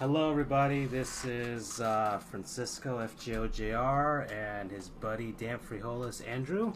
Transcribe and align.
Hello, 0.00 0.30
everybody. 0.30 0.86
This 0.86 1.26
is 1.26 1.78
uh, 1.78 2.18
Francisco 2.30 3.06
FGOJR 3.06 4.32
and 4.32 4.70
his 4.70 4.88
buddy 4.88 5.32
Dampfrijoles 5.32 6.26
Andrew. 6.26 6.72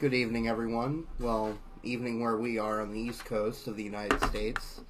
Good 0.00 0.12
evening, 0.12 0.48
everyone. 0.48 1.06
Well, 1.20 1.56
evening 1.84 2.20
where 2.20 2.36
we 2.36 2.58
are 2.58 2.80
on 2.80 2.92
the 2.92 2.98
east 2.98 3.24
coast 3.24 3.68
of 3.68 3.76
the 3.76 3.84
United 3.84 4.20
States. 4.24 4.80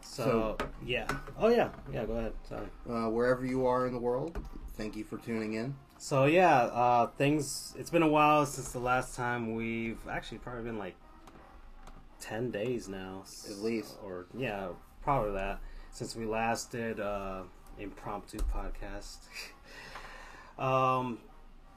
So, 0.00 0.58
yeah. 0.84 1.06
Oh, 1.38 1.46
yeah. 1.46 1.68
Yeah, 1.92 2.06
go 2.06 2.14
ahead. 2.14 2.32
Sorry. 2.48 2.66
Uh, 2.90 3.08
wherever 3.08 3.46
you 3.46 3.64
are 3.68 3.86
in 3.86 3.92
the 3.92 4.00
world, 4.00 4.36
thank 4.76 4.96
you 4.96 5.04
for 5.04 5.18
tuning 5.18 5.52
in. 5.52 5.76
So, 5.98 6.24
yeah, 6.24 6.62
uh, 6.62 7.06
things. 7.06 7.72
It's 7.78 7.90
been 7.90 8.02
a 8.02 8.08
while 8.08 8.46
since 8.46 8.72
the 8.72 8.80
last 8.80 9.14
time 9.14 9.54
we've 9.54 10.00
actually 10.10 10.38
probably 10.38 10.64
been 10.64 10.78
like 10.78 10.96
10 12.18 12.50
days 12.50 12.88
now. 12.88 13.22
At 13.48 13.58
least. 13.58 13.94
Or, 14.04 14.26
yeah, 14.36 14.70
probably 15.04 15.34
that. 15.34 15.60
Since 15.92 16.16
we 16.16 16.24
last 16.24 16.72
did 16.72 17.00
uh, 17.00 17.42
impromptu 17.78 18.38
podcast. 18.38 19.18
um, 20.58 21.18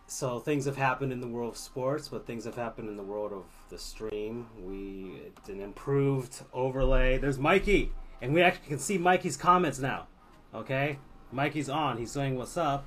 so 0.07 0.39
things 0.39 0.65
have 0.65 0.77
happened 0.77 1.11
in 1.11 1.19
the 1.19 1.27
world 1.27 1.53
of 1.53 1.57
sports, 1.57 2.07
but 2.07 2.25
things 2.25 2.45
have 2.45 2.55
happened 2.55 2.87
in 2.89 2.95
the 2.95 3.03
world 3.03 3.33
of 3.33 3.43
the 3.69 3.77
stream. 3.77 4.47
We 4.63 5.21
an 5.47 5.59
improved 5.59 6.43
overlay. 6.53 7.17
There's 7.17 7.37
Mikey, 7.37 7.91
and 8.21 8.33
we 8.33 8.41
actually 8.41 8.67
can 8.67 8.79
see 8.79 8.97
Mikey's 8.97 9.35
comments 9.35 9.79
now. 9.79 10.07
Okay, 10.53 10.99
Mikey's 11.31 11.69
on. 11.69 11.97
He's 11.97 12.11
saying 12.11 12.37
what's 12.37 12.55
up. 12.55 12.85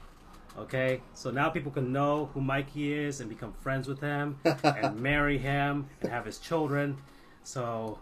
Okay, 0.57 1.03
so 1.15 1.31
now 1.31 1.51
people 1.51 1.71
can 1.71 1.93
know 1.93 2.31
who 2.35 2.41
Mikey 2.41 2.93
is 2.93 3.21
and 3.21 3.29
become 3.29 3.53
friends 3.53 3.87
with 3.87 4.01
him 4.01 4.41
and 4.65 4.99
marry 5.01 5.39
him 5.39 5.89
and 6.01 6.11
have 6.11 6.25
his 6.25 6.39
children. 6.39 6.97
So, 7.45 8.01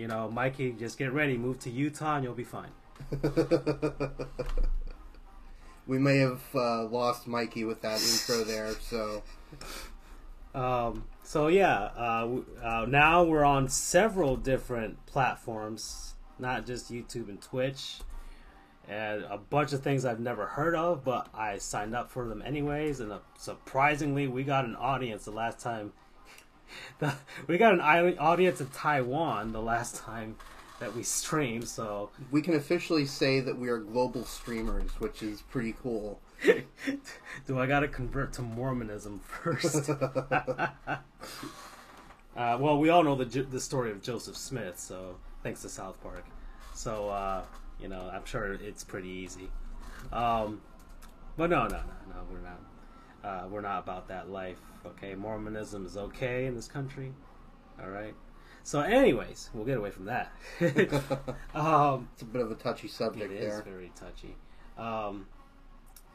you 0.00 0.08
know, 0.08 0.30
Mikey, 0.30 0.72
just 0.72 0.96
get 0.96 1.12
ready, 1.12 1.36
move 1.36 1.58
to 1.60 1.70
Utah, 1.70 2.16
and 2.16 2.24
you'll 2.24 2.32
be 2.32 2.42
fine. 2.42 2.70
we 5.86 5.98
may 5.98 6.16
have 6.16 6.40
uh, 6.54 6.84
lost 6.84 7.26
Mikey 7.26 7.64
with 7.64 7.82
that 7.82 8.00
intro 8.00 8.42
there, 8.44 8.72
so. 8.80 9.22
Um, 10.54 11.04
so 11.22 11.48
yeah, 11.48 11.90
uh, 11.96 12.28
uh, 12.62 12.86
now 12.88 13.24
we're 13.24 13.44
on 13.44 13.68
several 13.68 14.36
different 14.36 15.04
platforms, 15.04 16.14
not 16.38 16.64
just 16.64 16.90
YouTube 16.90 17.28
and 17.28 17.40
Twitch, 17.42 17.98
and 18.88 19.24
a 19.24 19.36
bunch 19.36 19.74
of 19.74 19.82
things 19.82 20.06
I've 20.06 20.18
never 20.18 20.46
heard 20.46 20.74
of, 20.74 21.04
but 21.04 21.28
I 21.34 21.58
signed 21.58 21.94
up 21.94 22.10
for 22.10 22.26
them 22.26 22.40
anyways. 22.40 23.00
And 23.00 23.12
uh, 23.12 23.18
surprisingly, 23.36 24.26
we 24.28 24.44
got 24.44 24.64
an 24.64 24.76
audience 24.76 25.26
the 25.26 25.30
last 25.30 25.60
time. 25.60 25.92
The, 26.98 27.14
we 27.46 27.56
got 27.56 27.74
an 27.74 27.80
audience 28.18 28.60
in 28.60 28.68
Taiwan 28.68 29.52
the 29.52 29.62
last 29.62 29.96
time 29.96 30.36
that 30.80 30.94
we 30.94 31.02
streamed, 31.02 31.68
so 31.68 32.10
We 32.30 32.42
can 32.42 32.54
officially 32.54 33.06
say 33.06 33.40
that 33.40 33.56
we 33.58 33.68
are 33.68 33.78
global 33.78 34.24
streamers, 34.24 34.90
which 34.98 35.22
is 35.22 35.42
pretty 35.42 35.74
cool. 35.82 36.20
do 37.46 37.58
I 37.58 37.66
gotta 37.66 37.88
convert 37.88 38.32
to 38.34 38.42
Mormonism 38.42 39.20
first? 39.20 39.90
uh, 39.90 40.98
well, 42.36 42.78
we 42.78 42.88
all 42.88 43.02
know 43.02 43.14
the 43.14 43.42
the 43.42 43.60
story 43.60 43.90
of 43.90 44.02
Joseph 44.02 44.36
Smith, 44.36 44.78
so 44.78 45.16
thanks 45.42 45.62
to 45.62 45.68
South 45.68 46.02
Park. 46.02 46.24
So 46.74 47.10
uh, 47.10 47.44
you 47.78 47.88
know, 47.88 48.10
I'm 48.12 48.24
sure 48.24 48.54
it's 48.54 48.84
pretty 48.84 49.08
easy. 49.08 49.50
Um, 50.12 50.62
but 51.36 51.50
no, 51.50 51.64
no, 51.64 51.76
no, 51.76 51.94
no, 52.08 52.16
we're 52.30 52.40
not. 52.40 52.60
Uh, 53.22 53.46
we're 53.50 53.60
not 53.60 53.80
about 53.80 54.08
that 54.08 54.30
life. 54.30 54.58
Okay, 54.86 55.14
Mormonism 55.14 55.84
is 55.84 55.96
okay 55.96 56.46
in 56.46 56.54
this 56.54 56.68
country. 56.68 57.12
All 57.82 57.90
right. 57.90 58.14
So, 58.62 58.80
anyways, 58.80 59.50
we'll 59.54 59.64
get 59.64 59.78
away 59.78 59.90
from 59.90 60.06
that. 60.06 60.32
um, 61.54 62.08
It's 62.12 62.22
a 62.22 62.26
bit 62.26 62.42
of 62.42 62.50
a 62.50 62.54
touchy 62.54 62.88
subject 62.88 63.30
there. 63.30 63.38
it 63.38 63.44
is 63.44 63.60
very 63.60 63.92
touchy. 63.94 64.36
Um, 64.78 65.26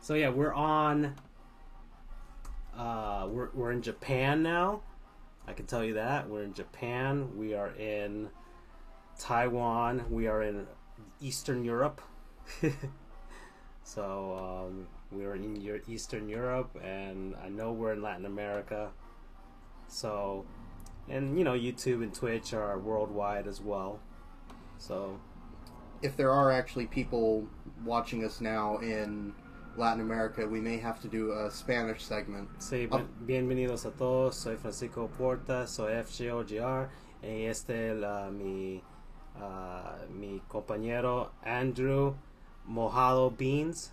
so 0.01 0.13
yeah, 0.13 0.29
we're 0.29 0.53
on. 0.53 1.15
Uh, 2.77 3.27
we're 3.29 3.49
we're 3.53 3.71
in 3.71 3.81
Japan 3.81 4.43
now. 4.43 4.81
I 5.47 5.53
can 5.53 5.65
tell 5.65 5.83
you 5.83 5.93
that 5.95 6.29
we're 6.29 6.43
in 6.43 6.53
Japan. 6.53 7.37
We 7.37 7.53
are 7.53 7.71
in 7.75 8.29
Taiwan. 9.19 10.05
We 10.09 10.27
are 10.27 10.41
in 10.41 10.67
Eastern 11.21 11.63
Europe. 11.63 12.01
so 13.83 14.67
um, 14.67 14.87
we're 15.11 15.35
in 15.35 15.55
Eu- 15.55 15.81
Eastern 15.87 16.27
Europe, 16.29 16.75
and 16.83 17.35
I 17.43 17.49
know 17.49 17.71
we're 17.71 17.93
in 17.93 18.01
Latin 18.01 18.25
America. 18.25 18.91
So, 19.87 20.45
and 21.09 21.37
you 21.37 21.43
know, 21.43 21.53
YouTube 21.53 22.01
and 22.03 22.13
Twitch 22.13 22.53
are 22.53 22.77
worldwide 22.79 23.47
as 23.47 23.61
well. 23.61 23.99
So 24.77 25.19
If 26.01 26.17
there 26.17 26.29
are 26.31 26.51
actually 26.51 26.87
people 26.87 27.47
watching 27.83 28.23
us 28.25 28.39
now 28.41 28.77
in 28.79 29.33
Latin 29.77 30.01
America, 30.01 30.45
we 30.45 30.59
may 30.59 30.77
have 30.77 31.01
to 31.01 31.07
do 31.07 31.31
a 31.31 31.49
Spanish 31.49 32.03
segment. 32.03 32.49
Sí, 32.59 32.87
bien- 32.87 33.07
bienvenidos 33.25 33.85
a 33.85 33.91
todos. 33.91 34.35
Soy 34.37 34.55
Francisco 34.57 35.07
Porta, 35.17 35.65
soy 35.65 35.93
FGOGR 35.93 36.89
y 37.23 37.45
este 37.47 37.93
la, 37.95 38.29
mi 38.29 38.83
ah, 39.41 39.95
mi 40.09 40.41
compañero 40.49 41.29
Andrew 41.43 42.13
Mojado 42.69 43.29
Beans. 43.35 43.91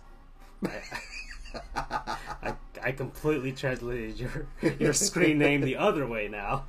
I, 2.43 2.53
I, 2.83 2.91
completely 2.91 3.51
translated 3.51 4.19
your 4.19 4.47
your 4.79 4.93
screen 4.93 5.37
name 5.37 5.61
the 5.61 5.77
other 5.77 6.07
way 6.07 6.27
now. 6.27 6.65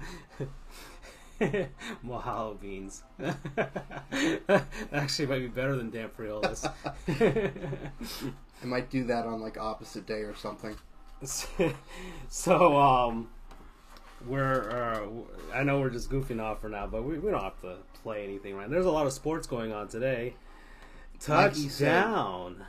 Mojado 2.04 2.60
Beans. 2.60 3.03
Actually, 4.93 5.27
might 5.27 5.38
be 5.41 5.49
better 5.49 5.77
than 5.77 5.91
Dampfrijoles. 5.91 6.71
I 7.09 8.66
might 8.66 8.91
do 8.91 9.04
that 9.04 9.27
on 9.27 9.41
like 9.41 9.59
opposite 9.59 10.06
day 10.06 10.21
or 10.21 10.34
something. 10.34 10.77
so 12.28 12.78
um 12.78 13.28
we're 14.27 14.71
uh, 14.71 15.06
i 15.54 15.62
know 15.62 15.81
we're 15.81 15.91
just 15.91 16.10
goofing 16.10 16.41
off 16.41 16.60
for 16.60 16.69
now 16.69 16.87
but 16.87 17.04
we, 17.04 17.19
we 17.19 17.31
don't 17.31 17.43
have 17.43 17.60
to 17.60 17.77
play 18.03 18.25
anything 18.25 18.56
right 18.56 18.71
there's 18.71 18.87
a 18.87 18.91
lot 18.91 19.06
of 19.06 19.12
sports 19.12 19.47
going 19.47 19.72
on 19.72 19.88
today 19.88 20.34
Like 21.28 21.53
touchdown 21.53 22.65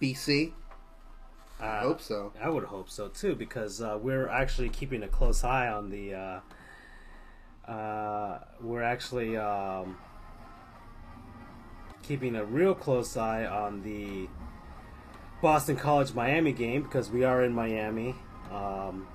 BC? 0.00 0.52
uh, 1.60 1.64
I 1.64 1.80
hope 1.80 2.00
so. 2.00 2.32
i 2.42 2.48
would 2.48 2.64
hope 2.64 2.88
so 2.88 3.08
too 3.08 3.34
because 3.34 3.80
uh, 3.80 3.98
we're 4.00 4.28
actually 4.28 4.68
keeping 4.70 5.02
a 5.02 5.08
close 5.08 5.44
eye 5.44 5.68
on 5.68 5.90
the 5.90 6.14
uh, 6.14 6.40
uh, 7.70 8.38
we're 8.60 8.82
actually 8.82 9.36
um, 9.36 9.96
keeping 12.02 12.34
a 12.34 12.44
real 12.44 12.74
close 12.74 13.16
eye 13.16 13.44
on 13.44 13.82
the 13.82 14.28
Boston 15.40 15.76
College 15.76 16.12
Miami 16.12 16.52
game 16.52 16.82
because 16.82 17.08
we 17.10 17.24
are 17.24 17.44
in 17.44 17.54
Miami. 17.54 18.14
Um, 18.50 19.06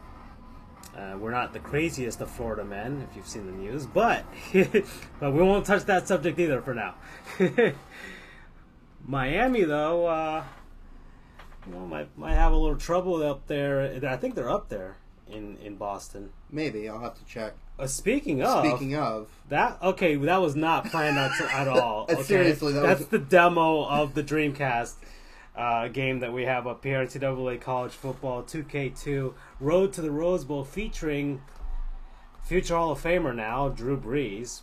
uh, 0.98 1.18
we're 1.20 1.32
not 1.32 1.52
the 1.52 1.60
craziest 1.60 2.22
of 2.22 2.32
Florida 2.32 2.64
men, 2.64 3.06
if 3.10 3.16
you've 3.18 3.28
seen 3.28 3.46
the 3.46 3.52
news, 3.52 3.86
but 3.86 4.24
but 4.54 5.34
we 5.34 5.42
won't 5.42 5.66
touch 5.66 5.84
that 5.84 6.08
subject 6.08 6.40
either 6.40 6.62
for 6.62 6.74
now. 6.74 6.96
Miami, 9.06 9.64
though, 9.66 10.08
uh, 10.08 10.44
you 11.68 11.74
know, 11.74 11.86
might 11.86 12.16
might 12.18 12.36
have 12.36 12.52
a 12.52 12.56
little 12.58 12.78
trouble 12.78 13.22
up 13.24 13.48
there. 13.48 14.00
I 14.08 14.18
think 14.18 14.36
they're 14.36 14.50
up 14.50 14.70
there 14.70 14.98
in 15.28 15.58
in 15.58 15.76
Boston. 15.76 16.30
Maybe 16.52 16.88
I'll 16.90 17.00
have 17.00 17.16
to 17.16 17.26
check. 17.26 17.54
Uh, 17.78 17.88
speaking 17.88 18.42
of, 18.42 18.66
Speaking 18.66 18.96
of, 18.96 19.28
that 19.50 19.78
okay, 19.82 20.16
that 20.16 20.38
was 20.38 20.56
not 20.56 20.86
planned 20.86 21.18
at, 21.18 21.32
at 21.54 21.68
all. 21.68 22.06
Okay? 22.10 22.24
Seriously, 22.24 22.74
that 22.74 22.84
that's 22.84 23.00
was- 23.02 23.10
the 23.10 23.20
demo 23.20 23.84
of 23.86 24.14
the 24.14 24.24
Dreamcast 24.24 24.94
uh, 25.58 25.88
game 25.90 26.20
that 26.20 26.32
we 26.32 26.44
have 26.46 26.68
up 26.68 26.84
here. 26.84 27.06
NCAA 27.06 27.60
College 27.60 27.92
Football 27.92 28.44
2K2 28.44 29.34
Road 29.60 29.92
to 29.94 30.02
the 30.02 30.12
Rose 30.12 30.46
Bowl, 30.46 30.64
featuring 30.64 31.42
future 32.44 32.76
Hall 32.76 32.92
of 32.92 33.02
Famer 33.02 33.36
now 33.36 33.68
Drew 33.70 34.00
Brees. 34.00 34.62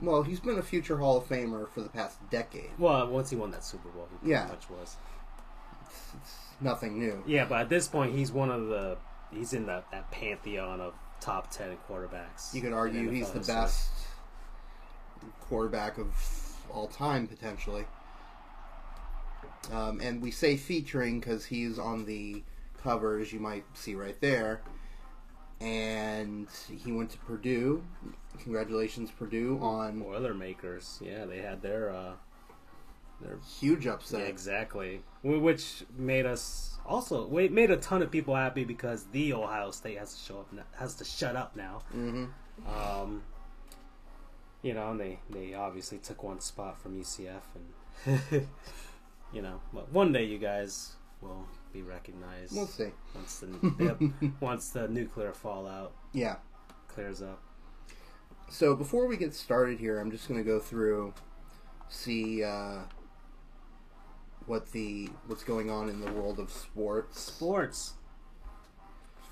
well, 0.00 0.22
he's 0.22 0.40
been 0.40 0.58
a 0.58 0.62
future 0.62 0.98
Hall 0.98 1.18
of 1.18 1.24
Famer 1.28 1.68
for 1.68 1.80
the 1.82 1.88
past 1.88 2.16
decade. 2.30 2.70
Well, 2.78 3.08
once 3.08 3.28
he 3.30 3.36
won 3.36 3.50
that 3.50 3.64
Super 3.64 3.88
Bowl, 3.90 4.08
he 4.10 4.16
pretty 4.18 4.32
Yeah. 4.32 4.46
much 4.46 4.70
was. 4.70 4.96
It's 6.20 6.34
nothing 6.60 6.98
new. 6.98 7.22
Yeah, 7.26 7.44
but 7.44 7.60
at 7.60 7.68
this 7.68 7.88
point, 7.88 8.14
he's 8.14 8.32
one 8.32 8.50
of 8.50 8.68
the 8.68 8.96
he's 9.32 9.52
in 9.52 9.66
that, 9.66 9.90
that 9.92 10.10
pantheon 10.10 10.80
of 10.80 10.94
top 11.20 11.50
ten 11.50 11.76
quarterbacks. 11.88 12.54
You 12.54 12.60
could 12.60 12.72
argue 12.72 13.10
he's 13.10 13.30
the 13.30 13.38
history. 13.38 13.54
best 13.54 13.90
quarterback 15.40 15.98
of 15.98 16.08
all 16.72 16.86
time, 16.88 17.26
potentially. 17.26 17.84
Um, 19.72 20.00
and 20.00 20.22
we 20.22 20.30
say 20.30 20.56
featuring 20.56 21.20
because 21.20 21.46
he's 21.46 21.78
on 21.78 22.04
the 22.04 22.42
cover, 22.82 23.18
as 23.18 23.32
you 23.32 23.40
might 23.40 23.64
see 23.74 23.94
right 23.94 24.20
there. 24.20 24.60
And 25.60 26.48
he 26.84 26.92
went 26.92 27.10
to 27.10 27.18
Purdue. 27.18 27.82
Congratulations, 28.42 29.10
Purdue, 29.10 29.58
on 29.60 30.00
Boilermakers. 30.00 31.00
Yeah, 31.02 31.24
they 31.24 31.38
had 31.38 31.62
their 31.62 31.90
uh, 31.90 32.12
their 33.20 33.38
huge 33.60 33.86
upset. 33.86 34.20
Yeah, 34.20 34.26
exactly. 34.26 35.02
Which 35.22 35.84
made 35.96 36.26
us 36.26 36.78
also 36.84 37.26
wait 37.26 37.50
made 37.52 37.70
a 37.70 37.76
ton 37.76 38.02
of 38.02 38.10
people 38.10 38.34
happy 38.36 38.64
because 38.64 39.04
the 39.12 39.32
Ohio 39.32 39.70
State 39.70 39.98
has 39.98 40.14
to 40.14 40.20
show 40.24 40.38
up 40.40 40.48
n- 40.52 40.62
has 40.78 40.94
to 40.96 41.04
shut 41.04 41.34
up 41.36 41.56
now. 41.56 41.82
hmm 41.92 42.26
Um, 42.66 43.22
you 44.62 44.74
know, 44.74 44.90
and 44.90 45.00
they 45.00 45.18
they 45.30 45.54
obviously 45.54 45.98
took 45.98 46.22
one 46.22 46.40
spot 46.40 46.80
from 46.80 46.98
UCF, 47.00 47.42
and 47.54 48.20
you 49.32 49.42
know, 49.42 49.60
but 49.72 49.92
one 49.92 50.12
day 50.12 50.24
you 50.24 50.38
guys 50.38 50.94
will 51.20 51.46
be 51.72 51.82
recognized. 51.82 52.54
We'll 52.54 52.66
see. 52.66 52.90
once 53.14 53.38
the 53.40 54.12
once 54.40 54.70
the 54.70 54.88
nuclear 54.88 55.32
fallout 55.32 55.92
Yeah. 56.12 56.36
clears 56.88 57.22
up. 57.22 57.42
So 58.48 58.74
before 58.76 59.06
we 59.06 59.16
get 59.16 59.34
started 59.34 59.80
here, 59.80 59.98
I'm 59.98 60.10
just 60.12 60.28
going 60.28 60.38
to 60.38 60.44
go 60.48 60.60
through, 60.60 61.14
see 61.88 62.44
uh, 62.44 62.82
what 64.46 64.72
the 64.72 65.08
what's 65.26 65.44
going 65.44 65.70
on 65.70 65.88
in 65.88 66.00
the 66.00 66.10
world 66.12 66.38
of 66.38 66.50
sports. 66.50 67.20
Sports, 67.20 67.94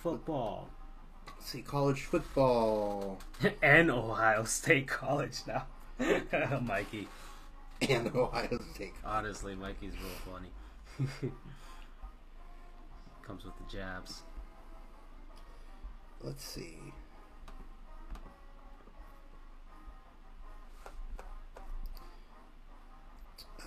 football, 0.02 0.69
Let's 1.26 1.52
see 1.52 1.62
college 1.62 2.02
football 2.02 3.19
and 3.62 3.90
Ohio 3.90 4.44
State 4.44 4.87
College 4.88 5.38
now. 5.46 5.66
Mikey, 6.62 7.06
and 7.88 8.14
Ohio 8.14 8.58
State. 8.75 8.94
honestly, 9.05 9.55
Mikey's 9.55 9.93
real 9.93 10.32
funny. 10.32 11.31
Comes 13.22 13.44
with 13.44 13.55
the 13.56 13.76
jabs. 13.76 14.22
Let's 16.22 16.44
see. 16.44 16.78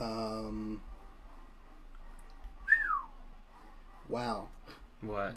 Um. 0.02 0.82
Wow. 4.10 4.48
What? 5.02 5.34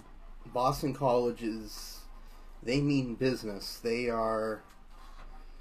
Boston 0.53 0.95
College 0.95 1.43
is. 1.43 1.99
They 2.63 2.81
mean 2.81 3.15
business. 3.15 3.79
They 3.83 4.09
are. 4.09 4.63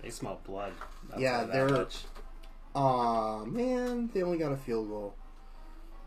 They 0.02 0.10
smell 0.10 0.40
blood. 0.46 0.74
I'll 1.14 1.20
Yeah, 1.20 1.32
tell 1.32 1.42
you 1.42 1.48
that 1.48 1.54
they're- 1.54 1.78
much. 1.78 2.04
Aw, 2.76 3.46
man. 3.46 4.10
They 4.14 4.22
only 4.22 4.38
got 4.38 4.52
a 4.52 4.58
field 4.58 4.90
goal. 4.90 5.16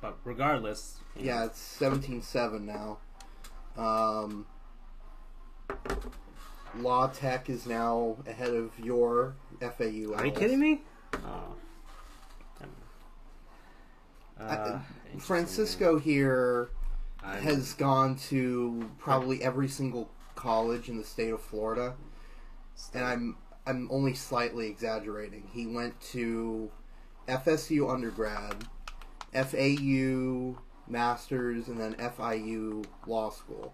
But 0.00 0.16
regardless, 0.24 0.98
Yeah, 1.16 1.40
know, 1.40 1.44
it's 1.46 1.58
17 1.58 2.22
7 2.22 2.64
now. 2.66 2.98
Um. 3.76 4.46
La 6.78 7.06
Tech 7.08 7.50
is 7.50 7.66
now 7.66 8.16
ahead 8.26 8.54
of 8.54 8.78
your 8.78 9.34
FAU. 9.60 10.14
Are 10.14 10.24
you 10.24 10.32
kidding 10.32 10.58
me? 10.58 10.82
Oh. 11.14 11.54
Uh, 14.40 14.78
I- 15.14 15.18
Francisco 15.18 15.98
here 15.98 16.70
man. 16.70 16.81
I'm- 17.24 17.42
has 17.42 17.74
gone 17.74 18.16
to 18.30 18.90
probably 18.98 19.42
every 19.42 19.68
single 19.68 20.10
college 20.34 20.88
in 20.88 20.98
the 20.98 21.04
state 21.04 21.32
of 21.32 21.40
Florida, 21.40 21.94
and 22.94 23.04
I'm 23.04 23.36
I'm 23.66 23.88
only 23.92 24.14
slightly 24.14 24.66
exaggerating. 24.68 25.48
He 25.52 25.66
went 25.66 26.00
to 26.12 26.70
FSU 27.28 27.88
undergrad, 27.88 28.66
FAU 29.32 30.56
masters, 30.88 31.68
and 31.68 31.78
then 31.78 31.94
FIU 31.94 32.84
law 33.06 33.30
school. 33.30 33.72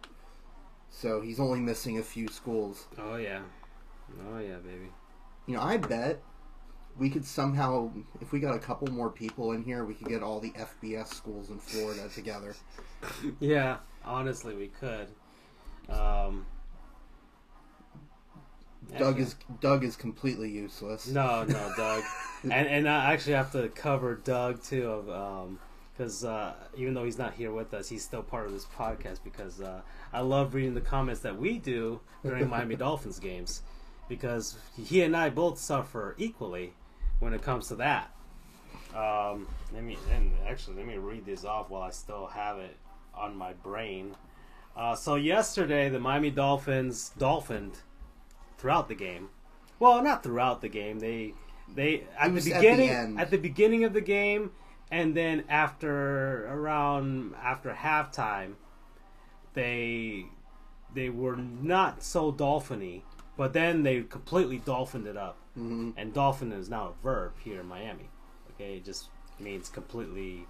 So 0.91 1.21
he's 1.21 1.41
only 1.41 1.61
missing 1.61 1.99
a 1.99 2.03
few 2.03 2.29
schools. 2.29 2.87
Oh 2.99 3.17
yeah, 3.17 3.41
oh 4.31 4.39
yeah, 4.39 4.57
baby. 4.57 4.91
You 5.47 5.57
know, 5.57 5.63
I 5.63 5.79
bet 5.79 6.23
we 6.99 7.09
could 7.09 7.25
somehow, 7.25 7.91
if 8.21 8.33
we 8.33 8.41
got 8.41 8.55
a 8.55 8.59
couple 8.59 8.89
more 8.89 9.09
people 9.09 9.53
in 9.53 9.63
here, 9.63 9.85
we 9.85 9.95
could 9.95 10.09
get 10.09 10.23
all 10.23 10.41
the 10.41 10.51
FBS 10.51 11.09
schools 11.15 11.49
in 11.51 11.59
Florida 11.59 12.09
together. 12.15 12.55
Yeah, 13.41 13.79
honestly, 14.05 14.55
we 14.55 14.69
could. 14.69 15.09
Um, 15.89 16.47
Doug 18.97 19.21
actually- 19.21 19.23
is 19.23 19.37
Doug 19.61 19.85
is 19.85 19.97
completely 19.97 20.51
useless. 20.51 21.09
No, 21.09 21.45
no, 21.45 21.73
Doug. 21.77 22.03
and 22.43 22.53
and 22.53 22.89
I 22.89 23.13
actually 23.13 23.35
have 23.35 23.53
to 23.53 23.69
cover 23.69 24.15
Doug 24.17 24.63
too, 24.63 24.89
of 24.89 25.11
um, 25.11 25.59
because 25.97 26.25
uh, 26.25 26.55
even 26.77 26.95
though 26.95 27.05
he's 27.05 27.19
not 27.19 27.35
here 27.35 27.53
with 27.53 27.75
us, 27.75 27.89
he's 27.89 28.05
still 28.05 28.23
part 28.23 28.47
of 28.47 28.53
this 28.53 28.65
podcast 28.65 29.19
because 29.25 29.61
uh, 29.61 29.81
I 30.13 30.21
love 30.21 30.55
reading 30.55 30.75
the 30.75 30.81
comments 30.81 31.21
that 31.23 31.37
we 31.37 31.59
do 31.59 32.01
during 32.25 32.49
Miami 32.51 32.77
Dolphins 32.77 33.19
games 33.19 33.63
because 34.09 34.57
he 34.77 35.03
and 35.03 35.17
I 35.17 35.31
both 35.31 35.59
suffer 35.59 36.15
equally 36.19 36.73
when 37.19 37.35
it 37.35 37.43
comes 37.43 37.69
to 37.69 37.77
that. 37.77 38.11
Um, 38.95 39.47
let 39.75 39.83
me 39.83 39.99
and 40.15 40.33
actually 40.47 40.77
let 40.77 40.87
me 40.87 40.97
read 40.97 41.27
this 41.27 41.45
off 41.45 41.69
while 41.69 41.83
I 41.83 41.91
still 41.91 42.27
have 42.27 42.59
it 42.59 42.77
on 43.19 43.37
my 43.37 43.53
brain. 43.53 44.17
Uh, 44.77 44.95
so 44.95 45.17
yesterday, 45.17 45.89
the 45.89 45.99
Miami 45.99 46.31
Dolphins 46.31 47.11
dolphined 47.19 47.79
throughout 48.59 48.89
the 48.89 48.95
game. 48.95 49.31
Well, 49.79 50.03
not 50.03 50.23
throughout 50.23 50.61
the 50.61 50.69
game. 50.69 50.99
They 51.01 51.35
they 51.75 52.05
at 52.19 52.29
the 52.29 52.35
was 52.35 52.47
at 52.47 52.61
the 52.61 52.69
beginning 52.71 53.19
at 53.19 53.31
the 53.31 53.37
beginning 53.39 53.85
of 53.85 53.93
the 53.93 54.01
game, 54.01 54.53
and 54.91 55.15
then 55.17 55.45
after 55.49 56.47
around 56.47 57.35
after 57.43 57.73
halftime, 57.73 58.55
they 59.55 60.27
they 60.95 61.11
were 61.11 61.37
not 61.37 62.03
so 62.03 62.33
dolphiny, 62.33 63.03
but 63.37 63.53
then 63.53 63.83
they 63.83 64.03
completely 64.03 64.59
dolphined 64.59 65.07
it 65.07 65.17
up. 65.17 65.37
Mhm. 65.57 65.95
And 65.97 66.15
dolphin 66.15 66.53
is 66.53 66.69
now 66.69 66.89
a 66.89 67.03
verb 67.03 67.33
here 67.43 67.61
in 67.61 67.67
Miami. 67.67 68.09
Okay, 68.55 68.77
it 68.77 68.85
just 68.85 69.09
means 69.39 69.69
completely 69.69 70.47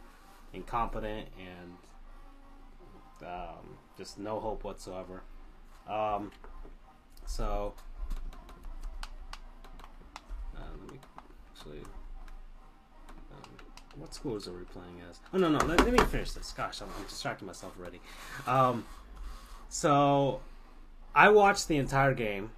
incompetent 0.53 1.29
and 1.39 1.77
um, 3.23 3.79
just 3.97 4.19
no 4.19 4.41
hope 4.41 4.65
whatsoever. 4.65 5.23
Um, 5.89 6.31
so 7.27 7.75
uh, 10.57 10.61
let 10.81 10.93
me 10.93 10.99
actually. 11.55 11.81
Um, 13.33 13.51
what 13.97 14.15
schools 14.15 14.47
are 14.49 14.53
we 14.53 14.65
playing 14.65 15.03
as? 15.09 15.21
Oh 15.33 15.39
no 15.39 15.49
no! 15.49 15.59
Let, 15.65 15.85
let 15.85 15.93
me 15.93 15.99
finish 16.07 16.33
this. 16.33 16.53
Gosh, 16.53 16.81
I'm, 16.81 16.89
I'm 16.97 17.05
distracting 17.05 17.47
myself 17.47 17.75
already. 17.79 18.01
Um, 18.47 18.85
so 19.69 20.41
I 21.15 21.29
watched 21.31 21.69
the 21.69 21.77
entire 21.77 22.15
game. 22.15 22.51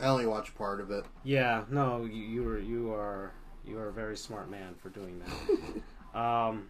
I 0.00 0.06
only 0.06 0.26
watched 0.26 0.54
part 0.54 0.80
of 0.80 0.90
it. 0.90 1.04
Yeah, 1.24 1.64
no, 1.70 2.04
you, 2.04 2.22
you 2.22 2.42
were 2.42 2.58
you 2.58 2.92
are 2.92 3.32
you 3.64 3.78
are 3.78 3.88
a 3.88 3.92
very 3.92 4.16
smart 4.16 4.50
man 4.50 4.74
for 4.80 4.88
doing 4.90 5.20
that. 5.20 6.18
um, 6.18 6.68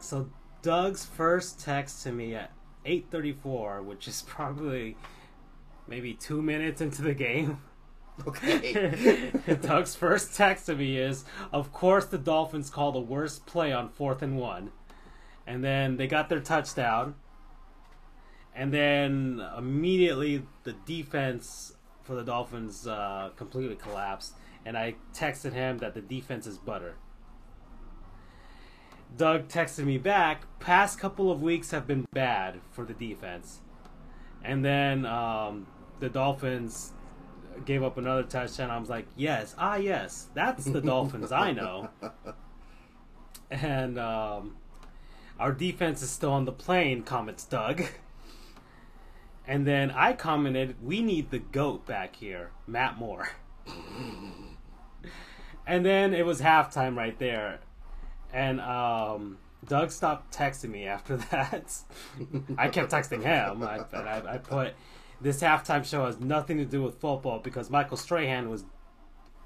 so 0.00 0.28
Doug's 0.62 1.04
first 1.04 1.58
text 1.60 2.04
to 2.04 2.12
me 2.12 2.36
at 2.36 2.52
eight 2.84 3.06
thirty 3.10 3.32
four, 3.32 3.82
which 3.82 4.06
is 4.06 4.22
probably 4.22 4.96
maybe 5.88 6.14
two 6.14 6.40
minutes 6.40 6.80
into 6.80 7.02
the 7.02 7.14
game. 7.14 7.58
Okay. 8.26 9.32
Doug's 9.60 9.96
first 9.96 10.36
text 10.36 10.66
to 10.66 10.76
me 10.76 10.96
is, 10.98 11.24
"Of 11.52 11.72
course, 11.72 12.04
the 12.04 12.18
Dolphins 12.18 12.70
call 12.70 12.92
the 12.92 13.00
worst 13.00 13.46
play 13.46 13.72
on 13.72 13.88
fourth 13.88 14.22
and 14.22 14.36
one, 14.36 14.70
and 15.46 15.64
then 15.64 15.96
they 15.96 16.06
got 16.06 16.28
their 16.28 16.40
touchdown, 16.40 17.16
and 18.54 18.72
then 18.72 19.44
immediately 19.58 20.46
the 20.62 20.74
defense 20.86 21.74
for 22.02 22.14
the 22.14 22.22
Dolphins 22.22 22.86
uh, 22.86 23.30
completely 23.34 23.76
collapsed, 23.76 24.34
and 24.64 24.76
I 24.78 24.94
texted 25.12 25.54
him 25.54 25.78
that 25.78 25.94
the 25.94 26.02
defense 26.02 26.46
is 26.46 26.58
butter." 26.58 26.96
Doug 29.16 29.48
texted 29.48 29.84
me 29.84 29.98
back. 29.98 30.46
Past 30.58 30.98
couple 30.98 31.30
of 31.30 31.42
weeks 31.42 31.70
have 31.70 31.86
been 31.86 32.06
bad 32.12 32.60
for 32.70 32.84
the 32.84 32.94
defense, 32.94 33.60
and 34.44 34.64
then 34.64 35.06
um, 35.06 35.66
the 36.00 36.08
Dolphins 36.08 36.92
gave 37.64 37.82
up 37.82 37.98
another 37.98 38.22
touchdown. 38.22 38.70
I 38.70 38.78
was 38.78 38.88
like, 38.88 39.06
yes, 39.16 39.54
ah, 39.58 39.76
yes, 39.76 40.28
that's 40.34 40.64
the 40.64 40.80
Dolphins 40.80 41.32
I 41.32 41.52
know. 41.52 41.90
And 43.52 43.98
um, 43.98 44.56
our 45.38 45.52
defense 45.52 46.00
is 46.00 46.08
still 46.08 46.32
on 46.32 46.46
the 46.46 46.52
plane, 46.52 47.02
comments 47.02 47.44
Doug. 47.44 47.84
And 49.46 49.66
then 49.66 49.90
I 49.90 50.14
commented, 50.14 50.76
we 50.82 51.02
need 51.02 51.30
the 51.30 51.40
GOAT 51.40 51.84
back 51.84 52.16
here, 52.16 52.52
Matt 52.66 52.96
Moore. 52.96 53.28
and 55.66 55.84
then 55.84 56.14
it 56.14 56.24
was 56.24 56.40
halftime 56.40 56.96
right 56.96 57.18
there. 57.18 57.60
And 58.32 58.60
um, 58.60 59.38
Doug 59.66 59.90
stopped 59.90 60.34
texting 60.34 60.70
me 60.70 60.86
after 60.86 61.16
that. 61.30 61.74
I 62.58 62.68
kept 62.68 62.92
texting 62.92 63.22
him. 63.22 63.62
I, 63.62 63.78
but 63.78 64.06
I, 64.06 64.34
I 64.34 64.38
put, 64.38 64.74
this 65.20 65.40
halftime 65.40 65.84
show 65.84 66.06
has 66.06 66.18
nothing 66.20 66.58
to 66.58 66.64
do 66.64 66.82
with 66.82 67.00
football 67.00 67.38
because 67.38 67.70
Michael 67.70 67.96
Strahan 67.96 68.48
was 68.48 68.64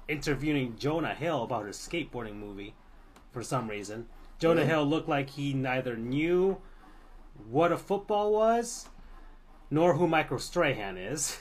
interviewing 0.07 0.75
Jonah 0.77 1.13
Hill 1.13 1.43
about 1.43 1.65
his 1.65 1.77
skateboarding 1.77 2.35
movie 2.35 2.73
for 3.31 3.43
some 3.43 3.69
reason. 3.69 4.07
Jonah? 4.39 4.65
Hill 4.65 4.85
looked 4.85 5.09
like 5.09 5.31
he 5.31 5.53
neither 5.53 5.97
knew 5.97 6.57
what 7.49 7.71
a 7.71 7.77
football 7.77 8.31
was 8.31 8.87
nor 9.69 9.95
who 9.95 10.07
Michael 10.07 10.39
Strahan 10.39 10.97
is. 10.97 11.37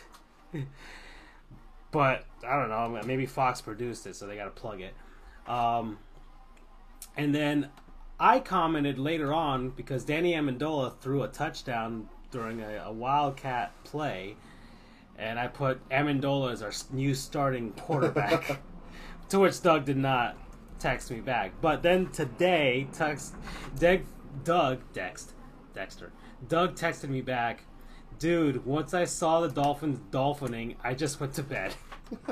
but 1.91 2.25
I 2.47 2.57
don't 2.57 2.69
know, 2.69 3.01
maybe 3.05 3.27
Fox 3.27 3.61
produced 3.61 4.07
it, 4.07 4.17
so 4.17 4.27
they 4.27 4.37
got 4.37 4.45
to 4.45 4.51
plug 4.51 4.81
it. 4.81 4.95
Um, 5.49 5.99
and 7.17 7.35
then 7.35 7.71
I 8.19 8.41
commented 8.41 8.99
later 8.99 9.33
on 9.33 9.71
because 9.71 10.05
Danny 10.05 10.33
Amendola 10.33 10.99
threw 11.01 11.23
a 11.23 11.29
touchdown 11.29 12.09
during 12.31 12.61
a, 12.61 12.85
a 12.87 12.93
Wildcat 12.93 13.73
play, 13.85 14.37
and 15.19 15.39
I 15.39 15.49
put 15.49 15.87
Amendola 15.91 16.53
as 16.53 16.63
our 16.63 16.73
new 16.93 17.15
starting 17.15 17.73
quarterback. 17.73 18.61
to 19.29 19.41
which 19.41 19.61
Doug 19.63 19.85
did 19.85 19.97
not 19.97 20.37
text 20.79 21.11
me 21.11 21.21
back. 21.21 21.53
But 21.61 21.83
then 21.83 22.11
today, 22.11 22.87
text 22.93 23.35
Doug, 23.79 24.03
Doug 24.45 24.81
Dext, 24.93 25.33
Dexter, 25.75 26.13
Doug 26.49 26.77
texted 26.77 27.09
me 27.09 27.21
back. 27.21 27.65
Dude, 28.19 28.65
once 28.65 28.95
I 28.95 29.05
saw 29.05 29.41
the 29.41 29.49
Dolphins 29.49 30.01
dolphining, 30.11 30.77
I 30.83 30.95
just 30.95 31.21
went 31.21 31.35
to 31.35 31.43
bed. 31.43 31.75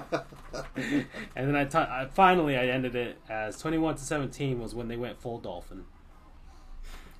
and 0.76 1.06
then 1.34 1.56
I, 1.56 1.64
t- 1.64 1.78
I 1.78 2.06
finally 2.12 2.56
I 2.56 2.66
ended 2.66 2.94
it 2.94 3.18
as 3.28 3.58
21 3.58 3.96
to 3.96 4.02
17 4.02 4.60
was 4.60 4.74
when 4.74 4.88
they 4.88 4.96
went 4.96 5.20
full 5.20 5.38
dolphin. 5.38 5.84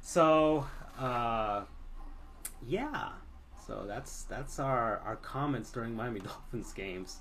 So, 0.02 0.66
uh, 0.98 1.62
yeah. 2.66 3.10
So 3.66 3.84
that's 3.86 4.24
that's 4.24 4.58
our 4.58 4.98
our 4.98 5.16
comments 5.16 5.70
during 5.70 5.96
Miami 5.96 6.20
Dolphins 6.50 6.72
games. 6.72 7.18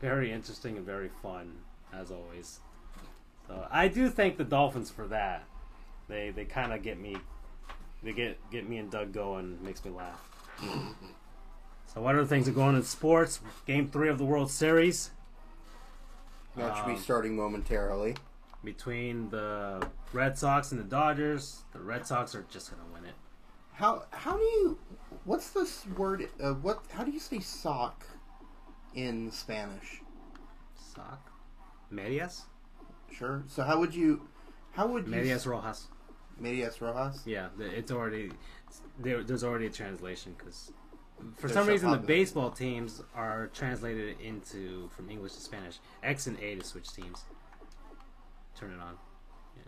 Very 0.00 0.30
interesting 0.30 0.76
and 0.76 0.84
very 0.84 1.10
fun 1.22 1.52
as 1.92 2.10
always. 2.10 2.60
So 3.46 3.66
I 3.70 3.88
do 3.88 4.08
thank 4.10 4.36
the 4.36 4.44
Dolphins 4.44 4.90
for 4.90 5.06
that. 5.08 5.44
They 6.08 6.30
they 6.30 6.44
kind 6.44 6.72
of 6.72 6.82
get 6.82 6.98
me 7.00 7.16
they 8.02 8.12
get 8.12 8.38
get 8.50 8.68
me 8.68 8.78
and 8.78 8.90
Doug 8.90 9.12
going, 9.12 9.58
makes 9.62 9.84
me 9.84 9.90
laugh. 9.90 10.20
so 11.86 12.02
what 12.02 12.14
other 12.14 12.26
things 12.26 12.48
are 12.48 12.52
going 12.52 12.70
on 12.70 12.76
in 12.76 12.82
sports? 12.82 13.40
Game 13.66 13.88
3 13.88 14.08
of 14.10 14.18
the 14.18 14.24
World 14.24 14.50
Series 14.50 15.10
That 16.60 16.76
should 16.76 16.86
be 16.86 16.92
Um, 16.92 16.98
starting 16.98 17.36
momentarily. 17.36 18.16
between 18.62 19.30
the 19.30 19.86
Red 20.12 20.36
Sox 20.36 20.70
and 20.72 20.78
the 20.80 20.84
Dodgers. 20.84 21.64
The 21.72 21.80
Red 21.80 22.06
Sox 22.06 22.34
are 22.34 22.44
just 22.50 22.70
going 22.70 22.82
to 22.86 22.92
win 22.92 23.04
it. 23.06 23.14
How 23.72 24.04
how 24.10 24.36
do 24.36 24.42
you 24.44 24.78
what's 25.24 25.50
this 25.50 25.86
word 25.96 26.28
uh, 26.38 26.52
what 26.54 26.84
how 26.92 27.02
do 27.02 27.10
you 27.10 27.18
say 27.20 27.38
sock 27.40 28.04
in 28.94 29.30
Spanish? 29.30 30.02
Sock. 30.74 31.30
Medias? 31.90 32.42
Sure. 33.10 33.42
So 33.46 33.62
how 33.62 33.78
would 33.80 33.94
you 33.94 34.28
how 34.72 34.86
would 34.88 35.06
you 35.06 35.12
Medias 35.14 35.46
Rojas. 35.46 35.88
Medias 36.38 36.82
Rojas? 36.82 37.22
Yeah, 37.26 37.48
it's 37.58 37.90
already 37.90 38.32
there, 38.98 39.24
there's 39.24 39.42
already 39.44 39.66
a 39.66 39.70
translation 39.70 40.34
because 40.36 40.72
for 41.36 41.48
some 41.48 41.66
reason 41.66 41.90
the 41.90 41.98
baseball 41.98 42.50
teams 42.50 43.02
are 43.14 43.48
translated 43.54 44.20
into 44.20 44.88
from 44.96 45.10
English 45.10 45.34
to 45.34 45.40
Spanish. 45.40 45.78
X 46.02 46.26
and 46.26 46.38
A 46.40 46.56
to 46.56 46.64
switch 46.64 46.92
teams. 46.92 47.24
Turn 48.58 48.72
it 48.72 48.80
on. 48.80 48.94
Yeah. 49.56 49.62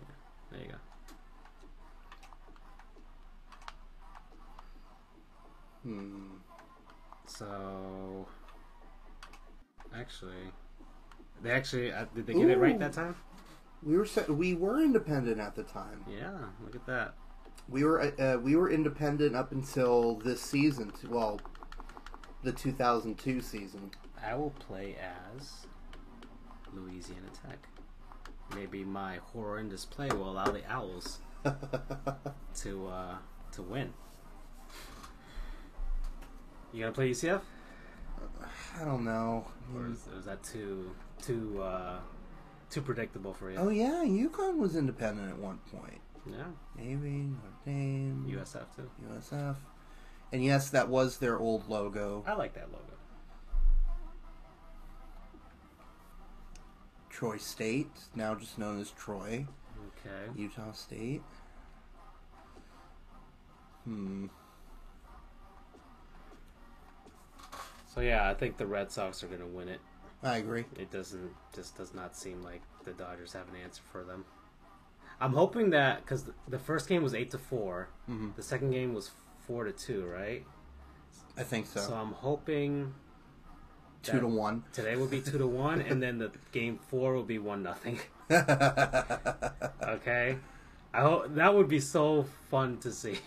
Yeah. 0.00 0.06
There 0.50 0.60
you 0.60 0.68
go. 0.68 0.78
Hmm. 5.82 6.36
So 7.26 8.26
actually, 9.94 10.34
they 11.42 11.50
actually 11.50 11.92
uh, 11.92 12.06
did 12.14 12.26
they 12.26 12.34
get 12.34 12.48
it 12.48 12.58
right 12.58 12.78
that 12.78 12.92
time? 12.92 13.14
We 13.82 13.96
were 13.96 14.06
se- 14.06 14.26
we 14.28 14.54
were 14.54 14.82
independent 14.82 15.40
at 15.40 15.54
the 15.54 15.62
time. 15.62 16.04
Yeah. 16.10 16.32
Look 16.64 16.74
at 16.74 16.86
that. 16.86 17.14
We 17.68 17.84
were 17.84 18.12
uh, 18.20 18.38
we 18.38 18.54
were 18.56 18.70
independent 18.70 19.34
up 19.34 19.52
until 19.52 20.14
this 20.16 20.40
season. 20.40 20.92
Well, 21.08 21.40
the 22.42 22.52
2002 22.52 23.40
season. 23.40 23.90
I 24.24 24.34
will 24.34 24.50
play 24.50 24.96
as 25.38 25.66
Louisiana 26.72 27.28
Tech. 27.46 27.68
Maybe 28.54 28.84
my 28.84 29.18
horrendous 29.32 29.84
play 29.84 30.08
will 30.08 30.30
allow 30.30 30.46
the 30.46 30.62
Owls 30.70 31.18
to 31.44 32.86
uh, 32.88 33.14
to 33.52 33.62
win. 33.62 33.92
You 36.72 36.80
gonna 36.82 36.92
play 36.92 37.10
UCF, 37.10 37.40
I 38.80 38.84
don't 38.84 39.04
know. 39.04 39.46
or 39.74 39.86
is, 39.86 40.06
is 40.18 40.26
that 40.26 40.42
too 40.42 40.90
too 41.22 41.60
uh, 41.62 41.98
too 42.70 42.82
predictable 42.82 43.32
for 43.32 43.50
you? 43.50 43.56
Oh 43.58 43.68
yeah, 43.70 44.04
UConn 44.04 44.58
was 44.58 44.76
independent 44.76 45.30
at 45.30 45.38
one 45.38 45.58
point. 45.72 46.00
Yeah, 46.28 46.46
Navy, 46.76 47.28
Notre 47.28 47.54
Dame, 47.64 48.26
USF 48.28 48.74
too. 48.74 48.90
USF, 49.12 49.56
and 50.32 50.44
yes, 50.44 50.70
that 50.70 50.88
was 50.88 51.18
their 51.18 51.38
old 51.38 51.68
logo. 51.68 52.24
I 52.26 52.34
like 52.34 52.54
that 52.54 52.72
logo. 52.72 52.82
Troy 57.08 57.38
State, 57.38 57.90
now 58.14 58.34
just 58.34 58.58
known 58.58 58.80
as 58.80 58.90
Troy. 58.90 59.46
Okay. 59.98 60.38
Utah 60.40 60.72
State. 60.72 61.22
Hmm. 63.84 64.26
So 67.94 68.02
yeah, 68.02 68.28
I 68.28 68.34
think 68.34 68.58
the 68.58 68.66
Red 68.66 68.92
Sox 68.92 69.22
are 69.24 69.28
gonna 69.28 69.46
win 69.46 69.68
it. 69.68 69.80
I 70.22 70.36
agree. 70.36 70.64
It 70.78 70.90
doesn't 70.90 71.30
just 71.54 71.76
does 71.76 71.94
not 71.94 72.16
seem 72.16 72.42
like 72.42 72.60
the 72.84 72.92
Dodgers 72.92 73.32
have 73.32 73.48
an 73.48 73.56
answer 73.62 73.82
for 73.90 74.04
them. 74.04 74.24
I'm 75.20 75.32
hoping 75.32 75.70
that 75.70 76.02
because 76.02 76.30
the 76.48 76.58
first 76.58 76.88
game 76.88 77.02
was 77.02 77.14
eight 77.14 77.30
to 77.30 77.38
4 77.38 77.88
hmm 78.06 78.30
the 78.36 78.42
second 78.42 78.70
game 78.70 78.94
was 78.94 79.10
four 79.46 79.64
to 79.64 79.72
two, 79.72 80.04
right? 80.06 80.44
I 81.38 81.42
think 81.42 81.66
so. 81.66 81.80
So 81.80 81.94
I'm 81.94 82.12
hoping 82.12 82.94
Two 84.02 84.20
to 84.20 84.26
one. 84.26 84.62
today 84.72 84.96
will 84.96 85.06
be 85.08 85.20
two 85.20 85.38
to 85.38 85.46
one, 85.46 85.80
and 85.80 86.02
then 86.02 86.18
the 86.18 86.30
game 86.52 86.78
four 86.88 87.14
will 87.14 87.24
be 87.24 87.38
one 87.38 87.62
nothing. 87.62 87.98
Okay, 88.30 90.36
I 90.92 91.00
hope 91.00 91.34
that 91.34 91.54
would 91.54 91.68
be 91.68 91.80
so 91.80 92.24
fun 92.50 92.78
to 92.78 92.92
see. 92.92 93.18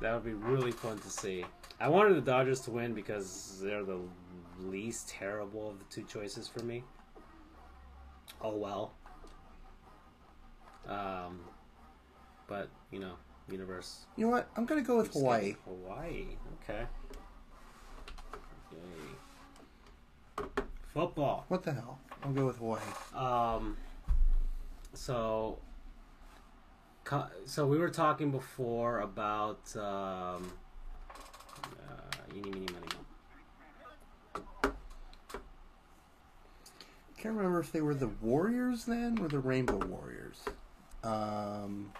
That 0.00 0.14
would 0.14 0.24
be 0.24 0.34
really 0.34 0.72
fun 0.72 0.98
to 0.98 1.10
see. 1.10 1.44
I 1.80 1.88
wanted 1.88 2.16
the 2.16 2.20
Dodgers 2.20 2.60
to 2.62 2.70
win 2.70 2.94
because 2.94 3.60
they're 3.62 3.84
the 3.84 4.00
least 4.60 5.08
terrible 5.08 5.70
of 5.70 5.78
the 5.78 5.84
two 5.86 6.04
choices 6.04 6.48
for 6.48 6.62
me. 6.64 6.84
Oh 8.42 8.56
well. 8.56 8.92
Um, 10.88 11.40
but 12.46 12.68
you 12.90 12.98
know, 13.00 13.14
universe. 13.50 14.06
you 14.16 14.24
know 14.26 14.30
what? 14.30 14.48
I'm 14.56 14.64
gonna 14.66 14.82
go 14.82 14.98
with 14.98 15.12
Hawaii. 15.12 15.54
Hawaii. 15.64 16.26
Okay. 16.62 16.86
Okay. 20.38 20.48
Football. 20.92 21.44
What 21.48 21.62
the 21.64 21.72
hell? 21.72 21.98
I'll 22.22 22.32
go 22.32 22.46
with 22.46 22.58
Hawaii. 22.58 22.80
Um. 23.14 23.76
So. 24.94 25.58
co- 27.04 27.26
So 27.46 27.66
we 27.66 27.78
were 27.78 27.90
talking 27.90 28.30
before 28.30 29.00
about 29.00 29.74
um. 29.76 30.52
Uh, 31.88 32.34
eeny, 32.34 32.50
meeny, 32.50 32.66
miny, 32.72 32.86
moe. 32.94 33.05
I 37.26 37.28
can't 37.28 37.38
remember 37.38 37.58
if 37.58 37.72
they 37.72 37.80
were 37.80 37.92
the 37.92 38.06
Warriors 38.22 38.84
then 38.84 39.18
or 39.20 39.26
the 39.26 39.40
Rainbow 39.40 39.84
Warriors. 39.84 40.44
Um. 41.02 41.90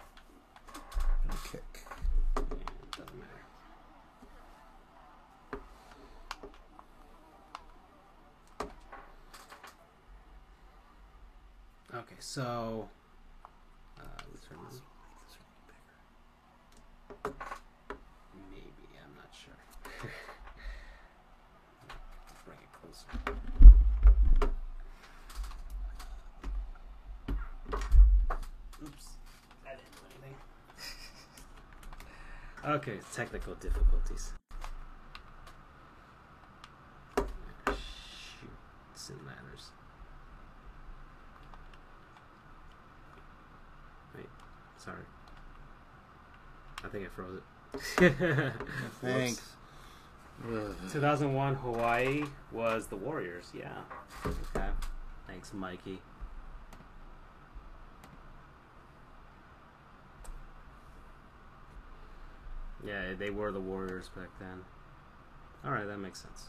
Okay, 11.93 12.15
so 12.19 12.87
uh, 13.99 14.03
let's 14.31 14.45
turn 14.47 14.59
this. 14.71 14.79
Maybe 18.49 18.87
I'm 19.03 19.13
not 19.17 19.33
sure. 19.33 19.59
Bring 22.45 22.59
it 22.61 22.71
closer. 22.81 23.07
Oops, 28.83 29.07
I 29.65 29.69
didn't 29.71 29.91
do 29.91 30.01
anything. 30.13 30.35
Okay, 32.67 32.99
technical 33.13 33.55
difficulties. 33.55 34.33
Shoots 37.65 39.09
and 39.09 39.19
ladders. 39.25 39.71
Wait, 44.13 44.25
sorry. 44.77 44.97
I 46.83 46.89
think 46.89 47.05
I 47.05 47.07
froze 47.07 47.39
it. 47.39 48.13
Thanks. 49.01 49.53
Ugh. 50.45 50.75
2001 50.91 51.55
Hawaii 51.55 52.25
was 52.51 52.87
the 52.87 52.97
Warriors, 52.97 53.49
yeah. 53.53 53.77
Okay. 54.25 54.67
Thanks, 55.25 55.53
Mikey. 55.53 56.01
Yeah, 62.87 63.13
they 63.19 63.29
were 63.29 63.51
the 63.51 63.59
Warriors 63.59 64.09
back 64.15 64.29
then. 64.39 64.63
Alright, 65.65 65.87
that 65.87 65.97
makes 65.97 66.21
sense. 66.21 66.45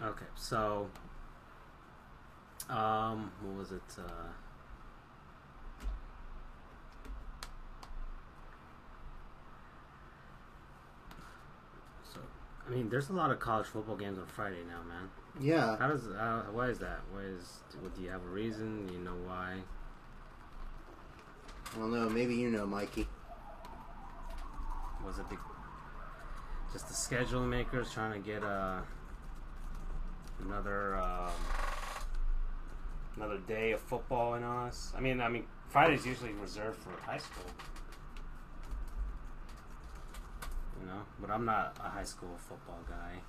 Okay, 0.00 0.26
so 0.36 0.88
um, 2.70 3.32
what 3.42 3.56
was 3.56 3.72
it? 3.72 3.82
Uh, 3.98 4.02
so, 12.12 12.20
I 12.66 12.70
mean, 12.70 12.88
there's 12.88 13.08
a 13.08 13.12
lot 13.12 13.30
of 13.30 13.40
college 13.40 13.66
football 13.66 13.96
games 13.96 14.18
on 14.18 14.26
Friday 14.26 14.62
now, 14.68 14.82
man. 14.88 15.08
Yeah. 15.40 15.76
How 15.78 15.88
does? 15.88 16.06
Uh, 16.06 16.44
why 16.52 16.68
is 16.68 16.78
that? 16.78 17.00
Why 17.12 17.22
is? 17.22 17.60
Do 17.96 18.02
you 18.02 18.10
have 18.10 18.22
a 18.22 18.28
reason? 18.28 18.88
You 18.92 18.98
know 18.98 19.16
why? 19.26 19.58
I 21.74 21.78
don't 21.78 21.92
know. 21.92 22.08
Maybe 22.08 22.34
you 22.34 22.50
know, 22.50 22.66
Mikey. 22.66 23.06
Was 25.04 25.18
it 25.18 25.28
the 25.28 25.36
just 26.72 26.88
the 26.88 26.94
schedule 26.94 27.42
makers 27.42 27.92
trying 27.92 28.12
to 28.12 28.18
get 28.18 28.42
uh, 28.42 28.80
another 30.44 30.96
um, 30.96 31.30
another 33.16 33.38
day 33.38 33.72
of 33.72 33.80
football 33.80 34.34
in 34.34 34.42
us? 34.44 34.92
I 34.96 35.00
mean, 35.00 35.20
I 35.20 35.28
mean, 35.28 35.46
Friday's 35.68 36.06
usually 36.06 36.32
reserved 36.32 36.78
for 36.80 36.90
high 37.02 37.18
school. 37.18 37.50
You 40.80 40.86
know, 40.86 41.02
but 41.20 41.30
I'm 41.30 41.44
not 41.44 41.76
a 41.84 41.88
high 41.88 42.04
school 42.04 42.36
football 42.48 42.80
guy. 42.88 43.20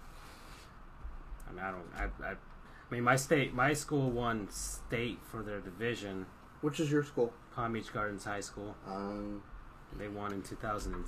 I 1.48 1.52
mean, 1.52 1.64
I 1.64 1.72
don't. 1.72 1.88
I, 1.96 2.28
I, 2.28 2.32
I 2.32 2.94
mean, 2.94 3.04
my 3.04 3.16
state, 3.16 3.54
my 3.54 3.74
school 3.74 4.12
won 4.12 4.48
state 4.52 5.20
for 5.30 5.42
their 5.42 5.60
division. 5.60 6.28
Which 6.66 6.80
is 6.80 6.92
your 6.92 7.04
school? 7.04 7.32
Palm 7.54 7.74
Beach 7.74 7.94
Gardens 7.94 8.24
High 8.26 8.40
School. 8.40 8.76
Um, 8.88 9.44
They 10.00 10.08
won 10.08 10.34
in 10.34 10.42
2000 10.42 10.96
and 10.96 11.06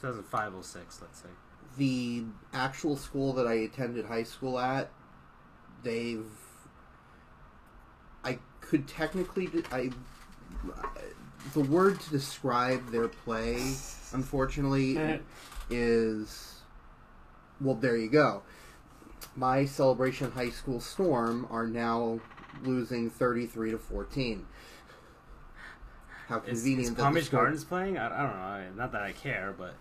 2005 0.00 0.64
06, 0.64 1.02
let's 1.02 1.18
say. 1.18 1.28
the 1.76 2.22
actual 2.52 2.96
school 2.96 3.32
that 3.32 3.48
I 3.48 3.54
attended 3.54 4.04
high 4.04 4.22
school 4.22 4.60
at, 4.60 4.92
they've. 5.82 6.24
I 8.22 8.38
could 8.60 8.86
technically. 8.86 9.50
I. 9.72 9.90
The 11.52 11.62
word 11.62 11.98
to 11.98 12.10
describe 12.10 12.92
their 12.92 13.08
play, 13.08 13.74
unfortunately, 14.12 15.20
is. 15.68 16.60
Well, 17.60 17.74
there 17.74 17.96
you 17.96 18.08
go. 18.08 18.44
My 19.34 19.64
Celebration 19.64 20.30
High 20.30 20.50
School 20.50 20.78
Storm 20.78 21.48
are 21.50 21.66
now 21.66 22.20
losing 22.62 23.10
33 23.10 23.72
to 23.72 23.78
14. 23.78 24.46
How 26.28 26.38
convenient 26.38 26.82
is 26.82 26.90
that 26.94 27.02
Palm 27.02 27.14
Beach 27.14 27.30
Gardens 27.30 27.64
playing? 27.64 27.98
I, 27.98 28.06
I 28.06 28.22
don't 28.22 28.36
know. 28.36 28.42
I- 28.42 28.68
Not 28.76 28.92
that 28.92 29.02
I 29.02 29.12
care, 29.12 29.54
but 29.56 29.74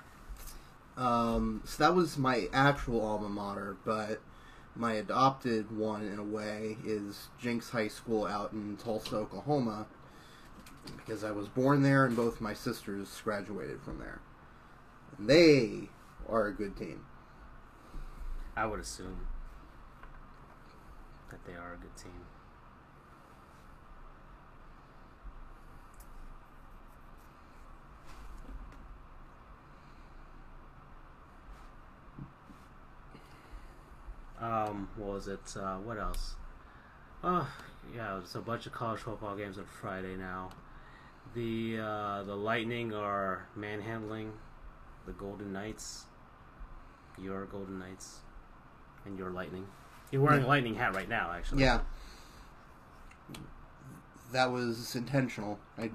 Um, 1.02 1.62
so 1.66 1.84
that 1.84 1.96
was 1.96 2.18
my 2.18 2.50
actual 2.52 3.06
alma 3.06 3.30
mater, 3.30 3.78
but 3.86 4.20
my 4.76 4.94
adopted 4.94 5.76
one, 5.76 6.06
in 6.06 6.20
a 6.20 6.24
way, 6.24 6.78
is 6.86 7.28
Jenks 7.40 7.70
High 7.70 7.88
School 7.88 8.26
out 8.26 8.52
in 8.52 8.76
Tulsa, 8.78 9.16
Oklahoma, 9.16 9.86
because 10.98 11.24
I 11.24 11.32
was 11.32 11.48
born 11.48 11.84
there 11.84 12.06
and 12.06 12.16
both 12.16 12.42
my 12.42 12.54
sisters 12.54 13.22
graduated 13.24 13.82
from 13.82 14.00
there. 14.00 14.20
And 15.18 15.30
they 15.30 15.90
are 16.28 16.48
a 16.48 16.54
good 16.54 16.76
team. 16.76 17.06
I 18.56 18.66
would 18.66 18.80
assume 18.80 19.28
that 21.30 21.46
they 21.46 21.54
are 21.54 21.74
a 21.74 21.78
good 21.78 21.96
team. 21.96 22.26
Um, 34.42 34.89
what 35.00 35.14
was 35.14 35.28
it? 35.28 35.40
Uh, 35.56 35.78
what 35.78 35.98
else? 35.98 36.36
Oh, 37.24 37.50
yeah, 37.96 38.20
it's 38.20 38.36
a 38.36 38.42
bunch 38.42 38.66
of 38.66 38.72
college 38.72 39.00
football 39.02 39.36
games 39.36 39.58
on 39.58 39.66
Friday 39.66 40.16
now. 40.16 40.52
The 41.34 41.80
uh, 41.80 42.24
the 42.24 42.36
Lightning 42.36 42.94
are 42.94 43.48
manhandling 43.56 44.32
the 45.06 45.14
Golden 45.14 45.54
Knights. 45.54 46.06
Your 47.18 47.46
Golden 47.46 47.80
Knights 47.80 48.20
and 49.06 49.18
your 49.18 49.30
Lightning. 49.30 49.68
You're 50.12 50.22
wearing 50.22 50.44
a 50.44 50.48
Lightning 50.48 50.76
hat 50.76 50.96
right 50.96 51.10
now, 51.10 51.32
actually. 51.34 51.62
Yeah. 51.62 51.82
That 54.32 54.52
was 54.52 54.96
intentional. 54.96 55.60
I 55.78 55.92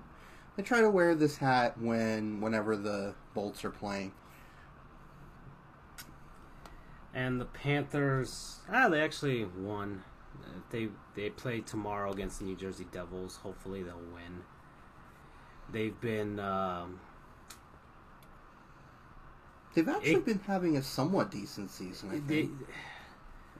I 0.59 0.63
try 0.63 0.81
to 0.81 0.91
wear 0.91 1.15
this 1.15 1.37
hat 1.37 1.79
when 1.81 2.41
whenever 2.41 2.77
the 2.77 3.15
Bolts 3.35 3.65
are 3.65 3.71
playing. 3.71 4.13
And 7.15 7.41
the 7.41 7.45
Panthers, 7.45 8.59
ah, 8.69 8.89
they 8.89 9.01
actually 9.01 9.45
won. 9.45 10.03
They 10.71 10.89
they 11.15 11.31
play 11.31 11.61
tomorrow 11.61 12.11
against 12.13 12.41
the 12.41 12.45
New 12.45 12.57
Jersey 12.57 12.87
Devils. 12.91 13.37
Hopefully, 13.37 13.83
they'll 13.85 13.97
win. 13.99 14.43
They've 15.71 15.99
been 16.01 16.41
um, 16.41 16.99
They've 19.75 19.89
actually 19.89 20.13
It- 20.15 20.25
been 20.27 20.41
having 20.41 20.77
a 20.77 20.83
somewhat 20.83 21.31
decent 21.31 21.71
season, 21.71 22.11
I 22.11 22.19
they 22.21 22.43
think. 22.47 22.53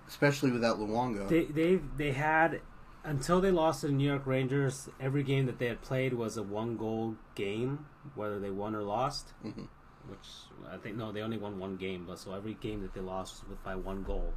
especially 0.09 0.51
without 0.53 0.79
Luongo. 0.79 1.29
they 1.29 1.45
they 1.45 1.77
they 1.97 2.13
had 2.13 2.61
until 3.05 3.41
they 3.41 3.51
lost 3.51 3.81
to 3.83 3.89
the 3.89 3.93
New 3.93 4.09
York 4.09 4.27
Rangers. 4.27 4.89
Every 5.01 5.23
game 5.23 5.47
that 5.47 5.59
they 5.59 5.67
had 5.67 5.81
played 5.83 6.15
was 6.15 6.37
a 6.37 6.43
one 6.43 6.77
goal 6.77 7.17
game, 7.35 7.87
whether 8.15 8.39
they 8.39 8.51
won 8.51 8.75
or 8.75 8.83
lost. 8.83 9.33
Mhm. 9.45 9.69
Which 10.09 10.29
I 10.71 10.77
think 10.77 10.97
no, 10.97 11.13
they 11.13 11.23
only 11.23 11.39
won 11.39 11.59
one 11.59 11.77
game, 11.77 12.05
but 12.07 12.19
so 12.19 12.35
every 12.35 12.55
game 12.55 12.83
that 12.83 12.93
they 12.95 13.01
lost 13.01 13.49
was 13.49 13.59
by 13.65 13.75
one 13.75 14.03
goal. 14.03 14.35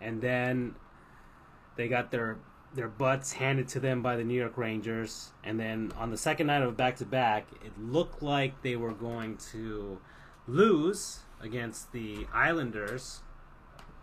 And 0.00 0.20
then 0.20 0.74
they 1.76 1.88
got 1.88 2.10
their 2.10 2.38
their 2.74 2.88
butts 2.88 3.32
handed 3.32 3.68
to 3.68 3.80
them 3.80 4.02
by 4.02 4.16
the 4.16 4.24
New 4.24 4.38
York 4.38 4.56
Rangers. 4.56 5.30
And 5.42 5.58
then 5.58 5.92
on 5.96 6.10
the 6.10 6.16
second 6.16 6.48
night 6.48 6.62
of 6.62 6.76
back 6.76 6.96
to 6.96 7.06
back, 7.06 7.46
it 7.64 7.72
looked 7.80 8.22
like 8.22 8.62
they 8.62 8.76
were 8.76 8.92
going 8.92 9.38
to 9.52 9.98
lose 10.46 11.20
against 11.40 11.92
the 11.92 12.26
Islanders, 12.32 13.20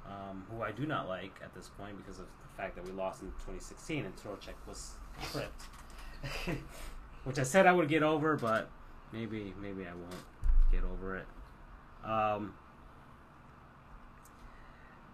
um, 0.08 0.46
who 0.50 0.64
I 0.64 0.72
do 0.72 0.86
not 0.86 1.08
like 1.08 1.40
at 1.44 1.54
this 1.54 1.70
point 1.78 1.98
because 1.98 2.20
of 2.20 2.26
the 2.26 2.62
fact 2.62 2.76
that 2.76 2.86
we 2.86 2.92
lost 2.92 3.22
in 3.22 3.28
2016 3.28 4.06
and 4.06 4.16
Trocheck 4.16 4.56
was 4.68 4.94
tripped. 5.32 5.64
Which 7.24 7.40
I 7.40 7.44
said 7.44 7.66
I 7.68 7.74
would 7.74 7.90
get 7.90 8.04
over, 8.04 8.36
but 8.38 8.70
maybe 9.12 9.54
maybe 9.62 9.86
I 9.86 9.94
won't 9.94 10.16
get 10.72 10.84
over 10.84 11.18
it. 11.18 11.26
Um, 12.04 12.54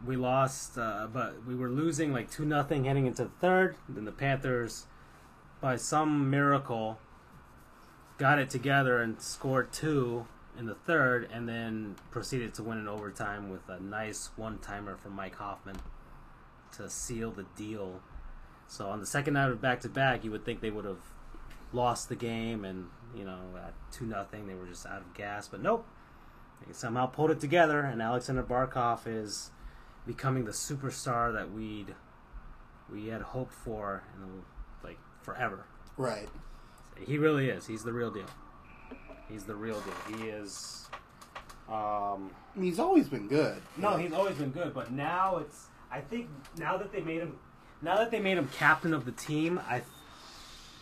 we 0.06 0.16
lost, 0.16 0.78
uh, 0.78 1.08
but 1.12 1.46
we 1.46 1.56
were 1.56 1.70
losing 1.70 2.12
like 2.12 2.30
two 2.32 2.46
nothing 2.46 2.86
heading 2.86 3.06
into 3.06 3.26
the 3.26 3.30
third. 3.30 3.76
Then 3.88 4.06
the 4.06 4.12
Panthers, 4.12 4.88
by 5.62 5.76
some 5.76 6.30
miracle, 6.30 7.00
got 8.18 8.40
it 8.40 8.50
together 8.50 9.02
and 9.02 9.22
scored 9.22 9.72
two 9.72 10.26
in 10.58 10.66
the 10.66 10.76
third, 10.76 11.30
and 11.32 11.48
then 11.48 11.96
proceeded 12.10 12.54
to 12.54 12.64
win 12.64 12.78
in 12.78 12.88
overtime 12.88 13.50
with 13.50 13.70
a 13.70 13.80
nice 13.80 14.32
one 14.36 14.58
timer 14.60 14.98
from 14.98 15.16
Mike 15.16 15.36
Hoffman 15.36 15.78
to 16.76 16.90
seal 16.90 17.32
the 17.32 17.46
deal. 17.56 18.02
So 18.68 18.90
on 18.90 19.00
the 19.00 19.06
second 19.06 19.36
night 19.36 19.50
of 19.50 19.62
back 19.62 19.80
to 19.82 19.90
back, 19.90 20.24
you 20.24 20.32
would 20.32 20.44
think 20.44 20.62
they 20.62 20.70
would 20.72 20.86
have 20.86 21.02
lost 21.72 22.10
the 22.10 22.16
game, 22.16 22.66
and 22.66 22.88
you 23.16 23.26
know 23.26 23.40
at 23.58 23.74
two 23.92 24.06
nothing 24.06 24.48
they 24.48 24.56
were 24.56 24.66
just 24.68 24.86
out 24.86 25.02
of 25.02 25.14
gas, 25.14 25.48
but 25.48 25.62
nope. 25.62 25.86
They 26.66 26.74
somehow 26.74 27.08
pulled 27.08 27.32
it 27.32 27.40
together, 27.40 27.80
and 27.82 28.02
Aleksander 28.02 28.44
Barkov 28.44 29.08
is 29.08 29.50
becoming 30.06 30.46
the 30.46 30.52
superstar 30.52 31.34
that 31.34 31.52
we'd 31.52 31.96
we 32.92 33.08
had 33.08 33.22
hoped 33.22 33.54
for 33.54 34.04
in 34.16 34.22
the, 34.22 34.88
like 34.88 35.00
forever. 35.22 35.66
right. 35.98 36.30
He 37.00 37.18
really 37.18 37.50
is. 37.50 37.66
He's 37.66 37.84
the 37.84 37.94
real 37.94 38.12
deal. 38.12 38.28
He's 39.28 39.46
the 39.46 39.56
real 39.56 39.82
deal. 39.82 40.18
He 40.18 40.28
is. 40.28 40.88
Um, 41.72 42.30
he's 42.60 42.78
always 42.80 43.08
been 43.08 43.28
good. 43.28 43.60
no, 43.78 43.98
he's 43.98 44.12
always 44.12 44.36
been 44.36 44.52
good, 44.52 44.74
but 44.74 44.92
now 44.92 45.38
it's. 45.38 45.68
I 45.90 46.02
think 46.02 46.28
now 46.58 46.78
that 46.78 46.92
they 46.92 47.02
made 47.02 47.22
him, 47.22 47.38
now 47.82 47.96
that 47.98 48.12
they 48.12 48.20
made 48.20 48.38
him 48.38 48.50
captain 48.50 48.94
of 48.94 49.06
the 49.06 49.14
team, 49.14 49.60
I, 49.68 49.82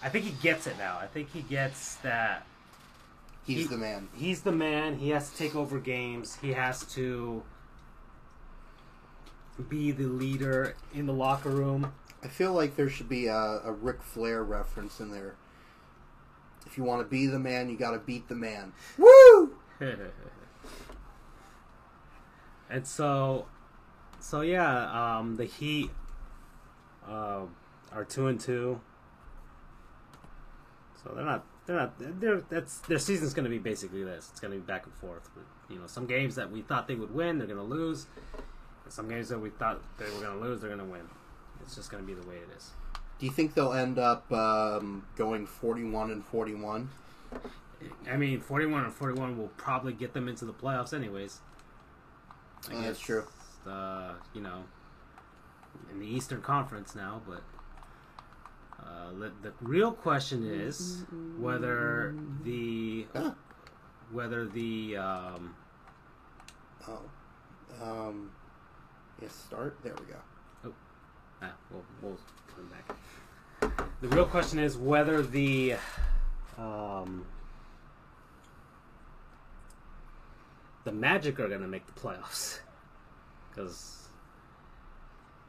I 0.02 0.10
think 0.10 0.26
he 0.26 0.32
gets 0.32 0.68
it 0.68 0.78
now. 0.78 0.98
I 1.00 1.08
think 1.08 1.32
he 1.32 1.42
gets 1.42 1.96
that 1.98 2.46
he's 3.46 3.64
he- 3.64 3.68
the 3.68 3.78
man. 3.78 4.10
he's 4.16 4.42
the 4.42 4.52
man. 4.52 4.98
He 4.98 5.10
has 5.10 5.30
to 5.32 5.38
take 5.38 5.56
over 5.56 5.80
games. 5.80 6.38
He 6.42 6.54
has 6.54 6.84
to 6.94 7.44
be 9.68 9.92
the 9.92 10.06
leader 10.06 10.76
in 10.94 11.06
the 11.06 11.14
locker 11.14 11.50
room. 11.50 11.94
I 12.24 12.28
feel 12.28 12.54
like 12.54 12.76
there 12.76 12.90
should 12.90 13.10
be 13.10 13.28
a, 13.28 13.62
a 13.64 13.72
Ric 13.72 14.02
Flair 14.02 14.44
reference 14.44 15.00
in 15.00 15.12
there. 15.12 15.36
If 16.66 16.78
you 16.78 16.84
want 16.84 17.02
to 17.02 17.08
be 17.08 17.26
the 17.26 17.40
man, 17.40 17.70
you 17.70 17.78
got 17.78 17.92
to 17.92 18.00
beat 18.00 18.28
the 18.28 18.36
man. 18.36 18.74
Woo! 18.98 19.56
and 22.70 22.86
so, 22.86 23.48
so 24.20 24.42
yeah, 24.42 25.18
um, 25.18 25.38
the 25.38 25.46
Heat 25.46 25.90
uh, 27.08 27.44
are 27.92 28.06
two 28.06 28.28
and 28.28 28.40
two. 28.40 28.82
So 31.04 31.14
they're 31.16 31.26
not. 31.26 31.46
They're 31.66 31.76
not. 31.76 31.94
They're 32.20 32.42
that's 32.50 32.80
their 32.80 33.00
season's 33.00 33.34
going 33.34 33.46
to 33.46 33.50
be 33.50 33.60
basically 33.60 34.04
this. 34.04 34.30
It's 34.32 34.40
going 34.40 34.54
to 34.54 34.60
be 34.60 34.66
back 34.66 34.86
and 34.86 34.94
forth. 34.96 35.30
You 35.70 35.80
know, 35.80 35.88
some 35.88 36.06
games 36.08 36.36
that 36.36 36.52
we 36.52 36.62
thought 36.62 36.88
they 36.88 36.96
would 36.96 37.14
win, 37.14 37.38
they're 37.38 37.48
going 37.48 37.60
to 37.60 37.64
lose. 37.64 38.08
And 38.84 38.92
some 38.94 39.08
games 39.08 39.30
that 39.30 39.40
we 39.40 39.50
thought 39.50 39.80
they 39.98 40.06
were 40.06 40.22
going 40.22 40.40
to 40.40 40.46
lose, 40.46 40.62
they're 40.62 40.76
going 40.76 40.86
to 40.86 40.92
win. 40.92 41.08
It's 41.62 41.76
just 41.76 41.92
going 41.92 42.04
to 42.04 42.08
be 42.08 42.20
the 42.20 42.28
way 42.28 42.36
it 42.36 42.50
is. 42.58 42.72
Do 43.20 43.26
you 43.26 43.32
think 43.32 43.54
they'll 43.54 43.74
end 43.74 44.00
up 44.00 44.32
um, 44.32 45.06
going 45.16 45.46
41 45.46 46.12
and 46.12 46.26
41? 46.26 46.90
I 48.12 48.18
mean, 48.18 48.42
forty-one 48.42 48.84
and 48.84 48.94
forty-one 48.94 49.38
will 49.38 49.52
probably 49.56 49.94
get 49.94 50.14
them 50.14 50.28
into 50.28 50.44
the 50.44 50.52
playoffs, 50.54 50.94
anyways. 50.94 51.40
I 52.70 52.74
Oh, 52.74 52.82
that's 52.82 52.98
guess, 52.98 53.00
true. 53.00 53.24
Uh, 53.66 54.14
you 54.34 54.42
know, 54.42 54.64
in 55.92 56.00
the 56.00 56.06
Eastern 56.08 56.42
Conference 56.42 56.94
now, 56.96 57.22
but 57.28 57.42
uh, 58.86 59.12
the, 59.20 59.32
the 59.42 59.54
real 59.62 59.92
question 59.92 60.46
is 60.46 61.06
whether 61.38 62.16
the 62.44 63.06
Ah. 63.16 63.36
whether 64.12 64.46
the 64.46 64.98
um, 64.98 65.56
Oh. 66.88 67.02
Um. 67.82 68.32
Yes, 69.22 69.34
start. 69.34 69.78
There 69.84 69.94
we 70.00 70.06
go. 70.06 70.16
oh 70.66 70.74
ah, 71.42 71.52
we'll, 71.72 71.84
we'll 72.02 72.20
come 72.56 72.70
back. 72.70 73.78
The 74.02 74.08
real 74.08 74.26
question 74.26 74.60
is 74.60 74.78
whether 74.78 75.22
the 75.22 75.76
um, 76.58 77.26
the 80.86 80.92
Magic 80.92 81.40
are 81.40 81.48
going 81.48 81.62
to 81.62 81.68
make 81.68 81.86
the 81.86 82.00
playoffs. 82.00 82.60
Because, 83.50 84.08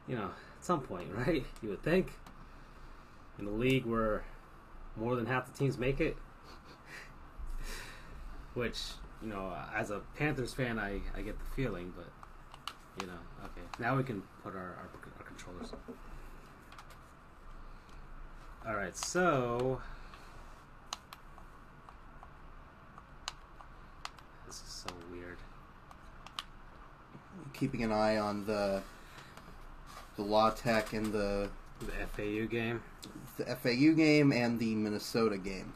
you 0.07 0.15
know, 0.15 0.25
at 0.25 0.65
some 0.65 0.81
point, 0.81 1.09
right? 1.15 1.45
You 1.61 1.69
would 1.69 1.83
think. 1.83 2.11
In 3.39 3.47
a 3.47 3.51
league 3.51 3.85
where 3.85 4.23
more 4.95 5.15
than 5.15 5.25
half 5.25 5.51
the 5.51 5.57
teams 5.57 5.77
make 5.77 5.99
it. 5.99 6.17
Which, 8.53 8.79
you 9.21 9.29
know, 9.29 9.55
as 9.73 9.91
a 9.91 10.01
Panthers 10.17 10.53
fan, 10.53 10.77
I, 10.77 11.01
I 11.15 11.21
get 11.21 11.39
the 11.39 11.45
feeling, 11.55 11.93
but, 11.95 12.09
you 13.01 13.07
know, 13.07 13.17
okay. 13.45 13.61
Now 13.79 13.95
we 13.95 14.03
can 14.03 14.21
put 14.43 14.53
our, 14.53 14.61
our, 14.61 14.89
our 15.17 15.25
controllers. 15.25 15.71
Alright, 18.67 18.97
so. 18.97 19.81
This 24.45 24.57
is 24.57 24.83
so 24.85 24.93
weird. 25.09 25.37
Keeping 27.53 27.83
an 27.83 27.91
eye 27.91 28.17
on 28.17 28.45
the 28.45 28.83
the 30.17 30.21
La 30.23 30.49
Tech 30.49 30.93
and 30.93 31.13
the 31.13 31.49
The 31.85 32.07
FAU 32.15 32.45
game. 32.47 32.81
the 33.37 33.45
FAU 33.55 33.93
game 33.95 34.31
and 34.31 34.59
the 34.59 34.75
Minnesota 34.75 35.37
game. 35.37 35.73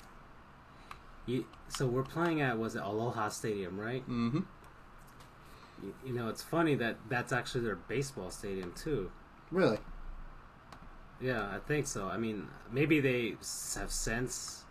You, 1.26 1.46
so 1.68 1.88
we're 1.88 2.04
playing 2.04 2.42
at 2.42 2.58
was 2.60 2.76
it 2.76 2.84
Aloha 2.84 3.30
Stadium, 3.30 3.80
right? 3.80 4.04
Mm-hmm. 4.08 4.42
You, 5.84 5.96
you 6.06 6.14
know, 6.14 6.30
it's 6.30 6.44
funny 6.44 6.76
that 6.76 6.98
that's 7.10 7.34
actually 7.34 7.62
their 7.64 7.76
baseball 7.76 8.30
stadium 8.30 8.72
too. 8.74 9.12
Really? 9.52 9.80
Yeah, 11.20 11.48
I 11.48 11.58
think 11.68 11.88
so. 11.88 12.08
I 12.08 12.18
mean, 12.18 12.48
maybe 12.72 13.00
they 13.00 13.30
have 13.76 13.92
sense. 13.92 14.64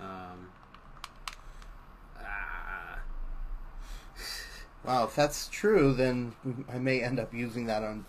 Um. 0.00 0.48
ah, 2.18 2.98
Wow. 4.84 5.04
If 5.04 5.16
that's 5.16 5.48
true, 5.48 5.92
then 5.92 6.34
I 6.72 6.78
may 6.78 7.02
end 7.02 7.18
up 7.18 7.34
using 7.34 7.66
that 7.66 7.82
on 7.82 8.04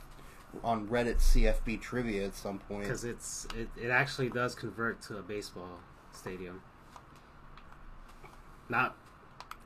on 0.64 0.88
Reddit 0.88 1.18
CFB 1.18 1.82
trivia 1.82 2.26
at 2.26 2.36
some 2.36 2.60
point. 2.60 2.84
because 2.84 3.04
it's 3.04 3.48
it, 3.56 3.70
it 3.82 3.90
actually 3.90 4.30
does 4.30 4.56
convert 4.56 5.02
to 5.04 5.18
a 5.18 5.22
baseball 5.22 5.80
stadium. 6.12 6.62
Not 8.70 8.96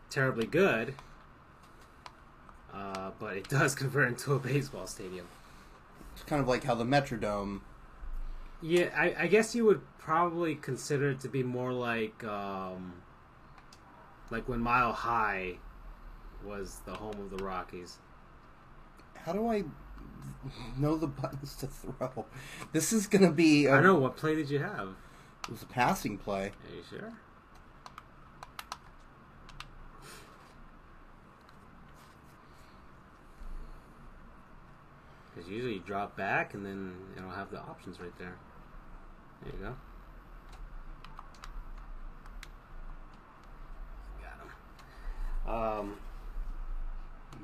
terribly 0.09 0.47
good, 0.47 0.95
uh, 2.73 3.11
but 3.19 3.37
it 3.37 3.49
does 3.49 3.75
convert 3.75 4.09
into 4.09 4.33
a 4.33 4.39
baseball 4.39 4.87
stadium. 4.87 5.27
It's 6.13 6.23
kind 6.23 6.41
of 6.41 6.47
like 6.47 6.63
how 6.63 6.75
the 6.75 6.85
Metrodome. 6.85 7.61
Yeah, 8.61 8.89
I, 8.95 9.15
I 9.23 9.27
guess 9.27 9.53
you 9.53 9.65
would 9.65 9.81
probably 9.97 10.55
consider 10.55 11.11
it 11.11 11.19
to 11.21 11.27
be 11.27 11.43
more 11.43 11.73
like 11.73 12.23
um, 12.23 12.93
like 14.31 14.47
when 14.47 14.59
Mile 14.59 14.93
High 14.93 15.57
was 16.43 16.79
the 16.85 16.93
home 16.93 17.19
of 17.19 17.37
the 17.37 17.43
Rockies. 17.43 17.97
How 19.15 19.33
do 19.33 19.47
I 19.47 19.63
know 20.77 20.95
the 20.97 21.07
buttons 21.07 21.55
to 21.55 21.67
throw? 21.67 22.25
This 22.71 22.93
is 22.93 23.07
gonna 23.07 23.31
be. 23.31 23.69
I 23.69 23.81
know. 23.81 23.95
What 23.95 24.17
play 24.17 24.35
did 24.35 24.49
you 24.49 24.59
have? 24.59 24.89
It 25.43 25.51
was 25.51 25.63
a 25.63 25.67
passing 25.67 26.17
play. 26.17 26.47
Are 26.47 26.75
you 26.75 26.83
sure? 26.89 27.13
Because 35.33 35.49
usually 35.49 35.73
you 35.73 35.79
drop 35.81 36.15
back 36.15 36.53
and 36.53 36.65
then 36.65 36.95
it'll 37.17 37.29
have 37.29 37.51
the 37.51 37.59
options 37.59 37.99
right 37.99 38.17
there. 38.17 38.35
There 39.43 39.53
you 39.53 39.59
go. 39.59 39.75
Got 45.45 45.53
him. 45.79 45.79
Um, 45.79 45.97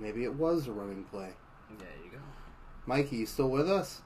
Maybe 0.02 0.24
it 0.24 0.34
was 0.34 0.68
a 0.68 0.72
running 0.72 1.04
play. 1.04 1.30
there 1.78 1.88
you 2.04 2.10
go. 2.10 2.18
Mikey, 2.92 3.16
you 3.16 3.26
still 3.26 3.48
with 3.50 3.70
us? 3.72 4.02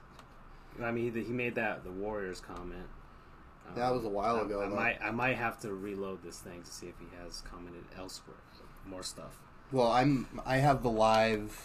I 0.79 0.91
mean, 0.91 1.11
he, 1.11 1.23
he 1.23 1.33
made 1.33 1.55
that 1.55 1.83
the 1.83 1.89
Warriors 1.89 2.39
comment. 2.39 2.85
Um, 3.67 3.73
That 3.75 3.91
was 3.91 4.05
a 4.05 4.09
while 4.09 4.35
I- 4.37 4.41
ago, 4.41 4.61
I, 4.61 4.67
though. 4.69 4.75
might 4.75 5.01
I 5.01 5.09
might 5.09 5.37
have 5.37 5.59
to 5.61 5.73
reload 5.73 6.21
this 6.21 6.37
thing 6.37 6.61
to 6.61 6.69
see 6.71 6.85
if 6.85 6.93
he 6.99 7.07
has 7.19 7.41
commented 7.41 7.83
elsewhere. 7.97 8.37
More 8.85 9.01
stuff. 9.01 9.39
Well, 9.71 9.91
I'm. 9.91 10.27
I 10.45 10.57
have 10.57 10.83
the 10.83 10.91
live. 10.91 11.59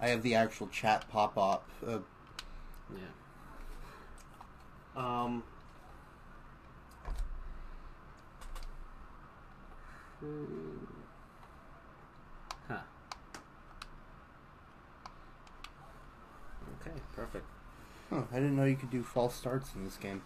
I 0.00 0.08
have 0.08 0.22
the 0.24 0.34
actual 0.34 0.66
chat 0.66 1.08
pop 1.08 1.38
up. 1.38 1.68
Uh, 1.86 1.98
Yeah. 2.92 2.98
Um. 4.96 5.44
Huh. 10.20 10.95
Okay, 16.86 17.00
perfect. 17.14 17.44
huh, 18.10 18.22
I 18.30 18.36
didn't 18.36 18.56
know 18.56 18.64
you 18.64 18.76
could 18.76 18.90
do 18.90 19.02
false 19.02 19.34
starts 19.34 19.74
in 19.74 19.84
this 19.84 19.96
game. 19.96 20.22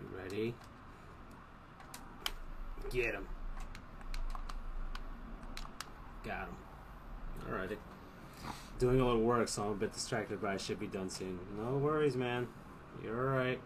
You 0.00 0.18
ready? 0.18 0.54
Get 2.90 3.14
him. 3.14 3.26
Got 6.24 6.48
him. 6.48 6.56
Alrighty. 7.48 7.76
Doing 8.78 9.00
a 9.00 9.06
little 9.06 9.22
work, 9.38 9.48
so 9.48 9.62
I'm 9.64 9.70
a 9.70 9.74
bit 9.74 9.92
distracted, 9.92 10.40
but 10.40 10.50
I 10.50 10.56
should 10.56 10.78
be 10.78 10.86
done 10.86 11.10
soon. 11.10 11.38
No 11.56 11.76
worries, 11.76 12.16
man. 12.16 12.46
You're 13.02 13.32
alright. 13.32 13.60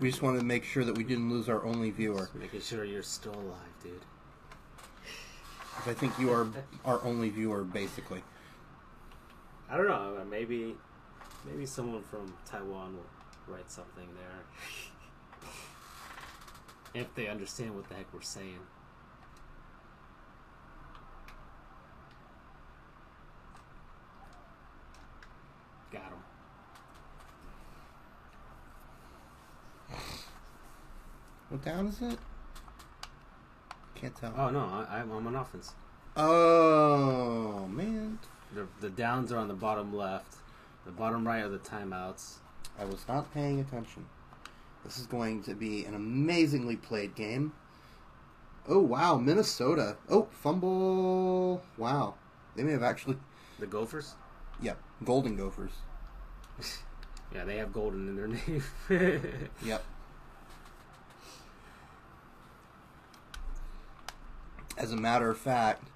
We 0.00 0.10
just 0.10 0.22
wanted 0.22 0.40
to 0.40 0.44
make 0.44 0.64
sure 0.64 0.84
that 0.84 0.96
we 0.96 1.04
didn't 1.04 1.30
lose 1.30 1.48
our 1.48 1.64
only 1.64 1.90
viewer. 1.90 2.18
Just 2.20 2.34
making 2.34 2.60
sure 2.60 2.84
you're 2.84 3.02
still 3.02 3.34
alive, 3.34 3.74
dude. 3.82 4.00
I 5.86 5.92
think 5.94 6.18
you 6.18 6.30
are 6.32 6.46
our 6.84 7.02
only 7.04 7.28
viewer, 7.30 7.62
basically. 7.62 8.22
I 9.70 9.76
don't 9.76 9.88
know. 9.88 10.18
uh, 10.20 10.24
Maybe, 10.24 10.74
maybe 11.46 11.66
someone 11.66 12.02
from 12.02 12.34
Taiwan 12.46 12.96
will 12.96 13.54
write 13.54 13.70
something 13.70 14.08
there. 14.16 15.50
if 17.02 17.14
they 17.14 17.28
understand 17.28 17.74
what 17.74 17.88
the 17.88 17.94
heck 17.94 18.12
we're 18.12 18.22
saying. 18.22 18.58
Got 25.92 26.02
him. 26.02 26.22
What 31.52 31.62
down 31.66 31.86
is 31.88 32.00
it? 32.00 32.18
Can't 33.94 34.16
tell. 34.16 34.32
Oh 34.38 34.48
no, 34.48 34.60
I, 34.60 35.00
I'm, 35.00 35.12
I'm 35.12 35.26
on 35.26 35.36
offense. 35.36 35.74
Oh 36.16 37.66
man, 37.70 38.18
The, 38.54 38.66
the 38.80 38.88
downs 38.88 39.30
are 39.32 39.36
on 39.36 39.48
the 39.48 39.54
bottom 39.54 39.94
left. 39.94 40.36
The 40.86 40.92
bottom 40.92 41.26
right 41.26 41.42
are 41.42 41.50
the 41.50 41.58
timeouts. 41.58 42.36
I 42.80 42.86
was 42.86 43.06
not 43.06 43.34
paying 43.34 43.60
attention. 43.60 44.06
This 44.82 44.96
is 44.96 45.06
going 45.06 45.42
to 45.42 45.54
be 45.54 45.84
an 45.84 45.94
amazingly 45.94 46.76
played 46.76 47.14
game. 47.14 47.52
Oh 48.66 48.80
wow, 48.80 49.18
Minnesota. 49.18 49.98
Oh, 50.08 50.28
fumble. 50.30 51.62
Wow. 51.76 52.14
They 52.56 52.62
may 52.62 52.72
have 52.72 52.82
actually 52.82 53.18
The 53.60 53.66
Gophers. 53.66 54.14
Yep, 54.62 54.78
Golden 55.04 55.36
Gophers. 55.36 55.72
Yeah, 57.34 57.44
they 57.44 57.56
have 57.56 57.72
golden 57.72 58.08
in 58.08 58.16
their 58.16 58.28
name. 58.90 59.48
Yep. 59.64 59.82
As 64.76 64.92
a 64.92 64.96
matter 64.96 65.30
of 65.30 65.38
fact, 65.38 65.88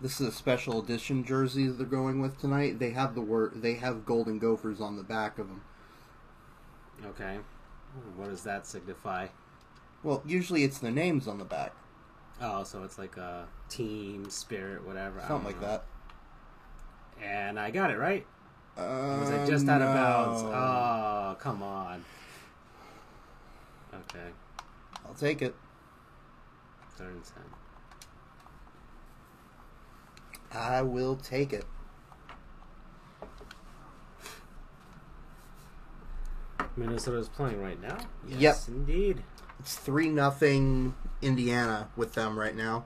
this 0.00 0.20
is 0.20 0.28
a 0.28 0.32
special 0.32 0.80
edition 0.82 1.24
jersey 1.24 1.66
that 1.66 1.74
they're 1.74 1.86
going 1.86 2.20
with 2.20 2.40
tonight. 2.40 2.78
They 2.78 2.90
have 2.90 3.14
the 3.14 3.20
word 3.20 3.52
they 3.62 3.74
have 3.74 4.04
Golden 4.04 4.38
Gophers 4.38 4.80
on 4.80 4.96
the 4.96 5.02
back 5.02 5.38
of 5.38 5.48
them. 5.48 5.62
okay. 7.06 7.38
What 8.16 8.30
does 8.30 8.42
that 8.44 8.66
signify? 8.66 9.28
Well, 10.02 10.22
usually 10.26 10.64
it's 10.64 10.78
their 10.78 10.90
names 10.90 11.28
on 11.28 11.38
the 11.38 11.44
back, 11.44 11.72
Oh, 12.40 12.64
so 12.64 12.82
it's 12.82 12.98
like 12.98 13.16
a 13.18 13.46
team 13.68 14.28
spirit, 14.30 14.84
whatever. 14.86 15.20
Something 15.28 15.44
like 15.52 15.60
know. 15.60 15.66
that. 15.68 15.84
And 17.22 17.60
I 17.60 17.70
got 17.70 17.90
it 17.90 17.98
right. 17.98 18.26
Uh, 18.76 19.18
was 19.20 19.30
I 19.30 19.46
just 19.46 19.68
out 19.68 19.82
of 19.82 19.94
bounds? 19.94 20.42
Oh, 20.42 21.36
come 21.38 21.62
on. 21.62 22.02
Okay, 23.94 24.28
I'll 25.06 25.14
take 25.14 25.42
it. 25.42 25.54
third 26.96 27.12
and 27.14 27.24
ten. 27.24 27.44
I 30.54 30.82
will 30.82 31.16
take 31.16 31.52
it. 31.52 31.64
Minnesota's 36.76 37.28
playing 37.28 37.60
right 37.60 37.80
now. 37.80 37.98
Yep. 38.28 38.40
Yes, 38.40 38.68
indeed. 38.68 39.22
It's 39.60 39.76
three 39.76 40.08
nothing 40.08 40.94
Indiana 41.20 41.88
with 41.96 42.14
them 42.14 42.38
right 42.38 42.56
now, 42.56 42.84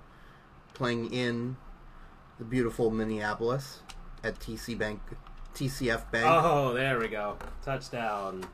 playing 0.75 1.13
in 1.13 1.57
the 2.39 2.45
beautiful 2.45 2.91
Minneapolis 2.91 3.81
at 4.23 4.39
TC 4.41 4.77
Bank, 4.77 5.01
TCF 5.55 6.11
Bank. 6.11 6.27
Oh, 6.29 6.75
there 6.75 6.99
we 6.99 7.09
go. 7.09 7.37
Touchdown. 7.65 8.45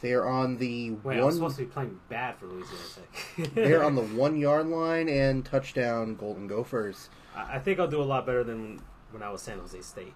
They 0.00 0.12
are 0.14 0.26
on 0.26 0.56
the 0.56 0.92
Wait, 0.92 1.20
one. 1.20 1.32
supposed 1.32 1.56
to 1.58 1.64
be 1.64 1.70
playing 1.70 2.00
bad 2.08 2.36
for 2.36 2.46
Louisiana 2.46 2.84
Tech. 3.36 3.54
They're 3.54 3.84
on 3.84 3.94
the 3.96 4.02
one 4.02 4.38
yard 4.38 4.66
line 4.66 5.10
and 5.10 5.44
touchdown 5.44 6.14
Golden 6.14 6.46
Gophers. 6.46 7.10
I 7.34 7.56
I 7.56 7.58
think 7.58 7.78
I'll 7.78 7.88
do 7.88 8.02
a 8.02 8.04
lot 8.04 8.26
better 8.26 8.44
than 8.44 8.80
when 9.10 9.22
I 9.22 9.30
was 9.30 9.42
San 9.42 9.58
Jose 9.58 9.80
State. 9.80 10.14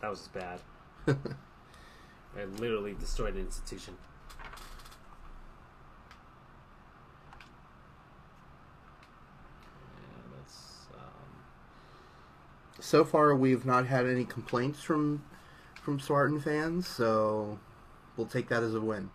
That 0.00 0.10
was 0.10 0.20
just 0.20 0.32
bad. 0.34 0.60
I 2.36 2.44
literally 2.58 2.94
destroyed 2.94 3.34
an 3.34 3.40
institution. 3.40 3.94
Yeah, 9.96 10.36
that's, 10.36 10.86
um, 10.94 11.44
so 12.80 13.04
far, 13.04 13.34
we've 13.34 13.64
not 13.64 13.86
had 13.86 14.06
any 14.06 14.24
complaints 14.24 14.82
from 14.82 15.24
from 15.80 16.00
Spartan 16.00 16.40
fans, 16.40 16.88
so 16.88 17.58
we'll 18.16 18.26
take 18.26 18.48
that 18.48 18.62
as 18.62 18.74
a 18.74 18.80
win. 18.80 19.10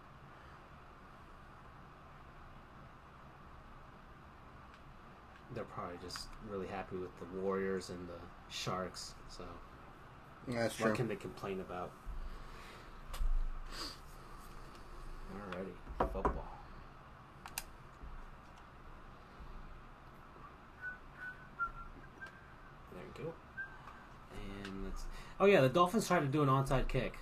they're 5.53 5.63
probably 5.63 5.97
just 6.01 6.27
really 6.49 6.67
happy 6.67 6.95
with 6.97 7.09
the 7.19 7.39
Warriors 7.39 7.89
and 7.89 8.07
the 8.07 8.53
Sharks. 8.53 9.13
So 9.29 9.43
That's 10.47 10.79
what 10.79 10.87
true. 10.87 10.95
can 10.95 11.07
they 11.07 11.15
complain 11.15 11.59
about? 11.59 11.91
Alrighty, 15.35 16.11
football. 16.11 16.45
There 22.93 23.01
you 23.17 23.23
go. 23.23 23.33
And. 24.63 24.91
Oh 25.39 25.45
yeah, 25.45 25.61
the 25.61 25.69
Dolphins 25.69 26.07
tried 26.07 26.21
to 26.21 26.27
do 26.27 26.41
an 26.43 26.49
onside 26.49 26.87
kick. 26.87 27.17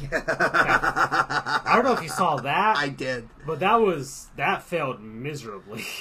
Yeah. 0.00 0.22
I 1.64 1.72
don't 1.76 1.84
know 1.84 1.92
if 1.92 2.02
you 2.02 2.08
saw 2.08 2.36
that, 2.36 2.76
I 2.76 2.88
did. 2.88 3.28
but 3.46 3.60
that 3.60 3.76
was 3.76 4.28
that 4.36 4.62
failed 4.62 5.00
miserably. 5.00 5.84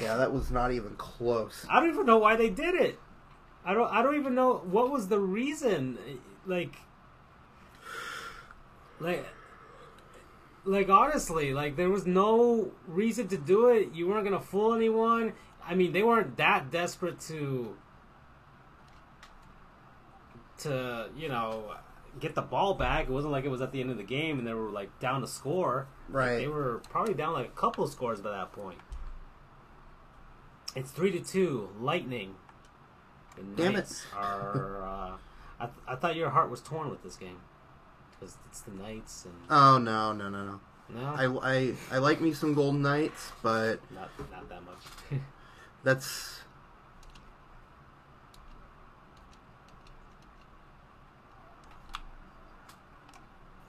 Yeah, 0.00 0.16
that 0.16 0.32
was 0.32 0.50
not 0.50 0.72
even 0.72 0.94
close. 0.96 1.66
I 1.68 1.80
don't 1.80 1.90
even 1.90 2.06
know 2.06 2.18
why 2.18 2.36
they 2.36 2.50
did 2.50 2.74
it. 2.74 2.98
I 3.64 3.74
don't. 3.74 3.90
I 3.92 4.02
don't 4.02 4.16
even 4.16 4.34
know 4.34 4.62
what 4.64 4.90
was 4.90 5.08
the 5.08 5.18
reason. 5.18 5.98
Like, 6.46 6.76
like, 9.00 9.26
like 10.64 10.88
honestly, 10.88 11.52
like 11.52 11.76
there 11.76 11.90
was 11.90 12.06
no 12.06 12.70
reason 12.86 13.28
to 13.28 13.36
do 13.36 13.68
it. 13.68 13.92
You 13.92 14.08
weren't 14.08 14.24
gonna 14.24 14.40
fool 14.40 14.74
anyone. 14.74 15.32
I 15.66 15.74
mean, 15.74 15.92
they 15.92 16.02
weren't 16.02 16.38
that 16.38 16.70
desperate 16.70 17.20
to, 17.20 17.76
to 20.60 21.10
you 21.14 21.28
know, 21.28 21.74
get 22.20 22.34
the 22.34 22.42
ball 22.42 22.74
back. 22.74 23.04
It 23.04 23.10
wasn't 23.10 23.32
like 23.32 23.44
it 23.44 23.50
was 23.50 23.60
at 23.60 23.72
the 23.72 23.80
end 23.80 23.90
of 23.90 23.98
the 23.98 24.02
game 24.02 24.38
and 24.38 24.46
they 24.46 24.54
were 24.54 24.70
like 24.70 24.98
down 24.98 25.20
to 25.20 25.26
score. 25.26 25.86
Right. 26.08 26.38
They 26.38 26.48
were 26.48 26.80
probably 26.90 27.14
down 27.14 27.34
like 27.34 27.48
a 27.48 27.60
couple 27.60 27.86
scores 27.86 28.20
by 28.20 28.30
that 28.30 28.52
point. 28.52 28.78
It's 30.76 30.90
three 30.90 31.10
to 31.12 31.20
two. 31.20 31.68
Lightning. 31.80 32.34
The 33.36 33.42
Damn 33.62 33.72
it. 33.72 33.74
Knights 33.78 34.06
are. 34.14 34.82
Uh, 34.82 35.16
I, 35.60 35.66
th- 35.66 35.78
I 35.88 35.94
thought 35.96 36.14
your 36.16 36.30
heart 36.30 36.50
was 36.50 36.60
torn 36.60 36.90
with 36.90 37.02
this 37.02 37.16
game 37.16 37.38
because 38.18 38.36
it's 38.48 38.60
the 38.60 38.72
Knights 38.72 39.24
and 39.24 39.34
Oh 39.50 39.78
no, 39.78 40.12
no, 40.12 40.28
no, 40.28 40.44
no. 40.44 40.60
no, 40.94 41.40
I, 41.42 41.56
I, 41.56 41.74
I 41.90 41.98
like 41.98 42.20
me 42.20 42.32
some 42.32 42.54
Golden 42.54 42.82
Knights, 42.82 43.32
but 43.42 43.80
not 43.92 44.10
not 44.30 44.48
that 44.48 44.62
much. 44.64 45.20
that's 45.84 46.40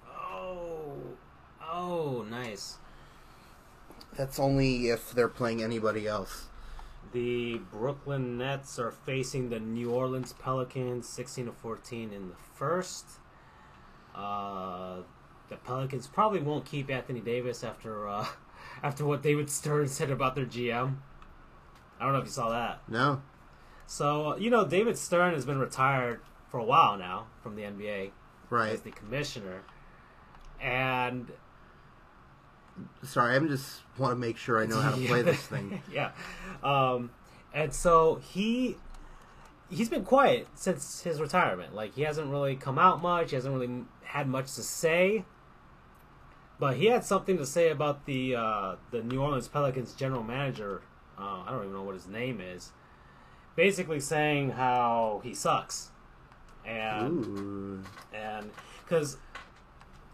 oh, 0.08 0.96
oh, 1.62 2.26
nice. 2.30 2.78
that's 4.18 4.40
only 4.40 4.90
if 4.90 5.12
they're 5.12 5.28
playing 5.28 5.64
anybody 5.64 6.08
else. 6.08 6.49
The 7.12 7.58
Brooklyn 7.72 8.38
Nets 8.38 8.78
are 8.78 8.92
facing 8.92 9.50
the 9.50 9.60
New 9.60 9.92
Orleans 9.92 10.34
Pelicans, 10.34 11.08
sixteen 11.08 11.46
to 11.46 11.52
fourteen 11.52 12.14
in 12.14 12.30
the 12.30 12.36
first. 12.56 13.06
Uh, 14.16 14.98
the 15.50 15.56
Pelicans 15.56 16.08
probably 16.08 16.40
won't 16.40 16.66
keep 16.66 16.90
Anthony 16.90 17.20
Davis 17.20 17.64
after 17.64 18.08
uh, 18.08 18.28
after 18.84 19.06
what 19.06 19.24
David 19.24 19.50
Stern 19.50 19.88
said 19.90 20.12
about 20.12 20.36
their 20.36 20.46
GM. 20.46 20.98
I 22.00 22.04
don't 22.04 22.14
know 22.14 22.20
if 22.20 22.26
you 22.26 22.32
saw 22.32 22.50
that. 22.50 22.82
No. 22.88 23.22
So 23.88 24.38
you 24.38 24.50
know, 24.50 24.66
David 24.66 24.98
Stern 24.98 25.34
has 25.34 25.46
been 25.46 25.58
retired 25.58 26.22
for 26.50 26.60
a 26.60 26.64
while 26.64 26.98
now 26.98 27.28
from 27.42 27.56
the 27.56 27.64
NBA 27.64 28.12
right. 28.50 28.72
as 28.72 28.82
the 28.82 28.92
commissioner, 28.92 29.64
and 30.62 31.32
Sorry, 33.04 33.36
I'm 33.36 33.48
just 33.48 33.82
want 33.98 34.12
to 34.12 34.16
make 34.16 34.38
sure 34.38 34.62
I 34.62 34.66
know 34.66 34.80
how 34.80 34.92
to 34.92 35.02
play 35.08 35.22
this 35.22 35.42
thing. 35.42 35.82
yeah. 35.94 36.12
Um, 36.64 37.12
and 37.54 37.74
so 37.74 38.22
he 38.34 38.78
he's 39.70 39.90
been 39.90 40.04
quiet 40.04 40.48
since 40.56 41.02
his 41.02 41.22
retirement. 41.22 41.76
Like 41.76 41.96
he 41.96 42.04
hasn't 42.04 42.30
really 42.30 42.56
come 42.56 42.80
out 42.80 43.02
much. 43.02 43.32
He 43.32 43.36
hasn't 43.36 43.54
really 43.54 43.86
had 44.04 44.28
much 44.28 44.54
to 44.56 44.64
say. 44.64 45.26
But 46.60 46.76
he 46.76 46.88
had 46.88 47.06
something 47.06 47.38
to 47.38 47.46
say 47.46 47.70
about 47.70 48.06
the 48.06 48.36
uh, 48.36 48.76
the 48.92 49.02
New 49.02 49.22
Orleans 49.22 49.48
Pelicans 49.48 49.94
general 49.94 50.24
manager. 50.24 50.82
Uh, 51.18 51.44
I 51.46 51.52
don't 51.52 51.62
even 51.62 51.74
know 51.74 51.84
what 51.84 51.96
his 51.96 52.08
name 52.08 52.42
is. 52.42 52.72
Basically 53.56 54.00
saying 54.00 54.52
how 54.52 55.22
he 55.24 55.34
sucks, 55.34 55.92
and 56.66 57.26
Ooh. 57.26 57.84
and 58.14 58.52
because 58.84 59.18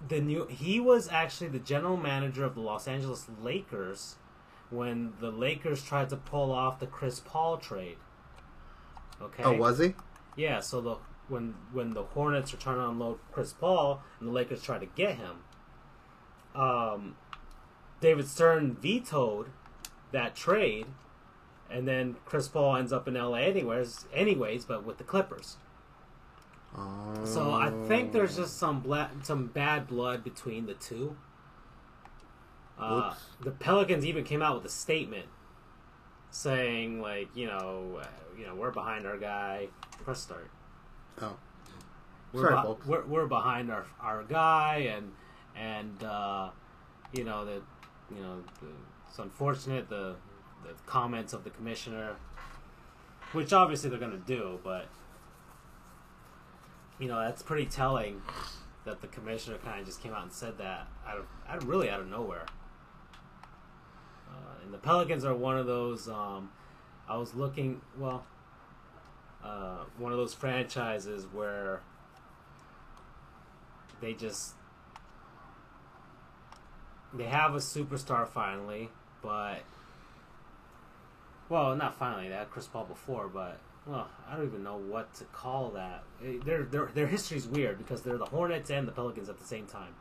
the 0.08 0.22
new 0.22 0.46
he 0.48 0.80
was 0.80 1.10
actually 1.10 1.48
the 1.50 1.60
general 1.60 1.98
manager 1.98 2.44
of 2.44 2.56
the 2.56 2.62
Los 2.62 2.88
Angeles 2.88 3.28
Lakers 3.42 4.16
when 4.70 5.14
the 5.20 5.32
Lakers 5.32 5.84
tried 5.84 6.10
to 6.10 6.18
pull 6.18 6.52
off 6.52 6.80
the 6.80 6.88
Chris 6.88 7.20
Paul 7.20 7.58
trade. 7.58 7.98
Okay. 9.22 9.44
Oh, 9.44 9.54
was 9.54 9.80
he? 9.80 9.96
Yeah. 10.36 10.60
So 10.60 10.82
the 10.82 10.98
when 11.28 11.56
when 11.72 11.94
the 11.94 12.04
Hornets 12.04 12.52
were 12.52 12.60
trying 12.60 12.78
to 12.78 12.90
unload 12.90 13.20
Chris 13.32 13.54
Paul 13.54 14.02
and 14.20 14.30
the 14.30 14.34
Lakers 14.34 14.62
tried 14.62 14.80
to 14.80 14.88
get 14.88 15.16
him, 15.16 15.44
um, 16.54 17.16
David 18.02 18.28
Stern 18.28 18.76
vetoed 18.76 19.48
that 20.12 20.36
trade, 20.36 20.86
and 21.70 21.88
then 21.88 22.18
Chris 22.26 22.48
Paul 22.48 22.76
ends 22.76 22.94
up 22.94 23.08
in 23.08 23.16
LA 23.16 23.38
anyways, 23.38 24.06
anyways, 24.14 24.66
but 24.66 24.86
with 24.86 24.98
the 24.98 25.04
Clippers. 25.04 25.58
So 27.24 27.52
I 27.54 27.72
think 27.88 28.12
there's 28.12 28.36
just 28.36 28.58
some 28.58 28.82
bla- 28.82 29.10
some 29.24 29.48
bad 29.48 29.88
blood 29.88 30.24
between 30.24 30.66
the 30.66 30.74
two. 30.74 31.16
Uh, 32.78 33.14
the 33.40 33.52
Pelicans 33.52 34.06
even 34.06 34.24
came 34.24 34.42
out 34.42 34.56
with 34.56 34.66
a 34.66 34.74
statement 34.74 35.28
saying 36.30 37.02
like, 37.02 37.30
you 37.36 37.48
know, 37.48 38.00
uh, 38.02 38.06
you 38.38 38.46
know, 38.46 38.54
we're 38.56 38.72
behind 38.72 39.08
our 39.08 39.18
guy. 39.18 39.70
Press 40.04 40.20
start. 40.20 40.52
Oh. 41.22 41.38
We're, 42.34 42.50
Sorry, 42.50 42.56
be- 42.58 42.62
folks. 42.64 42.86
we're 42.86 43.06
we're 43.06 43.28
behind 43.28 43.72
our 43.72 43.86
our 44.02 44.24
guy, 44.24 44.92
and 44.94 45.12
and 45.56 46.04
uh, 46.04 46.50
you 47.14 47.24
know 47.24 47.46
that 47.46 47.62
you 48.14 48.22
know 48.22 48.44
the, 48.60 48.68
it's 49.08 49.18
unfortunate 49.20 49.88
the 49.88 50.16
the 50.64 50.74
comments 50.86 51.32
of 51.32 51.46
the 51.46 51.50
commissioner, 51.52 52.18
which 53.32 53.54
obviously 53.54 53.90
they're 53.90 54.00
going 54.00 54.12
to 54.12 54.18
do, 54.18 54.60
but 54.64 54.88
you 57.00 57.08
know 57.08 57.20
that's 57.20 57.44
pretty 57.44 57.66
telling 57.66 58.22
that 58.86 59.02
the 59.02 59.08
commissioner 59.08 59.58
kind 59.58 59.80
of 59.80 59.86
just 59.86 60.02
came 60.02 60.14
out 60.14 60.24
and 60.24 60.32
said 60.32 60.58
that 60.60 60.88
out 61.08 61.18
of, 61.18 61.26
out 61.48 61.58
of 61.58 61.68
really 61.68 61.90
out 61.90 62.00
of 62.00 62.08
nowhere. 62.08 62.46
Uh, 64.30 64.64
and 64.64 64.74
the 64.74 64.78
Pelicans 64.78 65.26
are 65.26 65.34
one 65.34 65.58
of 65.58 65.66
those. 65.66 66.08
Um, 66.08 66.52
I 67.10 67.18
was 67.18 67.34
looking 67.34 67.82
well, 67.98 68.26
uh, 69.44 69.84
one 69.98 70.12
of 70.12 70.18
those 70.18 70.34
franchises 70.34 71.26
where 71.32 71.82
they 74.02 74.14
just 74.14 74.54
they 77.14 77.26
have 77.26 77.56
a 77.56 77.60
superstar 77.60 78.28
finally, 78.28 78.90
but 79.22 79.64
well, 81.50 81.76
not 81.76 81.96
finally. 81.96 82.30
They 82.30 82.36
had 82.36 82.50
Chris 82.50 82.68
Paul 82.68 82.86
before, 82.86 83.28
but 83.28 83.60
well, 83.86 84.10
I 84.30 84.36
don't 84.36 84.46
even 84.48 84.64
know 84.64 84.78
what 84.78 85.14
to 85.16 85.24
call 85.26 85.70
that. 85.72 86.04
Eh, 86.24 86.38
Their 86.44 86.64
their 86.64 86.86
their 86.94 87.08
history's 87.08 87.48
weird 87.48 87.78
because 87.78 88.02
they're 88.02 88.18
the 88.18 88.26
Hornets 88.26 88.70
and 88.70 88.88
the 88.88 88.92
Pelicans 88.92 89.30
at 89.30 89.38
the 89.38 89.46
same 89.46 89.66
time, 89.68 89.94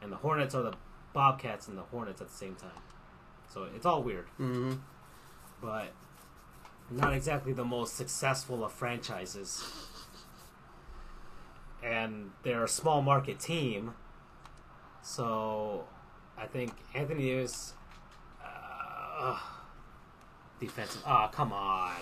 and 0.00 0.10
the 0.12 0.16
Hornets 0.16 0.54
are 0.54 0.62
the 0.62 0.74
Bobcats 1.12 1.68
and 1.68 1.76
the 1.76 1.82
Hornets 1.82 2.20
at 2.20 2.28
the 2.28 2.34
same 2.34 2.54
time. 2.54 2.70
So 3.48 3.66
it's 3.74 3.84
all 3.86 4.02
weird, 4.02 4.26
hmm 4.36 4.74
but 5.60 5.92
not 6.90 7.12
exactly 7.14 7.52
the 7.52 7.64
most 7.64 7.94
successful 7.96 8.64
of 8.64 8.72
franchises. 8.72 9.64
And 11.84 12.30
they're 12.44 12.64
a 12.64 12.68
small 12.68 13.02
market 13.02 13.40
team, 13.40 13.94
so 15.02 15.84
I 16.38 16.46
think 16.46 16.72
Anthony 16.94 17.24
Davis. 17.26 17.74
Uh, 18.44 19.38
defensive. 20.60 21.02
Ah, 21.06 21.28
come 21.28 21.52
on. 21.52 21.94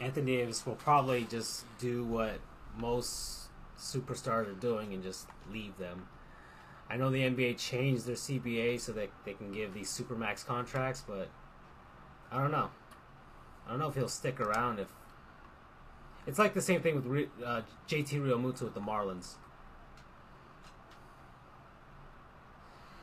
Anthony 0.00 0.36
Davis 0.36 0.66
will 0.66 0.74
probably 0.74 1.24
just 1.24 1.64
do 1.78 2.04
what 2.04 2.38
most 2.76 3.48
superstars 3.78 4.48
are 4.48 4.60
doing 4.60 4.92
and 4.92 5.02
just 5.02 5.26
leave 5.50 5.78
them. 5.78 6.08
I 6.88 6.96
know 6.96 7.10
the 7.10 7.22
NBA 7.22 7.58
changed 7.58 8.06
their 8.06 8.14
CBA 8.14 8.80
so 8.80 8.92
that 8.92 9.10
they 9.24 9.34
can 9.34 9.52
give 9.52 9.74
these 9.74 9.90
supermax 9.90 10.46
contracts, 10.46 11.02
but 11.06 11.28
I 12.30 12.40
don't 12.40 12.52
know. 12.52 12.70
I 13.66 13.70
don't 13.70 13.80
know 13.80 13.88
if 13.88 13.94
he'll 13.94 14.08
stick 14.08 14.40
around. 14.40 14.78
If 14.78 14.88
it's 16.26 16.38
like 16.38 16.54
the 16.54 16.62
same 16.62 16.80
thing 16.80 16.94
with 16.94 17.28
uh, 17.44 17.62
JT 17.88 18.20
Realmuto 18.20 18.62
with 18.62 18.74
the 18.74 18.80
Marlins. 18.80 19.34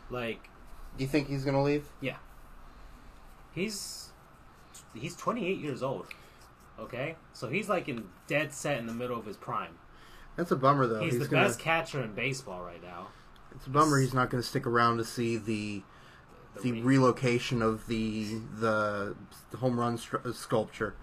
Like 0.10 0.50
Do 0.98 1.04
you 1.04 1.10
think 1.10 1.28
he's 1.28 1.44
gonna 1.44 1.64
leave? 1.64 1.88
Yeah. 2.00 2.18
He's 3.54 4.10
he's 4.94 5.16
28 5.16 5.60
years 5.60 5.84
old. 5.84 6.08
Okay, 6.80 7.16
so 7.34 7.50
he's 7.50 7.70
like 7.70 7.88
in 7.88 8.06
dead 8.28 8.52
set 8.52 8.80
in 8.80 8.88
the 8.88 8.94
middle 8.94 9.18
of 9.18 9.26
his 9.26 9.38
prime. 9.38 9.78
That's 10.36 10.52
a 10.52 10.56
bummer 10.56 10.88
though. 10.88 11.02
he's, 11.02 11.20
the 11.20 11.28
gonna, 11.28 11.48
best 11.48 11.60
catcher 11.60 12.02
in 12.02 12.14
baseball 12.14 12.62
right 12.62 12.82
now. 12.82 13.08
It's 13.56 13.68
a 13.68 13.70
bummer 13.70 14.00
he's 14.00 14.14
not 14.14 14.30
going 14.30 14.42
to 14.42 14.48
stick 14.48 14.66
around 14.66 14.98
to 14.98 15.06
see 15.06 15.38
the 15.38 15.84
the 16.62 16.72
re- 16.72 16.82
relocation 16.82 17.62
of 17.62 17.88
the 17.88 18.40
the 18.62 19.16
home 19.60 19.80
run 19.80 19.98
stru- 19.98 20.34
sculpture. 20.34 20.96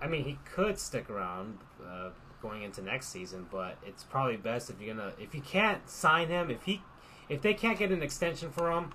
I 0.00 0.06
mean, 0.06 0.24
he 0.24 0.38
could 0.44 0.78
stick 0.78 1.10
around 1.10 1.58
uh, 1.84 2.10
going 2.40 2.62
into 2.62 2.82
next 2.82 3.08
season, 3.08 3.46
but 3.50 3.78
it's 3.84 4.04
probably 4.04 4.36
best 4.36 4.70
if 4.70 4.80
you're 4.80 4.94
gonna 4.94 5.12
if 5.18 5.34
you 5.34 5.40
can't 5.40 5.88
sign 5.88 6.28
him 6.28 6.50
if 6.50 6.62
he 6.62 6.82
if 7.28 7.42
they 7.42 7.54
can't 7.54 7.78
get 7.78 7.90
an 7.90 8.02
extension 8.02 8.50
for 8.50 8.70
him, 8.70 8.92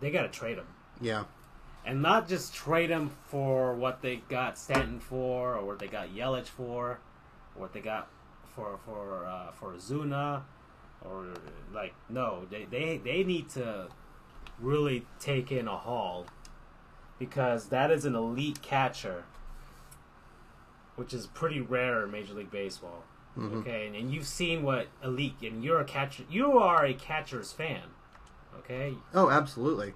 they 0.00 0.10
gotta 0.10 0.28
trade 0.28 0.58
him. 0.58 0.66
Yeah. 1.00 1.24
And 1.88 2.02
not 2.02 2.28
just 2.28 2.54
trade 2.54 2.90
him 2.90 3.10
for 3.28 3.74
what 3.74 4.02
they 4.02 4.16
got 4.28 4.58
Stanton 4.58 5.00
for, 5.00 5.54
or 5.54 5.64
what 5.64 5.78
they 5.78 5.86
got 5.88 6.14
Yelich 6.14 6.46
for, 6.46 6.90
or 6.90 6.98
what 7.54 7.72
they 7.72 7.80
got 7.80 8.08
for 8.54 8.78
for 8.84 9.24
uh, 9.26 9.50
for 9.52 9.72
Zuna, 9.76 10.42
or 11.02 11.28
like 11.72 11.94
no, 12.10 12.44
they 12.50 12.66
they 12.66 12.98
they 12.98 13.24
need 13.24 13.48
to 13.50 13.88
really 14.60 15.06
take 15.18 15.50
in 15.50 15.66
a 15.66 15.78
haul 15.78 16.26
because 17.18 17.70
that 17.70 17.90
is 17.90 18.04
an 18.04 18.14
elite 18.14 18.60
catcher, 18.60 19.24
which 20.96 21.14
is 21.14 21.26
pretty 21.26 21.60
rare 21.60 22.04
in 22.04 22.10
Major 22.10 22.34
League 22.34 22.50
Baseball. 22.50 23.02
Mhm. 23.36 23.60
Okay, 23.60 23.86
and, 23.86 23.96
and 23.96 24.12
you've 24.12 24.26
seen 24.26 24.62
what 24.62 24.88
elite, 25.02 25.36
and 25.42 25.64
you're 25.64 25.80
a 25.80 25.84
catcher. 25.86 26.24
You 26.28 26.58
are 26.58 26.84
a 26.84 26.92
catcher's 26.92 27.50
fan. 27.52 27.82
Okay, 28.58 28.94
Oh, 29.14 29.30
absolutely. 29.30 29.94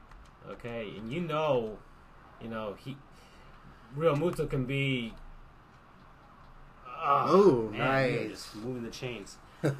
Okay, 0.51 0.93
and 0.97 1.13
you 1.13 1.21
know, 1.21 1.79
you 2.41 2.49
know 2.49 2.75
he, 2.79 2.97
Realmuto 3.97 4.49
can 4.49 4.65
be. 4.65 5.15
Ah, 6.87 7.25
Oh, 7.29 7.71
nice. 7.73 8.31
Just 8.31 8.57
moving 8.57 8.83
the 8.85 8.91
chains. 8.91 9.37
um, 9.65 9.71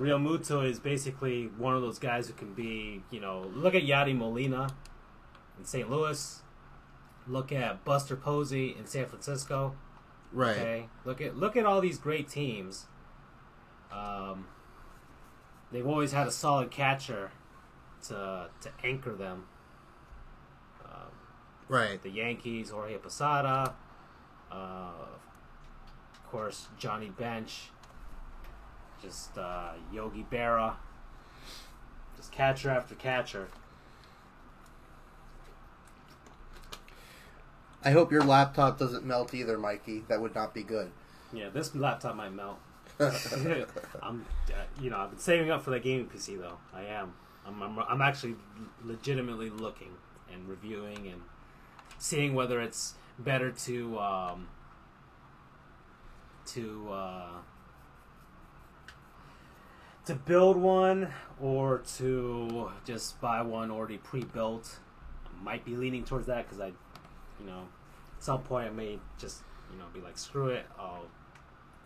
Realmuto 0.00 0.64
is 0.68 0.78
basically 0.78 1.46
one 1.58 1.74
of 1.74 1.82
those 1.82 1.98
guys 1.98 2.28
who 2.28 2.32
can 2.34 2.54
be, 2.54 3.02
you 3.10 3.20
know, 3.20 3.50
look 3.54 3.74
at 3.74 3.82
Yadi 3.82 4.16
Molina 4.16 4.68
in 5.58 5.64
St. 5.64 5.90
Louis. 5.90 6.42
Look 7.26 7.52
at 7.52 7.84
Buster 7.84 8.16
Posey 8.16 8.74
in 8.78 8.86
San 8.86 9.06
Francisco. 9.06 9.74
Right. 10.32 10.56
Okay, 10.56 10.88
look 11.04 11.20
at 11.20 11.36
look 11.36 11.56
at 11.56 11.66
all 11.66 11.80
these 11.80 11.98
great 11.98 12.28
teams. 12.28 12.86
Um, 13.92 14.46
they've 15.72 15.86
always 15.86 16.12
had 16.12 16.26
a 16.26 16.30
solid 16.30 16.70
catcher 16.70 17.32
to 18.08 18.48
to 18.62 18.70
anchor 18.84 19.14
them. 19.14 19.46
Right. 21.70 22.02
the 22.02 22.10
Yankees, 22.10 22.70
Jorge 22.70 22.96
Posada, 22.98 23.74
uh, 24.50 24.54
of 24.54 26.30
course 26.30 26.66
Johnny 26.76 27.10
Bench, 27.10 27.70
just 29.00 29.38
uh, 29.38 29.72
Yogi 29.92 30.26
Berra, 30.30 30.74
just 32.16 32.32
catcher 32.32 32.70
after 32.70 32.96
catcher. 32.96 33.48
I 37.84 37.92
hope 37.92 38.10
your 38.12 38.24
laptop 38.24 38.78
doesn't 38.78 39.06
melt 39.06 39.32
either, 39.32 39.56
Mikey. 39.56 40.04
That 40.08 40.20
would 40.20 40.34
not 40.34 40.52
be 40.52 40.62
good. 40.62 40.90
Yeah, 41.32 41.48
this 41.48 41.74
laptop 41.74 42.16
might 42.16 42.32
melt. 42.32 42.58
I'm, 43.00 44.26
uh, 44.48 44.54
you 44.80 44.90
know, 44.90 44.98
I've 44.98 45.10
been 45.10 45.20
saving 45.20 45.50
up 45.50 45.62
for 45.62 45.70
that 45.70 45.84
gaming 45.84 46.06
PC 46.06 46.38
though. 46.38 46.58
I 46.74 46.82
am. 46.82 47.14
I'm, 47.46 47.62
I'm, 47.62 47.78
I'm 47.78 48.02
actually 48.02 48.34
legitimately 48.84 49.50
looking 49.50 49.92
and 50.30 50.46
reviewing 50.48 51.06
and 51.06 51.22
seeing 52.00 52.34
whether 52.34 52.60
it's 52.60 52.94
better 53.18 53.52
to 53.52 53.98
um, 54.00 54.48
to 56.46 56.88
uh, 56.90 57.28
to 60.06 60.14
build 60.14 60.56
one 60.56 61.08
or 61.40 61.82
to 61.98 62.70
just 62.84 63.20
buy 63.20 63.42
one 63.42 63.70
already 63.70 63.98
pre-built. 63.98 64.78
Might 65.42 65.64
be 65.64 65.76
leaning 65.76 66.04
towards 66.04 66.26
that 66.26 66.46
because 66.46 66.60
I, 66.60 66.66
you 67.38 67.46
know, 67.46 67.68
at 68.16 68.24
some 68.24 68.42
point 68.42 68.66
I 68.66 68.70
may 68.70 68.98
just 69.18 69.42
you 69.70 69.78
know 69.78 69.84
be 69.94 70.00
like 70.00 70.18
screw 70.18 70.48
it. 70.48 70.66
I'll 70.78 71.06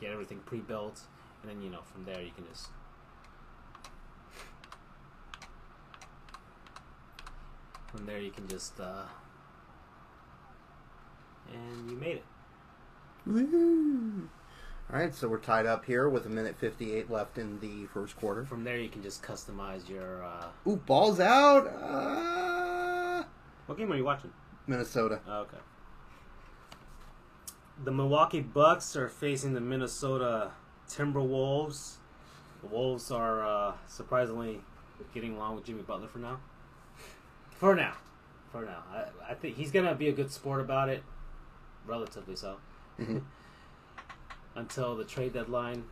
get 0.00 0.10
everything 0.10 0.38
pre-built, 0.46 1.00
and 1.42 1.50
then 1.50 1.60
you 1.60 1.70
know 1.70 1.82
from 1.82 2.04
there 2.04 2.22
you 2.22 2.30
can 2.34 2.46
just. 2.48 2.68
From 7.88 8.06
there 8.06 8.18
you 8.18 8.32
can 8.32 8.48
just, 8.48 8.80
uh, 8.80 9.04
and 11.54 11.90
you 11.90 11.96
made 11.96 12.16
it. 12.16 12.24
Woo. 13.26 14.28
All 14.92 14.98
right, 14.98 15.14
so 15.14 15.28
we're 15.28 15.38
tied 15.38 15.66
up 15.66 15.86
here 15.86 16.08
with 16.08 16.26
a 16.26 16.28
minute 16.28 16.56
58 16.58 17.10
left 17.10 17.38
in 17.38 17.58
the 17.60 17.86
first 17.86 18.16
quarter. 18.16 18.44
From 18.44 18.64
there 18.64 18.78
you 18.78 18.90
can 18.90 19.02
just 19.02 19.22
customize 19.22 19.88
your. 19.88 20.22
Uh, 20.22 20.46
Ooh, 20.68 20.76
balls 20.76 21.20
out. 21.20 21.66
Uh, 21.66 23.24
what 23.66 23.78
game 23.78 23.90
are 23.90 23.96
you 23.96 24.04
watching? 24.04 24.30
Minnesota. 24.66 25.20
Oh, 25.26 25.40
okay. 25.40 25.56
The 27.82 27.90
Milwaukee 27.90 28.40
Bucks 28.40 28.94
are 28.94 29.08
facing 29.08 29.54
the 29.54 29.60
Minnesota 29.60 30.52
Timberwolves. 30.88 31.94
The 32.60 32.68
Wolves 32.68 33.10
are 33.10 33.44
uh, 33.44 33.72
surprisingly 33.86 34.60
getting 35.12 35.36
along 35.36 35.56
with 35.56 35.64
Jimmy 35.64 35.82
Butler 35.82 36.08
for 36.08 36.18
now. 36.18 36.40
For 37.50 37.74
now, 37.74 37.94
for 38.52 38.64
now, 38.64 38.82
I, 38.92 39.32
I 39.32 39.34
think 39.34 39.56
he's 39.56 39.70
gonna 39.70 39.94
be 39.94 40.08
a 40.08 40.12
good 40.12 40.30
sport 40.30 40.60
about 40.60 40.88
it, 40.88 41.02
relatively 41.86 42.36
so, 42.36 42.58
Mhm. 42.98 43.22
until 44.54 44.96
the 44.96 45.04
trade 45.04 45.32
deadline. 45.32 45.84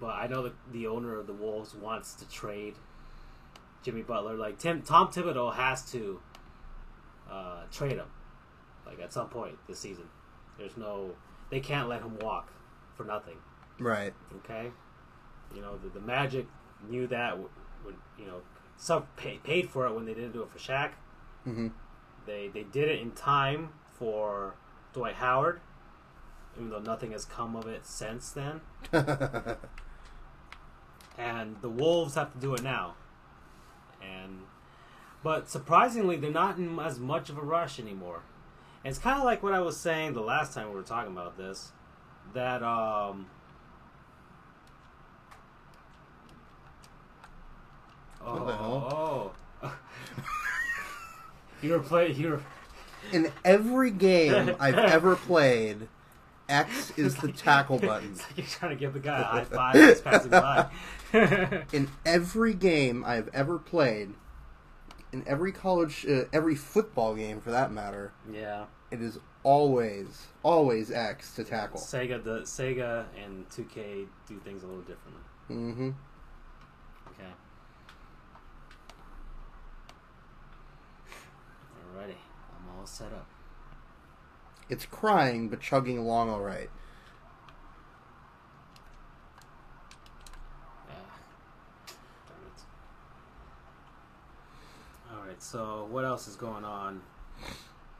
But 0.00 0.14
I 0.16 0.26
know 0.26 0.42
that 0.42 0.54
the 0.72 0.86
owner 0.86 1.18
of 1.18 1.26
the 1.26 1.32
Wolves 1.32 1.74
wants 1.74 2.14
to 2.14 2.28
trade 2.28 2.74
Jimmy 3.82 4.02
Butler. 4.02 4.34
Like 4.34 4.58
Tim, 4.58 4.82
Tom 4.82 5.08
Thibodeau 5.08 5.54
has 5.54 5.90
to 5.92 6.20
uh, 7.30 7.62
trade 7.70 7.92
him, 7.98 8.08
like 8.86 9.00
at 9.00 9.12
some 9.12 9.28
point 9.28 9.56
this 9.68 9.78
season. 9.78 10.04
There's 10.58 10.76
no, 10.76 11.12
they 11.50 11.60
can't 11.60 11.88
let 11.88 12.02
him 12.02 12.18
walk 12.18 12.52
for 12.96 13.04
nothing. 13.04 13.36
Right. 13.78 14.12
Okay, 14.38 14.70
you 15.54 15.60
know 15.62 15.78
the, 15.78 15.88
the 15.88 16.00
Magic 16.04 16.46
knew 16.88 17.06
that 17.08 17.38
when 17.38 17.94
you 18.18 18.26
know 18.26 18.42
some 18.76 19.04
pay, 19.16 19.38
paid 19.38 19.70
for 19.70 19.86
it 19.86 19.94
when 19.94 20.04
they 20.04 20.14
didn't 20.14 20.32
do 20.32 20.42
it 20.42 20.50
for 20.50 20.58
Shaq. 20.58 20.90
Mm-hmm. 21.46 21.68
They 22.26 22.48
they 22.52 22.64
did 22.64 22.88
it 22.88 23.00
in 23.00 23.12
time 23.12 23.70
for 23.98 24.54
Dwight 24.92 25.14
Howard, 25.14 25.60
even 26.56 26.70
though 26.70 26.80
nothing 26.80 27.12
has 27.12 27.24
come 27.24 27.56
of 27.56 27.66
it 27.66 27.86
since 27.86 28.30
then. 28.30 28.60
and 31.18 31.56
the 31.60 31.68
Wolves 31.68 32.14
have 32.14 32.32
to 32.32 32.38
do 32.38 32.54
it 32.54 32.62
now. 32.62 32.94
And 34.02 34.40
but 35.22 35.48
surprisingly, 35.48 36.16
they're 36.16 36.30
not 36.30 36.58
in 36.58 36.78
as 36.78 36.98
much 36.98 37.30
of 37.30 37.38
a 37.38 37.42
rush 37.42 37.78
anymore. 37.78 38.22
And 38.84 38.90
it's 38.90 38.98
kind 38.98 39.18
of 39.18 39.24
like 39.24 39.42
what 39.42 39.52
I 39.52 39.60
was 39.60 39.76
saying 39.76 40.14
the 40.14 40.20
last 40.20 40.54
time 40.54 40.68
we 40.68 40.74
were 40.74 40.82
talking 40.82 41.12
about 41.12 41.36
this, 41.36 41.70
that 42.34 42.62
um, 42.62 43.26
oh, 48.24 48.36
oh. 48.36 49.32
oh. 49.62 49.76
you 51.62 51.70
were 51.70 51.78
playing. 51.78 52.16
You 52.16 52.30
were 52.30 52.42
in 53.12 53.30
every 53.44 53.90
game 53.90 54.56
I've 54.60 54.78
ever 54.78 55.16
played, 55.16 55.88
X 56.48 56.92
is 56.96 57.16
the 57.16 57.32
tackle 57.32 57.78
button. 57.80 58.12
It's 58.12 58.22
like 58.22 58.38
you're 58.38 58.46
trying 58.46 58.70
to 58.70 58.76
give 58.76 58.92
the 58.94 59.00
guy 59.00 59.20
a 59.20 59.24
high 59.24 59.44
five 59.44 59.74
he's 59.74 60.00
passing 60.00 60.30
by. 60.30 60.70
In 61.72 61.90
every 62.06 62.54
game 62.54 63.04
I've 63.04 63.28
ever 63.34 63.58
played, 63.58 64.14
in 65.12 65.22
every 65.26 65.52
college, 65.52 66.06
uh, 66.06 66.24
every 66.32 66.54
football 66.54 67.14
game 67.14 67.40
for 67.40 67.50
that 67.50 67.70
matter, 67.70 68.12
yeah. 68.32 68.64
it 68.90 69.02
is 69.02 69.18
always, 69.42 70.26
always 70.42 70.90
X 70.90 71.34
to 71.34 71.44
tackle. 71.44 71.78
Sega, 71.78 72.22
the 72.22 72.40
Sega 72.40 73.04
and 73.22 73.48
2K 73.50 74.06
do 74.26 74.38
things 74.40 74.62
a 74.62 74.66
little 74.66 74.82
differently. 74.82 75.22
Mm-hmm. 75.50 75.90
Okay. 77.08 77.30
Alrighty, 81.94 82.14
all 82.82 82.86
set 82.86 83.12
up. 83.12 83.28
It's 84.68 84.84
crying 84.86 85.48
but 85.48 85.60
chugging 85.60 85.98
along 85.98 86.30
all 86.30 86.40
right. 86.40 86.68
Yeah. 90.88 90.94
Darn 92.26 92.40
it. 92.48 92.62
Alright, 95.14 95.42
so 95.42 95.86
what 95.92 96.04
else 96.04 96.26
is 96.26 96.34
going 96.34 96.64
on? 96.64 97.00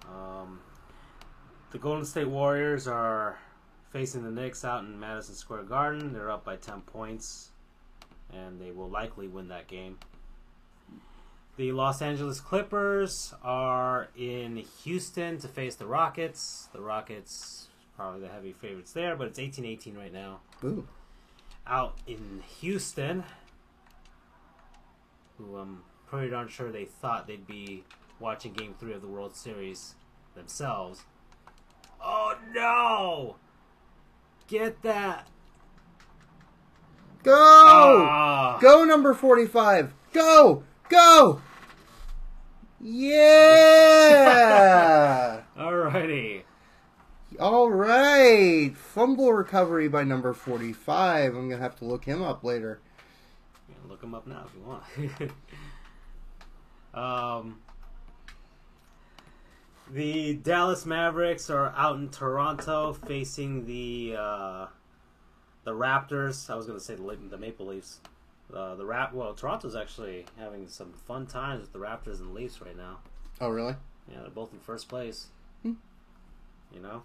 Um, 0.09 0.59
the 1.71 1.79
Golden 1.79 2.05
State 2.05 2.29
Warriors 2.29 2.89
are 2.89 3.39
facing 3.91 4.25
the 4.25 4.33
Knicks 4.33 4.65
out 4.65 4.83
in 4.83 4.99
Madison 4.99 5.37
Square 5.37 5.65
Garden. 5.65 6.13
They're 6.13 6.31
up 6.31 6.45
by 6.45 6.57
10 6.57 6.81
points, 6.81 7.51
and 8.33 8.61
they 8.61 8.73
will 8.73 8.89
likely 8.89 9.29
win 9.29 9.47
that 9.49 9.69
game. 9.69 9.99
The 11.63 11.71
Los 11.71 12.03
Angeles 12.03 12.41
Clippers 12.41 13.33
are 13.45 14.09
in 14.17 14.65
Houston 14.83 15.39
to 15.39 15.47
face 15.47 15.77
the 15.77 15.87
Rockets. 15.87 16.69
The 16.73 16.81
Rockets, 16.81 17.69
probably 17.95 18.23
the 18.23 18.27
heavy 18.27 18.53
favorites 18.53 18.93
there, 18.93 19.15
but 19.15 19.29
it's 19.29 19.39
18 19.39 19.65
18 19.65 19.97
right 19.97 20.13
now 20.13 20.41
Ooh. 20.65 20.89
out 21.65 21.99
in 22.05 22.43
Houston, 22.59 23.23
who 25.39 25.57
I'm 25.57 25.85
pretty 26.09 26.31
darn 26.31 26.49
sure 26.49 26.73
they 26.73 26.85
thought 26.85 27.29
they'd 27.29 27.47
be 27.47 27.85
watching 28.19 28.55
Game 28.55 28.75
Three 28.81 28.95
of 28.95 29.01
the 29.01 29.07
World 29.07 29.37
Series 29.37 29.95
themselves. 30.35 31.05
Oh 32.03 32.37
no! 32.53 33.37
Get 34.49 34.83
that! 34.83 35.29
Go! 37.23 38.05
Ah! 38.11 38.59
Go 38.61 38.83
number 38.83 39.15
45. 39.15 39.95
Go! 40.13 40.65
Go! 40.89 41.41
Yeah! 42.83 44.33
Alrighty. 45.57 46.43
All 47.39 47.71
right. 47.71 48.77
Fumble 48.77 49.33
recovery 49.33 49.87
by 49.89 50.03
number 50.03 50.33
45. 50.33 51.35
I'm 51.35 51.49
going 51.49 51.51
to 51.51 51.59
have 51.59 51.77
to 51.77 51.85
look 51.85 52.05
him 52.05 52.23
up 52.23 52.43
later. 52.43 52.81
Can 53.69 53.89
look 53.89 54.03
him 54.03 54.15
up 54.15 54.27
now 54.27 54.45
if 54.47 54.53
you 54.55 54.63
want. 54.67 54.83
um, 57.41 57.61
the 59.93 60.35
Dallas 60.35 60.85
Mavericks 60.85 61.51
are 61.51 61.73
out 61.77 61.97
in 61.97 62.09
Toronto 62.09 62.93
facing 62.93 63.65
the 63.67 64.17
uh, 64.19 64.67
the 65.65 65.73
Raptors. 65.73 66.51
I 66.51 66.57
was 66.57 66.67
going 66.67 66.79
to 66.79 66.85
say 66.85 66.97
the, 66.97 67.19
the 67.31 67.39
Maple 67.39 67.67
Leafs. 67.67 68.01
Uh, 68.55 68.75
the 68.75 68.85
Rap. 68.85 69.15
Well, 69.15 69.33
Toronto's 69.33 69.75
actually 69.75 70.27
having 70.39 70.69
some 70.69 70.93
fun 70.93 71.27
times 71.27 71.63
with 71.63 71.73
the 71.73 71.79
Raptors 71.79 72.21
and 72.21 72.35
Leafs 72.35 72.61
right 72.61 72.77
now. 72.77 72.99
Oh, 73.41 73.49
really? 73.49 73.75
Yeah, 74.11 74.21
they're 74.21 74.31
both 74.31 74.53
in 74.53 74.59
first 74.61 74.89
place. 74.89 75.29
Hmm. 75.63 75.73
You 76.73 76.81
know, 76.81 77.03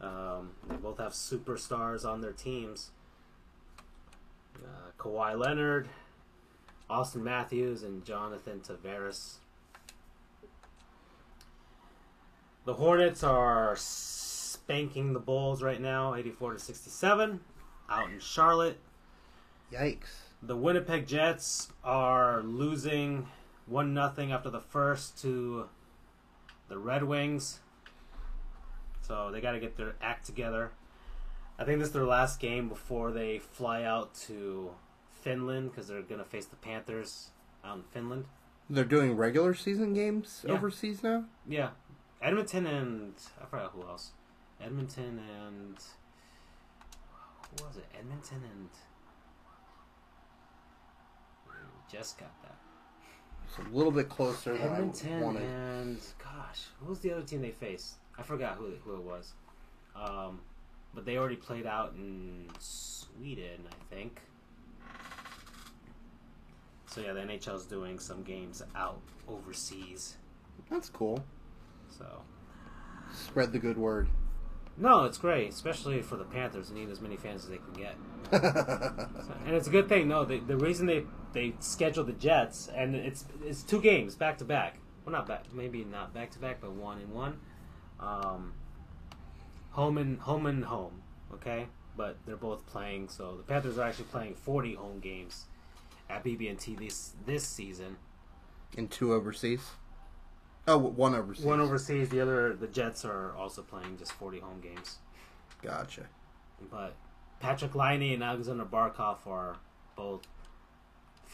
um, 0.00 0.50
they 0.68 0.76
both 0.76 0.98
have 0.98 1.12
superstars 1.12 2.04
on 2.04 2.20
their 2.20 2.32
teams. 2.32 2.90
Uh, 4.56 4.90
Kawhi 4.98 5.38
Leonard, 5.38 5.88
Auston 6.90 7.22
Matthews, 7.22 7.82
and 7.82 8.04
Jonathan 8.04 8.60
Tavares. 8.60 9.36
The 12.64 12.74
Hornets 12.74 13.22
are 13.22 13.76
spanking 13.76 15.12
the 15.12 15.20
Bulls 15.20 15.62
right 15.62 15.80
now, 15.80 16.14
eighty-four 16.14 16.54
to 16.54 16.58
sixty-seven, 16.58 17.40
out 17.88 18.10
in 18.10 18.18
Charlotte. 18.18 18.78
Yikes. 19.72 20.25
The 20.42 20.56
Winnipeg 20.56 21.06
Jets 21.06 21.72
are 21.82 22.42
losing 22.42 23.26
one 23.66 23.94
nothing 23.94 24.32
after 24.32 24.50
the 24.50 24.60
first 24.60 25.20
to 25.22 25.68
the 26.68 26.78
Red 26.78 27.02
Wings. 27.04 27.60
So 29.02 29.30
they 29.30 29.40
got 29.40 29.52
to 29.52 29.60
get 29.60 29.76
their 29.76 29.94
act 30.02 30.26
together. 30.26 30.72
I 31.58 31.64
think 31.64 31.78
this 31.78 31.88
is 31.88 31.94
their 31.94 32.04
last 32.04 32.38
game 32.38 32.68
before 32.68 33.12
they 33.12 33.38
fly 33.38 33.82
out 33.82 34.14
to 34.26 34.72
Finland 35.22 35.70
because 35.70 35.88
they're 35.88 36.02
going 36.02 36.18
to 36.22 36.28
face 36.28 36.46
the 36.46 36.56
Panthers 36.56 37.30
out 37.64 37.78
in 37.78 37.82
Finland. 37.84 38.26
They're 38.68 38.84
doing 38.84 39.16
regular 39.16 39.54
season 39.54 39.94
games 39.94 40.44
Yeah. 40.46 40.52
overseas 40.54 41.02
now? 41.02 41.24
Yeah, 41.48 41.70
Edmonton 42.20 42.66
and 42.66 43.14
I 43.40 43.46
forgot 43.46 43.70
who 43.72 43.82
else. 43.82 44.10
Edmonton 44.60 45.20
and 45.40 45.76
who 47.58 47.64
was 47.64 47.76
it? 47.76 47.86
Edmonton 47.98 48.42
and 48.52 48.68
just 51.90 52.18
got 52.18 52.30
that. 52.42 52.54
It's 53.48 53.58
a 53.58 53.76
little 53.76 53.92
bit 53.92 54.08
closer 54.08 54.52
than 54.56 54.62
Edmonton 54.72 55.12
I 55.20 55.22
wanted. 55.22 55.42
and 55.42 55.98
gosh, 56.22 56.64
who 56.80 56.86
was 56.90 56.98
the 57.00 57.12
other 57.12 57.22
team 57.22 57.42
they 57.42 57.50
faced? 57.52 57.94
I 58.18 58.22
forgot 58.22 58.56
who 58.56 58.72
who 58.84 58.94
it 58.96 59.02
was. 59.02 59.32
Um, 59.94 60.40
but 60.94 61.04
they 61.04 61.16
already 61.16 61.36
played 61.36 61.66
out 61.66 61.94
in 61.96 62.48
Sweden, 62.58 63.60
I 63.70 63.94
think. 63.94 64.20
So 66.86 67.00
yeah, 67.02 67.12
the 67.12 67.20
NHL's 67.20 67.66
doing 67.66 67.98
some 67.98 68.22
games 68.22 68.62
out 68.74 69.00
overseas. 69.28 70.16
That's 70.70 70.88
cool. 70.88 71.22
So 71.98 72.22
Spread 73.12 73.52
the 73.52 73.58
good 73.58 73.76
word. 73.78 74.08
no, 74.76 75.04
it's 75.04 75.18
great, 75.18 75.50
especially 75.50 76.02
for 76.02 76.16
the 76.16 76.24
Panthers. 76.24 76.68
They 76.70 76.74
need 76.80 76.90
as 76.90 77.00
many 77.00 77.16
fans 77.16 77.44
as 77.44 77.50
they 77.50 77.58
can 77.58 77.72
get. 77.74 77.94
So- 78.32 79.34
and 79.46 79.54
it's 79.54 79.68
a 79.68 79.70
good 79.70 79.88
thing. 79.88 80.08
No, 80.08 80.24
the, 80.24 80.38
the 80.40 80.56
reason 80.56 80.86
they 80.86 81.04
they 81.36 81.52
scheduled 81.60 82.06
the 82.06 82.14
Jets 82.14 82.68
and 82.74 82.96
it's 82.96 83.26
it's 83.44 83.62
two 83.62 83.80
games 83.80 84.14
back 84.14 84.38
to 84.38 84.44
back. 84.44 84.78
Well, 85.04 85.12
not 85.12 85.28
back, 85.28 85.52
maybe 85.52 85.84
not 85.84 86.14
back 86.14 86.30
to 86.30 86.38
back, 86.38 86.62
but 86.62 86.72
one 86.72 86.98
and 86.98 87.12
one. 87.12 87.38
Um, 88.00 88.54
home 89.70 89.98
and 89.98 90.18
home 90.18 90.46
and 90.46 90.64
home. 90.64 91.02
Okay, 91.34 91.66
but 91.94 92.16
they're 92.24 92.36
both 92.36 92.66
playing. 92.66 93.10
So 93.10 93.36
the 93.36 93.42
Panthers 93.42 93.76
are 93.76 93.86
actually 93.86 94.06
playing 94.06 94.34
forty 94.34 94.74
home 94.74 94.98
games 94.98 95.44
at 96.08 96.24
BB&T 96.24 96.74
this 96.76 97.12
this 97.26 97.44
season. 97.44 97.96
and 98.78 98.90
two 98.90 99.12
overseas. 99.12 99.60
Oh, 100.66 100.78
one 100.78 101.14
overseas. 101.14 101.44
One 101.44 101.60
overseas, 101.60 102.08
the 102.08 102.20
other 102.20 102.54
the 102.54 102.66
Jets 102.66 103.04
are 103.04 103.34
also 103.36 103.60
playing 103.62 103.98
just 103.98 104.12
forty 104.12 104.40
home 104.40 104.60
games. 104.62 104.98
Gotcha. 105.62 106.06
But 106.70 106.94
Patrik 107.42 107.74
Laine 107.74 108.14
and 108.14 108.22
Aleksander 108.22 108.64
Barkov 108.64 109.18
are 109.26 109.56
both 109.96 110.22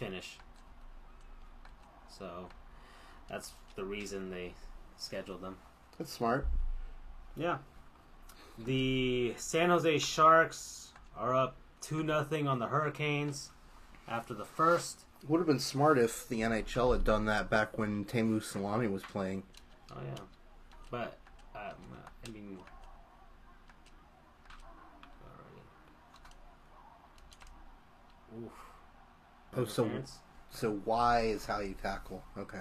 Finnish. 0.03 0.39
So 2.19 2.49
that's 3.29 3.53
the 3.77 3.85
reason 3.85 4.31
they 4.31 4.53
scheduled 4.97 5.43
them. 5.43 5.57
That's 5.97 6.13
smart. 6.13 6.49
Yeah. 7.37 7.59
The 8.59 9.35
San 9.37 9.71
Jose 9.71 9.99
Sharks 9.99 10.93
are 11.17 11.35
up 11.35 11.57
2 11.83 12.03
nothing 12.03 12.49
on 12.49 12.59
the 12.59 12.67
Hurricanes 12.67 13.51
after 14.09 14.35
the 14.35 14.45
first. 14.45 15.05
Would 15.29 15.39
have 15.39 15.47
been 15.47 15.61
smart 15.61 15.99
if 15.99 16.29
the 16.29 16.41
NHL 16.41 16.93
had 16.93 17.05
done 17.05 17.27
that 17.27 17.49
back 17.49 17.79
when 17.79 18.05
Teemu 18.05 18.43
Selanne 18.43 18.91
was 18.91 19.05
playing. 19.05 19.45
Oh, 19.93 20.01
yeah. 20.05 20.21
But, 20.91 21.19
um, 21.55 21.77
I 22.27 22.31
mean. 22.31 22.59
Oof. 28.37 28.72
Oh, 29.57 29.65
so 29.65 29.83
Interference. 29.85 30.19
so 30.51 30.81
why 30.85 31.21
is 31.27 31.45
how 31.47 31.61
you 31.61 31.75
tackle? 31.81 32.23
Okay. 32.39 32.61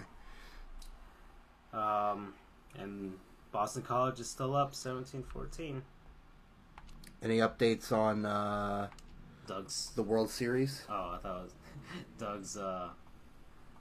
Um, 1.74 2.34
and 2.78 3.14
Boston 3.52 3.82
College 3.82 4.20
is 4.20 4.30
still 4.30 4.56
up 4.56 4.74
17-14. 4.74 5.82
Any 7.24 7.38
updates 7.38 7.92
on 7.92 8.26
uh, 8.26 8.88
Doug's. 9.48 9.92
the 9.96 10.04
World 10.04 10.30
Series? 10.30 10.84
Oh, 10.90 11.14
I 11.16 11.20
thought 11.22 11.38
it 11.40 11.44
was 11.44 11.54
Doug's. 12.18 12.58
Uh, 12.58 12.90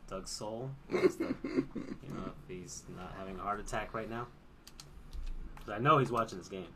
Doug's 0.09 0.31
soul. 0.31 0.71
The- 0.91 1.35
you 1.43 2.15
know, 2.15 2.33
if 2.49 2.49
he's 2.49 2.83
not 2.97 3.15
having 3.19 3.37
a 3.39 3.43
heart 3.43 3.61
attack 3.61 3.95
right 3.95 4.11
now. 4.11 4.27
I 5.73 5.79
know 5.79 5.99
he's 5.99 6.11
watching 6.11 6.39
this 6.39 6.49
game. 6.49 6.67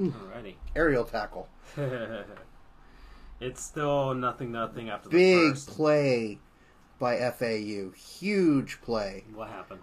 Alrighty. 0.00 0.54
Aerial 0.74 1.04
tackle. 1.04 1.48
It's 3.38 3.62
still 3.62 4.14
nothing, 4.14 4.50
nothing 4.50 4.88
after 4.88 5.10
the 5.10 5.14
Big 5.18 5.50
first. 5.50 5.68
play 5.68 6.38
by 6.98 7.18
FAU. 7.32 7.90
Huge 7.94 8.80
play. 8.80 9.24
What 9.34 9.48
happened? 9.50 9.82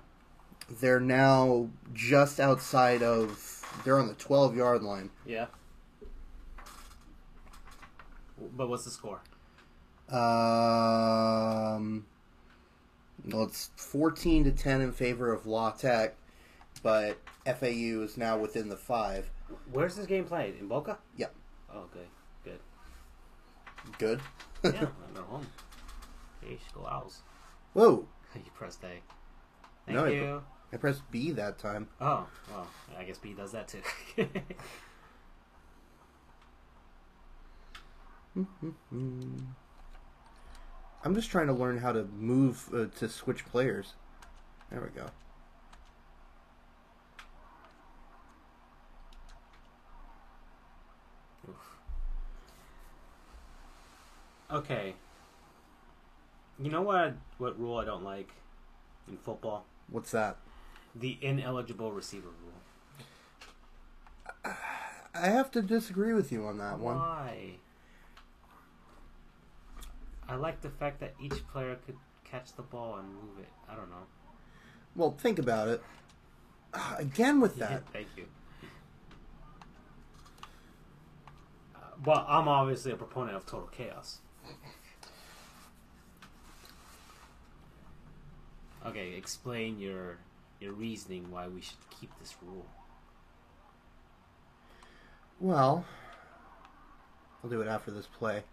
They're 0.81 0.99
now 0.99 1.69
just 1.93 2.39
outside 2.39 3.03
of. 3.03 3.61
They're 3.85 3.99
on 3.99 4.07
the 4.07 4.15
12 4.15 4.55
yard 4.55 4.81
line. 4.81 5.11
Yeah. 5.23 5.45
But 8.57 8.69
what's 8.69 8.85
the 8.85 8.89
score? 8.89 9.21
Um, 10.09 12.05
well, 13.25 13.43
it's 13.43 13.69
14 13.75 14.45
to 14.45 14.51
10 14.51 14.81
in 14.81 14.91
favor 14.91 15.31
of 15.31 15.45
La 15.45 15.69
Tech, 15.71 16.15
but 16.81 17.19
FAU 17.45 18.01
is 18.01 18.17
now 18.17 18.35
within 18.37 18.69
the 18.69 18.77
five. 18.77 19.29
Where's 19.71 19.95
this 19.95 20.05
game 20.05 20.25
played? 20.25 20.55
In 20.59 20.67
Boca? 20.67 20.97
Yep. 21.17 21.33
Oh, 21.73 21.85
good, 21.93 22.07
good. 22.43 22.59
Good. 23.97 24.21
Yeah, 24.63 24.69
I'm 25.09 25.17
at 25.17 25.23
home. 25.23 25.47
Hey, 26.41 26.57
go 26.73 26.85
Owls. 26.87 27.21
Whoa! 27.73 28.07
You 28.35 28.41
pressed 28.55 28.83
A. 28.83 28.87
Thank 29.85 29.95
No, 29.95 30.05
I- 30.05 30.09
you. 30.09 30.43
I 30.71 30.77
pressed 30.77 31.03
B 31.11 31.29
that 31.31 31.59
time. 31.59 31.87
Oh, 32.01 32.25
well, 32.49 32.65
I 32.97 33.03
guess 33.03 33.19
B 33.19 33.33
does 33.33 33.51
that 33.51 33.67
too. 33.67 33.81
I'm 41.03 41.13
just 41.15 41.29
trying 41.29 41.47
to 41.47 41.53
learn 41.53 41.77
how 41.77 41.91
to 41.91 42.05
move 42.17 42.69
uh, 42.73 42.85
to 42.99 43.09
switch 43.09 43.45
players. 43.45 43.93
There 44.71 44.81
we 44.81 44.89
go. 44.99 45.07
Okay. 54.53 54.95
You 56.59 56.69
know 56.69 56.81
what? 56.81 57.15
What 57.37 57.59
rule 57.59 57.77
I 57.77 57.85
don't 57.85 58.03
like 58.03 58.29
in 59.07 59.17
football? 59.17 59.65
What's 59.89 60.11
that? 60.11 60.37
The 60.95 61.17
ineligible 61.21 61.91
receiver 61.91 62.27
rule. 62.29 64.53
I 65.15 65.27
have 65.27 65.51
to 65.51 65.61
disagree 65.61 66.13
with 66.13 66.31
you 66.31 66.45
on 66.45 66.57
that 66.59 66.79
one. 66.79 66.97
Why? 66.97 67.55
I 70.27 70.35
like 70.35 70.61
the 70.61 70.69
fact 70.69 70.99
that 71.01 71.13
each 71.21 71.45
player 71.47 71.77
could 71.85 71.97
catch 72.23 72.53
the 72.53 72.61
ball 72.63 72.97
and 72.97 73.07
move 73.07 73.39
it. 73.39 73.49
I 73.69 73.75
don't 73.75 73.89
know. 73.89 74.05
Well, 74.95 75.11
think 75.11 75.39
about 75.39 75.67
it. 75.67 75.83
Ah, 76.73 76.95
Again 76.97 77.41
with 77.41 77.55
that. 77.57 77.83
Thank 77.91 78.07
you. 78.17 78.25
Uh, 81.75 81.79
well, 82.05 82.25
I'm 82.27 82.47
obviously 82.47 82.91
a 82.91 82.95
proponent 82.95 83.35
of 83.37 83.45
total 83.45 83.67
chaos. 83.67 84.19
Okay, 88.85 89.13
explain 89.15 89.79
your 89.79 90.17
your 90.59 90.73
reasoning 90.73 91.31
why 91.31 91.47
we 91.47 91.61
should 91.61 91.77
keep 91.99 92.11
this 92.19 92.35
rule. 92.41 92.65
Well, 95.39 95.85
I'll 97.43 97.49
do 97.49 97.61
it 97.61 97.67
after 97.67 97.91
this 97.91 98.07
play. 98.07 98.43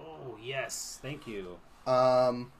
Oh 0.00 0.36
yes, 0.42 0.98
thank 1.00 1.26
you. 1.26 1.58
Um, 1.86 2.52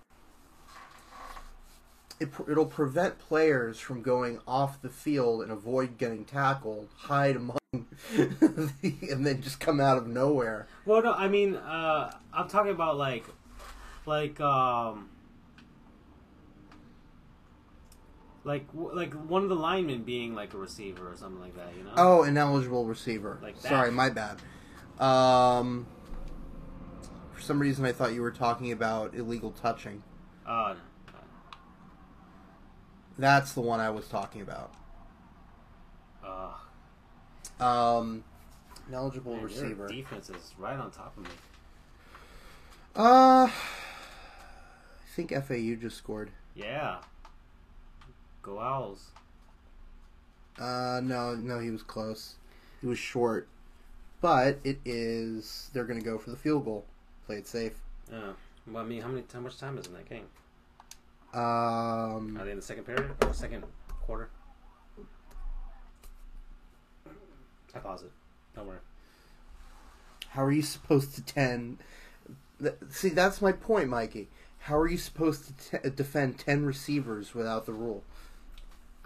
it 2.20 2.30
it'll 2.48 2.66
prevent 2.66 3.18
players 3.18 3.78
from 3.78 4.02
going 4.02 4.40
off 4.46 4.80
the 4.82 4.88
field 4.88 5.42
and 5.42 5.52
avoid 5.52 5.98
getting 5.98 6.24
tackled, 6.24 6.88
hide 6.96 7.36
among, 7.36 7.58
and 8.16 9.26
then 9.26 9.40
just 9.42 9.60
come 9.60 9.80
out 9.80 9.98
of 9.98 10.06
nowhere. 10.06 10.66
Well, 10.84 11.02
no, 11.02 11.12
I 11.12 11.28
mean, 11.28 11.56
uh, 11.56 12.12
I'm 12.32 12.48
talking 12.48 12.72
about 12.72 12.96
like, 12.96 13.24
like, 14.06 14.40
um, 14.40 15.08
like, 18.44 18.66
like 18.74 19.12
one 19.14 19.42
of 19.42 19.48
the 19.48 19.56
linemen 19.56 20.02
being 20.04 20.34
like 20.34 20.54
a 20.54 20.58
receiver 20.58 21.10
or 21.10 21.16
something 21.16 21.40
like 21.40 21.56
that. 21.56 21.68
You 21.76 21.84
know? 21.84 21.90
Oh, 21.96 22.22
ineligible 22.24 22.84
receiver. 22.86 23.38
Like 23.42 23.60
that. 23.62 23.68
Sorry, 23.68 23.90
my 23.90 24.10
bad. 24.10 24.38
Um, 25.02 25.86
for 27.32 27.40
some 27.40 27.58
reason, 27.58 27.84
I 27.84 27.92
thought 27.92 28.12
you 28.14 28.22
were 28.22 28.30
talking 28.30 28.72
about 28.72 29.14
illegal 29.14 29.50
touching. 29.52 30.02
Uh, 30.46 30.74
That's 33.18 33.52
the 33.52 33.60
one 33.60 33.80
I 33.80 33.90
was 33.90 34.06
talking 34.08 34.40
about. 34.42 34.72
uh, 36.24 36.52
Um, 37.64 38.22
ineligible 38.88 39.32
man, 39.32 39.40
your 39.40 39.48
receiver. 39.48 39.88
defense 39.88 40.30
is 40.30 40.54
right 40.58 40.78
on 40.78 40.90
top 40.90 41.16
of 41.16 41.24
me. 41.24 41.30
Uh, 42.96 43.48
I 43.48 43.52
think 45.14 45.30
FAU 45.32 45.74
just 45.80 45.96
scored. 45.96 46.30
Yeah. 46.54 46.98
Go 48.48 48.60
Owls. 48.60 49.10
Uh, 50.58 51.00
no, 51.04 51.34
no, 51.34 51.58
he 51.60 51.70
was 51.70 51.82
close. 51.82 52.36
He 52.80 52.86
was 52.86 52.98
short, 52.98 53.46
but 54.20 54.58
it 54.64 54.78
is. 54.84 55.70
They're 55.72 55.84
going 55.84 55.98
to 56.00 56.04
go 56.04 56.18
for 56.18 56.30
the 56.30 56.36
field 56.36 56.64
goal. 56.64 56.84
Play 57.26 57.36
it 57.36 57.46
safe. 57.46 57.74
Yeah. 58.10 58.32
Well, 58.66 58.82
I 58.82 58.86
mean, 58.86 59.02
how 59.02 59.08
many? 59.08 59.24
How 59.32 59.40
much 59.40 59.58
time 59.58 59.76
is 59.78 59.86
in 59.86 59.92
that 59.92 60.08
game? 60.08 60.24
Um, 61.34 62.38
Are 62.40 62.44
they 62.44 62.50
in 62.52 62.56
the 62.56 62.62
second 62.62 62.84
period 62.84 63.10
or 63.22 63.34
second 63.34 63.64
quarter? 64.06 64.30
I 67.74 67.78
pause 67.80 68.02
it. 68.02 68.10
Don't 68.56 68.66
worry. 68.66 68.78
how 70.30 70.42
are 70.42 70.50
you 70.50 70.62
supposed 70.62 71.14
to 71.16 71.22
ten? 71.22 71.78
See, 72.90 73.10
that's 73.10 73.40
my 73.42 73.52
point, 73.52 73.88
Mikey. 73.88 74.28
How 74.60 74.76
are 74.78 74.88
you 74.88 74.98
supposed 74.98 75.44
to 75.70 75.78
t- 75.80 75.90
defend 75.90 76.38
ten 76.38 76.64
receivers 76.64 77.34
without 77.34 77.66
the 77.66 77.72
rule? 77.72 78.02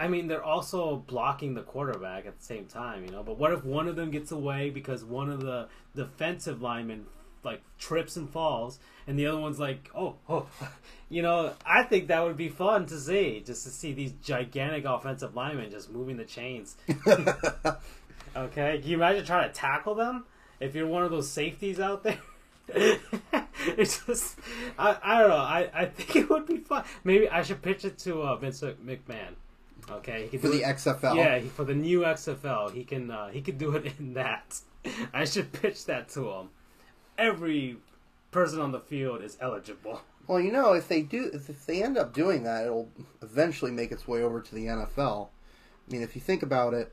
I 0.02 0.08
mean, 0.08 0.26
they're 0.26 0.42
also 0.42 0.96
blocking 1.06 1.54
the 1.54 1.62
quarterback 1.62 2.26
at 2.26 2.38
the 2.38 2.44
same 2.44 2.66
time, 2.66 3.04
you 3.04 3.10
know. 3.10 3.22
But 3.22 3.38
what 3.38 3.52
if 3.52 3.64
one 3.64 3.86
of 3.86 3.96
them 3.96 4.10
gets 4.10 4.32
away 4.32 4.70
because 4.70 5.04
one 5.04 5.30
of 5.30 5.40
the 5.40 5.68
defensive 5.94 6.60
linemen 6.60 7.06
like 7.44 7.60
trips 7.78 8.16
and 8.16 8.28
falls, 8.28 8.78
and 9.06 9.18
the 9.18 9.26
other 9.26 9.38
one's 9.40 9.58
like, 9.58 9.90
"Oh, 9.94 10.16
oh," 10.28 10.46
you 11.08 11.22
know? 11.22 11.54
I 11.64 11.84
think 11.84 12.08
that 12.08 12.22
would 12.22 12.36
be 12.36 12.48
fun 12.48 12.86
to 12.86 12.98
see, 12.98 13.42
just 13.44 13.64
to 13.64 13.70
see 13.70 13.92
these 13.92 14.12
gigantic 14.24 14.84
offensive 14.84 15.34
linemen 15.34 15.70
just 15.70 15.90
moving 15.90 16.16
the 16.16 16.24
chains. 16.24 16.76
Okay, 18.34 18.78
can 18.78 18.88
you 18.88 18.96
imagine 18.96 19.26
trying 19.26 19.48
to 19.48 19.54
tackle 19.54 19.94
them 19.94 20.24
if 20.58 20.74
you're 20.74 20.86
one 20.86 21.02
of 21.02 21.10
those 21.10 21.28
safeties 21.28 21.78
out 21.78 22.02
there? 22.02 22.18
it's 23.76 24.06
just, 24.06 24.38
I, 24.78 24.96
I 25.02 25.18
don't 25.18 25.28
know. 25.28 25.36
I, 25.36 25.70
I 25.74 25.84
think 25.84 26.16
it 26.16 26.30
would 26.30 26.46
be 26.46 26.56
fun. 26.56 26.84
Maybe 27.04 27.28
I 27.28 27.42
should 27.42 27.60
pitch 27.60 27.84
it 27.84 27.98
to 27.98 28.22
uh, 28.22 28.36
Vince 28.36 28.62
McMahon. 28.62 29.34
Okay, 29.90 30.28
for 30.28 30.36
do 30.38 30.48
the 30.50 30.60
it- 30.62 30.76
XFL. 30.76 31.16
yeah, 31.16 31.40
for 31.54 31.64
the 31.64 31.74
new 31.74 32.00
XFL, 32.00 32.72
he 32.72 32.84
can 32.84 33.10
uh, 33.10 33.28
he 33.28 33.40
could 33.42 33.58
do 33.58 33.74
it 33.76 33.92
in 33.98 34.14
that. 34.14 34.60
I 35.12 35.24
should 35.24 35.52
pitch 35.52 35.86
that 35.86 36.08
to 36.10 36.30
him. 36.30 36.48
Every 37.18 37.76
person 38.30 38.60
on 38.60 38.72
the 38.72 38.80
field 38.80 39.22
is 39.22 39.36
eligible. 39.40 40.00
Well, 40.26 40.40
you 40.40 40.52
know, 40.52 40.72
if 40.72 40.86
they 40.88 41.02
do, 41.02 41.30
if, 41.34 41.50
if 41.50 41.66
they 41.66 41.82
end 41.82 41.98
up 41.98 42.14
doing 42.14 42.44
that, 42.44 42.64
it'll 42.64 42.88
eventually 43.22 43.70
make 43.72 43.90
its 43.92 44.06
way 44.06 44.22
over 44.22 44.40
to 44.40 44.54
the 44.54 44.66
NFL. 44.66 45.28
I 45.88 45.92
mean, 45.92 46.02
if 46.02 46.14
you 46.14 46.20
think 46.20 46.42
about 46.44 46.74
it, 46.74 46.92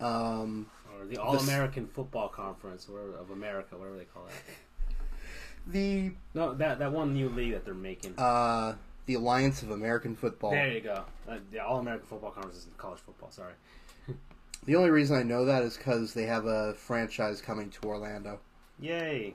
um, 0.00 0.66
Or 0.98 1.04
the 1.06 1.18
All 1.18 1.36
American 1.38 1.86
Football 1.88 2.28
Conference 2.28 2.88
or 2.90 3.16
of 3.20 3.30
America, 3.30 3.76
whatever 3.76 3.96
they 3.98 4.04
call 4.04 4.26
it. 4.26 4.54
the 5.66 6.12
No, 6.34 6.54
that 6.54 6.78
that 6.78 6.92
one 6.92 7.12
new 7.14 7.28
league 7.28 7.52
that 7.52 7.64
they're 7.64 7.74
making. 7.74 8.14
uh, 8.18 8.74
the 9.06 9.14
Alliance 9.14 9.62
of 9.62 9.70
American 9.70 10.14
Football. 10.14 10.50
There 10.50 10.72
you 10.72 10.80
go. 10.80 11.04
Uh, 11.28 11.38
the 11.50 11.60
All 11.60 11.78
American 11.78 12.06
Football 12.06 12.32
Conference 12.32 12.58
is 12.58 12.66
college 12.76 13.00
football. 13.00 13.30
Sorry. 13.30 13.54
The 14.66 14.74
only 14.74 14.90
reason 14.90 15.16
I 15.16 15.22
know 15.22 15.44
that 15.44 15.62
is 15.62 15.76
because 15.76 16.12
they 16.12 16.24
have 16.24 16.46
a 16.46 16.74
franchise 16.74 17.40
coming 17.40 17.70
to 17.70 17.86
Orlando. 17.86 18.40
Yay! 18.80 19.34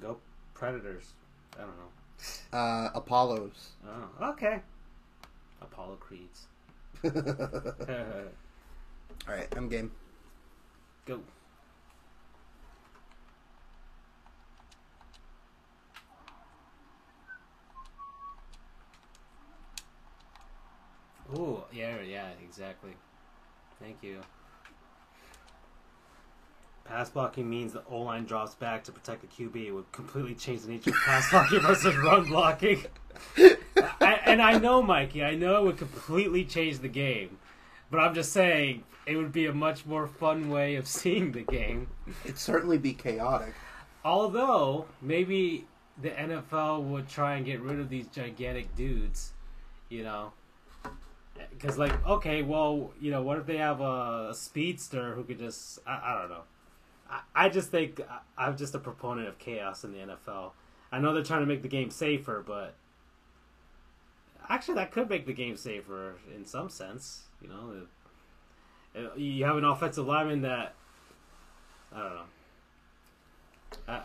Go 0.00 0.18
Predators. 0.52 1.12
I 1.56 1.62
don't 1.62 1.76
know. 1.78 2.58
Uh, 2.58 2.90
Apollos. 2.94 3.70
Oh, 3.86 4.30
okay. 4.30 4.60
Apollo 5.62 5.98
Creeds. 6.00 6.48
All 7.04 7.12
right, 9.28 9.46
I'm 9.56 9.68
game. 9.68 9.92
Go. 11.06 11.20
Ooh, 21.34 21.62
yeah, 21.72 22.00
yeah, 22.02 22.28
exactly. 22.42 22.92
Thank 23.80 23.96
you. 24.02 24.20
Pass 26.84 27.10
blocking 27.10 27.50
means 27.50 27.72
the 27.72 27.82
O 27.90 28.02
line 28.02 28.26
drops 28.26 28.54
back 28.54 28.84
to 28.84 28.92
protect 28.92 29.22
the 29.22 29.26
QB. 29.26 29.66
It 29.66 29.72
would 29.72 29.90
completely 29.90 30.34
change 30.34 30.62
the 30.62 30.68
nature 30.68 30.90
of 30.90 30.96
pass 31.04 31.30
blocking 31.30 31.60
versus 31.62 31.96
run 31.96 32.24
blocking. 32.26 32.84
I, 33.36 34.20
and 34.24 34.40
I 34.40 34.58
know, 34.58 34.82
Mikey, 34.82 35.24
I 35.24 35.34
know 35.34 35.56
it 35.56 35.64
would 35.64 35.78
completely 35.78 36.44
change 36.44 36.78
the 36.78 36.88
game. 36.88 37.38
but 37.90 37.98
I'm 37.98 38.14
just 38.14 38.32
saying 38.32 38.84
it 39.04 39.16
would 39.16 39.32
be 39.32 39.46
a 39.46 39.52
much 39.52 39.84
more 39.84 40.06
fun 40.06 40.48
way 40.48 40.76
of 40.76 40.86
seeing 40.86 41.32
the 41.32 41.42
game. 41.42 41.88
It'd 42.24 42.38
certainly 42.38 42.78
be 42.78 42.92
chaotic. 42.92 43.54
Although 44.04 44.86
maybe 45.02 45.66
the 46.00 46.10
NFL 46.10 46.84
would 46.84 47.08
try 47.08 47.34
and 47.34 47.44
get 47.44 47.60
rid 47.60 47.80
of 47.80 47.88
these 47.88 48.06
gigantic 48.06 48.74
dudes, 48.76 49.32
you 49.88 50.04
know. 50.04 50.32
Because, 51.50 51.78
like, 51.78 52.06
okay, 52.06 52.42
well, 52.42 52.92
you 53.00 53.10
know, 53.10 53.22
what 53.22 53.38
if 53.38 53.46
they 53.46 53.56
have 53.56 53.80
a, 53.80 54.32
speedster 54.34 55.14
who 55.14 55.24
could 55.24 55.38
just. 55.38 55.78
I, 55.86 56.00
I 56.04 56.18
don't 56.20 56.30
know. 56.30 56.42
I, 57.10 57.20
I 57.34 57.48
just 57.48 57.70
think 57.70 58.00
I'm 58.36 58.56
just 58.56 58.74
a 58.74 58.78
proponent 58.78 59.28
of 59.28 59.38
chaos 59.38 59.84
in 59.84 59.92
the 59.92 59.98
NFL. 59.98 60.52
I 60.92 60.98
know 61.00 61.14
they're 61.14 61.22
trying 61.22 61.40
to 61.40 61.46
make 61.46 61.62
the 61.62 61.68
game 61.68 61.90
safer, 61.90 62.42
but. 62.46 62.74
Actually, 64.48 64.76
that 64.76 64.92
could 64.92 65.10
make 65.10 65.26
the 65.26 65.32
game 65.32 65.56
safer 65.56 66.14
in 66.34 66.44
some 66.44 66.68
sense. 66.68 67.22
You 67.42 67.48
know, 67.48 67.86
you 69.16 69.44
have 69.44 69.56
an 69.56 69.64
offensive 69.64 70.06
lineman 70.06 70.42
that. 70.42 70.74
I 71.92 72.02
don't 72.02 72.14
know. 72.14 72.22
I, 73.88 74.02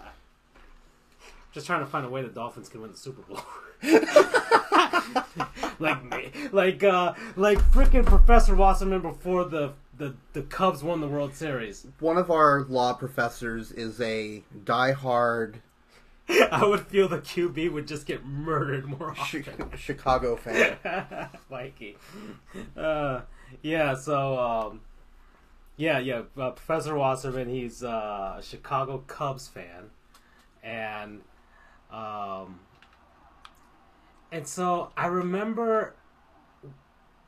just 1.52 1.68
trying 1.68 1.82
to 1.82 1.86
find 1.86 2.06
a 2.06 2.10
way 2.10 2.22
the 2.22 2.30
Dolphins 2.30 2.70
can 2.70 2.82
win 2.82 2.92
the 2.92 2.98
Super 2.98 3.22
Bowl. 3.22 3.42
like 5.80 6.04
me, 6.04 6.32
like 6.52 6.84
uh, 6.84 7.14
like 7.36 7.58
freaking 7.72 8.06
Professor 8.06 8.56
Wasserman 8.56 9.02
before 9.02 9.46
the, 9.46 9.74
the 9.98 10.14
the 10.34 10.44
Cubs 10.44 10.84
won 10.84 11.02
the 11.02 11.08
World 11.08 11.34
Series. 11.36 11.88
One 12.00 12.18
of 12.18 12.30
our 12.30 12.64
law 12.70 12.94
professors 12.94 13.72
is 13.72 14.00
a 14.00 14.44
diehard. 14.66 15.56
I 16.30 16.66
would 16.66 16.88
feel 16.88 17.08
the 17.08 17.18
QB 17.18 17.72
would 17.72 17.88
just 17.88 18.06
get 18.06 18.26
murdered 18.26 18.86
more 18.86 19.12
often. 19.12 19.72
Chicago 19.78 20.36
fan, 20.36 20.78
Mikey. 21.50 21.98
Uh, 22.78 23.22
yeah, 23.62 23.96
so 23.96 24.40
um, 24.40 24.82
yeah, 25.76 26.00
yeah. 26.00 26.22
Uh, 26.38 26.52
Professor 26.52 26.96
Wasserman, 26.96 27.50
he's 27.50 27.84
uh, 27.84 28.36
a 28.38 28.44
Chicago 28.44 29.04
Cubs 29.08 29.48
fan, 29.48 29.90
and 30.64 31.22
um, 31.92 32.60
and 34.32 34.48
so 34.48 34.92
I 34.96 35.08
remember 35.08 35.94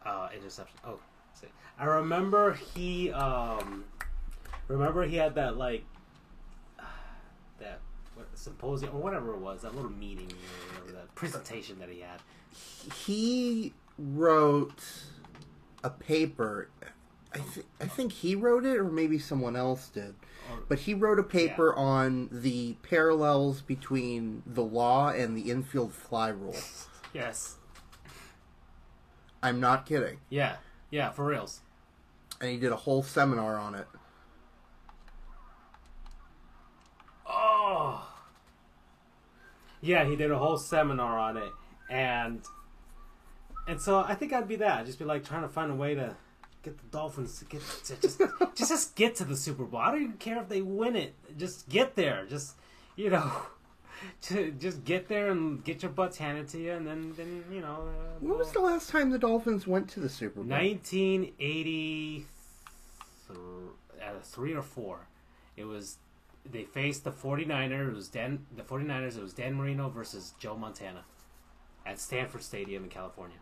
uh, 0.06 0.30
interception. 0.36 0.78
Oh, 0.86 1.00
see. 1.34 1.48
I 1.78 1.86
remember 1.86 2.54
he 2.54 3.12
um, 3.12 3.86
remember 4.68 5.04
he 5.06 5.18
had 5.18 5.36
that 5.36 5.58
like 5.58 5.84
that 7.60 7.80
what, 8.16 8.28
symposium 8.36 8.96
or 8.96 9.02
whatever 9.02 9.34
it 9.34 9.40
was, 9.40 9.62
that 9.64 9.76
little 9.76 9.92
meeting 9.92 10.32
or 10.86 10.92
that 10.92 11.14
presentation 11.16 11.80
that 11.80 11.90
he 11.90 12.00
had. 12.00 12.20
He 13.06 13.74
wrote 13.98 14.84
a 15.84 15.90
paper. 15.90 16.70
I, 17.34 17.40
th- 17.40 17.66
I 17.82 17.86
think 17.86 18.12
he 18.12 18.36
wrote 18.36 18.66
it, 18.66 18.78
or 18.78 18.84
maybe 18.84 19.18
someone 19.18 19.56
else 19.56 19.90
did. 19.90 20.14
But 20.68 20.80
he 20.80 20.94
wrote 20.94 21.20
a 21.20 21.24
paper 21.24 21.74
yeah. 21.76 21.84
on 21.84 22.30
the 22.32 22.74
parallels 22.84 23.62
between 23.62 24.44
the 24.46 24.64
law 24.64 25.10
and 25.10 25.38
the 25.38 25.52
infield 25.52 25.94
fly 25.94 26.30
rule. 26.30 26.56
Yes. 27.14 27.58
I'm 29.44 29.60
not 29.60 29.86
kidding. 29.86 30.18
Yeah, 30.30 30.56
yeah, 30.90 31.12
for 31.12 31.26
reals. 31.26 31.62
And 32.42 32.50
he 32.50 32.58
did 32.58 32.72
a 32.72 32.76
whole 32.76 33.04
seminar 33.04 33.56
on 33.56 33.76
it. 33.76 33.88
Oh. 37.28 38.10
Yeah, 39.82 40.06
he 40.06 40.16
did 40.16 40.32
a 40.32 40.40
whole 40.40 40.58
seminar 40.58 41.20
on 41.20 41.38
it, 41.38 41.52
and 41.90 42.42
and 43.68 43.82
so 43.82 44.00
I 44.00 44.16
think 44.16 44.32
I'd 44.34 44.48
be 44.48 44.56
that. 44.56 44.80
I'd 44.80 44.86
just 44.86 44.98
be 44.98 45.06
like 45.06 45.26
trying 45.26 45.42
to 45.44 45.50
find 45.50 45.72
a 45.72 45.76
way 45.76 45.94
to 45.94 46.16
get 46.64 46.78
the 46.78 46.88
Dolphins 46.98 47.40
to 47.40 47.46
get 47.46 47.62
to 47.86 47.96
just 48.02 48.20
just 48.56 48.72
just 48.72 48.96
get 48.96 49.16
to 49.16 49.26
the 49.26 49.36
Super 49.36 49.64
Bowl. 49.66 49.80
I 49.80 49.92
don't 49.92 50.02
even 50.02 50.14
care 50.14 50.42
if 50.42 50.50
they 50.50 50.62
win 50.62 50.96
it. 50.96 51.14
Just 51.38 51.70
get 51.70 51.96
there. 51.96 52.26
Just 52.28 52.56
you 52.96 53.10
know, 53.10 53.32
to 54.24 54.52
just 54.52 54.84
get 54.84 55.08
there 55.08 55.32
and 55.32 55.64
get 55.64 55.84
your 55.84 55.92
butts 55.92 56.18
handed 56.18 56.48
to 56.50 56.60
you, 56.60 56.72
and 56.72 56.88
then 56.88 57.14
then 57.16 57.44
you 57.52 57.62
know. 57.62 57.88
Uh, 57.88 58.18
when 58.20 58.38
was 58.38 58.52
the 58.52 58.62
last 58.62 58.90
time 58.90 59.12
the 59.12 59.20
Dolphins 59.20 59.68
went 59.68 59.90
to 59.90 60.00
the 60.00 60.10
Super 60.10 60.42
Bowl? 60.42 60.46
Nineteen 60.46 61.34
eighty 61.40 62.26
three 64.24 64.54
or 64.54 64.62
four. 64.62 65.08
It 65.56 65.66
was 65.66 65.98
they 66.50 66.64
faced 66.64 67.04
the 67.04 67.12
49ers. 67.12 67.90
It 67.90 67.94
was 67.94 68.08
Dan 68.08 68.46
the 68.56 68.64
49ers. 68.64 69.18
It 69.18 69.22
was 69.22 69.34
Dan 69.34 69.56
Marino 69.56 69.90
versus 69.90 70.34
Joe 70.40 70.58
Montana 70.58 71.04
at 71.86 72.00
Stanford 72.00 72.44
Stadium 72.44 72.84
in 72.84 72.90
California 72.90 73.38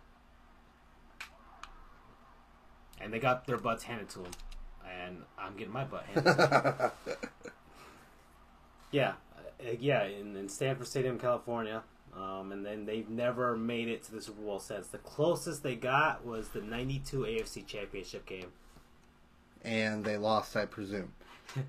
and 3.01 3.13
they 3.13 3.19
got 3.19 3.45
their 3.45 3.57
butts 3.57 3.83
handed 3.83 4.09
to 4.09 4.19
them, 4.19 4.31
and 5.03 5.23
I'm 5.37 5.55
getting 5.55 5.73
my 5.73 5.83
butt 5.83 6.05
handed. 6.05 6.35
to 6.35 6.91
me. 7.05 7.13
yeah, 8.91 9.13
uh, 9.37 9.71
yeah, 9.79 10.05
in, 10.05 10.35
in 10.35 10.49
Stanford 10.49 10.87
Stadium, 10.87 11.19
California. 11.19 11.83
Um, 12.15 12.51
and 12.51 12.65
then 12.65 12.85
they've 12.85 13.09
never 13.09 13.55
made 13.55 13.87
it 13.87 14.03
to 14.03 14.11
the 14.11 14.21
Super 14.21 14.41
Bowl 14.41 14.59
since. 14.59 14.87
The 14.87 14.97
closest 14.97 15.63
they 15.63 15.75
got 15.75 16.25
was 16.25 16.49
the 16.49 16.61
'92 16.61 17.19
AFC 17.19 17.65
Championship 17.65 18.25
game, 18.25 18.51
and 19.63 20.03
they 20.03 20.17
lost, 20.17 20.55
I 20.57 20.65
presume. 20.65 21.13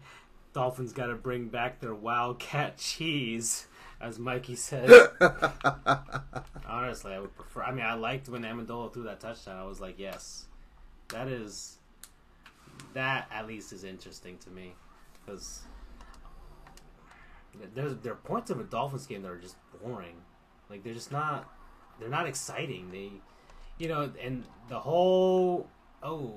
Dolphins 0.53 0.93
got 0.93 1.07
to 1.07 1.14
bring 1.14 1.49
back 1.49 1.80
their 1.80 1.95
Wildcat 1.95 2.76
cheese, 2.76 3.66
as 4.01 4.18
Mikey 4.18 4.57
said. 4.57 4.91
Honestly, 6.66 7.14
I 7.14 7.20
would 7.20 7.35
prefer. 7.35 7.62
I 7.62 7.72
mean, 7.72 7.85
I 7.85 7.95
liked 7.95 8.28
when 8.28 8.43
Amendola 8.43 8.93
threw 8.93 9.05
that 9.05 9.20
touchdown. 9.20 9.59
I 9.59 9.64
was 9.64 9.80
like, 9.80 9.99
yes, 9.99 10.47
that 11.12 11.28
is 11.28 11.78
that 12.94 13.28
at 13.30 13.46
least 13.46 13.72
is 13.72 13.84
interesting 13.84 14.36
to 14.38 14.50
me 14.50 14.74
because 15.24 15.62
there's 17.74 17.96
there 17.96 18.12
are 18.12 18.16
points 18.16 18.50
of 18.50 18.60
a 18.60 18.64
Dolphins 18.64 19.06
game 19.06 19.22
that 19.22 19.30
are 19.30 19.38
just 19.38 19.56
boring. 19.82 20.16
Like 20.68 20.82
they're 20.82 20.94
just 20.94 21.12
not 21.12 21.48
they're 22.00 22.08
not 22.08 22.26
exciting. 22.26 22.90
They 22.90 23.12
you 23.78 23.88
know, 23.88 24.10
and 24.22 24.44
the 24.68 24.80
whole 24.80 25.68
oh 26.02 26.34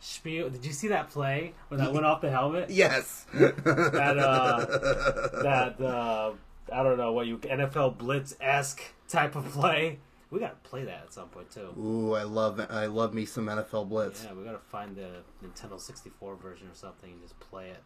spiel. 0.00 0.50
Did 0.50 0.64
you 0.64 0.72
see 0.72 0.88
that 0.88 1.10
play 1.10 1.54
when 1.68 1.80
that 1.80 1.92
went 1.92 2.06
off 2.06 2.20
the 2.20 2.30
helmet? 2.30 2.70
Yes. 2.78 3.26
that 3.32 4.18
uh 4.18 4.66
that 5.42 5.80
uh 5.80 6.32
I 6.72 6.82
don't 6.82 6.98
know 6.98 7.12
what 7.12 7.26
you 7.26 7.38
NFL 7.38 7.98
blitz 7.98 8.36
esque 8.40 8.82
type 9.08 9.34
of 9.36 9.46
play. 9.46 9.98
We 10.30 10.40
gotta 10.40 10.56
play 10.56 10.84
that 10.84 11.04
at 11.04 11.12
some 11.12 11.28
point 11.28 11.50
too. 11.50 11.72
Ooh, 11.78 12.12
I 12.12 12.22
love 12.24 12.60
I 12.70 12.86
love 12.86 13.14
me 13.14 13.24
some 13.24 13.46
NFL 13.46 13.88
Blitz. 13.88 14.24
Yeah, 14.24 14.34
we 14.34 14.44
gotta 14.44 14.58
find 14.58 14.94
the 14.94 15.22
Nintendo 15.42 15.80
64 15.80 16.36
version 16.36 16.66
or 16.68 16.74
something 16.74 17.10
and 17.10 17.22
just 17.22 17.38
play 17.40 17.70
it. 17.70 17.82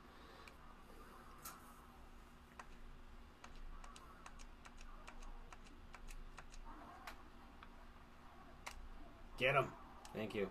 Get 9.38 9.54
him! 9.54 9.66
Thank 10.14 10.34
you. 10.34 10.48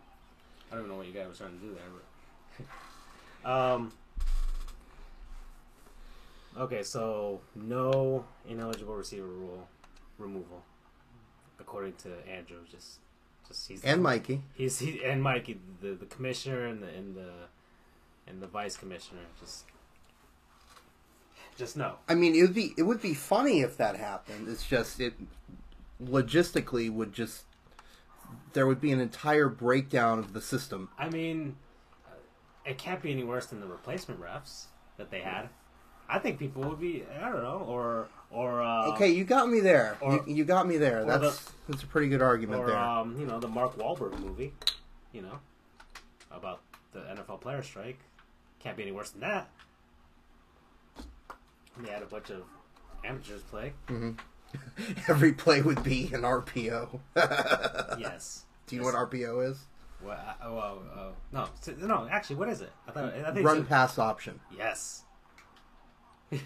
I 0.70 0.76
don't 0.76 0.86
even 0.86 0.92
know 0.92 0.98
what 0.98 1.08
you 1.08 1.14
guys 1.14 1.28
were 1.28 1.34
trying 1.34 1.60
to 1.60 1.66
do 1.66 1.74
there, 1.74 2.66
but 3.44 3.50
um. 3.50 3.92
Okay, 6.58 6.84
so 6.84 7.42
no 7.56 8.26
ineligible 8.48 8.96
receiver 8.96 9.26
rule 9.26 9.68
removal 10.18 10.64
according 11.62 11.93
to 12.03 12.09
Andrew, 12.30 12.59
just 12.70 12.99
just 13.47 13.68
he's 13.68 13.84
and 13.84 14.03
Mikey. 14.03 14.41
He's 14.53 14.80
he 14.80 15.03
and 15.03 15.22
Mikey, 15.22 15.59
the 15.82 15.91
the 15.91 16.05
commissioner 16.05 16.66
and 16.66 16.82
the 16.84 16.88
and 16.88 17.16
the 17.16 17.32
and 18.28 18.41
the 18.41 18.47
vice 18.47 18.76
commissioner, 18.76 19.22
just 19.39 19.66
just 21.57 21.78
no. 21.78 21.95
I 22.09 22.16
mean, 22.16 22.36
it 22.36 22.41
would 22.41 22.53
be 22.53 22.74
it 22.78 22.84
would 22.84 23.01
be 23.01 23.14
funny 23.14 23.62
if 23.62 23.78
that 23.78 23.95
happened. 23.95 24.47
It's 24.49 24.68
just 24.68 24.99
it 24.99 25.14
logistically 26.03 26.91
would 26.91 27.14
just 27.14 27.43
there 28.53 28.68
would 28.68 28.82
be 28.82 28.91
an 28.91 28.99
entire 28.99 29.47
breakdown 29.49 30.20
of 30.20 30.34
the 30.34 30.41
system. 30.41 30.89
I 30.97 31.09
mean, 31.09 31.55
uh, 32.07 32.16
it 32.66 32.78
can't 32.78 33.01
be 33.01 33.12
any 33.12 33.24
worse 33.24 33.45
than 33.45 33.62
the 33.62 33.68
replacement 33.68 34.22
refs 34.22 34.66
that 34.97 35.12
they 35.12 35.22
had. 35.22 35.49
I 36.09 36.20
think 36.20 36.39
people 36.39 36.64
would 36.64 36.80
be 36.80 37.03
I 37.22 37.30
don't 37.30 37.43
know 37.43 37.66
or 37.68 38.07
or 38.32 38.62
uh, 38.62 38.92
okay, 38.94 39.10
you 39.10 39.24
got 39.24 39.50
me 39.50 39.60
there. 39.60 39.98
Or, 40.02 40.14
you, 40.14 40.36
you, 40.36 40.46
got 40.46 40.68
me 40.68 40.78
there. 40.78 41.06
That's 41.06 41.40
the, 41.40 41.52
that's 41.68 41.84
a 41.84 41.88
pretty 41.88 42.08
good 42.08 42.22
argument 42.22 42.62
or, 42.62 42.68
there. 42.68 42.78
Um, 42.78 43.20
you 43.20 43.26
know 43.26 43.40
the 43.40 43.48
Mark 43.48 43.78
Wahlberg 43.78 44.20
movie, 44.20 44.54
you 45.12 45.22
know, 45.22 45.40
about 46.32 46.62
the 46.94 47.00
NFL 47.00 47.42
player 47.42 47.62
strike. 47.62 48.00
Can't 48.60 48.78
be 48.78 48.84
any 48.84 48.92
worse 48.92 49.10
than 49.10 49.22
that. 49.22 49.50
They 51.80 51.90
had 51.90 52.04
a 52.04 52.06
bunch 52.06 52.30
of 52.30 52.44
amateurs 53.04 53.42
play. 53.44 53.74
Mm-hmm. 53.88 54.12
Every 55.08 55.34
play 55.34 55.62
would 55.62 55.84
be 55.84 56.12
an 56.14 56.22
RPO. 56.22 57.00
yes. 58.00 58.44
Do 58.68 58.76
you 58.76 58.82
know 58.82 58.88
what 58.88 59.10
RPO 59.10 59.50
is? 59.50 59.66
Well, 60.04 60.18
oh, 60.44 60.58
oh, 60.58 60.82
oh, 60.96 61.12
no, 61.32 61.48
no. 61.88 62.08
Actually, 62.10 62.38
what 62.38 62.50
is 62.50 62.62
it? 62.62 62.72
I 62.88 62.92
thought 62.92 63.14
I 63.14 63.32
think 63.32 63.46
run 63.46 63.66
pass 63.66 64.00
option. 64.00 64.40
Yes. 64.56 65.04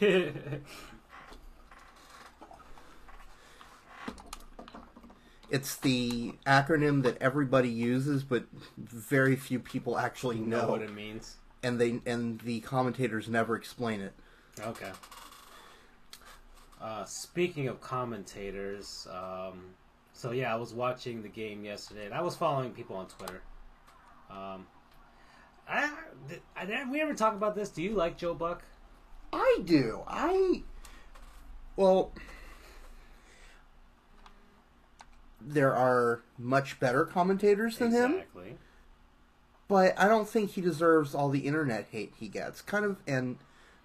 It's 5.50 5.76
the 5.76 6.36
acronym 6.46 7.04
that 7.04 7.18
everybody 7.22 7.70
uses, 7.70 8.24
but 8.24 8.46
very 8.78 9.36
few 9.36 9.60
people 9.60 9.98
actually 9.98 10.40
know, 10.40 10.62
know 10.62 10.70
what 10.70 10.82
it 10.82 10.94
means? 10.94 11.38
and 11.66 11.82
they 11.82 12.00
and 12.06 12.40
the 12.42 12.60
commentators 12.62 13.28
never 13.28 13.56
explain 13.56 14.00
it. 14.00 14.14
Okay. 14.62 14.92
Uh, 16.80 17.04
speaking 17.06 17.68
of 17.68 17.82
commentators, 17.82 19.08
um, 19.12 19.74
so 20.14 20.32
yeah, 20.32 20.54
I 20.54 20.58
was 20.58 20.74
watching 20.74 21.24
the 21.24 21.28
game 21.28 21.66
yesterday, 21.66 22.06
and 22.06 22.14
I 22.14 22.22
was 22.22 22.36
following 22.36 22.72
people 22.72 22.96
on 22.96 23.08
Twitter. 23.08 23.42
Um, 24.30 24.68
I, 25.68 25.92
did, 26.30 26.42
I, 26.56 26.66
did 26.66 26.90
we 26.92 27.02
ever 27.02 27.16
talk 27.16 27.34
about 27.34 27.56
this? 27.56 27.70
Do 27.70 27.82
you 27.82 27.96
like 27.96 28.16
Joe 28.16 28.36
Buck? 28.36 28.62
I 29.34 29.62
do. 29.66 30.04
I 30.08 30.64
well, 31.76 32.14
there 35.46 35.76
are 35.76 36.22
much 36.38 36.80
better 36.80 37.06
commentators 37.06 37.78
than 37.78 37.92
him, 37.92 38.12
exactly. 38.14 38.58
but 39.68 39.94
I 39.98 40.08
don't 40.08 40.28
think 40.28 40.52
he 40.52 40.62
deserves 40.62 41.14
all 41.14 41.30
the 41.30 41.42
internet 41.42 41.88
hate 41.92 42.14
he 42.20 42.28
gets. 42.28 42.62
Kind 42.62 42.86
of, 42.86 42.98
and 43.08 43.38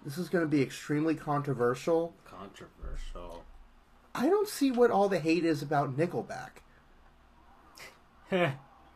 this 0.03 0.17
is 0.17 0.29
going 0.29 0.43
to 0.43 0.49
be 0.49 0.61
extremely 0.61 1.15
controversial. 1.15 2.15
Controversial. 2.25 3.43
I 4.15 4.27
don't 4.27 4.47
see 4.47 4.71
what 4.71 4.91
all 4.91 5.07
the 5.07 5.19
hate 5.19 5.45
is 5.45 5.61
about 5.61 5.95
Nickelback. 5.95 6.61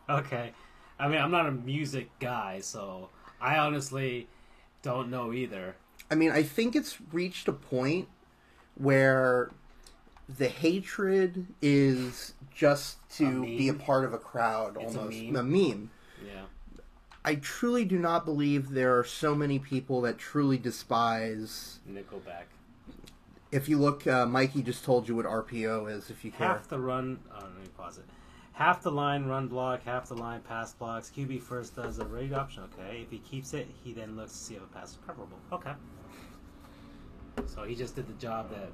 okay. 0.09 0.51
I 0.99 1.07
mean, 1.07 1.21
I'm 1.21 1.31
not 1.31 1.45
a 1.45 1.51
music 1.51 2.09
guy, 2.19 2.59
so 2.61 3.09
I 3.39 3.57
honestly 3.57 4.27
don't 4.81 5.09
know 5.09 5.33
either. 5.33 5.75
I 6.09 6.15
mean, 6.15 6.31
I 6.31 6.43
think 6.43 6.75
it's 6.75 6.97
reached 7.11 7.47
a 7.47 7.53
point 7.53 8.07
where 8.75 9.51
the 10.27 10.47
hatred 10.47 11.47
is 11.61 12.33
just 12.55 12.97
to 13.17 13.43
A 13.43 13.45
be 13.57 13.69
a 13.69 13.73
part 13.73 14.05
of 14.05 14.13
a 14.13 14.17
crowd, 14.17 14.77
It's 14.79 14.95
a 14.95 14.99
almost 14.99 15.17
meme? 15.17 15.35
a 15.35 15.43
meme. 15.43 15.91
Yeah. 16.25 16.41
I 17.23 17.35
truly 17.35 17.85
do 17.85 17.99
not 17.99 18.23
believe 18.25 18.69
there 18.71 18.97
are 18.97 19.03
so 19.03 19.35
many 19.35 19.59
people 19.59 20.01
that 20.01 20.17
truly 20.17 20.57
despise. 20.57 21.79
Nickelback. 21.89 22.45
If 23.51 23.67
you 23.69 23.77
look, 23.77 24.05
uh, 24.07 24.25
Mikey 24.25 24.61
just 24.63 24.83
told 24.83 25.07
you 25.07 25.15
what 25.15 25.25
RPO 25.25 25.91
is. 25.91 26.09
If 26.09 26.23
you 26.25 26.31
care, 26.31 26.47
Half 26.47 26.67
the 26.67 26.79
run. 26.79 27.19
Oh, 27.33 27.39
let 27.41 27.55
me 27.57 27.67
pause 27.77 27.97
it. 27.97 28.05
Half 28.53 28.83
the 28.83 28.91
line 28.91 29.25
run 29.25 29.47
block, 29.47 29.83
half 29.83 30.07
the 30.07 30.15
line 30.15 30.41
pass 30.41 30.73
blocks. 30.73 31.11
QB 31.15 31.41
first 31.41 31.75
does 31.75 31.99
a 31.99 32.05
read 32.05 32.31
option. 32.31 32.63
Okay, 32.63 33.01
if 33.01 33.11
he 33.11 33.17
keeps 33.19 33.53
it, 33.53 33.67
he 33.83 33.91
then 33.91 34.15
looks 34.15 34.31
to 34.31 34.37
see 34.37 34.55
if 34.55 34.63
a 34.63 34.67
pass 34.67 34.91
is 34.91 34.95
preferable. 34.97 35.37
Okay. 35.51 35.73
So 37.47 37.63
he 37.63 37.75
just 37.75 37.95
did 37.95 38.07
the 38.07 38.13
job 38.13 38.49
that 38.51 38.69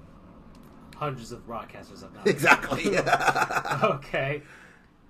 hundreds 1.02 1.32
of 1.32 1.48
broadcasters 1.48 2.04
have 2.04 2.14
done. 2.14 2.22
exactly. 2.28 2.96
okay. 3.84 4.44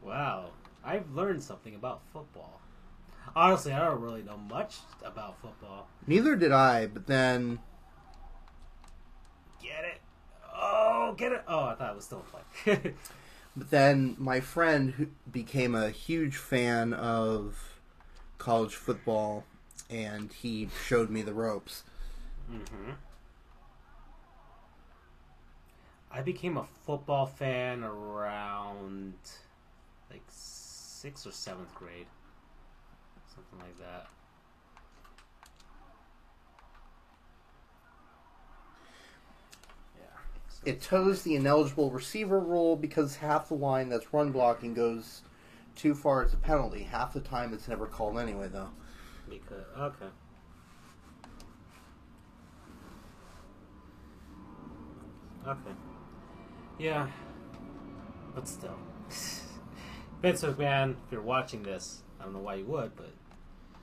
Wow. 0.01 0.51
I've 0.85 1.11
learned 1.11 1.43
something 1.43 1.75
about 1.75 2.01
football. 2.13 2.61
Honestly, 3.35 3.73
I 3.73 3.85
don't 3.85 3.99
really 3.99 4.23
know 4.23 4.37
much 4.37 4.77
about 5.03 5.39
football. 5.41 5.87
Neither 6.07 6.37
did 6.37 6.53
I, 6.53 6.87
but 6.87 7.07
then 7.07 7.59
Get 9.61 9.83
it? 9.83 10.01
Oh, 10.55 11.13
get 11.17 11.33
it? 11.33 11.43
Oh, 11.47 11.65
I 11.65 11.75
thought 11.75 11.91
it 11.91 11.95
was 11.95 12.05
still 12.05 12.23
a 12.25 12.73
play. 12.73 12.93
But 13.55 13.69
then 13.69 14.15
my 14.17 14.39
friend 14.39 14.91
who 14.91 15.07
became 15.29 15.75
a 15.75 15.89
huge 15.89 16.37
fan 16.37 16.93
of 16.93 17.79
college 18.37 18.75
football, 18.75 19.43
and 19.89 20.31
he 20.31 20.69
showed 20.87 21.09
me 21.09 21.21
the 21.21 21.33
ropes. 21.33 21.83
hmm 22.49 22.91
I 26.13 26.21
became 26.21 26.57
a 26.57 26.65
football 26.85 27.25
fan 27.25 27.83
around 27.83 29.13
like 30.09 30.23
sixth 30.27 31.25
or 31.25 31.31
seventh 31.31 31.73
grade, 31.73 32.07
something 33.33 33.59
like 33.59 33.79
that. 33.79 34.07
Yeah. 39.97 40.71
It 40.71 40.81
toes 40.81 41.21
the 41.21 41.35
ineligible 41.35 41.91
receiver 41.91 42.39
rule 42.39 42.75
because 42.75 43.15
half 43.15 43.47
the 43.47 43.55
line 43.55 43.87
that's 43.87 44.13
run 44.13 44.31
blocking 44.31 44.73
goes 44.73 45.21
too 45.75 45.95
far. 45.95 46.23
It's 46.23 46.33
a 46.33 46.37
penalty. 46.37 46.83
Half 46.83 47.13
the 47.13 47.21
time 47.21 47.53
it's 47.53 47.69
never 47.69 47.87
called 47.87 48.19
anyway, 48.19 48.49
though. 48.51 48.69
because 49.29 49.63
okay. 49.77 50.05
Okay. 55.47 55.71
Yeah. 56.81 57.07
But 58.33 58.47
still. 58.47 58.77
Vince 60.21 60.43
McMahon, 60.43 60.95
if 61.05 61.11
you're 61.11 61.21
watching 61.21 61.61
this, 61.61 62.01
I 62.19 62.23
don't 62.23 62.33
know 62.33 62.39
why 62.39 62.55
you 62.55 62.65
would, 62.65 62.95
but 62.95 63.11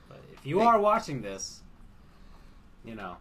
but 0.09 0.21
if 0.33 0.45
you 0.45 0.61
are 0.61 0.81
watching 0.81 1.23
this, 1.23 1.63
you 2.85 2.97
know, 2.97 3.17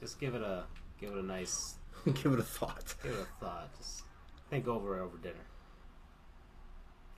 just 0.00 0.18
give 0.18 0.34
it 0.34 0.40
a 0.40 0.64
give 0.98 1.10
it 1.10 1.18
a 1.18 1.22
nice 1.22 1.76
Give 2.04 2.32
it 2.32 2.38
a 2.38 2.42
thought. 2.42 2.94
give 3.02 3.12
it 3.12 3.20
a 3.20 3.44
thought. 3.44 3.76
Just 3.76 4.04
think 4.50 4.68
over 4.68 4.98
it 4.98 5.02
over 5.02 5.18
dinner. 5.18 5.46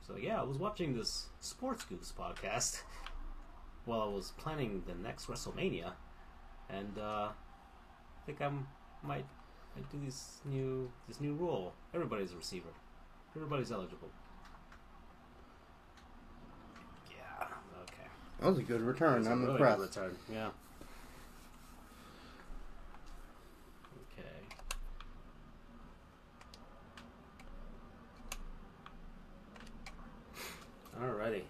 So 0.05 0.15
yeah, 0.17 0.41
I 0.41 0.43
was 0.43 0.57
watching 0.57 0.93
this 0.95 1.27
Sports 1.39 1.85
Goofs 1.89 2.13
podcast 2.13 2.81
while 3.85 4.01
I 4.01 4.07
was 4.07 4.33
planning 4.37 4.83
the 4.85 4.95
next 4.95 5.27
WrestleMania, 5.27 5.93
and 6.69 6.97
uh, 6.97 7.29
I 7.29 8.25
think 8.25 8.41
I'm 8.41 8.67
might 9.03 9.25
might 9.77 9.91
do 9.91 10.05
this 10.05 10.37
new 10.45 10.89
this 11.07 11.21
new 11.21 11.33
rule. 11.33 11.73
Everybody's 11.93 12.33
a 12.33 12.35
receiver. 12.35 12.69
Everybody's 13.35 13.71
eligible. 13.71 14.09
Yeah. 17.11 17.45
Okay. 17.83 18.07
That 18.39 18.49
was 18.49 18.57
a 18.59 18.63
good 18.63 18.81
return. 18.81 19.21
That's 19.23 19.31
I'm 19.31 19.41
really 19.41 19.53
impressed. 19.53 19.77
good 19.79 20.01
return. 20.01 20.15
Yeah. 20.33 20.49
Okay. 24.13 24.45
Alrighty. 31.01 31.43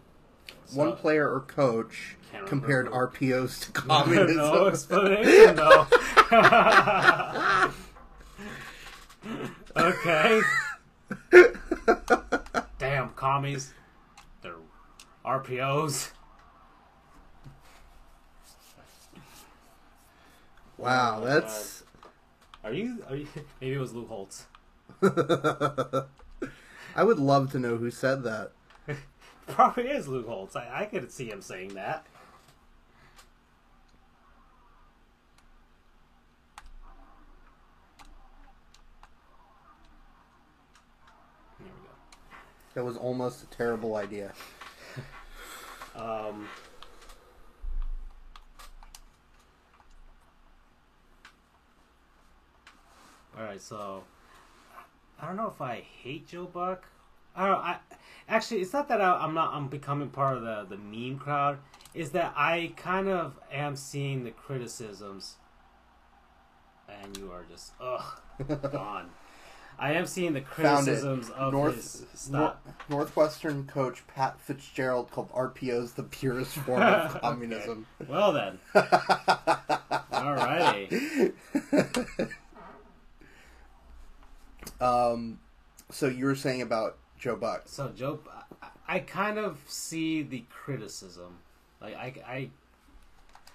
One 0.73 0.95
player 0.97 1.31
or 1.33 1.41
coach 1.41 2.17
Can't 2.31 2.45
compared 2.45 2.87
remember 2.87 3.07
RPOs 3.07 3.61
to 3.65 3.71
communism. 3.81 4.35
no 4.37 4.67
explanation 4.67 5.55
though. 5.55 5.87
okay. 9.75 10.41
Damn 12.79 13.09
commies. 13.09 13.73
They're 14.41 14.53
RPOs. 15.25 16.11
wow, 20.77 21.19
Oh, 21.21 21.25
that's. 21.25 21.83
Are 22.63 22.73
you? 22.73 23.03
Are 23.09 23.15
you? 23.15 23.27
Maybe 23.61 23.75
it 23.75 23.79
was 23.79 23.93
Lou 23.93 24.05
Holtz. 24.05 24.45
I 26.95 27.03
would 27.03 27.19
love 27.19 27.51
to 27.51 27.59
know 27.59 27.77
who 27.77 27.91
said 27.91 28.23
that. 28.23 28.51
Probably 29.47 29.87
is 29.87 30.07
Lou 30.07 30.25
Holtz. 30.25 30.55
I, 30.55 30.81
I 30.81 30.85
could 30.85 31.11
see 31.11 31.29
him 31.29 31.41
saying 31.41 31.75
that. 31.75 32.05
That 42.77 42.85
was 42.85 42.95
almost 42.95 43.41
a 43.41 43.47
terrible 43.47 43.95
idea. 43.95 44.33
Um, 45.95 46.47
all 53.35 53.43
right, 53.43 53.59
so 53.59 54.03
I 55.19 55.25
don't 55.25 55.37
know 55.37 55.47
if 55.47 55.59
I 55.59 55.83
hate 56.03 56.27
Joe 56.27 56.45
Buck. 56.45 56.85
I 57.35 57.47
don't. 57.47 57.57
I 57.57 57.79
actually, 58.29 58.61
it's 58.61 58.73
not 58.73 58.87
that 58.89 59.01
I, 59.01 59.13
I'm 59.13 59.33
not. 59.33 59.55
I'm 59.55 59.69
becoming 59.69 60.09
part 60.09 60.37
of 60.37 60.43
the 60.43 60.67
the 60.69 60.77
meme 60.77 61.17
crowd. 61.17 61.57
Is 61.95 62.11
that 62.11 62.31
I 62.37 62.73
kind 62.75 63.07
of 63.07 63.39
am 63.51 63.75
seeing 63.75 64.23
the 64.23 64.29
criticisms, 64.29 65.37
and 66.87 67.17
you 67.17 67.31
are 67.31 67.43
just 67.49 67.73
ugh 67.81 68.21
gone. 68.71 69.09
I 69.79 69.93
am 69.93 70.05
seeing 70.07 70.33
the 70.33 70.41
criticisms 70.41 71.29
of 71.29 71.53
North, 71.53 71.75
his 72.11 72.29
Nor- 72.29 72.55
Northwestern 72.89 73.65
coach 73.67 74.05
Pat 74.07 74.39
Fitzgerald 74.41 75.11
called 75.11 75.31
RPOs 75.31 75.93
the 75.93 76.03
purest 76.03 76.53
form 76.53 76.81
of 76.81 77.21
communism. 77.21 77.85
Well 78.07 78.33
then, 78.33 78.57
alrighty. 80.11 81.33
um, 84.81 85.39
so 85.91 86.07
you 86.07 86.25
were 86.25 86.35
saying 86.35 86.63
about 86.63 86.97
Joe 87.19 87.35
Buck. 87.35 87.63
So 87.65 87.89
Joe, 87.89 88.19
I, 88.61 88.67
I 88.87 88.99
kind 88.99 89.37
of 89.37 89.59
see 89.67 90.23
the 90.23 90.43
criticism. 90.49 91.37
Like 91.79 91.95
I, 91.95 92.13
I, 92.25 92.49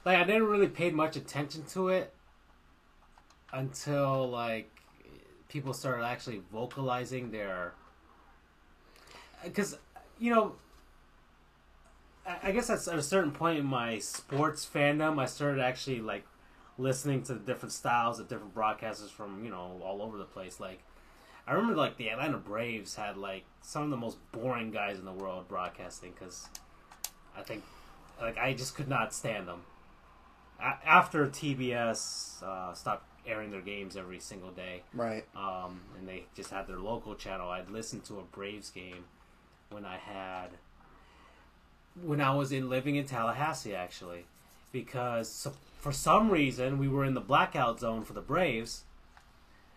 like 0.05 0.19
I 0.19 0.25
didn't 0.25 0.47
really 0.47 0.69
pay 0.69 0.91
much 0.91 1.17
attention 1.17 1.65
to 1.71 1.89
it 1.89 2.15
until 3.53 4.31
like 4.31 4.82
people 5.53 5.75
started 5.75 6.05
actually 6.05 6.41
vocalizing 6.51 7.31
their 7.31 7.75
because 9.45 9.77
you 10.19 10.33
know, 10.33 10.55
I, 12.27 12.53
guess 12.53 12.71
at 12.71 12.87
a 12.97 13.03
certain 13.03 13.33
point 13.33 13.59
in 13.59 13.67
my 13.67 13.99
sports 13.99 14.69
fandom, 14.73 15.19
I 15.21 15.27
started 15.27 15.61
actually 15.61 16.01
like 16.01 16.25
listening 16.79 17.23
to 17.25 17.35
the 17.35 17.41
different 17.41 17.73
styles 17.73 18.19
of 18.19 18.29
different 18.29 18.55
broadcasters 18.55 19.11
from 19.11 19.45
you 19.45 19.51
know 19.51 19.81
all 19.85 20.01
over 20.01 20.17
the 20.17 20.25
place. 20.25 20.59
Like, 20.61 20.81
I 21.47 21.53
remember 21.53 21.77
like 21.77 21.97
the 21.97 22.11
Atlanta 22.11 22.39
Braves 22.39 22.95
had 22.95 23.17
like 23.17 23.45
some 23.61 23.83
of 23.83 23.91
the 23.91 23.97
most 23.97 24.19
boring 24.31 24.71
guys 24.71 24.99
in 24.99 25.05
the 25.05 25.13
world 25.13 25.49
broadcasting 25.49 26.13
because 26.13 26.49
I 27.37 27.43
think 27.43 27.65
like 28.21 28.39
I 28.39 28.55
just 28.55 28.75
could 28.75 28.89
not 28.89 29.13
stand 29.13 29.49
them. 29.49 29.63
A- 30.61 30.79
after 30.87 31.27
TBS 31.27 32.43
uh, 32.43 32.73
stopped 32.75 33.07
airing 33.27 33.51
their 33.51 33.61
games 33.61 33.97
every 33.97 34.19
single 34.19 34.51
day, 34.51 34.83
Right. 34.95 35.25
um, 35.37 35.81
and 35.99 36.09
they 36.09 36.25
just 36.35 36.51
had 36.51 36.67
their 36.67 36.79
local 36.79 37.15
channel. 37.15 37.51
I'd 37.51 37.71
listen 37.71 38.01
to 38.03 38.19
a 38.19 38.23
Braves 38.23 38.71
game 38.71 39.05
when 39.71 39.85
I 39.85 39.97
had 39.97 40.49
when 42.03 42.21
I 42.23 42.35
was 42.35 42.53
in 42.53 42.69
living 42.71 42.97
in 42.97 43.05
Tallahassee 43.05 43.75
actually, 43.75 44.25
because 44.73 45.29
so, 45.31 45.53
for 45.79 45.93
some 45.93 46.31
reason 46.31 46.79
we 46.79 46.89
were 46.89 47.05
in 47.05 47.15
the 47.15 47.21
blackout 47.21 47.81
zone 47.81 48.03
for 48.05 48.13
the 48.15 48.21
Braves. 48.23 48.85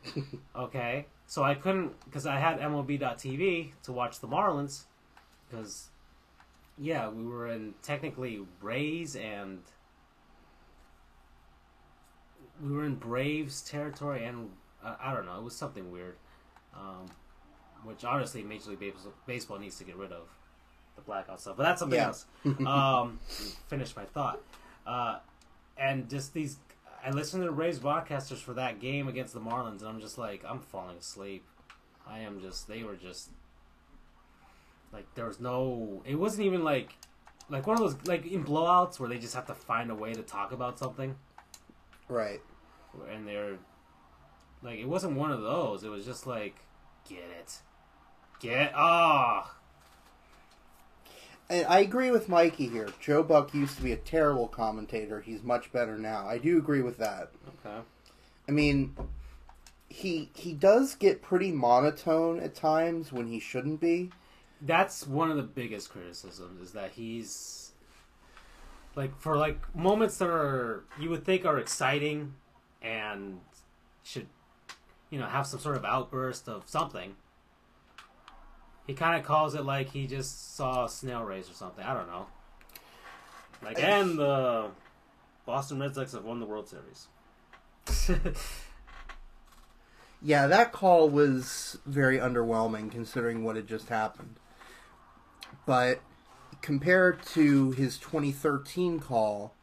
okay, 0.56 1.08
so 1.28 1.44
I 1.44 1.56
couldn't 1.56 1.94
because 2.06 2.26
I 2.26 2.40
had 2.40 2.60
MLB.TV 2.60 3.72
to 3.84 3.92
watch 3.92 4.20
the 4.20 4.28
Marlins 4.28 4.84
because 5.50 5.90
yeah 6.78 7.10
we 7.10 7.24
were 7.26 7.48
in 7.52 7.74
technically 7.82 8.42
Rays 8.62 9.16
and 9.16 9.60
we 12.64 12.72
were 12.72 12.86
in 12.86 12.96
Braves 12.96 13.62
territory, 13.62 14.26
and 14.26 14.50
uh, 14.84 14.96
I 15.02 15.14
don't 15.14 15.26
know, 15.26 15.38
it 15.38 15.44
was 15.44 15.56
something 15.56 15.92
weird, 15.92 16.16
um, 16.74 17.08
which 17.84 18.04
honestly 18.04 18.44
Major 18.44 18.72
League 18.72 18.94
Baseball, 19.26 19.60
needs 19.60 19.78
to 19.78 19.84
get 19.84 19.96
rid 19.96 20.12
of 20.12 20.28
the 20.96 21.02
blackout 21.02 21.42
stuff. 21.42 21.58
But 21.58 21.64
that's 21.64 21.80
something 21.80 22.00
Yeah. 22.00 22.08
else. 22.08 22.26
um, 22.66 23.20
finish 23.68 23.96
my 23.96 24.06
thought, 24.06 24.42
uh, 24.86 25.20
and 25.78 26.10
just 26.10 26.34
these. 26.34 26.58
I 27.04 27.12
listened 27.12 27.44
to 27.44 27.50
the 27.50 27.56
Braves 27.56 27.78
broadcasters 27.78 28.38
for 28.38 28.54
that 28.56 28.80
game 28.80 29.08
against 29.08 29.34
the 29.34 29.40
Marlins, 29.40 29.82
and 29.82 29.90
I'm 29.90 30.00
just 30.02 30.18
like, 30.18 30.44
I'm 30.44 30.60
falling 30.60 30.98
asleep. 30.98 31.46
I 32.08 32.20
am 32.20 32.42
just. 32.42 32.68
They 32.68 32.84
were 32.84 32.96
just 32.96 33.30
like 34.92 35.06
there 35.16 35.26
was 35.26 35.40
no. 35.40 36.02
It 36.06 36.16
wasn't 36.16 36.46
even 36.48 36.64
like 36.64 36.96
like 37.50 37.68
one 37.68 37.76
of 37.76 37.82
those 37.82 38.08
like 38.08 38.26
in 38.26 38.44
blowouts 38.44 39.00
where 39.00 39.10
they 39.10 39.20
just 39.20 39.36
have 39.36 39.46
to 39.48 39.54
find 39.54 39.92
a 39.92 39.96
way 39.96 40.14
to 40.14 40.24
talk 40.24 40.52
about 40.52 40.80
something 40.80 41.16
Right. 42.08 42.42
and 43.12 43.28
they're 43.28 43.58
like 44.64 44.80
it 44.80 44.88
wasn't 44.88 45.16
one 45.18 45.32
of 45.32 45.42
those 45.42 45.84
it 45.84 45.90
was 45.90 46.06
just 46.06 46.26
like 46.28 46.56
get 47.10 47.24
it 47.40 47.60
get 48.40 48.72
ah 48.76 49.56
And 51.50 51.66
I 51.68 51.80
agree 51.80 52.10
with 52.10 52.28
Mikey 52.28 52.70
here. 52.70 52.90
Joe 53.00 53.22
Buck 53.22 53.54
used 53.54 53.78
to 53.78 53.84
be 53.84 53.92
a 53.92 53.98
terrible 53.98 54.48
commentator. 54.48 55.22
He's 55.22 55.44
much 55.44 55.72
better 55.72 55.96
now. 55.98 56.28
I 56.28 56.40
do 56.40 56.58
agree 56.58 56.82
with 56.82 56.98
that. 56.98 57.30
okay 57.66 57.82
I 58.48 58.52
mean, 58.52 58.96
he 59.90 60.30
he 60.36 60.54
does 60.54 60.96
get 60.96 61.22
pretty 61.22 61.52
monotone 61.52 62.40
at 62.40 62.56
times 62.56 63.12
when 63.12 63.28
he 63.28 63.40
shouldn't 63.40 63.80
be. 63.82 64.12
that's 64.62 65.06
one 65.08 65.30
of 65.32 65.38
the 65.38 65.44
biggest 65.44 65.90
criticisms 65.90 66.62
is 66.62 66.72
that 66.72 66.92
he's 66.92 67.65
like 68.96 69.20
for 69.20 69.38
like 69.38 69.76
moments 69.76 70.18
that 70.18 70.30
are 70.30 70.84
you 71.00 71.10
would 71.10 71.26
think 71.26 71.46
are 71.46 71.58
exciting 71.58 72.34
and 72.82 73.40
should 74.04 74.28
you 75.10 75.20
know 75.20 75.26
have 75.26 75.46
some 75.46 75.60
sort 75.60 75.76
of 75.76 75.86
outburst 75.86 76.48
of 76.48 76.64
something 76.68 77.16
he 78.88 78.94
kind 78.94 79.20
of 79.20 79.26
calls 79.26 79.56
it 79.56 79.66
like 79.66 79.90
he 79.92 80.06
just 80.08 80.56
saw 80.56 80.86
a 80.86 80.90
snail 80.90 81.24
race 81.24 81.50
or 81.50 81.54
something. 81.54 81.84
I 81.84 81.94
don't 81.94 82.08
know. 82.08 82.28
Like 83.64 83.82
and 83.82 84.18
the 84.18 84.68
boston 85.46 85.80
red 85.80 85.96
sox 85.96 86.12
have 86.14 86.24
won 86.24 86.40
the 86.40 86.46
world 86.46 86.70
series. 86.70 87.08
Yeah, 90.22 90.48
that 90.48 90.72
call 90.72 91.08
was 91.10 91.78
very 91.86 92.18
underwhelming 92.18 92.90
considering 92.90 93.44
what 93.44 93.58
had 93.58 93.68
just 93.68 93.90
happened. 93.90 94.38
But 95.68 96.00
compared 96.66 97.22
to 97.24 97.70
his 97.72 98.00
2013 98.00 99.00
call, 99.00 99.54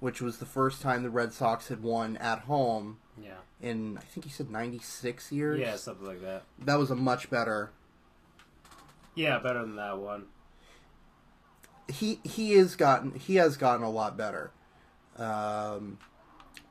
which 0.00 0.22
was 0.22 0.38
the 0.38 0.46
first 0.46 0.80
time 0.80 1.02
the 1.02 1.10
Red 1.10 1.34
Sox 1.34 1.68
had 1.68 1.82
won 1.82 2.16
at 2.16 2.40
home 2.40 2.96
yeah 3.22 3.34
in 3.60 3.96
I 3.98 4.02
think 4.02 4.24
he 4.24 4.30
said 4.30 4.50
96 4.50 5.30
years. 5.32 5.58
yeah 5.60 5.76
something 5.76 6.06
like 6.06 6.22
that 6.22 6.44
That 6.58 6.78
was 6.78 6.90
a 6.90 6.96
much 6.96 7.28
better. 7.30 7.72
yeah 9.14 9.38
better 9.38 9.60
than 9.60 9.76
that 9.76 9.98
one 9.98 10.24
He 11.88 12.20
he 12.24 12.52
is 12.54 12.74
gotten 12.76 13.14
he 13.14 13.36
has 13.36 13.56
gotten 13.56 13.82
a 13.84 13.90
lot 13.90 14.16
better. 14.16 14.50
Um, 15.18 15.98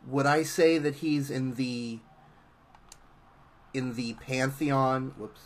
would 0.07 0.25
I 0.27 0.43
say 0.43 0.77
that 0.77 0.95
he's 0.95 1.29
in 1.31 1.55
the 1.55 1.99
in 3.73 3.95
the 3.95 4.13
pantheon? 4.15 5.13
Whoops. 5.17 5.41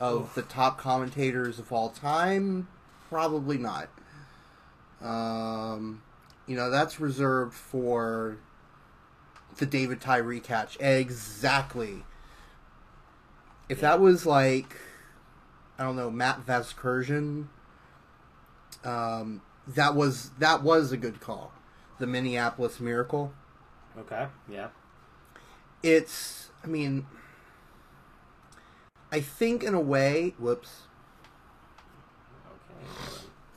Of 0.00 0.22
Oof. 0.22 0.34
the 0.34 0.42
top 0.42 0.78
commentators 0.78 1.58
of 1.60 1.70
all 1.72 1.90
time, 1.90 2.66
probably 3.08 3.58
not. 3.58 3.88
Um, 5.00 6.02
you 6.46 6.56
know 6.56 6.70
that's 6.70 6.98
reserved 7.00 7.54
for 7.54 8.38
the 9.58 9.66
David 9.66 10.00
Tyree 10.00 10.40
catch. 10.40 10.76
Exactly. 10.80 12.04
If 13.68 13.80
that 13.80 14.00
was 14.00 14.26
like, 14.26 14.76
I 15.78 15.84
don't 15.84 15.96
know, 15.96 16.10
Matt 16.10 16.44
Vasgersian, 16.44 17.46
um, 18.84 19.40
that 19.68 19.94
was 19.94 20.30
that 20.38 20.62
was 20.62 20.92
a 20.92 20.96
good 20.96 21.20
call. 21.20 21.52
The 21.98 22.06
Minneapolis 22.06 22.80
Miracle. 22.80 23.32
okay 23.96 24.26
yeah 24.50 24.68
It's, 25.82 26.50
I 26.62 26.66
mean, 26.66 27.06
I 29.12 29.20
think 29.20 29.62
in 29.62 29.74
a 29.74 29.80
way. 29.80 30.34
Whoops. 30.38 30.82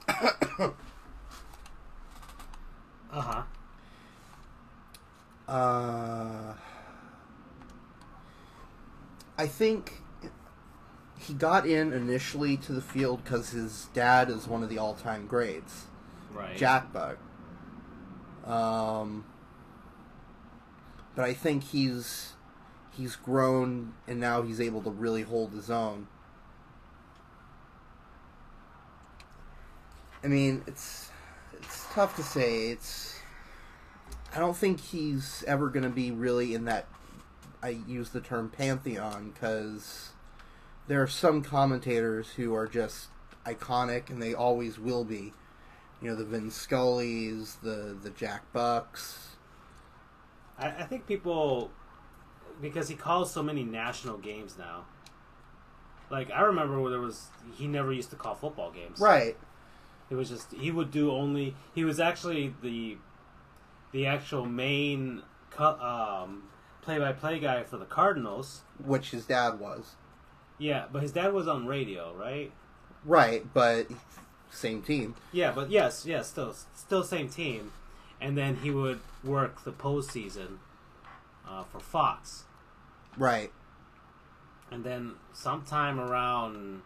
Okay 0.10 0.74
uh-huh 3.14 3.44
Uh, 5.48 6.54
I 9.38 9.48
think 9.48 10.02
he 11.18 11.34
got 11.34 11.66
in 11.66 11.94
initially 11.94 12.58
to 12.58 12.74
the 12.74 12.82
field 12.82 13.24
because 13.24 13.52
his 13.52 13.88
dad 13.94 14.30
is 14.30 14.46
one 14.46 14.62
of 14.62 14.68
the 14.70 14.78
all-time 14.78 15.26
greats, 15.26 15.86
right 16.34 16.58
Jack 16.58 16.92
Buck. 16.92 17.18
Um, 18.46 19.24
but 21.16 21.24
I 21.24 21.34
think 21.34 21.64
he's 21.64 22.34
he's 22.92 23.16
grown 23.16 23.94
and 24.08 24.20
now 24.20 24.42
he's 24.42 24.60
able 24.60 24.82
to 24.84 24.90
really 24.90 25.22
hold 25.24 25.54
his 25.54 25.70
own. 25.70 26.08
I 30.24 30.28
mean, 30.28 30.64
it's 30.68 31.10
it's 31.54 31.86
tough 31.94 32.16
to 32.16 32.24
say. 32.24 32.70
It's 32.70 33.20
I 34.34 34.40
don't 34.40 34.56
think 34.56 34.80
he's 34.80 35.44
ever 35.48 35.70
going 35.70 35.84
to 35.84 35.90
be 35.90 36.12
really 36.12 36.54
in 36.54 36.66
that. 36.66 36.88
I 37.62 37.70
use 37.88 38.10
the 38.10 38.22
term 38.22 38.50
pantheon 38.50 39.32
because 39.32 40.12
there 40.88 41.02
are 41.02 41.08
some 41.08 41.42
commentators 41.42 42.32
who 42.32 42.54
are 42.54 42.68
just 42.68 43.08
iconic, 43.46 44.10
and 44.10 44.22
they 44.22 44.34
always 44.34 44.80
will 44.80 45.04
be. 45.04 45.34
You 46.02 46.10
know, 46.10 46.16
the 46.16 46.26
Vin 46.26 46.50
Scullys, 46.52 47.60
the 47.62 47.98
the 48.02 48.10
Jack 48.12 48.52
Bucks. 48.54 49.36
I, 50.60 50.68
I 50.68 50.84
think 50.84 51.08
people 51.08 51.72
because 52.62 52.90
he 52.90 52.96
calls 52.96 53.32
so 53.32 53.44
many 53.44 53.64
national 53.64 54.18
games 54.18 54.56
now 54.58 54.86
like 56.10 56.32
i 56.32 56.42
remember 56.42 56.82
when 56.82 56.92
there 56.92 57.02
was 57.02 57.28
he 57.56 57.68
never 57.68 57.94
used 57.94 58.10
to 58.10 58.16
call 58.16 58.36
football 58.36 58.72
games 58.72 59.00
Right. 59.00 59.38
It 60.10 60.16
was 60.16 60.30
just 60.30 60.54
he 60.54 60.72
would 60.72 60.92
do 60.92 61.12
only 61.12 61.56
he 61.76 61.84
was 61.84 62.00
actually 62.00 62.54
the 62.62 62.98
the 63.92 64.06
actual 64.06 64.46
main 64.46 65.22
um 65.60 66.44
play-by-play 66.82 67.40
guy 67.40 67.64
for 67.64 67.78
the 67.78 67.86
cardinals 67.86 68.62
Which 68.84 69.12
his 69.12 69.26
dad 69.26 69.60
was. 69.60 69.96
yeah 70.58 70.86
but 70.92 71.02
his 71.02 71.12
dad 71.12 71.34
was 71.34 71.48
on 71.48 71.66
radio 71.68 72.14
right 72.16 72.52
Right, 73.06 73.46
but 73.54 73.88
same 74.50 74.82
team. 74.82 75.16
Yeah, 75.32 75.52
but 75.52 75.70
yes, 75.70 76.06
yes, 76.06 76.28
still, 76.28 76.54
still 76.76 77.04
same 77.04 77.30
team, 77.30 77.72
and 78.20 78.38
then 78.38 78.58
he 78.58 78.72
would 78.72 79.00
work 79.24 79.64
the 79.64 79.72
postseason 79.72 80.58
uh, 81.48 81.64
for 81.64 81.80
Fox, 81.80 82.44
Right. 83.16 83.52
and 84.72 84.84
then 84.84 85.14
sometime 85.32 86.00
around 86.02 86.82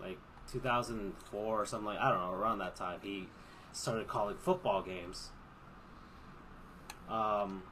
like 0.00 0.18
2004 0.52 1.40
or 1.40 1.66
something 1.66 1.86
like 1.86 1.98
I 1.98 2.10
don't 2.10 2.20
know 2.20 2.32
around 2.32 2.58
that 2.58 2.76
time 2.76 3.00
he 3.02 3.28
started 3.72 4.08
calling 4.08 4.36
football 4.36 4.82
games. 4.82 5.30
Um, 7.08 7.62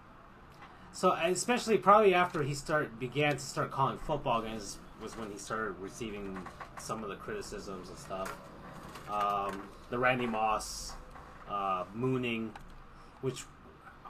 so 0.92 1.12
especially 1.12 1.78
probably 1.78 2.14
after 2.14 2.42
he 2.42 2.54
start 2.54 2.98
began 2.98 3.32
to 3.32 3.40
start 3.40 3.70
calling 3.70 3.98
football 3.98 4.42
games 4.42 4.78
was 5.02 5.16
when 5.16 5.30
he 5.30 5.38
started 5.38 5.72
receiving 5.80 6.38
some 6.78 7.02
of 7.02 7.08
the 7.08 7.16
criticisms 7.16 7.88
and 7.88 7.98
stuff. 7.98 8.36
Um, 9.10 9.68
the 9.90 9.98
Randy 9.98 10.26
Moss 10.26 10.92
uh, 11.48 11.84
mooning, 11.94 12.52
which 13.20 13.44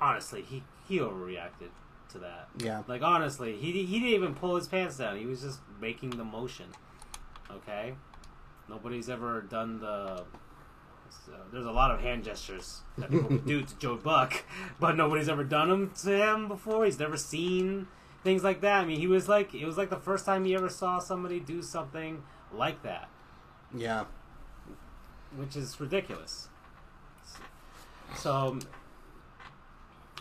honestly 0.01 0.43
he 0.43 0.63
he 0.87 0.99
overreacted 0.99 1.71
to 2.11 2.19
that. 2.19 2.49
Yeah. 2.59 2.83
Like 2.87 3.03
honestly, 3.03 3.57
he 3.57 3.73
he 3.85 3.99
didn't 3.99 4.15
even 4.15 4.35
pull 4.35 4.57
his 4.57 4.69
pants 4.69 4.99
down. 4.99 5.17
He 5.17 5.27
was 5.27 5.43
just 5.43 5.61
making 5.81 6.11
the 6.11 6.25
motion. 6.25 6.67
Okay, 7.51 7.95
nobody's 8.69 9.09
ever 9.09 9.43
done 9.43 9.81
the. 9.81 10.25
So 11.27 11.33
there's 11.53 11.67
a 11.67 11.71
lot 11.71 11.91
of 11.93 12.01
hand 12.01 12.25
gestures 12.25 12.81
that 12.99 13.11
people 13.11 13.39
do 13.39 13.63
to 13.63 13.79
Joe 13.79 13.97
Buck, 13.97 14.43
but 14.81 14.97
nobody's 14.97 15.29
ever 15.29 15.45
done 15.45 15.69
them 15.69 15.93
to 16.03 16.11
him 16.17 16.49
before. 16.49 16.85
He's 16.85 16.99
never 16.99 17.17
seen 17.17 17.87
things 18.25 18.43
like 18.43 18.61
that. 18.63 18.81
I 18.83 18.85
mean, 18.85 18.99
he 18.99 19.07
was 19.07 19.29
like, 19.29 19.55
it 19.55 19.65
was 19.65 19.77
like 19.77 19.91
the 19.91 19.97
first 19.97 20.27
time 20.27 20.45
he 20.45 20.55
ever 20.55 20.69
saw 20.69 20.99
somebody 20.99 21.39
do 21.41 21.63
something 21.63 22.23
like 22.53 22.83
that, 22.83 23.09
Yeah. 23.75 24.05
which 25.37 25.55
is 25.57 25.79
ridiculous. 25.81 26.49
So, 28.17 28.59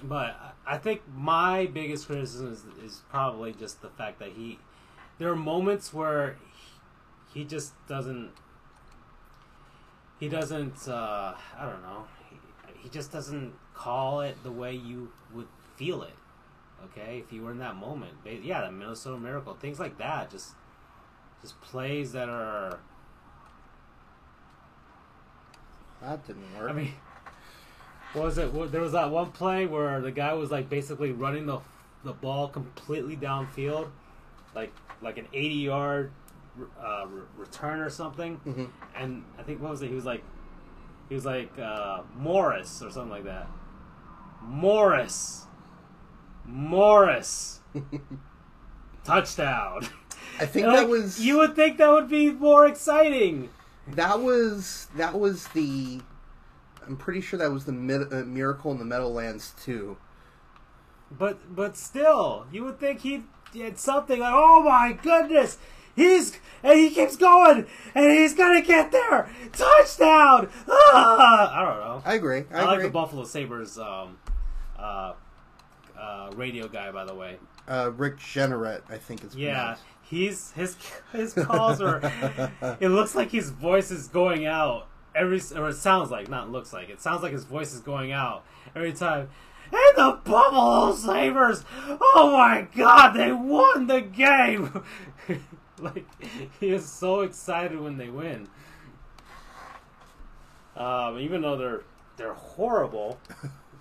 but 0.03 0.55
I 0.65 0.77
think 0.77 1.01
my 1.15 1.65
biggest 1.67 2.07
criticism 2.07 2.51
is, 2.51 2.63
is 2.83 3.01
probably 3.09 3.53
just 3.53 3.81
the 3.81 3.89
fact 3.89 4.19
that 4.19 4.29
he, 4.29 4.59
there 5.17 5.29
are 5.29 5.35
moments 5.35 5.93
where 5.93 6.37
he, 7.33 7.43
just 7.43 7.73
doesn't, 7.87 8.31
he 10.19 10.29
doesn't, 10.29 10.87
uh, 10.87 11.33
I 11.57 11.65
don't 11.65 11.81
know, 11.81 12.05
he, 12.29 12.37
he 12.83 12.89
just 12.89 13.11
doesn't 13.11 13.53
call 13.73 14.21
it 14.21 14.41
the 14.43 14.51
way 14.51 14.73
you 14.73 15.11
would 15.33 15.47
feel 15.75 16.03
it. 16.03 16.13
Okay, 16.85 17.23
if 17.25 17.31
you 17.31 17.41
were 17.41 17.51
in 17.51 17.59
that 17.59 17.75
moment, 17.75 18.23
Ba- 18.23 18.35
yeah, 18.43 18.65
the 18.65 18.71
Minnesota 18.71 19.17
Miracle, 19.17 19.53
things 19.53 19.79
like 19.79 19.97
that, 19.99 20.29
just, 20.29 20.51
just 21.41 21.59
plays 21.61 22.11
that 22.11 22.27
are. 22.29 22.79
That 26.01 26.27
didn't 26.27 26.43
work. 26.59 26.69
I 26.69 26.73
mean, 26.73 26.93
what 28.11 28.25
was 28.25 28.37
it? 28.37 28.71
There 28.71 28.81
was 28.81 28.91
that 28.91 29.09
one 29.09 29.31
play 29.31 29.65
where 29.65 30.01
the 30.01 30.11
guy 30.11 30.33
was 30.33 30.51
like 30.51 30.69
basically 30.69 31.11
running 31.13 31.45
the 31.45 31.59
the 32.03 32.11
ball 32.11 32.49
completely 32.49 33.15
downfield, 33.15 33.87
like 34.53 34.73
like 35.01 35.17
an 35.17 35.27
eighty 35.33 35.55
yard 35.55 36.11
uh, 36.83 37.05
re- 37.07 37.21
return 37.37 37.79
or 37.79 37.89
something. 37.89 38.39
Mhm. 38.45 38.69
And 38.95 39.23
I 39.39 39.43
think 39.43 39.61
what 39.61 39.71
was 39.71 39.81
it? 39.81 39.89
He 39.89 39.95
was 39.95 40.05
like, 40.05 40.23
he 41.09 41.15
was 41.15 41.25
like 41.25 41.57
uh, 41.59 42.01
Morris 42.15 42.81
or 42.81 42.89
something 42.91 43.11
like 43.11 43.23
that. 43.25 43.47
Morris, 44.41 45.45
Morris, 46.45 47.59
touchdown. 49.03 49.87
I 50.39 50.45
think 50.45 50.65
And, 50.67 50.75
that 50.75 50.81
like, 50.81 50.87
was 50.89 51.19
You 51.19 51.37
would 51.39 51.55
think 51.55 51.77
that 51.77 51.89
would 51.89 52.09
be 52.09 52.31
more 52.31 52.65
exciting. 52.67 53.49
that 53.87 54.19
was 54.21 54.87
that 54.95 55.19
was 55.19 55.47
the. 55.49 56.01
I'm 56.85 56.97
pretty 56.97 57.21
sure 57.21 57.39
that 57.39 57.49
was 57.51 57.63
the 57.65 57.71
mid, 57.71 58.11
uh, 58.13 58.23
Miracle 58.25 58.71
in 58.71 58.77
the 58.79 58.85
Meadowlands 58.85 59.53
too. 59.63 59.97
But 61.09 61.55
but 61.55 61.77
still, 61.77 62.45
you 62.51 62.63
would 62.65 62.79
think 62.79 63.01
he'd 63.01 63.23
did 63.53 63.77
something 63.79 64.19
like, 64.19 64.33
"Oh 64.35 64.63
my 64.63 64.91
goodness, 65.01 65.57
he's 65.95 66.37
and 66.63 66.79
he 66.79 66.89
keeps 66.91 67.15
going 67.17 67.65
and 67.95 68.11
he's 68.11 68.33
gonna 68.33 68.61
get 68.61 68.91
there, 68.91 69.29
touchdown!" 69.51 70.49
Ah! 70.69 71.51
I 71.59 71.65
don't 71.65 71.79
know. 71.79 72.01
I 72.05 72.13
agree. 72.15 72.43
I, 72.51 72.59
I, 72.61 72.63
like 72.65 72.73
agree. 72.75 72.83
the 72.87 72.91
Buffalo 72.93 73.23
Sabres 73.25 73.77
um, 73.77 74.17
uh, 74.77 75.13
uh, 75.99 76.31
radio 76.35 76.67
guy, 76.67 76.91
by 76.91 77.05
the 77.05 77.15
way. 77.15 77.37
uh, 77.67 77.91
Rick 77.95 78.17
Jeanneret, 78.17 78.81
I 78.89 78.97
think 78.97 79.23
is 79.23 79.35
Yeah, 79.35 79.53
pronounced. 79.53 79.83
he's 80.03 80.51
his 80.51 80.77
his 81.11 81.33
calls 81.45 81.81
are. 81.81 81.99
it 82.79 82.89
looks 82.89 83.15
like 83.15 83.31
his 83.31 83.49
voice 83.51 83.91
is 83.91 84.07
going 84.07 84.45
out 84.45 84.87
every, 85.15 85.39
or 85.55 85.69
it 85.69 85.75
sounds 85.75 86.09
like 86.11 86.27
not 86.29 86.49
looks 86.51 86.73
like 86.73 86.89
it 86.89 87.01
sounds 87.01 87.21
like 87.23 87.31
his 87.33 87.43
voice 87.45 87.73
is 87.73 87.81
going 87.81 88.11
out 88.11 88.43
every 88.75 88.93
time. 88.93 89.29
And 89.71 89.97
the 89.97 90.19
Buffalo 90.23 90.93
Sabres! 90.93 91.65
Oh 91.89 92.31
my 92.37 92.67
God, 92.75 93.13
they 93.13 93.31
won 93.31 93.87
the 93.87 94.01
game! 94.01 94.83
like 95.95 96.05
he 96.59 96.69
is 96.69 96.87
so 96.89 97.21
excited 97.21 97.79
when 97.79 97.97
they 97.97 98.09
win. 98.09 98.47
Um, 100.75 101.19
even 101.19 101.41
though 101.41 101.57
they're 101.57 101.81
they're 102.17 102.33
horrible 102.33 103.19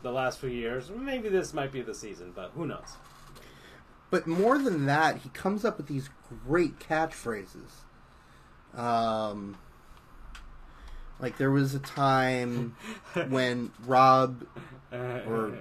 the 0.02 0.10
last 0.12 0.38
few 0.40 0.50
years, 0.50 0.90
maybe 0.90 1.28
this 1.28 1.54
might 1.54 1.72
be 1.72 1.80
the 1.82 1.94
season, 1.94 2.32
but 2.34 2.50
who 2.54 2.66
knows? 2.66 2.96
But 4.10 4.26
more 4.26 4.58
than 4.58 4.84
that, 4.86 5.18
he 5.18 5.28
comes 5.30 5.64
up 5.64 5.78
with 5.78 5.86
these 5.86 6.10
great 6.46 6.78
catchphrases. 6.78 7.70
Um, 8.74 9.56
like 11.18 11.38
there 11.38 11.50
was 11.50 11.74
a 11.74 11.78
time 11.78 12.76
when 13.28 13.70
Rob, 13.86 14.44
Or- 14.92 15.52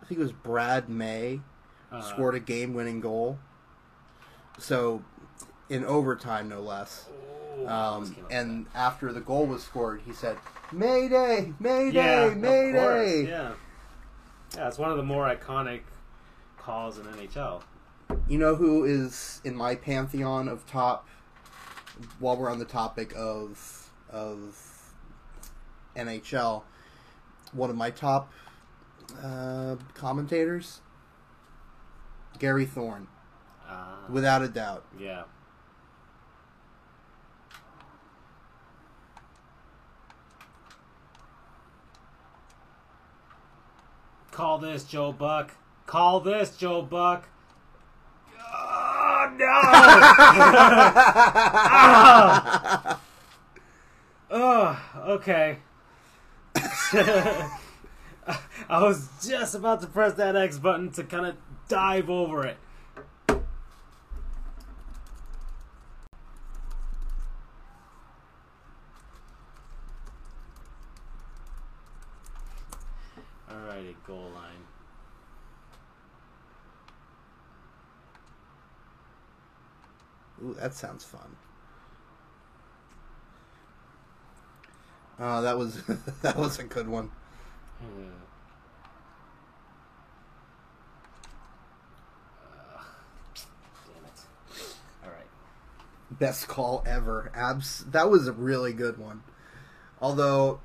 I 0.00 0.06
think 0.06 0.18
it 0.20 0.22
was 0.22 0.32
Brad 0.32 0.88
May, 0.88 1.40
Uh, 1.92 2.00
scored 2.00 2.34
a 2.34 2.40
game-winning 2.40 3.00
goal. 3.00 3.38
So, 4.58 5.02
in 5.68 5.84
overtime, 5.84 6.48
no 6.48 6.60
less. 6.60 7.06
Um, 7.66 7.66
came 7.66 7.70
up 7.70 8.06
with 8.06 8.32
and 8.32 8.66
after 8.74 9.12
the 9.12 9.20
goal 9.20 9.46
was 9.46 9.62
scored, 9.62 10.02
he 10.04 10.12
said, 10.12 10.36
"Mayday, 10.72 11.52
Mayday, 11.58 12.28
yeah, 12.28 12.34
Mayday!" 12.34 13.26
yeah, 13.28 13.52
yeah, 14.56 14.68
it's 14.68 14.78
one 14.78 14.90
of 14.90 14.96
the 14.96 15.02
more 15.02 15.26
iconic 15.26 15.80
calls 16.58 16.98
in 16.98 17.04
NHL. 17.06 17.62
You 18.28 18.38
know 18.38 18.54
who 18.54 18.84
is 18.84 19.40
in 19.44 19.56
my 19.56 19.74
pantheon 19.74 20.48
of 20.48 20.66
top? 20.66 21.08
While 22.20 22.36
we're 22.36 22.50
on 22.50 22.58
the 22.58 22.64
topic 22.64 23.12
of 23.16 23.90
of 24.10 24.56
NHL, 25.96 26.62
one 27.52 27.70
of 27.70 27.76
my 27.76 27.90
top 27.90 28.32
uh, 29.22 29.76
commentators, 29.94 30.80
Gary 32.38 32.66
Thorne, 32.66 33.08
Uh, 33.68 33.96
without 34.08 34.42
a 34.42 34.48
doubt. 34.48 34.84
yeah, 34.98 35.24
call 44.30 44.58
this 44.58 44.84
Joe 44.84 45.12
Buck. 45.12 45.52
Call 45.86 46.20
this 46.20 46.56
Joe 46.56 46.82
Buck. 46.82 47.28
Oh 48.40 49.32
no! 49.36 49.60
oh, 54.30 54.80
okay. 55.08 55.58
I 58.68 58.82
was 58.82 59.08
just 59.26 59.54
about 59.54 59.80
to 59.82 59.86
press 59.86 60.14
that 60.14 60.36
X 60.36 60.58
button 60.58 60.90
to 60.92 61.04
kind 61.04 61.26
of 61.26 61.36
dive 61.68 62.08
over 62.10 62.46
it. 62.46 62.56
Alrighty, 73.50 73.94
goal 74.06 74.30
line. 74.34 74.64
Ooh, 80.44 80.47
that 80.58 80.74
sounds 80.74 81.04
fun. 81.04 81.36
Oh, 85.20 85.42
that 85.42 85.58
was 85.58 85.82
that 86.22 86.36
was 86.36 86.58
a 86.58 86.64
good 86.64 86.88
one. 86.88 87.10
Hmm. 87.80 88.08
Damn 93.86 94.04
it. 94.04 94.66
Alright. 95.04 95.26
Best 96.10 96.48
call 96.48 96.84
ever. 96.86 97.30
Abs. 97.34 97.84
That 97.90 98.10
was 98.10 98.26
a 98.28 98.32
really 98.32 98.72
good 98.72 98.98
one. 98.98 99.22
Although, 100.00 100.60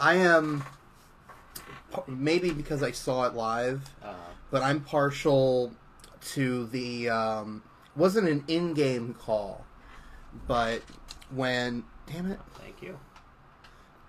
I 0.00 0.14
am 0.16 0.64
maybe 2.06 2.50
because 2.50 2.82
I 2.82 2.90
saw 2.90 3.26
it 3.26 3.34
live, 3.34 3.90
Uh, 4.02 4.14
but 4.50 4.62
I'm 4.62 4.80
partial 4.80 5.72
to 6.32 6.66
the. 6.66 7.08
Um, 7.10 7.62
wasn't 7.98 8.28
an 8.28 8.44
in-game 8.48 9.14
call, 9.14 9.66
but 10.46 10.80
when 11.30 11.84
damn 12.06 12.30
it 12.30 12.38
thank 12.54 12.80
you. 12.80 12.98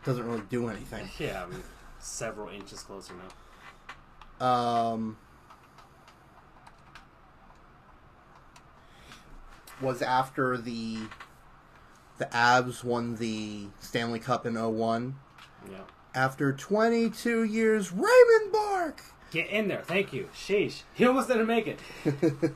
doesn't 0.06 0.26
really 0.26 0.44
do 0.50 0.70
anything. 0.70 1.10
Yeah, 1.20 1.44
I'm 1.44 1.64
several 2.00 2.48
inches 2.50 2.80
closer 2.82 3.14
now. 4.40 4.46
um, 4.48 5.18
was 9.82 10.02
after 10.02 10.58
the 10.58 10.98
the 12.18 12.26
Avs 12.26 12.84
won 12.84 13.16
the 13.16 13.68
Stanley 13.80 14.20
Cup 14.20 14.46
in 14.46 14.56
01. 14.56 15.16
Yeah. 15.72 15.78
After 16.14 16.52
22 16.52 17.44
years, 17.46 17.92
Raymond 17.94 18.52
Bourque. 18.52 19.02
Get 19.32 19.48
in 19.50 19.70
there. 19.70 19.84
Thank 19.84 20.12
you. 20.12 20.28
Sheesh. 20.36 20.82
He 20.94 21.06
almost 21.06 21.30
didn't 21.30 21.48
make 21.48 21.66
it. 21.68 21.80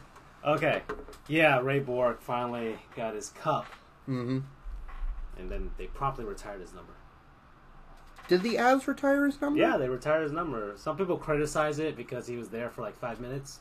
Okay, 0.45 0.81
yeah, 1.27 1.59
Ray 1.59 1.79
Bourque 1.79 2.21
finally 2.21 2.77
got 2.95 3.15
his 3.15 3.29
cup, 3.29 3.65
Mm-hmm. 4.09 4.39
and 5.39 5.49
then 5.51 5.71
they 5.77 5.87
promptly 5.87 6.25
retired 6.25 6.59
his 6.59 6.73
number. 6.73 6.91
Did 8.27 8.41
the 8.43 8.55
Avs 8.55 8.85
retire 8.87 9.25
his 9.25 9.39
number? 9.39 9.59
Yeah, 9.59 9.77
they 9.77 9.87
retired 9.89 10.23
his 10.23 10.31
number. 10.31 10.73
Some 10.77 10.97
people 10.97 11.17
criticize 11.17 11.79
it 11.79 11.95
because 11.95 12.27
he 12.27 12.35
was 12.35 12.49
there 12.49 12.69
for 12.69 12.81
like 12.81 12.97
five 12.97 13.19
minutes, 13.21 13.59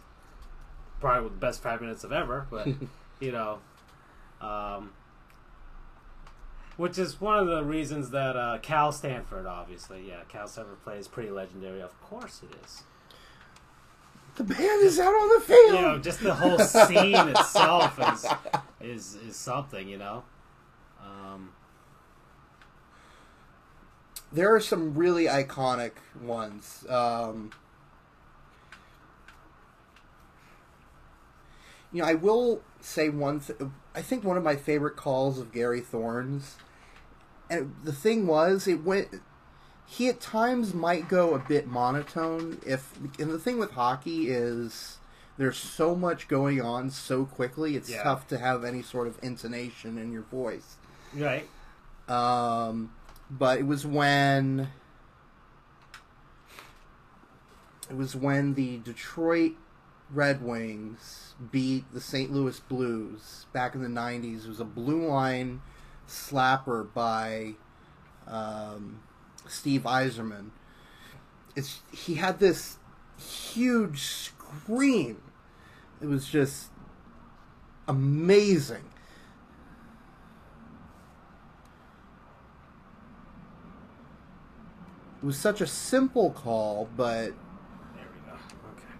probably 1.01 1.29
the 1.31 1.37
best 1.37 1.63
five 1.63 1.81
minutes 1.81 2.03
of 2.05 2.13
ever. 2.13 2.47
But 2.51 2.69
you 3.21 3.31
know, 3.33 3.59
um, 4.41 4.91
which 6.77 6.99
is 6.99 7.21
one 7.21 7.39
of 7.39 7.47
the 7.47 7.63
reasons 7.63 8.11
that 8.11 8.37
uh, 8.37 8.59
Cal 8.63 8.91
Stanford, 8.93 9.47
obviously, 9.47 10.09
yeah, 10.09 10.21
Cal 10.29 10.49
Stanford 10.49 10.83
plays 10.83 11.07
pretty 11.07 11.31
legendary. 11.31 11.81
Of 11.81 12.01
course, 12.01 12.41
it 12.43 12.57
is. 12.65 12.83
The 14.37 14.45
band 14.45 14.83
is 14.83 14.99
out 14.99 15.13
on 15.13 15.29
the 15.29 15.45
field. 15.45 15.75
You 15.75 15.81
know, 15.83 15.99
just 15.99 16.21
the 16.23 16.35
whole 16.35 16.59
scene 16.59 17.15
itself 17.29 17.99
is 18.01 18.27
is 18.81 19.15
is 19.17 19.37
something. 19.37 19.89
You 19.89 19.99
know. 19.99 20.25
Um, 21.01 21.51
there 24.33 24.55
are 24.55 24.61
some 24.61 24.95
really 24.95 25.27
iconic 25.27 25.93
ones. 26.23 26.85
Um, 26.89 27.51
you 31.93 32.01
know, 32.01 32.09
I 32.09 32.15
will 32.15 32.63
say 32.81 33.11
one. 33.11 33.41
Th- 33.41 33.59
I 33.95 34.01
think 34.01 34.25
one 34.25 34.39
of 34.39 34.43
my 34.43 34.57
favorite 34.57 34.97
calls 34.97 35.39
of 35.39 35.53
Gary 35.53 35.81
Thorne's, 35.81 36.57
and 37.51 37.75
the 37.85 37.93
thing 37.93 38.27
was, 38.27 38.67
it 38.67 38.83
went. 38.83 39.09
He 39.93 40.09
at 40.09 40.21
times 40.23 40.73
might 40.73 41.07
go 41.07 41.35
a 41.35 41.39
bit 41.39 41.67
monotone. 41.67 42.59
If 42.65 42.97
and 43.19 43.31
the 43.31 43.39
thing 43.39 43.59
with 43.59 43.73
hockey 43.73 44.31
is 44.31 44.97
there's 45.37 45.59
so 45.59 45.95
much 45.95 46.29
going 46.29 46.63
on 46.63 46.89
so 46.91 47.27
quickly, 47.27 47.77
it's 47.77 47.91
Yeah. 47.91 48.03
tough 48.03 48.27
to 48.29 48.39
have 48.39 48.65
any 48.65 48.81
sort 48.83 49.07
of 49.07 49.19
intonation 49.23 49.99
in 49.99 50.11
your 50.11 50.23
voice. 50.23 50.77
right. 51.15 51.47
Um, 52.09 52.93
but 53.31 53.59
it 53.59 53.67
was 53.67 53.85
when 53.87 54.71
it 57.91 57.97
was 57.97 58.17
when 58.17 58.55
the 58.55 58.79
Detroit 58.79 59.53
Red 60.11 60.43
Wings 60.43 61.35
beat 61.51 61.85
the 61.93 62.01
St. 62.01 62.33
Louis 62.33 62.59
Blues 62.61 63.45
back 63.53 63.75
in 63.75 63.83
the 63.83 63.89
'90s. 63.89 64.45
It 64.45 64.49
was 64.49 64.61
a 64.61 64.65
blue 64.65 65.07
line 65.07 65.61
slapper 66.09 66.83
by 66.95 67.55
um, 68.27 69.01
Steve 69.53 69.83
Yzerman. 69.83 70.51
It's 71.55 71.81
he 71.93 72.15
had 72.15 72.39
this 72.39 72.79
huge 73.19 74.01
scream. 74.01 75.21
It 76.01 76.07
was 76.07 76.27
just 76.27 76.71
amazing. 77.87 78.85
It 85.23 85.27
was 85.27 85.37
such 85.37 85.61
a 85.61 85.67
simple 85.69 86.33
call, 86.33 86.89
but 86.97 87.27
There 87.27 87.35
we 88.13 88.29
go. 88.29 88.35
Okay. 88.73 88.97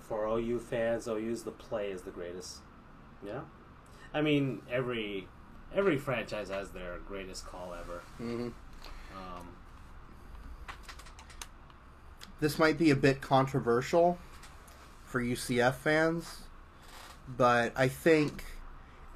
For 0.00 0.26
OU 0.26 0.58
fans, 0.58 1.06
OU's 1.06 1.44
the 1.44 1.52
play 1.52 1.90
is 1.90 2.02
the 2.02 2.10
greatest. 2.10 2.62
Yeah. 3.24 3.42
I 4.12 4.22
mean, 4.22 4.62
every 4.68 5.28
every 5.74 5.98
franchise 5.98 6.48
has 6.48 6.70
their 6.70 6.98
greatest 7.06 7.46
call 7.46 7.74
ever. 7.74 8.02
mhm. 8.20 8.52
Um, 9.16 9.48
this 12.40 12.58
might 12.58 12.76
be 12.78 12.90
a 12.90 12.96
bit 12.96 13.20
controversial 13.20 14.18
for 15.04 15.20
UCF 15.22 15.76
fans, 15.76 16.40
but 17.28 17.72
I 17.76 17.88
think 17.88 18.44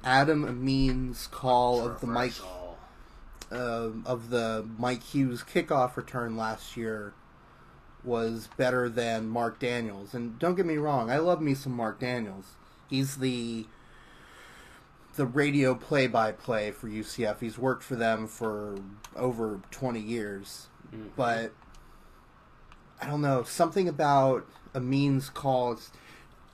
Adam 0.03 0.43
Amin's 0.43 1.27
call 1.27 1.85
of 1.85 2.01
the 2.01 2.07
Mike 2.07 2.33
uh, 3.51 3.89
of 4.05 4.29
the 4.29 4.65
Mike 4.77 5.03
Hughes 5.03 5.43
kickoff 5.43 5.97
return 5.97 6.37
last 6.37 6.75
year 6.77 7.13
was 8.03 8.49
better 8.57 8.89
than 8.89 9.27
Mark 9.27 9.59
Daniels. 9.59 10.13
And 10.13 10.39
don't 10.39 10.55
get 10.55 10.65
me 10.65 10.77
wrong, 10.77 11.11
I 11.11 11.17
love 11.17 11.41
me 11.41 11.53
some 11.53 11.73
Mark 11.73 11.99
Daniels. 11.99 12.55
He's 12.89 13.17
the 13.17 13.67
the 15.15 15.25
radio 15.25 15.75
play-by-play 15.75 16.71
for 16.71 16.87
UCF. 16.87 17.39
He's 17.41 17.57
worked 17.57 17.83
for 17.83 17.95
them 17.95 18.27
for 18.27 18.77
over 19.15 19.59
20 19.71 19.99
years. 19.99 20.67
Mhm. 20.93 21.09
But 21.15 21.53
I 23.01 23.07
don't 23.07 23.21
know, 23.21 23.43
something 23.43 23.87
about 23.89 24.45
Amin's 24.73 25.29
call 25.29 25.73
is 25.73 25.91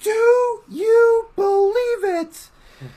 Do 0.03 0.63
you 0.69 1.29
believe 1.35 2.03
it? 2.03 2.49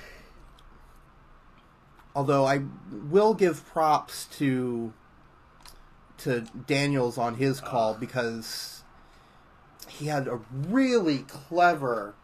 Although 2.14 2.44
I 2.46 2.62
will 2.90 3.34
give 3.34 3.64
props 3.66 4.26
to 4.38 4.92
to 6.18 6.42
Daniels 6.66 7.16
on 7.16 7.36
his 7.36 7.60
call 7.62 7.94
because 7.94 8.82
he 9.88 10.06
had 10.06 10.28
a 10.28 10.38
really 10.68 11.20
clever, 11.20 12.14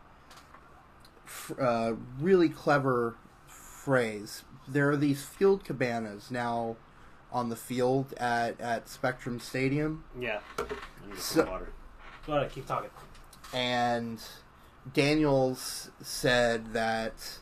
uh, 1.59 1.95
really 2.21 2.51
clever 2.51 3.17
phrase. 3.91 4.43
There 4.67 4.91
are 4.91 4.97
these 4.97 5.23
field 5.25 5.63
cabanas 5.65 6.29
now 6.29 6.75
on 7.31 7.51
the 7.51 7.57
field 7.57 8.13
at, 8.17 8.61
at 8.61 8.89
Spectrum 8.89 9.39
Stadium, 9.39 10.03
Yeah. 10.21 10.41
So- 11.17 11.45
water. 11.47 11.69
Go 12.27 12.33
ahead, 12.35 12.51
keep 12.51 12.67
talking. 12.67 12.91
and 13.55 14.21
Daniels 14.93 15.91
said 16.03 16.73
that 16.73 17.39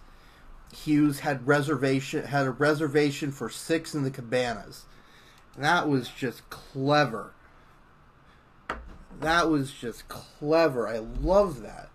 Hughes 0.77 1.21
had 1.21 1.47
reservation 1.49 2.25
had 2.27 2.47
a 2.47 2.51
reservation 2.51 3.33
for 3.33 3.49
six 3.49 3.95
in 3.95 4.03
the 4.03 4.11
cabanas. 4.11 4.85
That 5.57 5.89
was 5.89 6.11
just 6.11 6.51
clever. 6.51 7.33
That 9.21 9.49
was 9.49 9.71
just 9.73 10.09
clever. 10.09 10.87
I 10.87 10.99
love 10.99 11.63
that. 11.63 11.89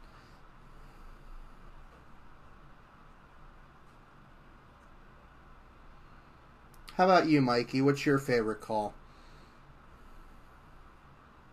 How 7.00 7.06
about 7.06 7.30
you, 7.30 7.40
Mikey? 7.40 7.82
What's 7.82 8.06
your 8.06 8.18
favorite 8.18 8.60
call? 8.60 8.94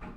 Legs 0.03 0.17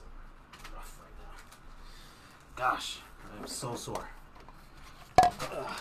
are 0.00 0.08
rough 0.74 0.98
right 1.02 1.12
now. 1.18 1.34
Gosh, 2.56 3.00
I'm 3.38 3.46
so 3.46 3.74
sore. 3.74 4.08
Ugh. 5.22 5.76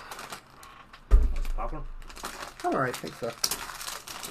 Popcorn? 1.55 1.83
All 2.65 2.73
right, 2.73 2.89
I 2.89 2.91
think 2.91 3.15
so. 3.15 3.31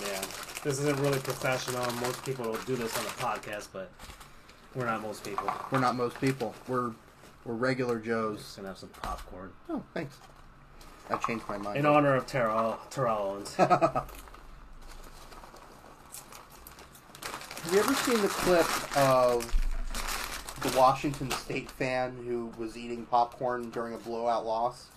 Yeah. 0.07 0.21
This 0.65 0.79
isn't 0.81 1.01
really 1.01 1.21
professional. 1.21 1.91
Most 2.03 2.23
people 2.27 2.45
will 2.45 2.59
do 2.67 2.77
this 2.77 2.95
on 2.99 3.07
a 3.07 3.09
podcast, 3.09 3.69
but 3.73 3.91
we're 4.77 4.87
not 4.87 5.03
most 5.03 5.25
people. 5.25 5.51
We're 5.71 5.81
not 5.81 5.97
most 5.97 6.21
people. 6.21 6.55
We're 6.69 6.93
we're 7.45 7.55
regular 7.55 7.99
Joes. 7.99 8.39
Just 8.39 8.57
gonna 8.57 8.69
have 8.69 8.79
some 8.79 8.91
popcorn. 8.91 9.51
Oh, 9.69 9.83
thanks. 9.95 10.19
I 11.09 11.17
changed 11.17 11.45
my 11.49 11.57
mind. 11.57 11.79
In 11.79 11.87
honor 11.87 12.15
of 12.15 12.27
Terrell, 12.27 12.79
Terrell 12.91 13.19
Owens. 13.19 13.55
Have 13.57 14.09
you 17.73 17.79
ever 17.81 17.95
seen 17.95 18.21
the 18.21 18.29
clip 18.29 18.97
of 18.97 19.45
the 20.63 20.79
Washington 20.79 21.31
State 21.31 21.71
fan 21.71 22.17
who 22.27 22.53
was 22.59 22.77
eating 22.77 23.07
popcorn 23.07 23.71
during 23.71 23.95
a 23.95 23.99
blowout 23.99 24.45
loss? 24.45 24.89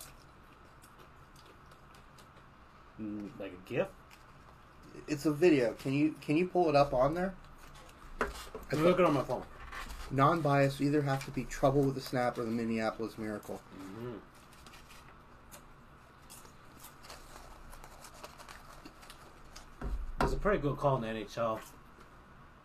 Mm, 3.00 3.30
like 3.38 3.52
a 3.52 3.68
gift? 3.68 3.90
It's 5.08 5.26
a 5.26 5.32
video. 5.32 5.72
Can 5.74 5.92
you 5.94 6.14
can 6.20 6.36
you 6.36 6.46
pull 6.46 6.68
it 6.68 6.76
up 6.76 6.92
on 6.92 7.14
there? 7.14 7.34
I'm 8.72 8.84
looking 8.84 9.04
on 9.04 9.14
my 9.14 9.22
phone. 9.22 9.42
Non-biased 10.10 10.80
either 10.80 11.02
have 11.02 11.24
to 11.24 11.30
be 11.30 11.44
Trouble 11.44 11.82
with 11.82 11.94
the 11.94 12.00
Snap 12.00 12.36
or 12.36 12.44
the 12.44 12.50
Minneapolis 12.50 13.16
Miracle. 13.16 13.60
Mhm. 14.02 14.18
There's 20.18 20.32
a 20.32 20.36
pretty 20.36 20.58
good 20.60 20.76
call 20.76 20.96
in 20.96 21.02
the 21.02 21.08
NHL. 21.08 21.60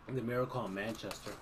The 0.08 0.22
miracle 0.22 0.64
in 0.66 0.74
Manchester. 0.74 1.32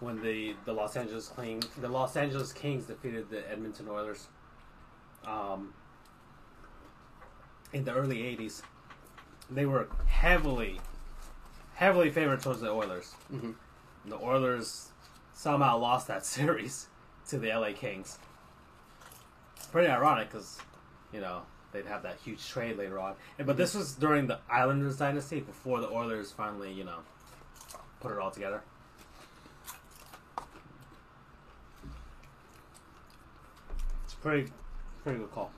When 0.00 0.20
the, 0.22 0.54
the 0.64 0.72
Los 0.72 0.96
Angeles 0.96 1.30
King, 1.36 1.62
the 1.80 1.88
Los 1.88 2.16
Angeles 2.16 2.52
Kings 2.52 2.84
defeated 2.86 3.30
the 3.30 3.48
Edmonton 3.50 3.88
Oilers 3.88 4.26
um, 5.26 5.72
in 7.72 7.84
the 7.84 7.92
early 7.94 8.18
80s. 8.18 8.62
They 9.50 9.64
were 9.66 9.88
heavily, 10.06 10.80
heavily 11.74 12.10
favored 12.10 12.40
towards 12.40 12.60
the 12.60 12.70
Oilers. 12.70 13.12
hmm 13.30 13.52
The 14.06 14.16
Oilers 14.16 14.90
somehow 15.32 15.78
lost 15.78 16.06
that 16.08 16.24
series 16.26 16.88
to 17.28 17.38
the 17.38 17.48
LA 17.48 17.72
Kings. 17.72 18.18
Pretty 19.72 19.88
ironic 19.88 20.30
because, 20.30 20.58
you 21.12 21.20
know, 21.20 21.42
they'd 21.72 21.86
have 21.86 22.02
that 22.02 22.18
huge 22.24 22.48
trade 22.48 22.78
later 22.78 22.98
on. 22.98 23.14
But 23.44 23.56
this 23.56 23.74
was 23.74 23.94
during 23.94 24.26
the 24.26 24.38
Islanders 24.48 24.96
dynasty 24.96 25.40
before 25.40 25.80
the 25.80 25.88
Oilers 25.88 26.30
finally, 26.30 26.72
you 26.72 26.84
know, 26.84 26.98
put 28.00 28.12
it 28.12 28.18
all 28.18 28.30
together. 28.30 28.62
It's 34.04 34.14
pretty, 34.14 34.50
pretty 35.02 35.18
good 35.18 35.32
call. 35.32 35.50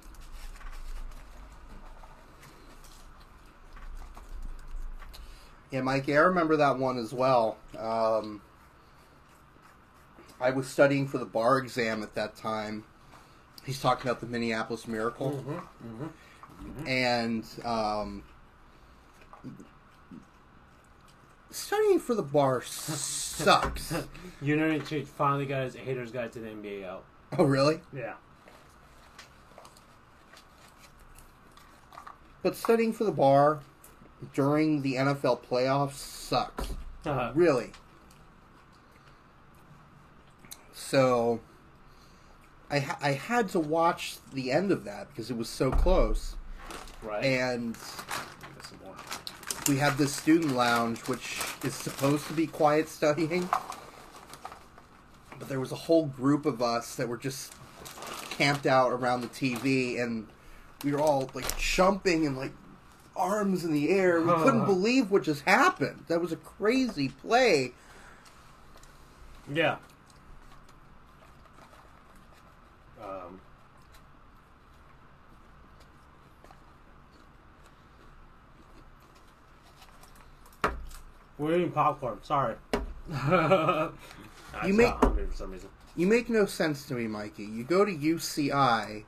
Yeah, 5.77 5.83
Mikey, 5.83 6.17
I 6.17 6.21
remember 6.21 6.57
that 6.57 6.79
one 6.79 6.97
as 6.97 7.13
well. 7.13 7.59
Um, 7.79 8.41
I 10.41 10.49
was 10.49 10.67
studying 10.67 11.07
for 11.07 11.19
the 11.19 11.27
bar 11.27 11.59
exam 11.59 12.03
at 12.03 12.15
that 12.15 12.35
time. 12.35 12.85
He's 13.63 13.79
talking 13.79 14.11
about 14.11 14.23
the 14.23 14.27
Minneapolis 14.27 14.89
Miracle. 14.89 15.45
Mm-hmm. 15.85 16.89
And 16.89 17.45
um, 17.63 18.23
studying 21.51 22.01
for 22.01 22.15
the 22.15 22.23
bar 22.23 22.63
sucks. 22.63 23.93
you 24.41 24.57
know, 24.57 24.69
Unity 24.69 25.03
finally 25.03 25.45
got 25.45 25.65
his 25.65 25.75
haters 25.75 26.11
guide 26.11 26.33
to 26.33 26.39
the 26.39 26.49
NBA 26.49 26.87
out. 26.87 27.05
oh, 27.37 27.45
really? 27.45 27.81
Yeah. 27.95 28.15
But 32.43 32.57
studying 32.57 32.95
for 32.95 33.05
the 33.05 33.13
bar 33.13 33.61
during 34.35 34.83
the 34.83 34.95
NFL 34.95 35.41
playoffs 35.43 35.95
sucks. 35.95 36.69
Uh, 37.05 37.33
Really. 37.35 37.71
So 40.73 41.41
I 42.71 42.81
ha- 42.81 42.99
I 43.01 43.13
had 43.13 43.49
to 43.51 43.61
watch 43.61 44.17
the 44.33 44.51
end 44.53 44.71
of 44.73 44.85
that 44.85 45.09
because 45.09 45.31
it 45.31 45.37
was 45.37 45.49
so 45.49 45.71
close. 45.71 46.37
right. 47.03 47.25
And 47.25 47.75
Get 47.75 48.65
some 48.65 48.79
more. 48.85 48.95
we 49.69 49.77
have 49.79 49.99
this 49.99 50.15
student 50.15 50.55
lounge 50.55 50.99
which 51.01 51.41
is 51.65 51.75
supposed 51.75 52.27
to 52.27 52.33
be 52.33 52.47
quiet 52.47 52.89
studying. 52.89 53.49
But 55.39 55.49
there 55.49 55.61
was 55.61 55.73
a 55.73 55.77
whole 55.77 56.07
group 56.07 56.47
of 56.47 56.63
us 56.63 56.95
that 56.97 57.09
were 57.09 57.19
just 57.19 57.53
camped 58.31 58.67
out 58.67 58.93
around 58.93 59.21
the 59.23 59.29
TV 59.29 60.01
and 60.03 60.27
we 60.85 60.93
were 60.93 61.01
all 61.01 61.31
like 61.35 61.57
jumping 61.59 62.27
and 62.27 62.37
like 62.37 62.53
arms 63.17 63.65
in 63.65 63.73
the 63.73 63.91
air. 63.91 64.21
We 64.21 64.33
couldn't 64.35 64.65
believe 64.67 65.11
what 65.11 65.23
just 65.23 65.43
happened. 65.43 66.05
That 66.09 66.21
was 66.21 66.33
a 66.33 66.37
crazy 66.37 67.09
play. 67.09 67.73
Yeah. 69.53 69.77
Um, 73.03 73.41
we're 81.39 81.57
eating 81.57 81.71
popcorn. 81.73 82.19
Sorry. 82.23 82.55
You 84.65 84.69
just 84.69 84.79
make- 84.79 84.95
hungry 84.95 85.27
for 85.27 85.37
some 85.37 85.51
reason. 85.51 85.69
You 85.97 86.07
make 86.07 86.31
no 86.31 86.47
sense 86.47 86.87
to 86.87 86.95
me, 86.95 87.07
Mikey. 87.07 87.45
You 87.45 87.63
go 87.63 87.85
to 87.85 87.93
UCI, 87.93 89.05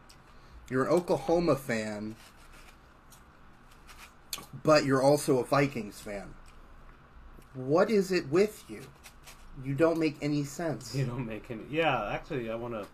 you're 0.68 0.84
an 0.84 0.90
Oklahoma 0.90 1.56
fan, 1.56 2.16
but 4.64 4.84
you're 4.84 5.02
also 5.02 5.38
a 5.38 5.44
Vikings 5.44 6.00
fan. 6.00 6.34
What 7.54 7.90
is 7.90 8.12
it 8.12 8.28
with 8.30 8.64
you? 8.68 8.82
You 9.64 9.74
don't 9.74 9.98
make 9.98 10.16
any 10.22 10.44
sense. 10.44 10.94
You 10.94 11.06
don't 11.06 11.26
make 11.26 11.50
any. 11.50 11.62
Yeah, 11.70 12.10
actually, 12.12 12.50
I 12.50 12.54
want 12.54 12.74
to. 12.74 12.86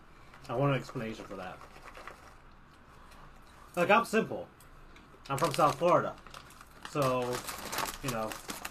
I 0.49 0.55
want 0.55 0.73
an 0.73 0.77
explanation 0.79 1.25
for 1.25 1.35
that. 1.35 1.57
Like 3.75 3.89
I'm 3.91 4.05
simple. 4.05 4.47
I'm 5.29 5.37
from 5.37 5.53
South 5.53 5.77
Florida, 5.77 6.13
so 6.91 7.29
you 8.03 8.09
know, 8.11 8.29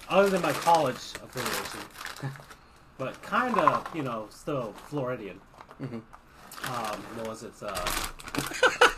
other 0.08 0.30
than 0.30 0.40
my 0.42 0.52
college 0.52 0.96
affiliation, 1.22 1.80
but 2.98 3.20
kind 3.22 3.58
of 3.58 3.86
you 3.94 4.02
know 4.02 4.26
still 4.30 4.72
Floridian. 4.86 5.40
Mhm. 5.82 6.00
Um, 6.66 7.00
what 7.16 7.28
was 7.28 7.42
it? 7.42 7.52
Uh, 7.60 7.74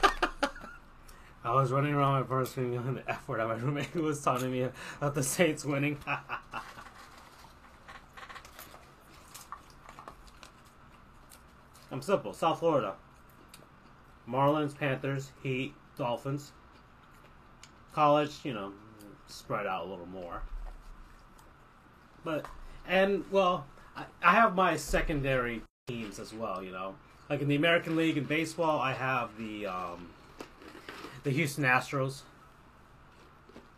I 1.47 1.55
was 1.55 1.71
running 1.71 1.95
around 1.95 2.21
my 2.21 2.27
first 2.27 2.53
screaming 2.53 2.79
on 2.79 2.95
the 2.97 3.09
F 3.09 3.29
word 3.29 3.39
at 3.39 3.47
my 3.47 3.55
roommate 3.55 3.87
who 3.87 4.03
was 4.03 4.21
telling 4.21 4.51
me 4.51 4.69
about 4.99 5.15
the 5.15 5.23
Saints 5.23 5.65
winning. 5.65 5.97
I'm 11.93 12.03
simple. 12.03 12.33
South 12.33 12.59
Florida. 12.59 12.97
Marlins, 14.29 14.77
Panthers, 14.77 15.31
Heat, 15.41 15.73
Dolphins. 15.97 16.51
College, 17.93 18.41
you 18.43 18.53
know, 18.53 18.73
spread 19.29 19.69
out 19.69 19.87
a 19.87 19.89
little 19.89 20.07
more. 20.07 20.43
But, 22.25 22.45
and, 22.89 23.25
well, 23.31 23.67
I, 23.97 24.07
I 24.21 24.33
have 24.33 24.57
my 24.57 24.77
secondary 24.77 25.63
teams 25.87 26.19
as 26.19 26.35
well, 26.35 26.61
you 26.65 26.73
know. 26.73 26.97
Like 27.31 27.41
in 27.41 27.47
the 27.47 27.55
American 27.55 27.95
League 27.95 28.19
in 28.19 28.25
baseball, 28.25 28.81
I 28.81 28.95
have 28.95 29.39
the, 29.39 29.69
um, 29.69 30.09
the 31.27 31.33
Houston 31.33 31.65
Astros. 31.65 32.21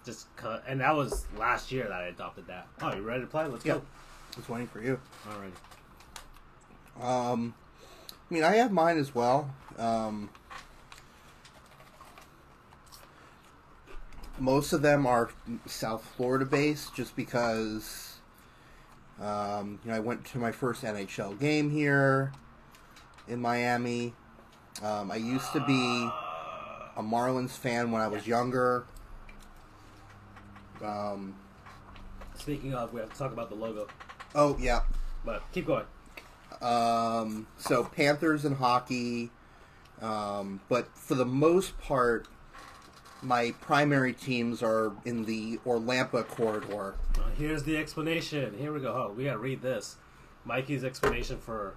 Just 0.04 0.26
cut, 0.36 0.62
and 0.68 0.80
that 0.82 0.94
was 0.94 1.24
last 1.38 1.72
year 1.72 1.84
that 1.84 1.92
I 2.02 2.06
adopted 2.08 2.46
that. 2.46 2.66
Oh, 2.82 2.94
you 2.94 3.00
ready 3.00 3.22
to 3.22 3.26
play? 3.26 3.46
Let's 3.46 3.64
Yeah. 3.64 3.74
go. 3.74 3.82
I 4.34 4.36
was 4.36 4.48
waiting 4.50 4.66
for 4.66 4.82
you. 4.82 5.00
All 5.30 5.38
right. 5.40 7.30
Um, 7.30 7.54
I 8.30 8.34
mean, 8.34 8.44
I 8.44 8.56
have 8.56 8.70
mine 8.70 8.98
as 8.98 9.14
well. 9.14 9.50
Um, 9.78 10.28
most 14.38 14.74
of 14.74 14.82
them 14.82 15.06
are 15.06 15.30
South 15.64 16.04
Florida 16.16 16.44
based, 16.44 16.94
just 16.94 17.16
because 17.16 18.18
um, 19.22 19.78
you 19.84 19.90
know 19.90 19.96
I 19.96 20.00
went 20.00 20.26
to 20.26 20.38
my 20.38 20.52
first 20.52 20.82
NHL 20.84 21.38
game 21.40 21.70
here 21.70 22.30
in 23.26 23.40
Miami. 23.40 24.12
Um, 24.82 25.10
I 25.10 25.16
used 25.16 25.50
to 25.54 25.60
be 25.64 26.10
a 26.98 27.02
Marlins 27.02 27.52
fan 27.52 27.92
when 27.92 28.02
I 28.02 28.08
was 28.08 28.26
younger. 28.26 28.84
Um, 30.84 31.36
Speaking 32.34 32.74
of, 32.74 32.92
we 32.92 33.00
have 33.00 33.12
to 33.12 33.18
talk 33.18 33.32
about 33.32 33.48
the 33.48 33.56
logo, 33.56 33.86
oh 34.34 34.56
yeah, 34.60 34.80
but 35.24 35.42
keep 35.52 35.66
going. 35.66 35.86
Um, 36.60 37.46
so 37.56 37.84
Panthers 37.84 38.44
and 38.44 38.56
hockey, 38.56 39.30
um, 40.00 40.60
but 40.68 40.88
for 40.96 41.14
the 41.14 41.24
most 41.24 41.78
part, 41.78 42.28
my 43.22 43.52
primary 43.60 44.12
teams 44.12 44.62
are 44.62 44.92
in 45.04 45.24
the 45.24 45.58
Orlampa 45.66 46.26
corridor. 46.26 46.94
Uh, 47.16 47.30
here's 47.36 47.64
the 47.64 47.76
explanation. 47.76 48.56
Here 48.58 48.72
we 48.72 48.80
go. 48.80 48.92
Oh, 48.92 49.12
we 49.12 49.24
gotta 49.24 49.38
read 49.38 49.62
this. 49.62 49.96
Mikey's 50.44 50.84
explanation 50.84 51.38
for. 51.38 51.74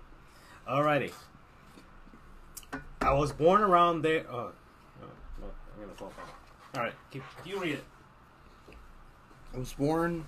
Alrighty. 0.70 1.12
I 3.02 3.14
was 3.14 3.32
born 3.32 3.62
around 3.62 4.04
there. 4.04 4.26
Oh, 4.32 4.52
no, 6.00 6.08
I'm 6.08 6.12
gonna 6.12 6.12
fall. 6.12 6.14
All 6.76 6.82
right, 6.84 6.94
keep, 7.12 7.24
you 7.46 7.60
read 7.60 7.74
it. 7.74 7.84
I 9.54 9.58
was 9.58 9.74
born. 9.74 10.26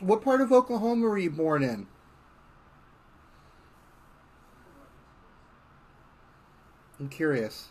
What 0.00 0.22
part 0.22 0.40
of 0.40 0.52
Oklahoma 0.52 1.06
were 1.06 1.18
you 1.18 1.30
born 1.30 1.62
in? 1.62 1.86
I'm 6.98 7.08
curious. 7.08 7.68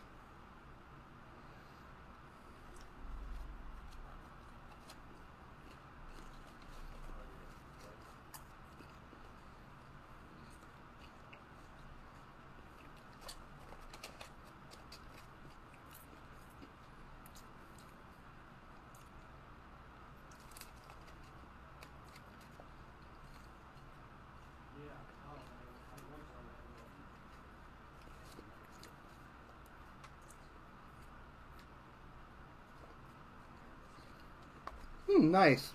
Hmm, 35.15 35.24
nice. 35.35 35.73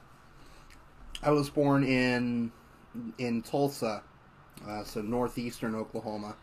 I 1.23 1.31
was 1.31 1.51
born 1.51 1.85
in 1.85 2.51
in 3.19 3.43
Tulsa, 3.43 4.03
uh, 4.66 4.85
so 4.85 5.03
northeastern 5.03 5.74
Oklahoma. 5.74 6.35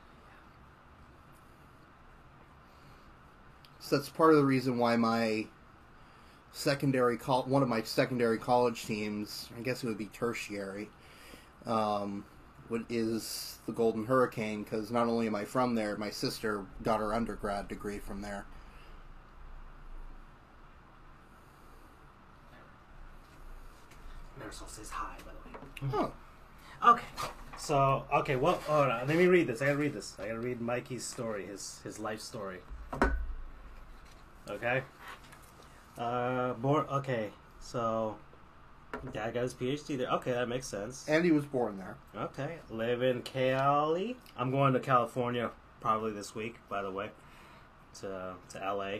So 3.79 3.97
that's 3.97 4.09
part 4.09 4.31
of 4.31 4.37
the 4.37 4.45
reason 4.45 4.77
why 4.77 4.97
my 4.97 5.47
secondary 6.51 7.17
col- 7.17 7.43
one 7.43 7.63
of 7.63 7.69
my 7.69 7.81
secondary 7.81 8.37
college 8.37 8.85
teams, 8.85 9.49
I 9.57 9.61
guess 9.61 9.83
it 9.83 9.87
would 9.87 9.97
be 9.97 10.07
tertiary, 10.07 10.89
um, 11.65 12.23
what 12.67 12.83
is 12.87 13.57
the 13.65 13.71
Golden 13.71 14.05
Hurricane 14.05 14.61
because 14.61 14.91
not 14.91 15.07
only 15.07 15.25
am 15.25 15.33
I 15.33 15.45
from 15.45 15.73
there, 15.73 15.97
my 15.97 16.11
sister 16.11 16.65
got 16.83 16.99
her 16.99 17.15
undergrad 17.15 17.67
degree 17.67 17.97
from 17.97 18.21
there. 18.21 18.45
Says 24.51 24.89
hi, 24.89 25.15
by 25.25 25.31
the 25.31 25.87
way. 25.87 25.93
Oh, 26.83 26.89
Okay. 26.91 27.05
So 27.57 28.05
okay, 28.13 28.35
well, 28.35 28.55
hold 28.67 28.89
on. 28.89 29.07
Let 29.07 29.17
me 29.17 29.25
read 29.25 29.47
this. 29.47 29.61
I 29.61 29.65
gotta 29.67 29.77
read 29.77 29.93
this. 29.93 30.15
I 30.19 30.27
gotta 30.27 30.39
read 30.39 30.61
Mikey's 30.61 31.03
story, 31.03 31.45
his 31.47 31.79
his 31.83 31.97
life 31.99 32.21
story. 32.21 32.59
Okay. 34.49 34.83
Uh, 35.97 36.53
born. 36.53 36.85
Okay, 36.91 37.31
so 37.59 38.15
dad 39.11 39.33
got 39.33 39.41
his 39.43 39.53
PhD 39.55 39.97
there. 39.97 40.09
Okay, 40.09 40.31
that 40.31 40.47
makes 40.47 40.67
sense. 40.67 41.05
and 41.07 41.25
he 41.25 41.31
was 41.31 41.45
born 41.45 41.77
there. 41.77 41.97
Okay, 42.15 42.57
live 42.69 43.01
in 43.01 43.23
Cali. 43.23 44.15
I'm 44.37 44.51
going 44.51 44.73
to 44.73 44.79
California 44.79 45.49
probably 45.81 46.11
this 46.11 46.35
week. 46.35 46.57
By 46.69 46.83
the 46.83 46.91
way, 46.91 47.09
to 48.01 48.35
to 48.49 48.59
LA. 48.59 48.99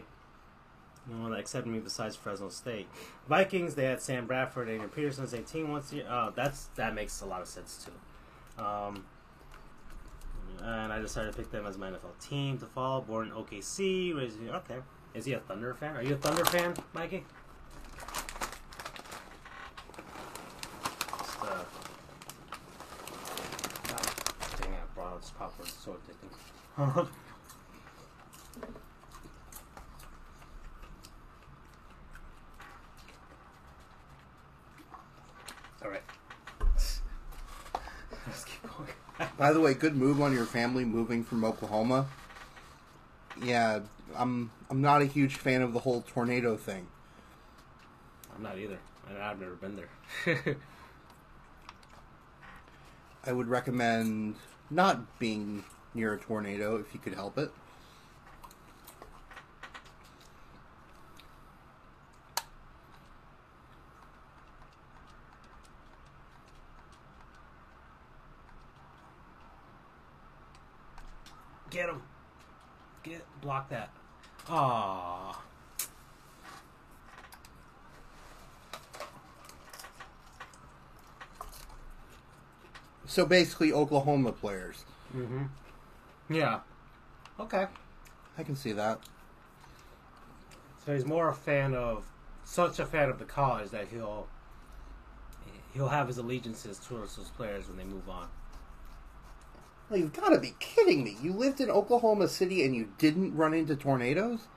No 1.09 1.21
one 1.21 1.31
that 1.31 1.39
accepted 1.39 1.69
me 1.69 1.79
besides 1.79 2.15
Fresno 2.15 2.49
State. 2.49 2.87
Vikings. 3.29 3.75
They 3.75 3.85
had 3.85 4.01
Sam 4.01 4.25
Bradford, 4.25 4.69
Adrian 4.69 4.89
Peterson's 4.89 5.33
18 5.33 5.71
once 5.71 5.91
a 5.91 5.95
year. 5.97 6.05
Oh, 6.09 6.33
that's 6.35 6.65
that 6.75 6.93
makes 6.93 7.21
a 7.21 7.25
lot 7.25 7.41
of 7.41 7.47
sense 7.47 7.85
too. 7.85 8.63
Um, 8.63 9.05
and 10.61 10.91
I 10.91 10.99
decided 10.99 11.31
to 11.31 11.37
pick 11.37 11.51
them 11.51 11.65
as 11.65 11.77
my 11.77 11.89
NFL 11.89 12.19
team 12.19 12.57
to 12.59 12.65
follow. 12.65 13.01
Born 13.01 13.27
in 13.27 13.33
OKC. 13.33 14.15
raised 14.15 14.37
Okay. 14.41 14.77
Is 15.13 15.25
he 15.25 15.33
a 15.33 15.39
Thunder 15.39 15.73
fan? 15.73 15.95
Are 15.95 16.03
you 16.03 16.15
a 16.15 16.17
Thunder 16.17 16.45
fan, 16.45 16.73
Mikey? 16.93 17.23
Just, 21.17 21.41
uh, 21.41 21.63
God, 23.87 24.07
dang 24.61 24.73
it, 24.73 24.79
brought 24.93 25.19
this 25.21 25.31
popcorn. 25.31 25.67
It's 25.67 25.83
so 25.83 25.95
addicting. 25.95 27.07
All 35.83 35.89
right. 35.89 36.03
Let's 38.27 38.43
keep 38.43 38.61
going. 38.63 39.26
By 39.37 39.53
the 39.53 39.59
way, 39.59 39.73
good 39.75 39.95
move 39.95 40.19
on 40.21 40.33
your 40.33 40.45
family 40.45 40.83
moving 40.83 41.23
from 41.23 41.45
Oklahoma. 41.45 42.07
Yeah, 43.41 43.81
I'm 44.15 44.49
I'm 44.69 44.81
not 44.81 45.01
a 45.01 45.05
huge 45.05 45.35
fan 45.35 45.61
of 45.61 45.73
the 45.73 45.79
whole 45.79 46.01
tornado 46.01 46.57
thing. 46.57 46.87
I'm 48.35 48.41
not 48.43 48.57
either. 48.57 48.79
and 49.09 49.17
I've 49.17 49.39
never 49.39 49.55
been 49.55 49.75
there. 49.75 50.57
I 53.25 53.31
would 53.31 53.47
recommend 53.47 54.35
not 54.69 55.19
being 55.19 55.63
near 55.93 56.13
a 56.13 56.17
tornado 56.17 56.77
if 56.77 56.93
you 56.93 56.99
could 56.99 57.13
help 57.13 57.37
it. 57.37 57.51
Get 71.69 71.89
him. 71.89 72.01
That. 73.69 73.89
Ah. 74.49 75.41
So 83.05 83.25
basically, 83.25 83.73
Oklahoma 83.73 84.31
players. 84.31 84.85
Mm-hmm. 85.15 85.45
Yeah. 86.29 86.59
Okay. 87.39 87.65
I 88.37 88.43
can 88.43 88.55
see 88.55 88.73
that. 88.73 88.99
So 90.85 90.93
he's 90.93 91.05
more 91.05 91.29
a 91.29 91.33
fan 91.33 91.73
of 91.73 92.05
such 92.45 92.79
a 92.79 92.85
fan 92.85 93.09
of 93.09 93.19
the 93.19 93.25
college 93.25 93.71
that 93.71 93.87
he'll 93.89 94.27
he'll 95.73 95.89
have 95.89 96.07
his 96.07 96.17
allegiances 96.17 96.79
towards 96.79 97.15
those 97.15 97.29
players 97.29 97.67
when 97.67 97.77
they 97.77 97.83
move 97.83 98.07
on. 98.07 98.27
Well, 99.89 99.99
you've 99.99 100.13
got 100.13 100.29
to 100.29 100.39
be 100.39 100.53
kidding 100.59 101.03
me. 101.03 101.17
You 101.21 101.31
lived 101.31 101.61
in 101.61 101.69
Oklahoma 101.69 102.27
City 102.27 102.65
and 102.65 102.75
you 102.75 102.89
didn't 102.97 103.35
run 103.35 103.53
into 103.53 103.75
tornadoes? 103.75 104.47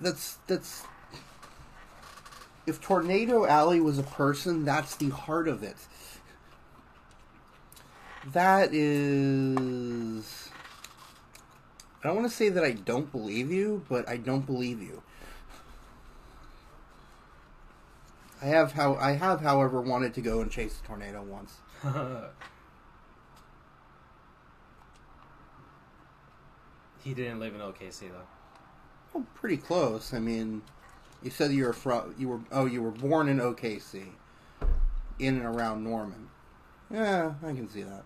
That's 0.00 0.38
that's 0.46 0.84
if 2.66 2.80
Tornado 2.80 3.46
Alley 3.46 3.80
was 3.80 3.98
a 3.98 4.02
person, 4.02 4.64
that's 4.64 4.96
the 4.96 5.10
heart 5.10 5.46
of 5.46 5.62
it. 5.62 5.76
That 8.32 8.72
is 8.72 10.48
I 12.02 12.08
don't 12.08 12.16
want 12.16 12.28
to 12.28 12.34
say 12.36 12.48
that 12.48 12.64
I 12.64 12.72
don't 12.72 13.10
believe 13.12 13.50
you, 13.50 13.84
but 13.88 14.08
I 14.08 14.16
don't 14.16 14.44
believe 14.44 14.82
you. 14.82 15.02
I 18.42 18.46
have 18.46 18.72
how 18.72 18.94
I 18.96 19.12
have 19.12 19.40
however 19.40 19.80
wanted 19.80 20.12
to 20.14 20.20
go 20.20 20.40
and 20.40 20.50
chase 20.50 20.80
a 20.82 20.86
tornado 20.86 21.22
once. 21.22 21.58
he 27.02 27.12
didn't 27.12 27.40
live 27.40 27.54
in 27.54 27.60
OKC 27.60 28.10
though. 28.10 28.26
Oh, 29.14 29.26
pretty 29.34 29.58
close. 29.58 30.14
I 30.14 30.18
mean, 30.18 30.62
you 31.22 31.30
said 31.30 31.52
you 31.52 31.66
were 31.66 31.74
from 31.74 32.14
you 32.18 32.28
were 32.28 32.40
oh 32.50 32.64
you 32.66 32.82
were 32.82 32.90
born 32.90 33.28
in 33.28 33.38
OKC, 33.38 34.06
in 35.18 35.36
and 35.36 35.44
around 35.44 35.84
Norman. 35.84 36.28
Yeah, 36.90 37.34
I 37.42 37.52
can 37.52 37.68
see 37.68 37.82
that. 37.82 38.04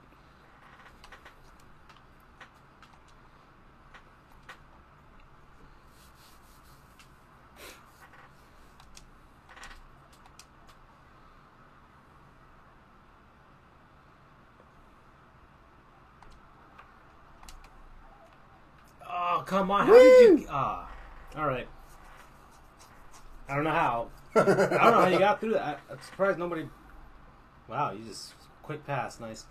Oh 19.38 19.42
come 19.59 19.70
on! 19.70 19.86
How 19.86 19.93
did 19.93 20.40
you? 20.40 20.47
Ah, 20.51 20.89
all 21.36 21.47
right. 21.47 21.66
I 23.48 23.55
don't 23.55 23.64
know 23.64 23.70
how. 23.70 24.09
I 24.36 24.44
don't 24.44 24.59
know 24.70 25.01
how 25.01 25.06
you 25.09 25.18
got 25.18 25.40
through 25.40 25.52
that. 25.55 25.80
I, 25.89 25.93
I'm 25.93 26.01
surprised 26.02 26.39
nobody. 26.39 26.68
Wow, 27.68 27.93
you 27.93 28.05
just 28.05 28.35
quick 28.62 28.86
pass, 28.86 29.18
nice. 29.20 29.44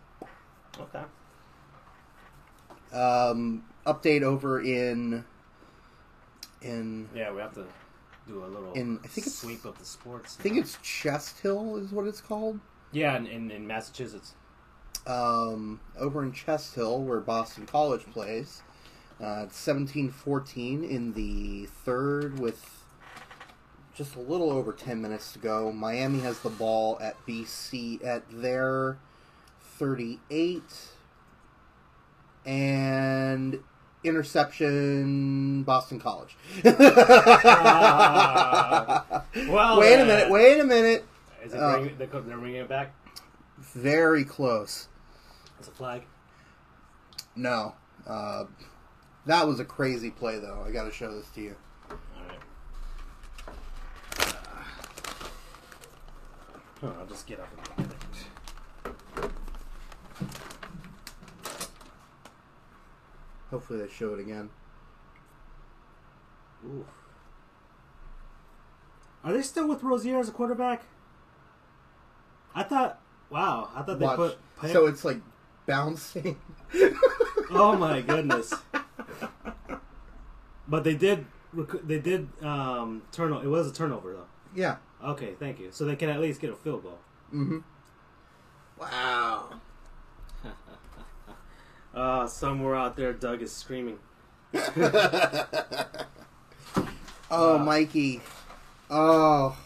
Okay. 0.80 1.02
Um, 2.94 3.64
update 3.86 4.22
over 4.22 4.62
in 4.62 5.26
in 6.62 7.10
Yeah, 7.14 7.32
we 7.34 7.42
have 7.42 7.54
to 7.56 7.66
do 8.28 8.44
a 8.44 8.48
little 8.48 8.74
In- 8.74 9.00
I 9.04 9.08
think 9.08 9.28
it's- 9.28 9.36
sweep 9.36 9.66
of 9.66 9.78
the 9.78 9.86
sports. 9.86 10.38
I 10.40 10.44
think 10.44 10.58
it's 10.58 10.78
Chest 10.82 11.40
Hill 11.42 11.78
is 11.78 11.92
what 11.92 12.06
it's 12.08 12.22
called. 12.22 12.60
yeah, 12.92 13.16
in, 13.18 13.28
in, 13.28 13.52
in 13.52 13.68
Massachusetts. 13.68 14.34
um, 15.06 15.80
over 15.98 16.24
in 16.24 16.32
Chest 16.32 16.76
Hill, 16.76 17.02
where 17.02 17.20
Boston 17.20 17.66
College 17.66 18.06
plays. 18.12 18.62
Uh, 19.22 19.46
it's 19.46 19.58
seventeen 19.58 20.12
fourteen 20.12 20.84
in 20.84 21.14
the 21.14 21.66
third 21.84 22.40
with 22.40 22.84
just 23.96 24.16
a 24.16 24.20
little 24.20 24.52
over 24.52 24.72
ten 24.72 25.02
minutes 25.02 25.34
to 25.34 25.40
go. 25.40 25.72
Miami 25.72 26.20
has 26.20 26.40
the 26.40 26.50
ball 26.50 27.00
at 27.02 27.16
BC 27.26 28.06
at 28.06 28.24
their 28.30 28.98
thirty 29.78 30.20
eight, 30.30 30.92
and 32.46 33.60
interception 34.04 35.64
Boston 35.64 36.00
College. 36.00 36.38
Ah. 37.84 39.24
well, 39.50 39.80
wait 39.80 39.96
a 39.96 40.04
uh, 40.04 40.06
minute! 40.06 40.30
Wait 40.30 40.60
a 40.60 40.64
minute! 40.64 41.06
Is 41.44 41.54
it 41.54 41.60
Uh, 41.60 41.80
bring, 41.80 41.98
they're, 41.98 42.08
they're 42.08 42.38
bringing 42.38 42.62
it 42.62 42.70
back? 42.70 42.94
Very 43.58 44.24
close. 44.24 44.88
It's 45.60 45.68
a 45.68 45.72
flag. 45.72 46.04
No. 47.36 47.74
Uh, 48.06 48.46
that 49.28 49.48
was 49.48 49.60
a 49.60 49.66
crazy 49.66 50.10
play, 50.10 50.40
though. 50.40 50.64
I 50.66 50.72
got 50.72 50.86
to 50.86 50.92
show 50.92 51.14
this 51.14 51.30
to 51.36 51.42
you. 51.42 51.56
All 51.92 51.98
right. 56.90 56.98
I'll 57.00 57.06
just 57.06 57.28
get 57.28 57.40
up 57.40 57.50
and 57.52 57.60
look 57.68 57.80
at 57.80 59.24
it. 59.24 59.32
Hopefully, 63.52 63.80
they 63.80 63.90
show 63.90 64.14
it 64.14 64.20
again. 64.20 64.50
Ooh. 66.66 66.86
Are 69.24 69.34
they 69.34 69.42
still 69.42 69.68
with 69.68 69.84
Rosier 69.84 70.20
as 70.20 70.30
a 70.30 70.32
quarterback? 70.32 70.84
I 72.56 72.64
thought. 72.64 73.00
Wow, 73.30 73.70
I 73.76 73.82
thought 73.82 74.00
they 74.00 74.06
Watch. 74.06 74.18
put. 74.18 74.38
So 74.72 74.86
it's 74.86 75.04
like 75.04 75.20
bouncing. 75.66 76.38
oh 77.52 77.76
my 77.78 78.02
goodness. 78.02 78.54
But 80.68 80.84
they 80.84 80.96
did. 80.96 81.26
Rec- 81.54 81.84
they 81.84 82.00
did 82.00 82.28
um. 82.44 83.04
It 83.18 83.48
was 83.48 83.68
a 83.68 83.74
turnover 83.74 84.14
though. 84.14 84.26
Yeah. 84.56 84.78
Okay, 85.04 85.34
thank 85.40 85.60
you. 85.60 85.70
So 85.72 85.86
they 85.86 85.96
can 85.96 86.10
at 86.10 86.20
least 86.20 86.42
get 86.42 86.50
a 86.50 86.56
field 86.56 86.84
goal. 86.84 87.00
Mm-hmm. 87.34 87.60
Wow. 88.80 89.62
uh, 91.94 92.28
somewhere 92.28 92.76
out 92.76 92.96
there, 92.96 93.14
Doug 93.14 93.42
is 93.42 93.52
screaming. 93.52 94.00
oh, 97.30 97.58
Mikey. 97.60 98.22
Oh, 98.90 99.58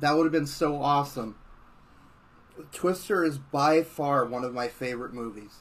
that 0.00 0.16
would 0.16 0.24
have 0.24 0.32
been 0.32 0.46
so 0.46 0.80
awesome. 0.80 1.36
Twister 2.72 3.24
is 3.24 3.38
by 3.38 3.82
far 3.82 4.24
one 4.24 4.44
of 4.44 4.54
my 4.54 4.68
favorite 4.68 5.12
movies. 5.12 5.56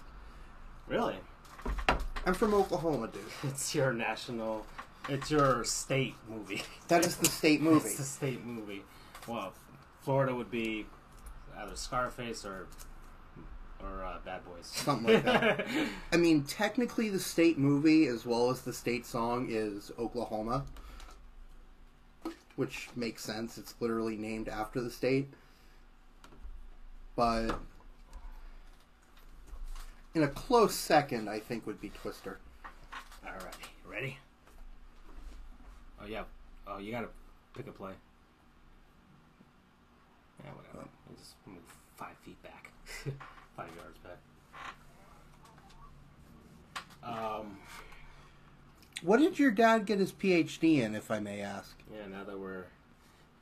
Really? 0.87 1.17
I'm 2.25 2.33
from 2.33 2.53
Oklahoma, 2.53 3.07
dude. 3.07 3.21
It's 3.43 3.75
your 3.75 3.93
national, 3.93 4.65
it's 5.09 5.29
your 5.29 5.63
state 5.65 6.15
movie. 6.29 6.61
That 6.87 7.05
is 7.05 7.17
the 7.17 7.25
state 7.25 7.61
movie. 7.69 7.87
It's 7.87 7.97
the 7.97 8.03
state 8.03 8.45
movie. 8.45 8.83
Well, 9.27 9.53
Florida 10.01 10.33
would 10.33 10.51
be 10.51 10.85
either 11.57 11.75
Scarface 11.75 12.45
or 12.45 12.67
or 13.81 14.03
uh, 14.05 14.17
Bad 14.23 14.45
Boys. 14.45 14.65
Something 14.65 15.15
like 15.15 15.23
that. 15.25 15.67
I 16.13 16.17
mean, 16.17 16.43
technically, 16.43 17.09
the 17.09 17.19
state 17.19 17.57
movie 17.57 18.07
as 18.07 18.25
well 18.25 18.49
as 18.49 18.61
the 18.61 18.71
state 18.71 19.05
song 19.05 19.47
is 19.49 19.91
Oklahoma, 19.99 20.63
which 22.55 22.87
makes 22.95 23.23
sense. 23.25 23.57
It's 23.57 23.75
literally 23.81 24.15
named 24.15 24.47
after 24.47 24.79
the 24.79 24.89
state. 24.89 25.27
But 27.17 27.59
in 30.15 30.23
a 30.23 30.27
close 30.27 30.75
second, 30.75 31.29
I 31.29 31.39
think 31.39 31.65
would 31.65 31.81
be 31.81 31.89
Twister. 31.89 32.39
Alrighty, 33.25 33.67
ready? 33.89 34.17
Oh 36.01 36.05
yeah. 36.05 36.23
Oh, 36.67 36.77
you 36.77 36.91
gotta 36.91 37.09
pick 37.55 37.67
a 37.67 37.71
play. 37.71 37.93
Yeah, 40.43 40.51
whatever. 40.51 40.87
You 41.09 41.15
just 41.17 41.35
move 41.47 41.57
five 41.95 42.15
feet 42.23 42.41
back, 42.43 42.71
five 43.55 43.69
yards 43.77 43.97
back. 43.99 44.19
Um. 47.03 47.57
What 49.01 49.19
did 49.19 49.37
your 49.37 49.51
dad 49.51 49.85
get 49.85 49.99
his 49.99 50.13
PhD 50.13 50.77
in, 50.77 50.95
if 50.95 51.11
I 51.11 51.19
may 51.19 51.41
ask? 51.41 51.75
Yeah. 51.93 52.07
Now 52.07 52.23
that 52.23 52.39
we're 52.39 52.65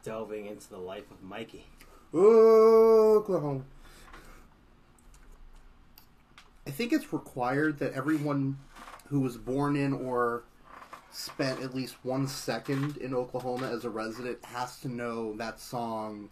delving 0.04 0.48
into 0.48 0.68
the 0.70 0.80
life 0.80 1.12
of 1.12 1.22
Mikey. 1.22 1.66
Oklahoma. 2.14 3.62
I 6.68 6.72
think 6.72 6.94
it's 6.94 7.12
required 7.12 7.80
that 7.80 7.94
everyone 7.94 8.58
who 9.08 9.20
was 9.20 9.38
born 9.38 9.76
in 9.76 9.94
or 9.94 10.44
spent 11.12 11.62
at 11.62 11.74
least 11.74 11.96
one 12.04 12.28
second 12.28 12.98
in 12.98 13.14
Oklahoma 13.14 13.70
as 13.70 13.84
a 13.84 13.90
resident 13.90 14.44
has 14.46 14.80
to 14.82 14.88
know 14.88 15.36
that 15.38 15.60
song 15.60 16.30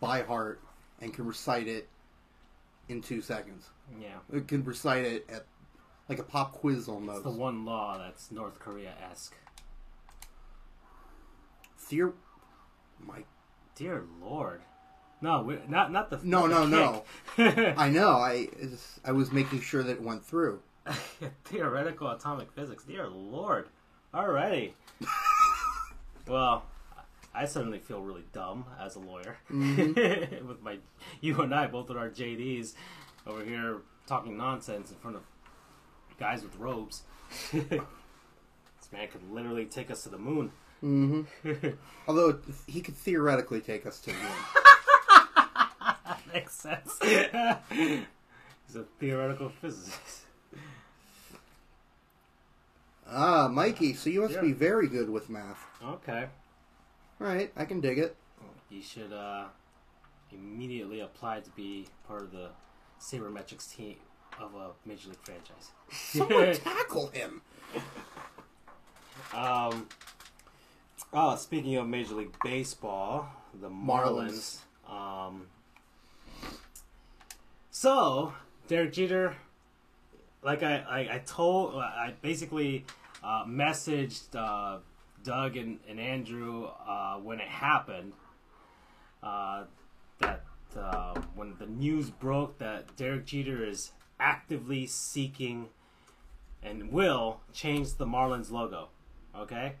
by 0.00 0.22
heart 0.22 0.60
and 1.00 1.12
can 1.12 1.26
recite 1.26 1.68
it 1.68 1.88
in 2.88 3.00
two 3.02 3.20
seconds. 3.20 3.68
Yeah. 4.00 4.18
It 4.32 4.48
can 4.48 4.64
recite 4.64 5.04
it 5.04 5.26
at 5.28 5.46
like 6.08 6.18
a 6.18 6.22
pop 6.24 6.52
quiz 6.52 6.78
It's 6.80 6.88
almost. 6.88 7.24
the 7.24 7.30
one 7.30 7.64
law 7.64 7.98
that's 7.98 8.30
North 8.30 8.58
Korea 8.58 8.92
esque. 9.10 9.34
Theor- 11.78 12.14
My, 13.04 13.24
Dear 13.74 14.04
Lord. 14.20 14.62
No, 15.22 15.56
not 15.68 15.92
not 15.92 16.10
the 16.10 16.20
No, 16.24 16.46
not 16.46 16.68
no, 16.68 17.04
the 17.36 17.52
kick. 17.52 17.74
I 17.78 17.88
know. 17.88 18.10
I 18.10 18.48
I 19.04 19.12
was 19.12 19.32
making 19.32 19.60
sure 19.60 19.82
that 19.82 19.92
it 19.92 20.02
went 20.02 20.24
through. 20.24 20.60
Theoretical 21.44 22.10
atomic 22.10 22.50
physics. 22.52 22.82
Dear 22.84 23.06
Lord. 23.06 23.68
Alrighty. 24.12 24.72
well, 26.28 26.64
I 27.32 27.46
suddenly 27.46 27.78
feel 27.78 28.02
really 28.02 28.24
dumb 28.32 28.66
as 28.80 28.96
a 28.96 28.98
lawyer. 28.98 29.38
with 29.48 30.60
my, 30.62 30.78
you 31.20 31.40
and 31.40 31.54
I 31.54 31.68
both 31.68 31.88
with 31.88 31.96
our 31.96 32.10
JDs 32.10 32.74
over 33.26 33.44
here 33.44 33.78
talking 34.06 34.36
nonsense 34.36 34.90
in 34.90 34.96
front 34.96 35.16
of 35.16 35.22
guys 36.18 36.42
with 36.42 36.56
robes. 36.56 37.02
this 37.52 37.62
man 38.92 39.08
could 39.08 39.30
literally 39.30 39.64
take 39.66 39.90
us 39.90 40.02
to 40.02 40.08
the 40.08 40.18
moon. 40.18 40.50
hmm 40.80 41.22
Although 42.08 42.40
he 42.66 42.80
could 42.80 42.96
theoretically 42.96 43.60
take 43.60 43.86
us 43.86 44.00
to 44.00 44.10
the 44.10 44.16
moon. 44.16 44.61
Makes 46.32 46.54
sense. 46.54 46.98
He's 47.70 48.76
a 48.76 48.84
theoretical 48.98 49.48
physicist. 49.50 50.20
Ah, 53.08 53.48
Mikey, 53.48 53.92
so 53.94 54.08
you 54.10 54.22
must 54.22 54.34
Yeah. 54.34 54.40
be 54.40 54.52
very 54.52 54.88
good 54.88 55.10
with 55.10 55.28
math. 55.28 55.66
Okay. 55.84 56.28
Right, 57.18 57.52
I 57.56 57.64
can 57.64 57.80
dig 57.80 57.98
it. 57.98 58.16
You 58.70 58.80
should 58.82 59.12
uh, 59.12 59.44
immediately 60.32 61.00
apply 61.00 61.40
to 61.40 61.50
be 61.50 61.86
part 62.08 62.22
of 62.22 62.32
the 62.32 62.48
sabermetrics 63.00 63.74
team 63.76 63.96
of 64.40 64.54
a 64.54 64.70
major 64.86 65.10
league 65.10 65.18
franchise. 65.22 65.72
Someone 65.92 66.54
tackle 66.54 67.08
him. 67.08 67.42
um, 69.34 69.88
oh, 71.12 71.36
speaking 71.36 71.76
of 71.76 71.86
Major 71.86 72.14
League 72.14 72.34
Baseball, 72.42 73.28
the 73.60 73.68
Marlins. 73.68 74.60
Um, 74.88 75.46
so 77.82 78.32
Derek 78.68 78.92
Jeter, 78.92 79.34
like 80.40 80.62
I, 80.62 80.76
I, 80.88 80.98
I 81.16 81.22
told, 81.26 81.74
I 81.74 82.14
basically 82.22 82.84
uh, 83.24 83.44
messaged 83.44 84.36
uh, 84.36 84.78
Doug 85.24 85.56
and, 85.56 85.80
and 85.88 85.98
Andrew 85.98 86.68
uh, 86.86 87.16
when 87.16 87.40
it 87.40 87.48
happened. 87.48 88.12
Uh, 89.20 89.64
that 90.20 90.44
uh, 90.78 91.20
when 91.34 91.56
the 91.58 91.66
news 91.66 92.08
broke 92.08 92.58
that 92.58 92.96
Derek 92.96 93.26
Jeter 93.26 93.64
is 93.64 93.90
actively 94.20 94.86
seeking 94.86 95.66
and 96.62 96.92
will 96.92 97.40
change 97.52 97.94
the 97.94 98.06
Marlins 98.06 98.52
logo. 98.52 98.90
Okay? 99.36 99.72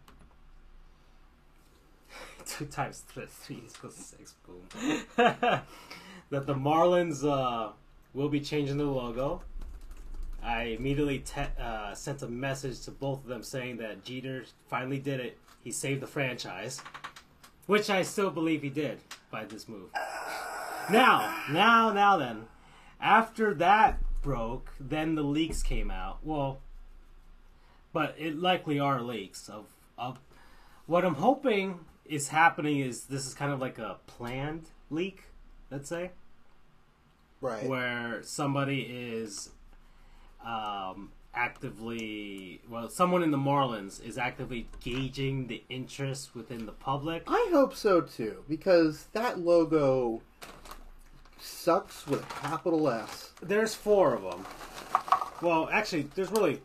Two 2.46 2.66
times 2.66 3.04
th- 3.14 3.28
three 3.28 3.62
equals 3.64 3.94
six. 3.94 4.34
Boom. 4.44 4.66
that 5.16 6.46
the 6.46 6.54
Marlins 6.54 7.24
uh, 7.24 7.70
will 8.14 8.28
be 8.28 8.40
changing 8.40 8.76
the 8.76 8.84
logo. 8.84 9.42
I 10.42 10.62
immediately 10.64 11.20
te- 11.20 11.60
uh, 11.60 11.94
sent 11.94 12.22
a 12.22 12.28
message 12.28 12.80
to 12.82 12.90
both 12.90 13.20
of 13.20 13.26
them 13.26 13.42
saying 13.42 13.76
that 13.78 14.04
Jeter 14.04 14.44
finally 14.68 14.98
did 14.98 15.20
it. 15.20 15.38
He 15.62 15.70
saved 15.70 16.02
the 16.02 16.06
franchise, 16.06 16.80
which 17.66 17.88
I 17.88 18.02
still 18.02 18.30
believe 18.30 18.62
he 18.62 18.70
did 18.70 18.98
by 19.30 19.44
this 19.44 19.68
move. 19.68 19.90
Now, 20.90 21.42
now, 21.50 21.92
now 21.92 22.16
then, 22.16 22.46
after 23.00 23.54
that 23.54 24.00
broke, 24.20 24.72
then 24.80 25.14
the 25.14 25.22
leaks 25.22 25.62
came 25.62 25.90
out. 25.90 26.18
Well, 26.24 26.58
but 27.92 28.16
it 28.18 28.36
likely 28.38 28.80
are 28.80 29.00
leaks 29.00 29.48
of 29.48 29.66
of 29.98 30.18
what 30.86 31.04
I'm 31.04 31.14
hoping 31.14 31.80
is 32.04 32.28
happening 32.28 32.80
is 32.80 33.04
this 33.04 33.26
is 33.26 33.34
kind 33.34 33.52
of 33.52 33.60
like 33.60 33.78
a 33.78 33.98
planned 34.06 34.70
leak, 34.90 35.22
let's 35.70 35.88
say, 35.88 36.10
Right. 37.42 37.66
where 37.66 38.22
somebody 38.22 38.80
is 38.82 39.50
um, 40.46 41.10
actively 41.34 42.60
well, 42.70 42.88
someone 42.88 43.22
in 43.22 43.30
the 43.30 43.38
Marlins 43.38 44.02
is 44.04 44.16
actively 44.16 44.68
gauging 44.80 45.48
the 45.48 45.62
interest 45.68 46.34
within 46.34 46.66
the 46.66 46.72
public. 46.72 47.24
I 47.26 47.48
hope 47.52 47.74
so 47.74 48.00
too, 48.00 48.44
because 48.48 49.06
that 49.12 49.40
logo 49.40 50.22
sucks 51.40 52.06
with 52.06 52.22
a 52.22 52.26
capital 52.40 52.88
S. 52.88 53.32
There's 53.42 53.74
four 53.74 54.14
of 54.14 54.22
them. 54.22 54.44
Well, 55.40 55.68
actually, 55.72 56.02
there's 56.14 56.30
really 56.30 56.60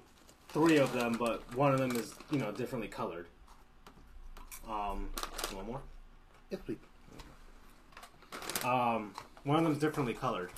three 0.50 0.78
of 0.78 0.94
them, 0.94 1.16
but 1.18 1.42
one 1.56 1.74
of 1.74 1.80
them 1.80 1.96
is 1.96 2.14
you 2.32 2.40
know 2.40 2.52
differently 2.52 2.88
colored. 2.88 3.28
Um, 4.70 5.10
one 5.54 5.66
more. 5.66 5.82
Yes, 6.52 6.62
please. 6.66 6.78
Um, 8.64 9.14
one 9.48 9.58
of 9.58 9.64
them's 9.64 9.80
differently 9.80 10.14
colored. 10.14 10.52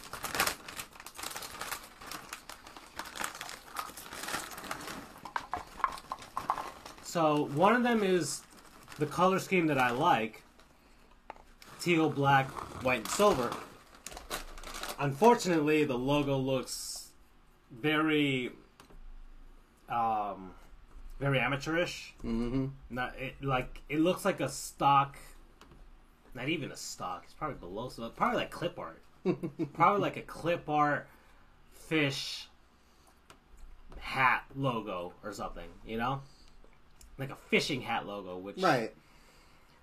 So 7.03 7.45
one 7.53 7.75
of 7.75 7.83
them 7.83 8.03
is 8.03 8.41
the 8.97 9.05
color 9.05 9.37
scheme 9.39 9.67
that 9.67 9.77
I 9.77 9.91
like: 9.91 10.41
teal, 11.79 12.09
black, 12.09 12.49
white, 12.83 13.01
and 13.01 13.07
silver. 13.07 13.51
Unfortunately, 14.97 15.83
the 15.85 15.97
logo 15.97 16.37
looks 16.37 17.09
very, 17.71 18.51
um, 19.87 20.51
very 21.19 21.39
amateurish. 21.39 22.13
Mm-hmm. 22.23 22.67
Not 22.89 23.15
it, 23.17 23.35
like 23.43 23.81
it 23.87 23.99
looks 23.99 24.25
like 24.25 24.39
a 24.39 24.49
stock. 24.49 25.15
Not 26.33 26.49
even 26.49 26.71
a 26.71 26.77
stock. 26.77 27.23
It's 27.25 27.33
probably 27.33 27.57
below. 27.57 27.89
So 27.89 28.07
probably 28.09 28.37
like 28.37 28.51
clip 28.51 28.77
art. 28.79 29.01
probably 29.73 30.01
like 30.01 30.17
a 30.17 30.21
clip 30.21 30.69
art 30.69 31.07
fish 31.73 32.47
hat 33.99 34.43
logo 34.55 35.13
or 35.23 35.33
something. 35.33 35.67
You 35.85 35.97
know, 35.97 36.21
like 37.17 37.31
a 37.31 37.35
fishing 37.35 37.81
hat 37.81 38.05
logo, 38.07 38.37
which 38.37 38.57
Right. 38.61 38.93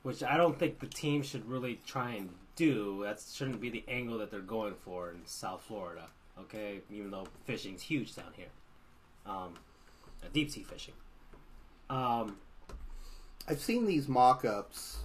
which 0.02 0.23
I 0.23 0.36
don't 0.36 0.59
think 0.59 0.78
the 0.81 0.86
team 0.86 1.23
should 1.23 1.48
really 1.48 1.81
try 1.86 2.12
and 2.12 2.31
do. 2.55 3.02
That 3.05 3.20
shouldn't 3.32 3.60
be 3.60 3.70
the 3.70 3.85
angle 3.89 4.18
that 4.18 4.31
they're 4.31 4.40
going 4.40 4.74
for 4.85 5.10
in 5.10 5.20
South 5.27 5.62
Florida. 5.62 6.06
Okay, 6.39 6.81
even 6.90 7.10
though 7.10 7.27
fishing's 7.44 7.82
huge 7.82 8.14
down 8.14 8.32
here. 8.36 8.48
um, 9.27 9.55
deep 10.32 10.51
sea 10.51 10.62
fishing. 10.62 10.94
Um, 11.89 12.36
I've 13.48 13.60
seen 13.60 13.86
these 13.86 14.06
mock-ups. 14.09 14.98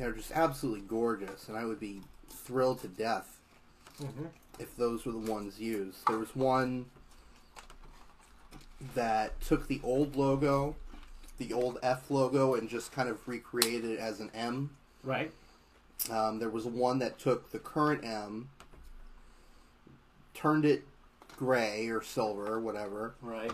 They're 0.00 0.12
just 0.12 0.32
absolutely 0.32 0.80
gorgeous, 0.88 1.48
and 1.48 1.58
I 1.58 1.66
would 1.66 1.78
be 1.78 2.00
thrilled 2.30 2.80
to 2.80 2.88
death 2.88 3.36
if 4.58 4.74
those 4.74 5.04
were 5.04 5.12
the 5.12 5.18
ones 5.30 5.60
used. 5.60 5.98
There 6.08 6.16
was 6.16 6.34
one 6.34 6.86
that 8.94 9.38
took 9.42 9.68
the 9.68 9.78
old 9.84 10.16
logo, 10.16 10.74
the 11.36 11.52
old 11.52 11.78
F 11.82 12.10
logo, 12.10 12.54
and 12.54 12.66
just 12.66 12.92
kind 12.92 13.10
of 13.10 13.28
recreated 13.28 13.84
it 13.84 13.98
as 14.00 14.20
an 14.20 14.30
M. 14.34 14.70
right. 15.04 15.30
Um, 16.10 16.38
there 16.38 16.48
was 16.48 16.64
one 16.64 16.98
that 17.00 17.18
took 17.18 17.52
the 17.52 17.58
current 17.58 18.02
M, 18.02 18.48
turned 20.32 20.64
it 20.64 20.84
gray 21.36 21.88
or 21.88 22.00
silver 22.02 22.46
or 22.50 22.58
whatever, 22.58 23.16
Right. 23.20 23.52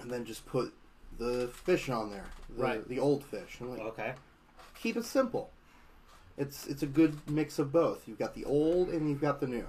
and 0.00 0.10
then 0.10 0.24
just 0.24 0.44
put 0.46 0.74
the 1.16 1.46
fish 1.46 1.88
on 1.88 2.10
there, 2.10 2.26
the, 2.56 2.62
Right. 2.62 2.88
the 2.88 2.98
old 2.98 3.22
fish. 3.22 3.58
Like, 3.60 3.78
Okay. 3.78 4.14
Keep 4.80 4.96
it 4.96 5.04
simple. 5.04 5.50
It's 6.38 6.66
it's 6.66 6.82
a 6.82 6.86
good 6.86 7.18
mix 7.28 7.58
of 7.58 7.72
both. 7.72 8.08
You've 8.08 8.18
got 8.18 8.34
the 8.34 8.44
old 8.44 8.88
and 8.88 9.08
you've 9.08 9.20
got 9.20 9.40
the 9.40 9.46
new. 9.46 9.66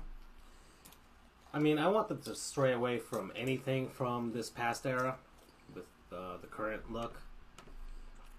I 1.53 1.59
mean, 1.59 1.77
I 1.77 1.87
want 1.89 2.07
them 2.07 2.21
to 2.21 2.35
stray 2.35 2.71
away 2.71 2.97
from 2.97 3.31
anything 3.35 3.89
from 3.89 4.31
this 4.31 4.49
past 4.49 4.85
era 4.85 5.17
with 5.75 5.83
uh, 6.13 6.37
the 6.39 6.47
current 6.47 6.91
look. 6.91 7.21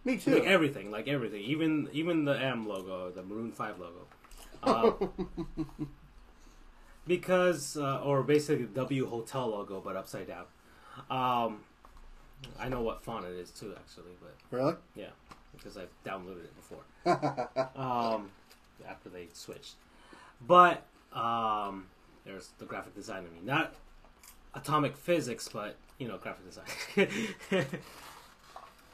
Me 0.05 0.17
too. 0.17 0.35
Like 0.35 0.45
everything, 0.45 0.91
like 0.91 1.09
everything, 1.09 1.43
even 1.43 1.89
even 1.93 2.25
the 2.25 2.33
M 2.33 2.67
logo, 2.67 3.11
the 3.11 3.23
Maroon 3.23 3.53
Five 3.53 3.77
logo, 3.79 4.07
um, 4.63 5.57
because 7.07 7.77
uh, 7.77 8.01
or 8.03 8.23
basically 8.23 8.65
the 8.65 8.75
W 8.75 9.07
Hotel 9.07 9.49
logo, 9.49 9.81
but 9.81 9.95
upside 9.95 10.27
down. 10.27 10.47
Um, 11.11 11.61
I 12.59 12.69
know 12.69 12.83
what 12.83 13.05
font 13.05 13.27
it 13.27 13.37
is 13.37 13.51
too, 13.51 13.75
actually, 13.77 14.13
but 14.21 14.35
really? 14.51 14.75
yeah, 14.97 15.11
because 15.57 15.77
I've 15.77 15.91
downloaded 16.05 16.45
it 16.45 16.55
before. 16.57 16.83
um, 17.77 18.31
after 18.89 19.09
they 19.09 19.29
switched, 19.33 19.75
but 20.47 20.83
um, 21.13 21.87
there's 22.25 22.51
the 22.59 22.65
graphic 22.65 22.95
design 22.95 23.25
of 23.25 23.33
me, 23.33 23.41
not 23.45 23.75
atomic 24.55 24.97
physics, 24.97 25.49
but 25.53 25.77
you 25.99 26.09
know, 26.09 26.19
graphic 26.19 26.45
design. 26.47 27.67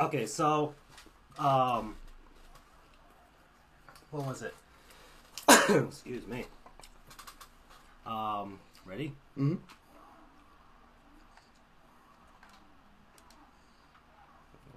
okay, 0.00 0.26
so 0.26 0.74
um, 1.38 1.96
what 4.10 4.26
was 4.26 4.42
it? 4.42 4.54
Excuse 5.88 6.26
me. 6.26 6.44
Um, 8.06 8.58
ready? 8.86 9.12
hmm 9.34 9.56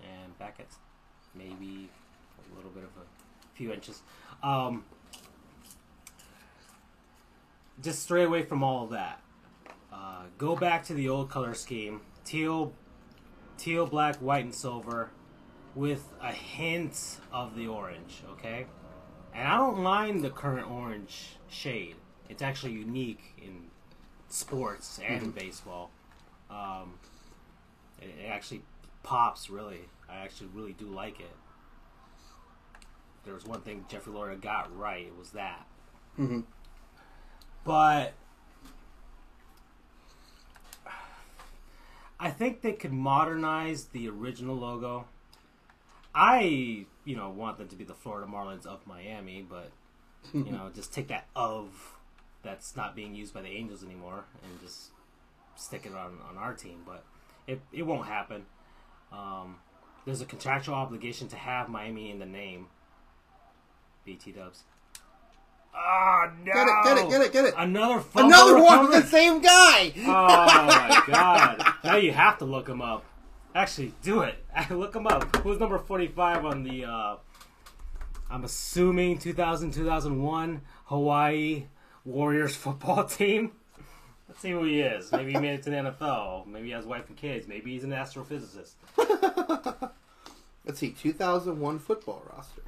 and 0.03 0.38
back 0.38 0.58
at 0.60 0.68
maybe 1.36 1.90
a 2.52 2.56
little 2.56 2.72
bit 2.72 2.84
of 2.84 2.90
a 2.90 3.56
few 3.56 3.72
inches. 3.72 4.02
Um, 4.44 4.86
just 7.82 8.03
stray 8.03 8.24
away 8.24 8.44
from 8.44 8.64
all 8.64 8.84
of 8.84 8.91
that. 8.91 9.22
Uh, 9.91 10.24
go 10.38 10.56
back 10.56 10.84
to 10.86 10.94
the 10.94 11.10
old 11.10 11.30
color 11.30 11.53
scheme: 11.53 12.02
teal, 12.26 12.74
teal, 13.58 13.86
black, 13.86 14.18
white, 14.18 14.45
and 14.45 14.56
silver, 14.56 15.12
with 15.76 16.08
a 16.22 16.32
hint 16.32 17.18
of 17.32 17.56
the 17.56 17.68
orange. 17.68 18.24
Okay, 18.34 18.66
and 19.34 19.48
I 19.48 19.58
don't 19.58 19.80
mind 19.80 20.24
the 20.24 20.30
current 20.30 20.70
orange 20.70 21.38
shade. 21.49 21.95
It's 22.30 22.41
actually 22.41 22.74
unique 22.74 23.34
in 23.38 23.66
sports 24.30 24.99
and 25.06 25.36
baseball. 25.36 25.91
Um, 26.49 26.94
it, 28.02 28.10
it 28.24 28.28
actually 28.30 28.62
pops 29.03 29.49
really. 29.49 29.82
I 30.11 30.17
actually 30.23 30.49
really 30.53 30.73
do 30.73 30.85
like 30.85 31.19
it. 31.19 31.35
There 33.23 33.33
was 33.33 33.45
one 33.45 33.61
thing 33.61 33.85
Jeffrey 33.88 34.13
Loria 34.13 34.35
got 34.35 34.75
right. 34.77 35.05
It 35.05 35.17
was 35.17 35.31
that. 35.31 35.65
hmm 36.15 36.41
But 37.63 38.13
I 42.19 42.29
think 42.29 42.61
they 42.61 42.73
could 42.73 42.93
modernize 42.93 43.85
the 43.85 44.07
original 44.09 44.55
logo. 44.55 45.05
I, 46.13 46.85
you 47.05 47.15
know, 47.15 47.29
want 47.29 47.57
them 47.57 47.67
to 47.69 47.75
be 47.75 47.83
the 47.83 47.93
Florida 47.93 48.29
Marlins 48.31 48.65
of 48.65 48.85
Miami, 48.85 49.45
but 49.47 49.71
you 50.33 50.51
know, 50.51 50.69
just 50.75 50.93
take 50.93 51.07
that 51.07 51.27
of 51.35 51.95
that's 52.43 52.75
not 52.75 52.95
being 52.95 53.15
used 53.15 53.33
by 53.33 53.41
the 53.41 53.49
Angels 53.49 53.83
anymore 53.83 54.25
and 54.43 54.59
just 54.61 54.89
stick 55.55 55.85
it 55.85 55.93
on 55.93 56.17
on 56.29 56.38
our 56.38 56.53
team. 56.53 56.81
But 56.85 57.03
it 57.47 57.61
it 57.71 57.83
won't 57.83 58.07
happen. 58.07 58.45
Um, 59.11 59.57
there's 60.06 60.22
a 60.22 60.26
contractual 60.26 60.76
obligation 60.76 61.28
to 61.30 61.36
have 61.36 61.69
Miami 61.69 62.11
in 62.11 62.19
the 62.19 62.26
name. 62.26 62.68
BT 64.06 64.32
Dubs. 64.32 64.64
Ah 65.73 66.30
no! 66.44 66.52
Get 66.53 66.68
it, 66.68 66.84
get 66.84 66.98
it, 66.98 67.10
get 67.10 67.22
it, 67.22 67.32
get 67.34 67.45
it. 67.45 67.53
Another 67.57 67.99
fumble 68.02 68.28
Another 68.34 68.56
one 68.61 68.80
recovery? 68.80 68.88
with 68.95 69.03
the 69.03 69.10
same 69.10 69.41
guy. 69.41 69.94
Oh 69.99 70.65
my 70.68 71.03
god! 71.07 71.73
Now 71.84 71.95
you 71.95 72.11
have 72.11 72.38
to 72.40 72.45
look 72.45 72.68
him 72.68 72.82
up. 72.82 73.06
Actually, 73.56 73.94
do 74.02 74.22
it. 74.22 74.36
Look 74.69 74.95
him 74.95 75.07
up. 75.07 75.36
Who's 75.38 75.60
number 75.60 75.78
forty-five 75.78 76.45
on 76.45 76.64
the? 76.64 76.86
uh 76.86 77.15
I'm 78.30 78.45
assuming 78.45 79.18
2000 79.18 79.72
2001 79.72 80.61
Hawaii 80.86 81.65
Warriors 82.06 82.56
football 82.56 83.03
team. 83.19 83.52
Let's 84.32 84.44
see 84.44 84.52
who 84.52 84.64
he 84.64 84.80
is. 84.80 85.12
Maybe 85.12 85.34
he 85.34 85.40
made 85.40 85.56
it 85.56 85.64
to 85.64 85.70
the 85.70 85.76
NFL. 85.76 86.48
Maybe 86.48 86.68
he 86.68 86.72
has 86.72 86.86
wife 86.86 87.10
and 87.10 87.18
kids. 87.18 87.49
Maybe 87.49 87.74
he's 87.74 87.84
an 87.84 87.90
astrophysicist. 87.90 88.76
Let's 90.66 90.80
see, 90.80 90.91
2001 90.91 91.80
football 91.80 92.24
roster. 92.34 92.62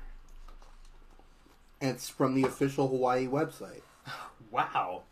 And 1.80 1.92
it's 1.92 2.10
from 2.10 2.36
the 2.36 2.44
official 2.44 2.90
Hawaii 2.90 3.28
website. 3.28 3.80
Wow. 4.52 5.04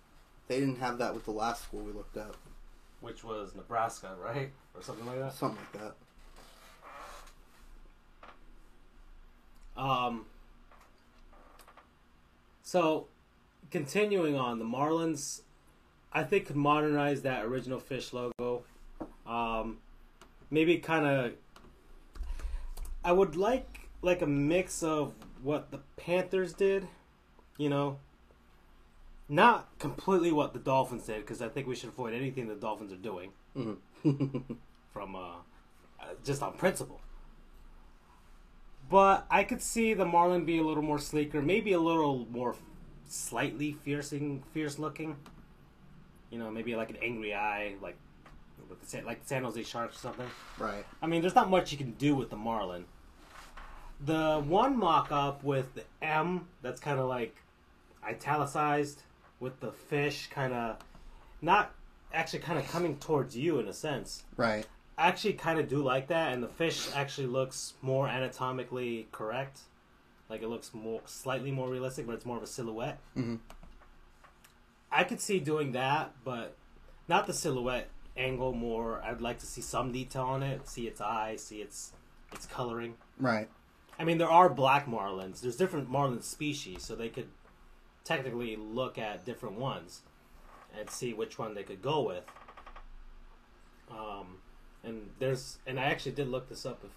They 0.49 0.60
didn't 0.60 0.80
have 0.80 0.98
that 0.98 1.14
with 1.14 1.23
the 1.23 1.32
last 1.32 1.64
school 1.64 1.84
we 1.84 1.94
looked 1.94 2.18
up. 2.18 2.36
Which 2.99 3.23
was 3.23 3.56
Nebraska, 3.56 4.14
right, 4.22 4.52
or 4.76 4.82
something 4.82 5.06
like 5.06 5.19
that. 5.19 5.34
Something 5.34 5.57
like 5.73 5.94
that. 9.78 9.82
Um. 9.82 10.26
So, 12.61 13.07
continuing 13.72 14.36
on, 14.36 14.60
the 14.60 14.65
Marlins, 14.65 15.44
I 16.13 16.23
think 16.23 16.47
could 16.47 16.55
modernize 16.55 17.21
that 17.21 17.45
original 17.45 17.79
fish 17.79 18.11
logo. 18.13 18.63
Um, 19.25 19.77
maybe 20.49 20.77
kind 20.77 21.05
of. 21.05 21.33
I 23.03 23.11
would 23.11 23.35
like 23.35 23.89
like 24.01 24.21
a 24.21 24.27
mix 24.27 24.83
of 24.83 25.13
what 25.41 25.71
the 25.71 25.79
Panthers 25.97 26.53
did, 26.53 26.88
you 27.57 27.69
know. 27.69 27.97
Not 29.29 29.69
completely 29.79 30.31
what 30.33 30.51
the 30.53 30.59
Dolphins 30.59 31.05
did, 31.05 31.21
because 31.21 31.41
I 31.41 31.47
think 31.47 31.65
we 31.65 31.75
should 31.75 31.89
avoid 31.89 32.13
anything 32.13 32.47
the 32.47 32.55
Dolphins 32.55 32.91
are 32.91 32.97
doing 32.97 33.31
Mhm. 33.55 33.77
from 34.93 35.15
uh, 35.15 35.19
uh, 35.99 36.05
just 36.25 36.43
on 36.43 36.53
principle. 36.53 36.99
But 38.89 39.25
I 39.31 39.45
could 39.45 39.61
see 39.61 39.93
the 39.93 40.03
Marlin 40.05 40.43
be 40.43 40.57
a 40.57 40.63
little 40.63 40.83
more 40.83 40.99
sleeker, 40.99 41.41
maybe 41.41 41.71
a 41.71 41.79
little 41.79 42.27
more 42.29 42.55
slightly 43.07 43.71
fiercing, 43.71 44.43
fierce 44.53 44.77
looking. 44.77 45.15
You 46.31 46.39
know, 46.39 46.49
maybe 46.49 46.75
like 46.75 46.89
an 46.89 46.97
angry 47.03 47.33
eye, 47.35 47.75
like 47.81 47.97
with 48.69 48.79
the, 48.79 48.87
San- 48.87 49.05
like 49.05 49.19
San 49.25 49.43
Jose 49.43 49.61
Sharks 49.63 49.97
or 49.97 49.99
something. 49.99 50.27
right. 50.57 50.85
I 51.01 51.07
mean, 51.07 51.21
there's 51.21 51.35
not 51.35 51.49
much 51.49 51.71
you 51.71 51.77
can 51.77 51.91
do 51.91 52.15
with 52.15 52.29
the 52.29 52.37
Marlin. 52.37 52.85
The 54.03 54.41
one 54.47 54.77
mock 54.77 55.11
up 55.11 55.43
with 55.43 55.75
the 55.75 55.83
M 56.01 56.47
that's 56.61 56.79
kind 56.81 56.99
of 56.99 57.07
like 57.07 57.35
italicized 58.03 59.03
with 59.39 59.59
the 59.59 59.71
fish 59.71 60.27
kind 60.31 60.53
of 60.53 60.77
not 61.41 61.73
actually 62.13 62.39
kind 62.39 62.57
of 62.59 62.67
coming 62.67 62.97
towards 62.97 63.35
you 63.37 63.59
in 63.59 63.67
a 63.67 63.73
sense. 63.73 64.23
Right. 64.37 64.65
I 64.97 65.07
actually 65.07 65.33
kind 65.33 65.59
of 65.59 65.67
do 65.67 65.81
like 65.83 66.07
that, 66.07 66.33
and 66.33 66.43
the 66.43 66.47
fish 66.47 66.87
actually 66.95 67.27
looks 67.27 67.73
more 67.81 68.07
anatomically 68.07 69.07
correct. 69.11 69.61
Like 70.29 70.41
it 70.41 70.47
looks 70.47 70.73
more 70.73 71.01
slightly 71.05 71.51
more 71.51 71.69
realistic, 71.69 72.05
but 72.07 72.13
it's 72.13 72.25
more 72.25 72.37
of 72.37 72.43
a 72.43 72.47
silhouette. 72.47 72.99
Mhm. 73.17 73.39
I 74.91 75.03
could 75.03 75.22
see 75.22 75.39
doing 75.39 75.72
that, 75.72 76.13
but 76.23 76.55
not 77.07 77.27
the 77.27 77.34
silhouette 77.34 77.89
angle. 78.18 78.53
More, 78.53 79.01
I'd 79.03 79.22
like 79.22 79.39
to 79.39 79.45
see 79.45 79.61
some 79.61 79.91
detail 79.91 80.23
on 80.23 80.43
it, 80.43 80.68
see 80.68 80.88
its 80.88 80.99
eye, 80.99 81.35
see 81.38 81.61
its 81.61 81.93
its 82.31 82.45
coloring. 82.45 82.95
Right. 83.18 83.49
I 83.99 84.03
mean, 84.03 84.18
there 84.18 84.30
are 84.30 84.49
black 84.49 84.88
marlins. 84.88 85.41
There's 85.41 85.55
different 85.55 85.89
marlin 85.89 86.22
species, 86.22 86.84
so 86.84 86.95
they 86.95 87.09
could 87.09 87.27
technically 88.03 88.55
look 88.55 88.97
at 88.97 89.26
different 89.26 89.55
ones 89.55 90.01
and 90.77 90.89
see 90.89 91.13
which 91.13 91.38
one 91.38 91.53
they 91.53 91.63
could 91.63 91.81
go 91.81 92.01
with. 92.01 92.23
Um, 93.91 94.38
and 94.84 95.09
there's, 95.19 95.59
and 95.68 95.80
I 95.80 95.84
actually 95.84 96.13
did 96.13 96.30
look 96.30 96.49
this 96.49 96.65
up. 96.65 96.81
If 96.84 96.91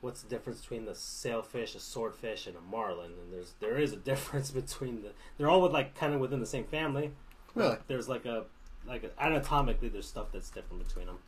what's 0.00 0.22
the 0.22 0.28
difference 0.28 0.60
between 0.60 0.84
the 0.84 0.94
sailfish, 0.94 1.74
a 1.74 1.80
swordfish, 1.80 2.46
and 2.46 2.56
a 2.56 2.60
marlin? 2.60 3.12
And 3.22 3.32
there's 3.32 3.54
there 3.60 3.78
is 3.78 3.92
a 3.92 3.96
difference 4.12 4.50
between 4.50 5.02
the. 5.02 5.12
They're 5.38 5.50
all 5.50 5.62
with 5.62 5.72
like 5.72 5.94
kind 5.94 6.12
of 6.14 6.20
within 6.20 6.40
the 6.40 6.46
same 6.46 6.64
family. 6.64 7.12
Really? 7.54 7.76
There's 7.86 8.08
like 8.08 8.24
a 8.24 8.44
like 8.86 9.12
anatomically, 9.20 9.88
there's 9.88 10.06
stuff 10.06 10.28
that's 10.32 10.50
different 10.50 10.86
between 10.86 11.06
them. 11.06 11.18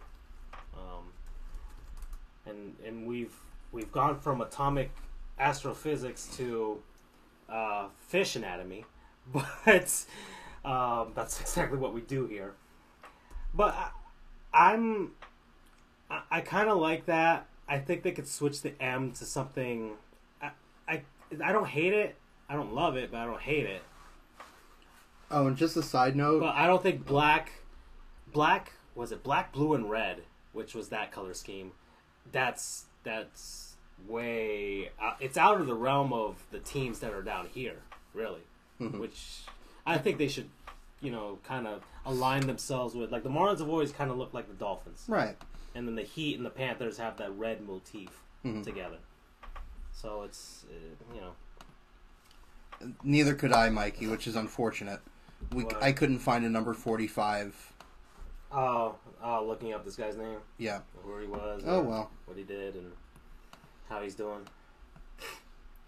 Um, 0.75 1.13
and 2.47 2.77
and 2.87 3.07
we've 3.07 3.35
we've 3.73 3.91
gone 3.93 4.19
from 4.19 4.41
atomic 4.41 4.91
astrophysics 5.39 6.29
to 6.37 6.81
uh, 7.49 7.89
fish 8.09 8.37
anatomy, 8.37 8.85
but 9.33 10.05
um, 10.65 11.13
that's 11.15 11.41
exactly 11.41 11.79
what 11.79 11.93
we 11.93 12.01
do 12.01 12.27
here. 12.27 12.55
But 13.53 13.75
I, 13.75 13.91
I'm 14.53 15.13
I, 16.11 16.23
I 16.31 16.41
kind 16.41 16.69
of 16.69 16.79
like 16.79 17.07
that. 17.07 17.47
I 17.69 17.79
think 17.79 18.03
they 18.03 18.13
could 18.13 18.29
switch 18.29 18.63
the 18.63 18.81
M 18.83 19.13
to 19.13 19.25
something. 19.25 19.93
I, 20.43 20.51
I 20.89 21.03
I 21.43 21.53
don't 21.53 21.69
hate 21.69 21.93
it. 21.93 22.17
I 22.49 22.55
don't 22.55 22.75
love 22.75 22.97
it, 22.97 23.11
but 23.11 23.19
I 23.19 23.27
don't 23.27 23.41
hate 23.41 23.67
it. 23.67 23.83
Oh, 25.31 25.47
and 25.47 25.57
just 25.57 25.77
a 25.77 25.83
side 25.83 26.15
note, 26.17 26.41
But 26.41 26.55
I 26.55 26.67
don't 26.67 26.83
think 26.83 27.05
black, 27.07 27.51
black 28.33 28.73
was 28.95 29.11
it 29.13 29.23
black, 29.23 29.53
blue, 29.53 29.75
and 29.75 29.91
red, 29.91 30.23
which 30.53 30.75
was 30.75 30.89
that 30.91 31.11
color 31.13 31.35
scheme. 31.35 31.73
That's 32.31 32.85
that's 33.03 33.75
way. 34.07 34.91
Uh, 35.01 35.15
it's 35.21 35.37
out 35.37 35.61
of 35.61 35.67
the 35.67 35.75
realm 35.75 36.13
of 36.13 36.45
the 36.51 36.59
teams 36.61 37.01
that 37.01 37.13
are 37.13 37.23
down 37.23 37.49
here, 37.53 37.79
really. 38.13 38.43
Which 38.79 39.43
I 39.87 39.97
think 39.99 40.19
they 40.19 40.29
should, 40.29 40.51
you 41.01 41.11
know, 41.11 41.39
kind 41.47 41.67
of 41.67 41.83
align 42.05 42.47
themselves 42.47 42.95
with. 42.95 43.11
Like 43.11 43.23
the 43.23 43.31
Marlins 43.31 43.61
have 43.61 43.69
always 43.69 43.93
kind 43.93 44.11
of 44.11 44.19
looked 44.19 44.35
like 44.35 44.47
the 44.47 44.55
Dolphins, 44.55 45.05
right? 45.09 45.37
and 45.75 45.89
then 45.89 45.95
the 45.95 46.03
Heat 46.03 46.37
and 46.37 46.45
the 46.45 46.51
Panthers 46.51 46.99
have 46.99 47.17
that 47.17 47.31
red 47.39 47.67
motif 47.67 48.11
together. 48.63 48.99
So 49.93 50.23
it's 50.23 50.67
uh, 50.71 51.15
you 51.15 51.21
know 51.21 51.33
Neither 53.03 53.35
could 53.35 53.53
I, 53.53 53.71
Mikey, 53.71 54.07
which 54.07 54.27
is 54.27 54.37
unfortunate. 54.37 55.01
We, 55.52 55.65
What? 55.65 55.82
I 55.82 55.93
couldn't 55.93 56.19
find 56.20 56.44
a 56.44 56.48
number 56.51 56.74
forty-five. 56.74 57.55
oh 58.52 58.97
oh 59.23 59.44
looking 59.47 59.73
up 59.73 59.85
this 59.85 59.97
guy's 59.97 60.16
name, 60.16 60.39
Yeah. 60.59 60.81
where 61.02 61.20
he 61.20 61.27
was, 61.27 61.62
Oh 61.66 61.81
well. 61.82 62.11
what 62.27 62.36
he 62.36 62.44
did, 62.44 62.74
and 62.77 62.93
how 63.89 64.02
he's 64.02 64.15
doing. 64.15 64.40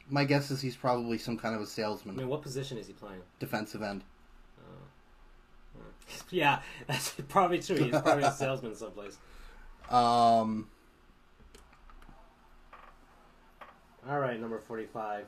My 0.08 0.24
guess 0.24 0.50
is 0.52 0.60
he's 0.60 0.76
probably 0.76 1.18
some 1.18 1.36
kind 1.36 1.54
of 1.54 1.60
a 1.60 1.66
salesman, 1.66 2.14
I 2.14 2.18
mean, 2.18 2.28
what 2.28 2.42
position 2.42 2.78
is 2.78 2.86
he 2.86 2.92
playing? 2.92 3.20
defensive 3.38 3.82
end. 3.82 4.02
Yeah, 6.30 6.60
that's 6.86 7.10
probably 7.28 7.58
true. 7.58 7.76
He's 7.76 7.90
probably 7.90 8.22
a 8.22 8.30
salesman 8.32 8.74
someplace. 8.76 9.16
Um, 9.90 10.68
All 14.08 14.18
right, 14.20 14.40
number 14.40 14.58
45. 14.58 15.24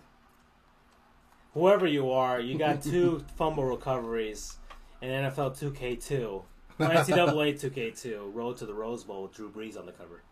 Whoever 1.54 1.86
you 1.86 2.10
are, 2.10 2.40
you 2.40 2.58
got 2.58 2.82
two 2.82 3.24
fumble 3.36 3.64
recoveries 3.64 4.56
in 5.00 5.08
NFL 5.08 5.58
2K2. 5.58 6.24
Or 6.24 6.44
NCAA 6.78 7.60
2K2, 7.60 8.32
Road 8.32 8.56
to 8.58 8.66
the 8.66 8.74
Rose 8.74 9.02
Bowl 9.02 9.24
with 9.24 9.34
Drew 9.34 9.50
Brees 9.50 9.76
on 9.78 9.86
the 9.86 9.92
cover. 9.92 10.22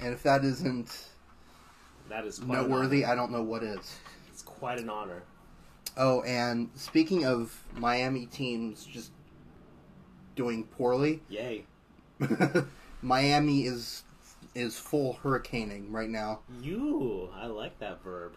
and 0.00 0.12
if 0.12 0.22
that 0.22 0.44
isn't 0.44 1.08
That 2.08 2.24
is 2.26 2.40
noteworthy. 2.40 3.04
I 3.04 3.14
don't 3.14 3.32
know 3.32 3.42
what 3.42 3.62
is. 3.62 3.96
It's 4.30 4.42
quite 4.42 4.78
an 4.78 4.90
honor. 4.90 5.22
Oh, 5.96 6.22
and 6.22 6.68
speaking 6.74 7.24
of 7.24 7.64
Miami 7.74 8.26
teams 8.26 8.84
just 8.84 9.10
doing 10.34 10.64
poorly, 10.64 11.22
Yay. 11.30 11.64
Miami 13.02 13.64
is 13.64 14.02
is 14.56 14.78
full 14.78 15.12
hurricaning 15.22 15.92
right 15.92 16.08
now. 16.08 16.40
You, 16.62 17.28
I 17.34 17.46
like 17.46 17.78
that 17.78 18.02
verb. 18.02 18.32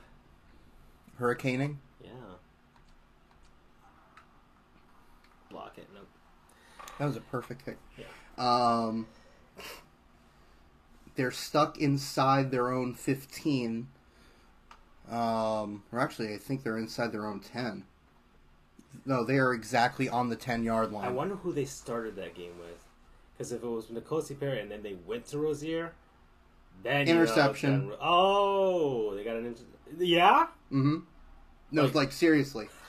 Hurricaning. 1.18 1.80
Yeah. 2.04 2.10
Block 5.50 5.78
it. 5.78 5.88
Nope. 5.94 6.08
That 7.00 7.06
was 7.06 7.16
a 7.16 7.22
perfect 7.22 7.66
kick. 7.66 7.78
Yeah. 7.98 8.06
Um, 8.38 9.08
they're 11.16 11.32
stuck 11.32 11.78
inside 11.78 12.52
their 12.52 12.72
own 12.72 12.94
15. 12.94 13.88
Um, 15.10 15.84
or 15.92 16.00
actually, 16.00 16.34
I 16.34 16.38
think 16.38 16.64
they're 16.64 16.78
inside 16.78 17.14
their 17.14 17.26
own 17.26 17.40
10. 17.40 17.86
No, 19.06 19.24
they 19.24 19.38
are 19.38 19.54
exactly 19.54 20.10
on 20.10 20.30
the 20.30 20.36
10 20.36 20.64
yard 20.64 20.92
line. 20.92 21.06
I 21.06 21.12
wonder 21.12 21.36
who 21.36 21.54
they 21.54 21.66
started 21.66 22.18
that 22.18 22.36
game 22.36 22.58
with. 22.60 22.86
Because 23.38 23.54
if 23.54 23.64
it 23.64 23.68
was 23.68 23.86
N'Kosi 23.86 24.38
Perry 24.38 24.60
and 24.60 24.70
then 24.70 24.84
they 24.84 24.98
went 25.08 25.26
to 25.28 25.38
Rosier, 25.38 25.94
then 26.84 27.08
you 27.08 27.14
know 27.14 27.22
Interception. 27.22 27.92
oh, 28.02 29.16
they 29.16 29.24
got 29.24 29.36
an 29.38 29.46
inter- 29.48 29.64
yeah. 29.98 30.48
mm-hmm. 30.72 30.98
No, 31.72 31.84
Like- 31.86 31.96
like 31.96 32.12
seriously. 32.12 32.68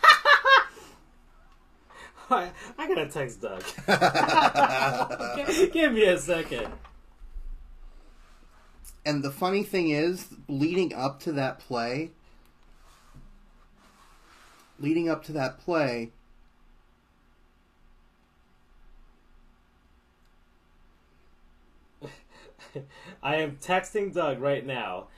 I, 2.33 2.51
I 2.79 2.87
gotta 2.87 3.09
text 3.09 3.41
Doug. 3.43 3.63
Give 5.73 5.93
me 5.93 6.05
a 6.05 6.17
second. 6.19 6.69
And 9.05 9.25
the 9.25 9.31
funny 9.33 9.65
thing 9.65 9.91
is, 9.91 10.27
leading 10.47 10.95
up 10.95 11.19
to 11.21 11.33
that 11.33 11.59
play, 11.59 12.13
leading 14.79 15.09
up 15.09 15.25
to 15.25 15.33
that 15.33 15.59
play, 15.59 16.13
I 23.23 23.37
am 23.37 23.57
texting 23.57 24.13
Doug 24.13 24.41
right 24.41 24.65
now, 24.65 25.09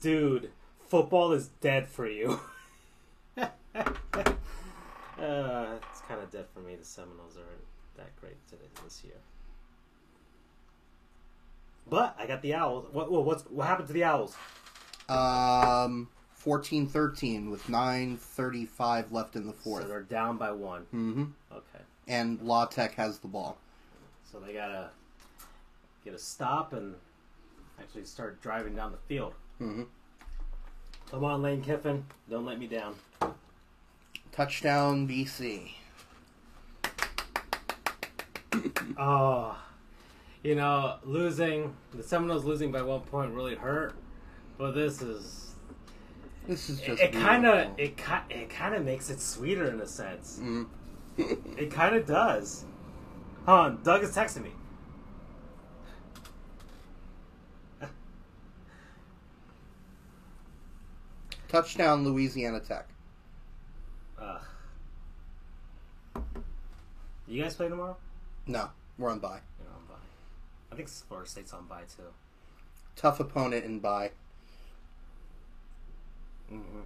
dude. 0.00 0.50
Football 0.88 1.32
is 1.32 1.48
dead 1.60 1.88
for 1.88 2.06
you. 2.06 2.40
uh, 3.36 3.48
it's 3.74 6.00
kind 6.08 6.20
of 6.22 6.30
dead 6.30 6.46
for 6.52 6.60
me. 6.60 6.74
The 6.76 6.84
Seminoles 6.84 7.36
aren't 7.36 7.96
that 7.96 8.14
great 8.20 8.36
today 8.48 8.66
this 8.84 9.02
year. 9.04 9.14
But 11.88 12.14
I 12.18 12.26
got 12.26 12.42
the 12.42 12.54
Owls. 12.54 12.86
What 12.92 13.10
what 13.10 13.24
what's, 13.24 13.42
what 13.44 13.66
happened 13.66 13.88
to 13.88 13.94
the 13.94 14.04
Owls? 14.04 14.36
um, 15.08 16.08
14-13 16.44 17.50
with 17.50 17.66
9.35 17.66 19.12
left 19.12 19.36
in 19.36 19.46
the 19.46 19.52
fourth. 19.52 19.82
So 19.82 19.88
they're 19.88 20.02
down 20.02 20.38
by 20.38 20.52
one. 20.52 20.82
mm-hmm. 20.94 21.24
Okay, 21.52 21.84
And 22.08 22.40
La 22.40 22.64
Tech 22.66 22.94
has 22.94 23.18
the 23.18 23.28
ball. 23.28 23.58
so 24.30 24.38
they 24.40 24.52
gotta 24.54 24.90
get 26.04 26.14
a 26.14 26.18
stop 26.18 26.72
and 26.72 26.94
actually 27.80 28.04
start 28.04 28.40
driving 28.40 28.74
down 28.74 28.92
the 28.92 28.98
field. 29.08 29.34
Mm-hmm. 29.60 29.82
Come 31.10 31.24
on, 31.24 31.42
Lane 31.42 31.62
Kiffin, 31.62 32.04
don't 32.30 32.46
let 32.46 32.58
me 32.58 32.66
down. 32.66 32.94
Touchdown, 34.32 35.06
BC. 35.06 35.72
Oh, 38.98 39.56
you 40.42 40.54
know, 40.54 40.96
losing 41.04 41.74
the 41.94 42.02
Seminoles 42.02 42.44
losing 42.44 42.72
by 42.72 42.82
one 42.82 43.00
point 43.02 43.32
really 43.32 43.54
hurt, 43.54 43.94
but 44.58 44.72
this 44.72 45.02
is 45.02 45.54
This 46.46 46.68
is 46.70 46.80
just 46.80 47.00
it 47.02 47.12
kind 47.12 47.46
of 47.46 47.68
it 47.78 47.96
ki- 47.96 48.30
it 48.30 48.50
kind 48.50 48.74
of 48.74 48.84
makes 48.84 49.10
it 49.10 49.20
sweeter 49.20 49.70
in 49.70 49.80
a 49.80 49.86
sense. 49.86 50.40
Mhm. 50.42 50.66
It 51.58 51.70
kind 51.70 51.94
of 51.94 52.06
does. 52.06 52.64
Hold 53.46 53.58
on, 53.60 53.82
Doug 53.82 54.02
is 54.02 54.14
texting 54.16 54.44
me. 54.44 54.50
Touchdown, 61.52 62.02
Louisiana 62.02 62.60
Tech. 62.60 62.88
Ugh. 64.18 64.40
You 67.28 67.42
guys 67.42 67.54
play 67.54 67.68
tomorrow? 67.68 67.94
No, 68.46 68.70
we're 68.96 69.10
on 69.10 69.18
bye. 69.18 69.40
You're 69.60 69.68
on 69.74 69.84
bye. 69.86 69.94
I 70.72 70.76
think 70.76 70.88
Florida 70.88 71.28
State's 71.28 71.52
on 71.52 71.66
bye 71.66 71.82
too. 71.94 72.04
Tough 72.96 73.20
opponent 73.20 73.66
in 73.66 73.78
bye 73.80 74.10
Mm-hmm. 76.50 76.80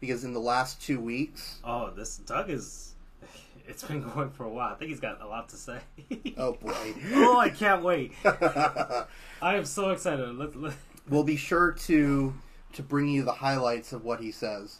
because 0.00 0.24
in 0.24 0.32
the 0.32 0.40
last 0.40 0.80
two 0.82 1.00
weeks, 1.00 1.58
Oh, 1.64 1.90
this 1.90 2.18
Doug 2.18 2.50
is. 2.50 2.94
It's 3.68 3.82
been 3.82 4.00
going 4.00 4.30
for 4.30 4.44
a 4.44 4.48
while. 4.48 4.72
I 4.72 4.76
think 4.76 4.90
he's 4.90 5.00
got 5.00 5.20
a 5.20 5.26
lot 5.26 5.48
to 5.48 5.56
say. 5.56 5.80
oh 6.38 6.52
boy. 6.52 6.94
oh, 7.14 7.36
I 7.36 7.48
can't 7.48 7.82
wait. 7.82 8.12
I 8.24 9.06
am 9.42 9.64
so 9.64 9.90
excited. 9.90 10.36
Let, 10.36 10.54
let, 10.54 10.74
we'll 11.08 11.24
be 11.24 11.34
sure 11.36 11.72
to 11.72 12.32
to 12.76 12.82
bring 12.82 13.08
you 13.08 13.22
the 13.22 13.32
highlights 13.32 13.92
of 13.92 14.04
what 14.04 14.20
he 14.20 14.30
says. 14.30 14.78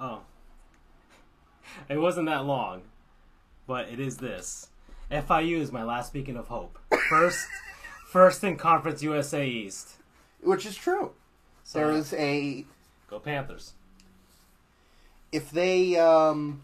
oh, 0.00 0.20
it 1.88 1.98
wasn't 1.98 2.26
that 2.26 2.44
long, 2.44 2.82
but 3.66 3.88
it 3.88 4.00
is 4.00 4.16
this. 4.18 4.68
FIU 5.10 5.58
is 5.60 5.70
my 5.72 5.82
last 5.82 6.12
beacon 6.12 6.36
of 6.36 6.48
hope. 6.48 6.78
First, 7.08 7.46
first 8.08 8.42
in 8.44 8.56
Conference 8.56 9.02
USA 9.02 9.46
East. 9.46 9.96
Which 10.42 10.66
is 10.66 10.76
true. 10.76 11.12
So, 11.64 11.78
There 11.78 11.92
is 11.92 12.12
a 12.14 12.64
go 13.08 13.18
Panthers. 13.18 13.72
if 15.32 15.50
they 15.50 15.96
um 15.96 16.62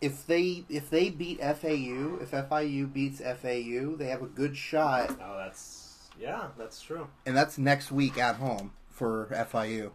if 0.00 0.26
they 0.26 0.64
if 0.68 0.90
they 0.90 1.10
beat 1.10 1.40
FAU, 1.40 2.18
if 2.22 2.30
FIU 2.32 2.92
beats 2.92 3.20
FAU, 3.20 3.96
they 3.96 4.06
have 4.08 4.22
a 4.22 4.26
good 4.26 4.56
shot, 4.56 5.10
Oh, 5.22 5.36
that's 5.38 5.83
yeah, 6.18 6.48
that's 6.58 6.80
true. 6.80 7.08
and 7.26 7.36
that's 7.36 7.58
next 7.58 7.90
week 7.92 8.18
at 8.18 8.36
home 8.36 8.72
for 8.90 9.26
FIU. 9.30 9.92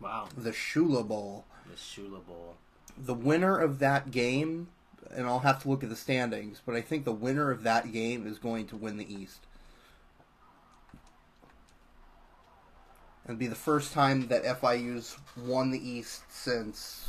Wow. 0.00 0.28
the 0.36 0.50
Shula 0.52 1.06
Bowl. 1.06 1.44
The 1.68 1.76
Shula 1.76 2.24
Bowl. 2.24 2.56
The 2.96 3.14
winner 3.14 3.58
of 3.58 3.78
that 3.80 4.10
game, 4.10 4.68
and 5.10 5.26
I'll 5.26 5.40
have 5.40 5.62
to 5.62 5.68
look 5.68 5.82
at 5.82 5.88
the 5.88 5.96
standings, 5.96 6.62
but 6.64 6.74
I 6.74 6.80
think 6.80 7.04
the 7.04 7.12
winner 7.12 7.50
of 7.50 7.62
that 7.64 7.92
game 7.92 8.26
is 8.26 8.38
going 8.38 8.66
to 8.68 8.76
win 8.76 8.96
the 8.96 9.12
East. 9.12 9.40
It'll 13.24 13.36
be 13.36 13.46
the 13.46 13.54
first 13.54 13.92
time 13.92 14.28
that 14.28 14.42
FIU's 14.44 15.16
won 15.36 15.70
the 15.70 15.86
East 15.86 16.22
since 16.30 17.08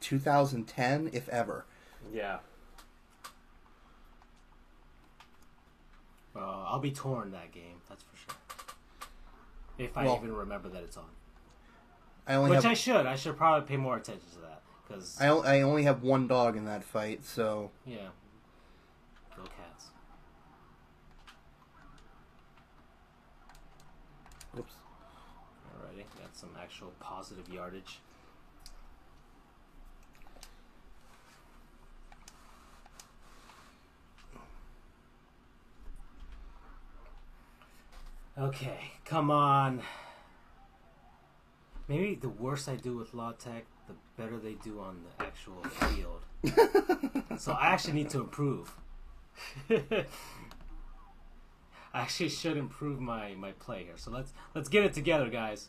2010, 0.00 1.10
if 1.12 1.28
ever. 1.28 1.64
Yeah. 2.12 2.38
Uh, 6.34 6.38
I'll 6.64 6.78
be 6.80 6.90
torn 6.90 7.30
that 7.32 7.52
game. 7.52 7.80
That's 7.88 8.02
for 8.02 8.16
sure. 8.16 8.34
If 9.78 9.96
I 9.96 10.04
Well- 10.04 10.16
even 10.16 10.34
remember 10.34 10.68
that 10.70 10.82
it's 10.82 10.96
on, 10.96 11.08
I 12.26 12.34
only 12.34 12.50
which 12.50 12.62
have 12.62 12.70
I 12.70 12.74
should. 12.74 13.06
I 13.06 13.16
should 13.16 13.36
probably 13.36 13.66
pay 13.68 13.76
more 13.76 13.96
attention 13.96 14.28
to 14.34 14.38
that 14.40 14.62
because 14.86 15.20
I 15.20 15.60
only 15.62 15.82
have 15.84 16.02
one 16.02 16.26
dog 16.26 16.56
in 16.56 16.64
that 16.66 16.84
fight, 16.84 17.24
so 17.24 17.70
yeah, 17.84 18.08
go 19.36 19.42
cats. 19.42 19.90
oops. 24.58 24.74
Alrighty, 25.74 26.04
got 26.20 26.34
some 26.36 26.50
actual 26.60 26.92
positive 27.00 27.48
yardage. 27.48 28.00
Okay, 38.38 38.92
come 39.04 39.30
on. 39.30 39.82
Maybe 41.88 42.14
the 42.14 42.30
worse 42.30 42.66
I 42.68 42.76
do 42.76 42.96
with 42.96 43.12
La 43.12 43.32
Tech, 43.32 43.64
the 43.86 43.94
better 44.16 44.38
they 44.38 44.54
do 44.54 44.80
on 44.80 45.00
the 45.18 45.24
actual 45.24 45.62
field. 45.64 46.24
so 47.38 47.52
I 47.52 47.66
actually 47.68 47.94
need 47.94 48.10
to 48.10 48.20
improve. 48.20 48.74
I 49.70 50.06
actually 51.94 52.30
should 52.30 52.56
improve 52.56 53.00
my, 53.00 53.34
my 53.34 53.52
play 53.52 53.84
here. 53.84 53.96
So 53.96 54.10
let's 54.10 54.32
let's 54.54 54.68
get 54.68 54.84
it 54.84 54.94
together, 54.94 55.28
guys. 55.28 55.68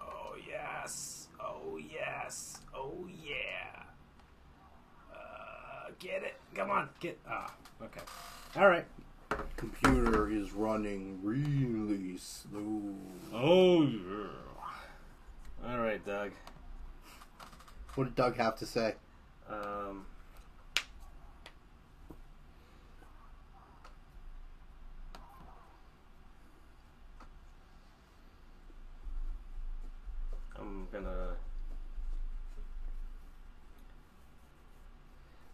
Oh 0.00 0.36
yes. 0.48 1.28
Oh 1.40 1.78
yes. 1.78 2.58
Oh 2.74 3.06
yeah. 3.24 3.82
Uh, 5.12 5.90
get 5.98 6.22
it. 6.22 6.34
Come 6.54 6.70
on. 6.70 6.88
Get. 7.00 7.18
Ah. 7.28 7.52
Okay. 7.82 8.00
All 8.56 8.68
right. 8.68 8.84
Computer 9.56 10.30
is 10.30 10.52
running 10.52 11.18
really 11.22 12.16
slow. 12.18 12.94
Oh 13.32 13.82
yeah. 13.82 15.68
All 15.68 15.78
right, 15.78 16.04
Doug. 16.04 16.32
What 17.94 18.04
did 18.04 18.14
Doug 18.16 18.36
have 18.36 18.56
to 18.58 18.66
say? 18.66 18.94
Um. 19.48 20.06
I'm 30.58 30.88
gonna. 30.92 31.34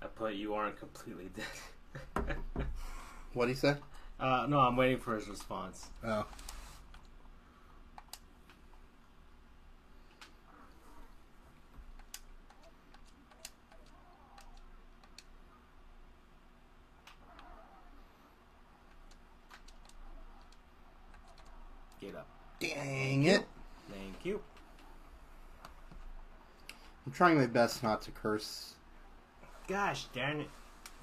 I 0.03 0.07
put 0.07 0.35
you 0.35 0.55
aren't 0.55 0.79
completely 0.79 1.29
dead. 1.37 2.37
What 3.33 3.47
did 3.47 3.53
he 3.53 3.59
say? 3.61 3.77
uh, 4.19 4.47
no, 4.49 4.59
I'm 4.59 4.77
waiting 4.77 4.99
for 4.99 5.15
his 5.15 5.29
response. 5.29 5.87
Oh. 6.05 6.27
Get 22.01 22.17
up. 22.17 22.27
Dang 22.59 23.25
it. 23.25 23.47
Thank 23.91 24.25
you. 24.25 24.41
I'm 27.07 27.10
trying 27.21 27.37
my 27.37 27.45
best 27.45 27.83
not 27.83 28.01
to 28.01 28.11
curse. 28.13 28.77
Gosh 29.69 30.07
darn 30.15 30.41
it. 30.41 30.49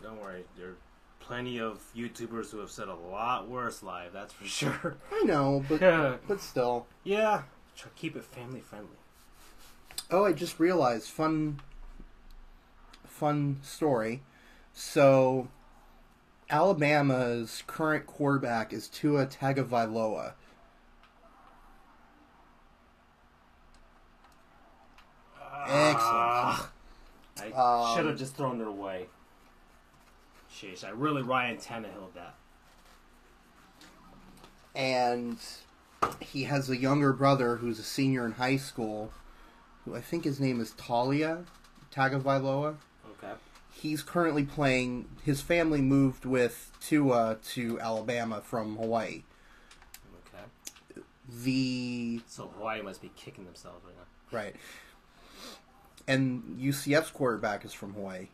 Don't 0.01 0.19
worry, 0.19 0.45
there 0.57 0.69
are 0.69 0.77
plenty 1.19 1.59
of 1.59 1.79
YouTubers 1.95 2.49
who 2.49 2.57
have 2.57 2.71
said 2.71 2.87
a 2.87 2.95
lot 2.95 3.47
worse 3.47 3.83
live, 3.83 4.13
that's 4.13 4.33
for 4.33 4.45
sure. 4.45 4.97
I 5.13 5.21
know, 5.25 5.63
but 5.69 5.79
but 6.27 6.41
still. 6.41 6.87
Yeah. 7.03 7.43
Try 7.75 7.91
keep 7.95 8.15
it 8.15 8.25
family 8.25 8.61
friendly. 8.61 8.97
Oh, 10.09 10.25
I 10.25 10.33
just 10.33 10.59
realized 10.59 11.07
fun 11.09 11.61
fun 13.05 13.59
story. 13.61 14.23
So 14.73 15.49
Alabama's 16.49 17.63
current 17.67 18.07
quarterback 18.07 18.73
is 18.73 18.87
Tua 18.87 19.27
Tagovailoa. 19.27 20.33
Excellent. 25.67 26.03
Ah, 26.03 26.69
I 27.39 27.51
Um, 27.51 27.95
should 27.95 28.05
have 28.05 28.17
just 28.17 28.35
thrown 28.35 28.61
it 28.61 28.67
away. 28.67 29.07
Sheesh, 30.51 30.83
I 30.83 30.89
really 30.89 31.21
Ryan 31.21 31.57
Tannehill 31.57 32.13
that. 32.15 32.35
and 34.75 35.37
he 36.21 36.43
has 36.43 36.69
a 36.69 36.77
younger 36.77 37.11
brother 37.11 37.55
who's 37.57 37.79
a 37.79 37.83
senior 37.83 38.25
in 38.25 38.33
high 38.33 38.57
school, 38.57 39.11
who 39.83 39.95
I 39.95 40.01
think 40.01 40.23
his 40.23 40.39
name 40.39 40.61
is 40.61 40.71
Taulia 40.73 41.45
Tagovailoa. 41.91 42.75
Okay. 43.17 43.33
He's 43.71 44.03
currently 44.03 44.43
playing. 44.43 45.07
His 45.23 45.41
family 45.41 45.81
moved 45.81 46.25
with 46.25 46.71
Tua 46.79 47.37
to 47.53 47.79
Alabama 47.79 48.41
from 48.41 48.75
Hawaii. 48.77 49.23
Okay. 50.29 51.01
The 51.43 52.21
So 52.27 52.47
Hawaii 52.57 52.81
must 52.83 53.01
be 53.01 53.11
kicking 53.15 53.45
themselves 53.45 53.83
right 53.85 53.95
now. 53.95 54.37
right, 54.37 54.55
and 56.07 56.57
UCF's 56.59 57.11
quarterback 57.11 57.65
is 57.65 57.73
from 57.73 57.93
Hawaii. 57.93 58.27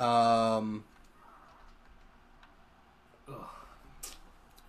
Ah. 0.00 0.56
Um. 0.56 0.84
Ugh. 3.28 3.34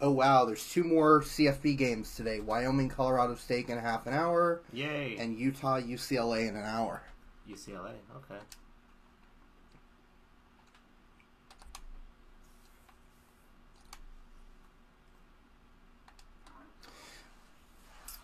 Oh 0.01 0.11
wow! 0.11 0.45
There's 0.45 0.67
two 0.69 0.83
more 0.83 1.21
CFB 1.21 1.77
games 1.77 2.15
today: 2.15 2.39
Wyoming, 2.39 2.89
Colorado 2.89 3.35
State 3.35 3.69
in 3.69 3.77
a 3.77 3.81
half 3.81 4.07
an 4.07 4.13
hour, 4.13 4.61
Yay. 4.73 5.17
and 5.17 5.37
Utah, 5.37 5.79
UCLA 5.79 6.47
in 6.49 6.55
an 6.55 6.65
hour. 6.65 7.01
UCLA. 7.49 7.93
Okay. 8.15 8.39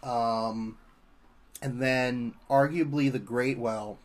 Um, 0.03 0.77
and 1.61 1.81
then 1.81 2.33
arguably 2.49 3.11
the 3.11 3.19
great 3.19 3.57
well, 3.59 3.99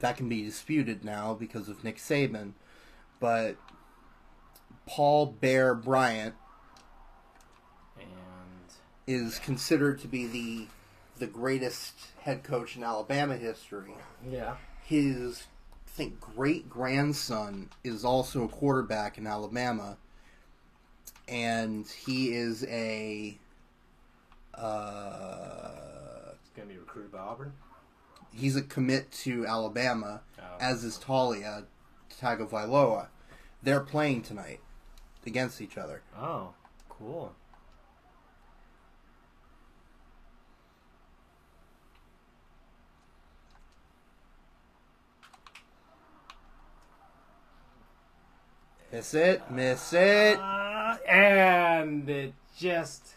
that 0.00 0.16
can 0.16 0.28
be 0.28 0.42
disputed 0.42 1.04
now 1.04 1.34
because 1.34 1.68
of 1.68 1.82
Nick 1.84 1.96
Saban, 1.96 2.52
but 3.20 3.56
Paul 4.86 5.26
Bear 5.26 5.74
Bryant 5.74 6.34
And 7.98 8.06
is 9.06 9.38
considered 9.38 10.00
to 10.00 10.08
be 10.08 10.26
the 10.26 10.66
the 11.18 11.26
greatest 11.26 11.92
head 12.22 12.42
coach 12.42 12.76
in 12.76 12.82
Alabama 12.82 13.36
history. 13.36 13.92
yeah. 14.28 14.56
His 14.84 15.46
I 15.86 15.90
think 15.90 16.20
great 16.20 16.68
grandson 16.70 17.68
is 17.84 18.04
also 18.04 18.44
a 18.44 18.48
quarterback 18.48 19.18
in 19.18 19.26
Alabama, 19.26 19.98
and 21.28 21.86
he 21.86 22.32
is 22.32 22.64
a 22.64 23.38
uh, 24.60 26.32
It's 26.40 26.50
gonna 26.54 26.68
be 26.68 26.76
recruited 26.78 27.12
by 27.12 27.18
Auburn. 27.18 27.52
he's 28.32 28.56
a 28.56 28.62
commit 28.62 29.10
to 29.12 29.46
Alabama, 29.46 30.22
Oh. 30.38 30.42
as 30.60 30.84
is 30.84 30.98
Taulia 30.98 31.64
Tagovailoa. 32.20 33.08
They're 33.62 33.80
playing 33.80 34.22
tonight 34.22 34.60
against 35.26 35.60
each 35.60 35.76
other. 35.76 36.02
Oh, 36.16 36.54
cool. 36.88 37.34
Miss 48.92 49.14
it, 49.14 49.42
miss 49.50 49.92
it. 49.92 50.38
Uh, 50.38 50.96
and 51.08 52.08
it 52.08 52.34
just 52.58 53.14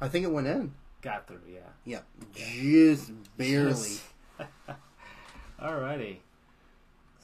I 0.00 0.08
think 0.08 0.24
it 0.24 0.30
went 0.32 0.46
in. 0.46 0.72
got 1.02 1.26
through. 1.26 1.40
Yeah. 1.48 1.60
Yep, 1.84 2.04
just 2.34 3.12
barely. 3.36 3.96
Alrighty. 5.60 6.18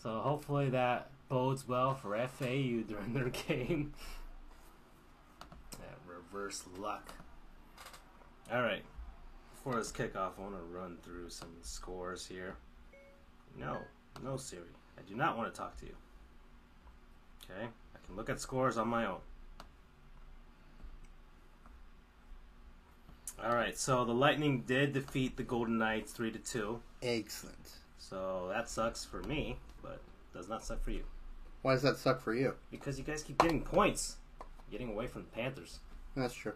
So 0.03 0.21
hopefully 0.21 0.71
that 0.71 1.11
bodes 1.29 1.67
well 1.69 1.95
for 1.95 2.17
FAU 2.17 2.83
during 2.89 3.13
their 3.13 3.29
game. 3.49 3.93
That 5.73 5.99
reverse 6.07 6.63
luck. 6.79 7.13
Alright. 8.53 8.83
Before 9.55 9.77
this 9.77 9.93
kickoff, 9.93 10.33
I 10.39 10.43
want 10.43 10.55
to 10.55 10.63
run 10.77 10.97
through 11.03 11.29
some 11.29 11.51
scores 11.61 12.27
here. 12.27 12.57
No, 13.59 13.77
no 14.25 14.37
Siri. 14.37 14.63
I 14.99 15.03
do 15.09 15.15
not 15.15 15.37
want 15.37 15.53
to 15.53 15.59
talk 15.59 15.77
to 15.81 15.87
you. 15.87 15.95
Okay? 17.45 17.65
I 17.67 18.07
can 18.07 18.17
look 18.17 18.31
at 18.31 18.41
scores 18.41 18.79
on 18.79 18.89
my 18.89 19.07
own. 19.07 19.19
Alright, 23.43 23.79
so 23.79 24.05
the 24.05 24.13
Lightning 24.13 24.63
did 24.67 24.93
defeat 24.93 25.37
the 25.37 25.43
Golden 25.43 25.79
Knights 25.79 26.13
3 26.13 26.31
to 26.33 26.39
2. 26.39 26.81
Excellent. 27.03 27.71
So 27.99 28.49
that 28.53 28.69
sucks 28.69 29.05
for 29.05 29.23
me, 29.23 29.57
but 29.83 30.01
does 30.35 30.49
not 30.49 30.65
suck 30.65 30.83
for 30.83 30.91
you 30.91 31.05
Why 31.63 31.73
does 31.73 31.83
that 31.83 31.97
suck 31.97 32.21
for 32.21 32.35
you? 32.35 32.55
because 32.71 32.99
you 32.99 33.05
guys 33.05 33.23
keep 33.23 33.39
getting 33.39 33.63
points, 33.63 34.17
getting 34.71 34.91
away 34.91 35.07
from 35.07 35.23
the 35.23 35.29
Panthers. 35.29 35.79
That's 36.17 36.35
true. 36.35 36.53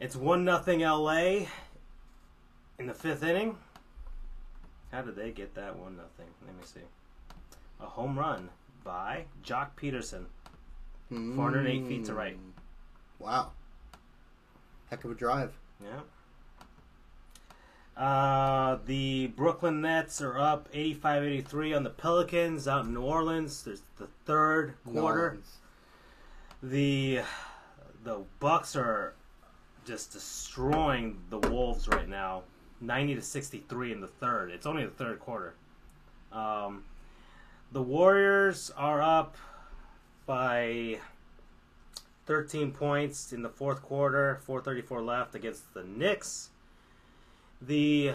It's 0.00 0.16
one 0.16 0.44
nothing 0.44 0.80
LA 0.80 1.46
in 2.78 2.86
the 2.86 2.94
fifth 2.94 3.22
inning. 3.22 3.56
How 4.90 5.02
did 5.02 5.16
they 5.16 5.30
get 5.30 5.54
that 5.54 5.78
one 5.78 5.96
nothing? 5.96 6.26
Let 6.46 6.54
me 6.56 6.62
see. 6.64 6.80
A 7.80 7.86
home 7.86 8.18
run 8.18 8.48
by 8.84 9.24
Joc 9.44 9.68
Pederson. 9.80 10.24
408 11.10 11.86
feet 11.86 12.04
to 12.06 12.14
right. 12.14 12.36
Mm. 12.36 12.52
Wow. 13.18 13.52
Heck 14.90 15.04
of 15.04 15.10
a 15.10 15.14
drive. 15.14 15.52
Yeah. 15.82 16.00
Uh, 17.96 18.78
the 18.86 19.26
Brooklyn 19.28 19.82
Nets 19.82 20.20
are 20.22 20.38
up 20.38 20.72
85-83 20.72 21.76
on 21.76 21.82
the 21.82 21.90
Pelicans 21.90 22.66
out 22.66 22.86
in 22.86 22.94
New 22.94 23.02
Orleans. 23.02 23.62
There's 23.62 23.82
the 23.98 24.08
third 24.24 24.74
quarter. 24.84 25.38
The 26.62 27.20
the 28.04 28.22
Bucks 28.40 28.76
are 28.76 29.14
just 29.84 30.12
destroying 30.12 31.18
the 31.28 31.38
Wolves 31.38 31.88
right 31.88 32.08
now, 32.08 32.44
ninety 32.80 33.14
to 33.16 33.22
sixty 33.22 33.64
three 33.68 33.92
in 33.92 34.00
the 34.00 34.06
third. 34.06 34.50
It's 34.52 34.64
only 34.64 34.84
the 34.84 34.92
third 34.92 35.18
quarter. 35.18 35.54
Um, 36.32 36.84
the 37.72 37.82
Warriors 37.82 38.70
are 38.76 39.02
up 39.02 39.36
by 40.24 40.98
thirteen 42.32 42.72
points 42.72 43.30
in 43.34 43.42
the 43.42 43.50
fourth 43.50 43.82
quarter. 43.82 44.40
Four 44.46 44.62
thirty 44.62 44.80
four 44.80 45.02
left 45.02 45.34
against 45.34 45.74
the 45.74 45.84
Knicks. 45.84 46.48
The 47.60 48.14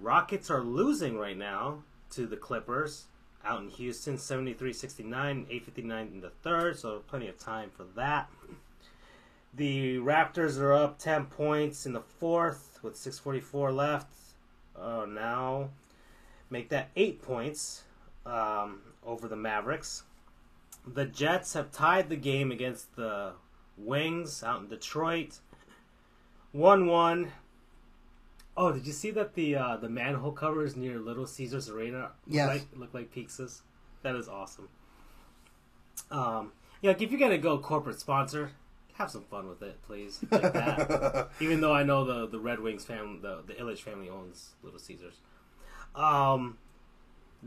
Rockets 0.00 0.50
are 0.50 0.62
losing 0.62 1.18
right 1.18 1.36
now 1.36 1.82
to 2.10 2.26
the 2.26 2.36
Clippers 2.36 3.06
out 3.44 3.60
in 3.60 3.68
Houston, 3.70 4.16
73-69, 4.16 5.10
859 5.12 6.10
in 6.14 6.20
the 6.20 6.30
third, 6.30 6.78
so 6.78 7.02
plenty 7.08 7.28
of 7.28 7.38
time 7.38 7.70
for 7.76 7.84
that. 7.96 8.30
The 9.52 9.96
Raptors 9.96 10.58
are 10.58 10.72
up 10.72 10.98
10 10.98 11.26
points 11.26 11.86
in 11.86 11.92
the 11.92 12.00
fourth 12.00 12.78
with 12.82 12.96
644 12.96 13.72
left. 13.72 14.14
Oh, 14.76 15.04
now 15.04 15.70
make 16.50 16.68
that 16.70 16.88
8 16.96 17.20
points 17.20 17.82
um, 18.24 18.80
over 19.04 19.28
the 19.28 19.36
Mavericks. 19.36 20.04
The 20.86 21.06
Jets 21.06 21.54
have 21.54 21.70
tied 21.72 22.08
the 22.08 22.16
game 22.16 22.50
against 22.52 22.94
the 22.96 23.32
Wings 23.76 24.42
out 24.42 24.60
in 24.62 24.68
Detroit. 24.68 25.38
1-1. 26.54 27.30
Oh, 28.56 28.70
did 28.72 28.86
you 28.86 28.92
see 28.92 29.10
that 29.10 29.34
the 29.34 29.56
uh, 29.56 29.76
the 29.78 29.88
manhole 29.88 30.30
covers 30.30 30.76
near 30.76 30.98
Little 31.00 31.26
Caesars 31.26 31.68
Arena 31.68 31.98
look 32.02 32.10
Yes. 32.28 32.48
like 32.48 32.62
look 32.76 32.94
like 32.94 33.12
pizzas? 33.12 33.62
That 34.02 34.14
is 34.14 34.28
awesome. 34.28 34.68
Um, 36.10 36.52
yeah, 36.80 36.90
like 36.92 37.02
if 37.02 37.10
you're 37.10 37.18
gonna 37.18 37.38
go 37.38 37.58
corporate 37.58 37.98
sponsor, 37.98 38.52
have 38.92 39.10
some 39.10 39.24
fun 39.24 39.48
with 39.48 39.60
it, 39.62 39.82
please. 39.82 40.20
Like 40.30 40.52
that. 40.52 41.30
Even 41.40 41.60
though 41.62 41.72
I 41.72 41.82
know 41.82 42.04
the 42.04 42.28
the 42.28 42.38
Red 42.38 42.60
Wings 42.60 42.84
family, 42.84 43.18
the 43.20 43.42
the 43.44 43.54
Ilitch 43.54 43.80
family 43.80 44.08
owns 44.08 44.50
Little 44.62 44.78
Caesars. 44.78 45.16
Um, 45.96 46.58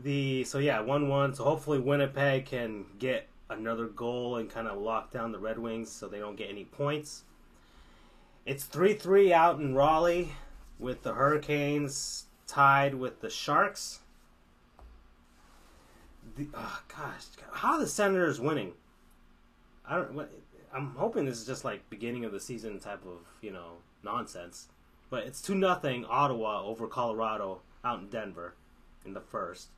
the 0.02 0.44
so 0.44 0.58
yeah, 0.58 0.80
one 0.80 1.08
one. 1.08 1.34
So 1.34 1.44
hopefully 1.44 1.78
Winnipeg 1.78 2.46
can 2.46 2.86
get 2.98 3.26
another 3.50 3.86
goal 3.86 4.36
and 4.36 4.50
kind 4.50 4.68
of 4.68 4.78
lock 4.78 5.10
down 5.10 5.32
the 5.32 5.38
Red 5.38 5.58
Wings 5.58 5.90
so 5.90 6.06
they 6.06 6.18
don't 6.18 6.36
get 6.36 6.50
any 6.50 6.64
points. 6.64 7.24
It's 8.46 8.64
three 8.64 8.94
three 8.94 9.32
out 9.32 9.58
in 9.60 9.74
Raleigh 9.74 10.32
with 10.78 11.02
the 11.02 11.14
Hurricanes 11.14 12.26
tied 12.46 12.94
with 12.94 13.20
the 13.20 13.30
Sharks. 13.30 14.00
The, 16.36 16.48
oh, 16.54 16.82
gosh, 16.88 17.24
how 17.52 17.72
are 17.74 17.80
the 17.80 17.86
Senators 17.86 18.40
winning? 18.40 18.72
I 19.86 19.96
don't. 19.96 20.14
What, 20.14 20.32
I'm 20.72 20.94
hoping 20.96 21.24
this 21.24 21.38
is 21.38 21.46
just 21.46 21.64
like 21.64 21.88
beginning 21.90 22.24
of 22.24 22.32
the 22.32 22.40
season 22.40 22.78
type 22.78 23.04
of 23.04 23.20
you 23.40 23.50
know 23.50 23.78
nonsense, 24.04 24.68
but 25.10 25.24
it's 25.24 25.42
two 25.42 25.54
nothing 25.54 26.04
Ottawa 26.04 26.62
over 26.62 26.86
Colorado 26.86 27.62
out 27.84 28.00
in 28.00 28.08
Denver 28.08 28.54
in 29.04 29.14
the 29.14 29.20
first. 29.20 29.68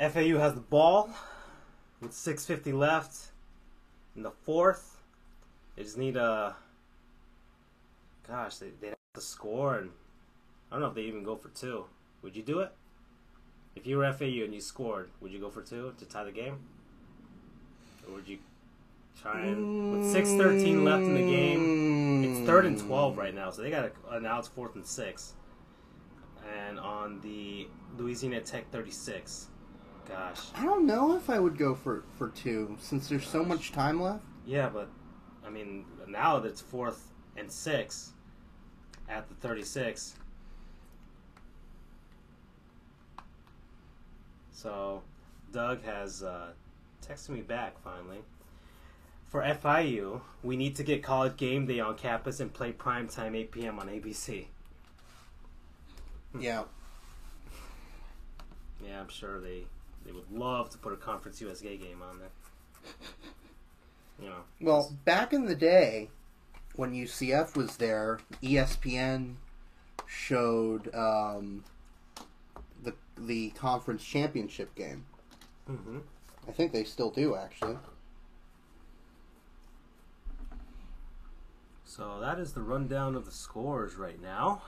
FAU 0.00 0.38
has 0.38 0.54
the 0.54 0.60
ball 0.60 1.10
with 2.00 2.12
6:50 2.12 2.72
left 2.72 3.32
in 4.16 4.22
the 4.22 4.30
fourth. 4.30 4.98
They 5.76 5.82
just 5.82 5.98
need 5.98 6.16
a. 6.16 6.56
Gosh, 8.26 8.56
they 8.56 8.70
they 8.80 8.88
have 8.88 8.96
to 9.14 9.20
score, 9.20 9.76
and 9.76 9.90
I 10.70 10.74
don't 10.74 10.80
know 10.80 10.88
if 10.88 10.94
they 10.94 11.02
even 11.02 11.22
go 11.22 11.36
for 11.36 11.48
two. 11.48 11.84
Would 12.22 12.34
you 12.34 12.42
do 12.42 12.60
it? 12.60 12.72
If 13.76 13.86
you 13.86 13.98
were 13.98 14.10
FAU 14.12 14.44
and 14.44 14.54
you 14.54 14.60
scored, 14.60 15.10
would 15.20 15.32
you 15.32 15.38
go 15.38 15.50
for 15.50 15.62
two 15.62 15.92
to 15.98 16.04
tie 16.06 16.24
the 16.24 16.32
game? 16.32 16.58
Or 18.06 18.14
would 18.14 18.28
you 18.28 18.38
try 19.20 19.40
and 19.40 19.92
with 19.92 20.10
six 20.10 20.30
thirteen 20.30 20.82
left 20.82 21.04
in 21.04 21.14
the 21.14 21.20
game? 21.20 22.24
It's 22.24 22.46
third 22.46 22.64
and 22.64 22.78
twelve 22.78 23.18
right 23.18 23.34
now, 23.34 23.50
so 23.50 23.60
they 23.60 23.70
got 23.70 23.92
to 24.10 24.20
now 24.20 24.38
it's 24.38 24.48
fourth 24.48 24.76
and 24.76 24.86
six. 24.86 25.34
And 26.58 26.80
on 26.80 27.20
the 27.20 27.68
Louisiana 27.98 28.40
Tech 28.40 28.70
thirty 28.70 28.90
six. 28.90 29.48
Gosh. 30.08 30.40
I 30.56 30.64
don't 30.64 30.86
know 30.86 31.16
if 31.16 31.30
I 31.30 31.38
would 31.38 31.56
go 31.56 31.74
for 31.74 32.04
for 32.16 32.28
two 32.30 32.76
since 32.80 33.08
there's 33.08 33.26
so 33.28 33.44
much 33.44 33.72
time 33.72 34.00
left. 34.00 34.24
Yeah, 34.46 34.68
but 34.68 34.88
I 35.46 35.50
mean 35.50 35.84
now 36.08 36.40
that 36.40 36.48
it's 36.48 36.60
fourth 36.60 37.12
and 37.36 37.50
six 37.50 38.12
at 39.08 39.28
the 39.28 39.34
thirty 39.34 39.62
six. 39.62 40.14
So 44.52 45.02
Doug 45.52 45.82
has 45.84 46.22
uh, 46.22 46.48
texted 47.06 47.30
me 47.30 47.40
back 47.40 47.80
finally. 47.82 48.18
For 49.28 49.42
FIU, 49.42 50.20
we 50.42 50.56
need 50.56 50.74
to 50.76 50.82
get 50.82 51.04
college 51.04 51.36
game 51.36 51.64
day 51.66 51.78
on 51.78 51.96
campus 51.96 52.40
and 52.40 52.52
play 52.52 52.72
prime 52.72 53.06
time 53.06 53.36
8 53.36 53.52
p.m. 53.52 53.78
on 53.78 53.86
ABC. 53.86 54.46
Yeah. 56.38 56.64
Yeah, 58.84 59.00
I'm 59.00 59.08
sure 59.08 59.40
they 59.40 59.66
they 60.04 60.12
would 60.12 60.30
love 60.30 60.70
to 60.70 60.78
put 60.78 60.92
a 60.92 60.96
Conference 60.96 61.40
USA 61.40 61.76
game 61.76 62.02
on 62.02 62.18
there. 62.18 62.28
You 64.20 64.28
know. 64.28 64.36
Well, 64.60 64.92
back 65.04 65.32
in 65.32 65.46
the 65.46 65.54
day, 65.54 66.10
when 66.74 66.92
UCF 66.92 67.56
was 67.56 67.76
there, 67.78 68.20
ESPN 68.42 69.36
showed 70.06 70.94
um, 70.94 71.64
the 72.82 72.94
the 73.16 73.50
conference 73.50 74.04
championship 74.04 74.74
game. 74.74 75.04
hmm 75.66 75.98
I 76.48 76.52
think 76.52 76.72
they 76.72 76.84
still 76.84 77.10
do, 77.10 77.36
actually. 77.36 77.76
So 81.84 82.18
that 82.20 82.38
is 82.38 82.52
the 82.52 82.62
rundown 82.62 83.14
of 83.14 83.24
the 83.24 83.30
scores 83.30 83.96
right 83.96 84.20
now. 84.20 84.62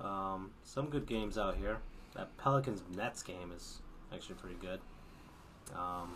Um, 0.00 0.50
some 0.64 0.86
good 0.90 1.06
games 1.06 1.38
out 1.38 1.56
here. 1.56 1.78
That 2.16 2.36
Pelicans 2.38 2.82
Nets 2.96 3.22
game 3.22 3.52
is 3.54 3.80
actually 4.12 4.36
pretty 4.36 4.56
good. 4.60 4.80
Um, 5.76 6.14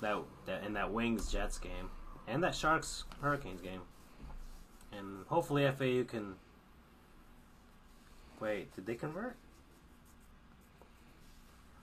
that, 0.00 0.16
that 0.46 0.64
and 0.64 0.74
that 0.76 0.92
Wings 0.92 1.30
Jets 1.30 1.58
game, 1.58 1.88
and 2.26 2.42
that 2.42 2.54
Sharks 2.54 3.04
Hurricanes 3.22 3.60
game, 3.60 3.80
and 4.92 5.24
hopefully 5.28 5.64
FAU 5.70 6.04
can. 6.04 6.34
Wait, 8.40 8.74
did 8.74 8.86
they 8.86 8.94
convert? 8.96 9.36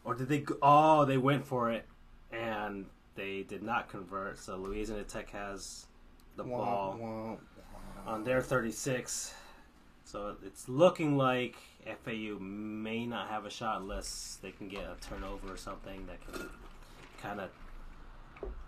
Or 0.03 0.13
did 0.13 0.27
they? 0.27 0.39
go- 0.39 0.57
Oh, 0.61 1.05
they 1.05 1.17
went 1.17 1.45
for 1.45 1.71
it, 1.71 1.85
and 2.31 2.85
they 3.15 3.43
did 3.43 3.63
not 3.63 3.89
convert. 3.89 4.37
So 4.39 4.57
Louisiana 4.57 5.03
Tech 5.03 5.29
has 5.29 5.85
the 6.35 6.43
ball 6.43 6.97
on 8.05 8.23
their 8.25 8.41
36. 8.41 9.33
So 10.05 10.35
it's 10.45 10.67
looking 10.69 11.17
like 11.17 11.55
FAU 12.03 12.37
may 12.39 13.05
not 13.05 13.29
have 13.29 13.45
a 13.45 13.49
shot 13.49 13.81
unless 13.81 14.37
they 14.41 14.51
can 14.51 14.67
get 14.67 14.83
a 14.83 14.95
turnover 15.01 15.53
or 15.53 15.57
something 15.57 16.05
that 16.07 16.19
can 16.31 16.49
kind 17.21 17.39
of 17.39 17.49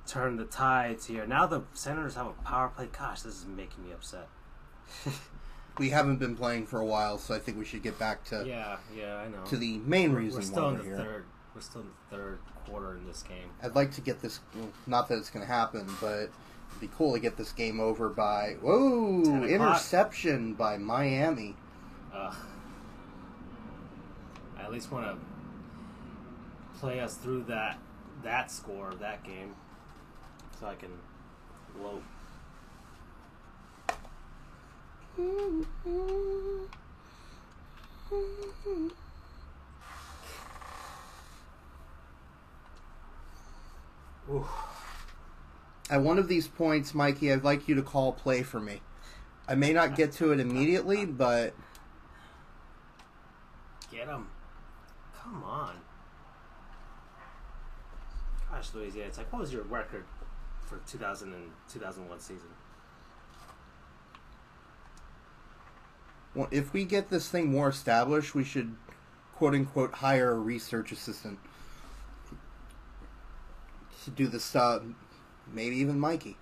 turn 0.08 0.38
the 0.38 0.46
tides 0.46 1.06
here. 1.06 1.26
Now 1.26 1.46
the 1.46 1.64
Senators 1.74 2.16
have 2.16 2.28
a 2.28 2.34
power 2.44 2.70
play. 2.70 2.88
Gosh, 2.98 3.22
this 3.22 3.36
is 3.36 3.46
making 3.46 3.86
me 3.86 3.92
upset. 3.94 4.28
We 5.78 5.90
haven't 5.90 6.18
been 6.18 6.36
playing 6.38 6.68
for 6.68 6.80
a 6.80 6.86
while, 6.86 7.18
so 7.18 7.36
I 7.36 7.40
think 7.40 7.58
we 7.58 7.66
should 7.66 7.84
get 7.84 8.00
back 8.00 8.24
to 8.26 8.46
Yeah, 8.48 8.78
yeah, 8.96 9.18
I 9.18 9.28
know. 9.28 9.44
to 9.50 9.58
the 9.58 9.78
main 9.80 10.14
we're, 10.14 10.20
reason 10.20 10.40
we're 10.40 10.46
still 10.46 10.64
why 10.64 10.70
in 10.70 10.76
we're 10.78 10.82
the 10.84 10.88
here. 10.88 10.98
third. 10.98 11.26
We're 11.54 11.62
still 11.62 11.82
in 11.82 11.88
the 11.88 12.16
third 12.16 12.40
quarter 12.66 12.96
in 12.96 13.06
this 13.06 13.24
game. 13.24 13.50
I'd 13.62 13.76
like 13.76 13.92
to 13.96 14.02
get 14.02 14.22
this. 14.22 14.40
Not 14.88 15.10
that 15.10 15.18
it's 15.18 15.30
going 15.30 15.46
to 15.46 15.52
happen, 15.52 15.86
but 16.00 16.30
be 16.80 16.90
cool 16.96 17.14
to 17.14 17.20
get 17.20 17.38
this 17.38 17.52
game 17.52 17.80
over 17.80 18.10
by 18.10 18.58
whoa 18.62 19.46
interception 19.46 20.54
by 20.54 20.78
Miami. 20.78 21.56
Ugh. 22.14 22.36
I 24.58 24.62
at 24.64 24.72
least 24.72 24.92
want 24.92 25.06
to 25.06 25.18
play 26.80 27.00
us 27.00 27.16
through 27.16 27.44
that 27.44 27.78
that 28.24 28.52
score 28.52 28.90
of 28.90 29.00
that 29.00 29.24
game, 29.24 29.56
so 30.60 30.68
I 30.68 30.76
can 30.76 30.90
gloat. 31.78 32.04
Ooh. 44.28 44.48
At 45.90 46.02
one 46.02 46.18
of 46.18 46.28
these 46.28 46.48
points, 46.48 46.96
Mikey, 46.96 47.32
I'd 47.32 47.44
like 47.44 47.68
you 47.68 47.76
to 47.76 47.84
call 47.84 48.14
play 48.14 48.42
for 48.44 48.60
me. 48.60 48.82
I 49.48 49.56
may 49.56 49.72
not 49.72 49.96
get 49.96 50.12
to 50.14 50.32
it 50.32 50.40
immediately, 50.40 51.06
but 51.06 51.54
Get 53.92 54.08
him. 54.08 54.28
Come 55.22 55.44
on. 55.44 55.76
Gosh, 58.52 58.74
Louisiana 58.74 59.12
Tech, 59.12 59.32
what 59.32 59.42
was 59.42 59.54
your 59.54 59.64
record 59.64 60.06
for 60.66 60.82
2000 60.88 61.34
and 61.34 61.52
2001 61.70 62.20
season? 62.20 62.50
well, 66.36 66.50
if 66.52 66.74
we 66.74 66.84
get 66.84 67.10
this 67.10 67.30
thing 67.30 67.50
more 67.50 67.70
established, 67.70 68.36
we 68.36 68.44
should 68.44 68.76
quote 69.36 69.54
unquote 69.56 69.94
hire 69.94 70.32
a 70.32 70.40
research 70.40 70.92
assistant 70.92 71.40
to 74.04 74.12
do 74.12 74.28
the 74.28 74.40
stuff. 74.40 74.84
Maybe 75.54 75.78
even 75.78 76.00
Mikey 76.00 76.38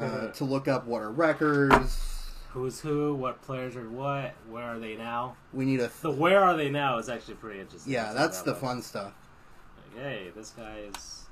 uh, 0.00 0.28
to 0.28 0.44
look 0.44 0.68
up 0.68 0.86
what 0.86 1.02
are 1.02 1.10
records. 1.10 2.14
Who's 2.50 2.80
who? 2.80 3.14
What 3.14 3.42
players 3.42 3.76
are 3.76 3.88
what? 3.88 4.34
Where 4.48 4.64
are 4.64 4.78
they 4.78 4.96
now? 4.96 5.36
We 5.52 5.64
need 5.64 5.80
a 5.80 5.90
The 6.00 6.10
where 6.10 6.42
are 6.42 6.56
they 6.56 6.70
now 6.70 6.98
is 6.98 7.08
actually 7.08 7.34
pretty 7.34 7.60
interesting. 7.60 7.92
yeah. 7.92 8.12
That's 8.12 8.42
the 8.42 8.54
fun 8.54 8.82
stuff. 8.82 9.12
Like, 9.94 10.02
hey, 10.04 10.28
this 10.34 10.50
guy 10.50 10.78
is. 10.94 11.24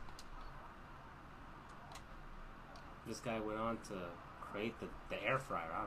This 3.06 3.20
guy 3.20 3.38
went 3.40 3.58
on 3.58 3.78
to 3.88 3.94
create 4.40 4.74
the, 4.80 4.86
the 5.10 5.22
air 5.24 5.38
fryer. 5.38 5.68
I 5.72 5.84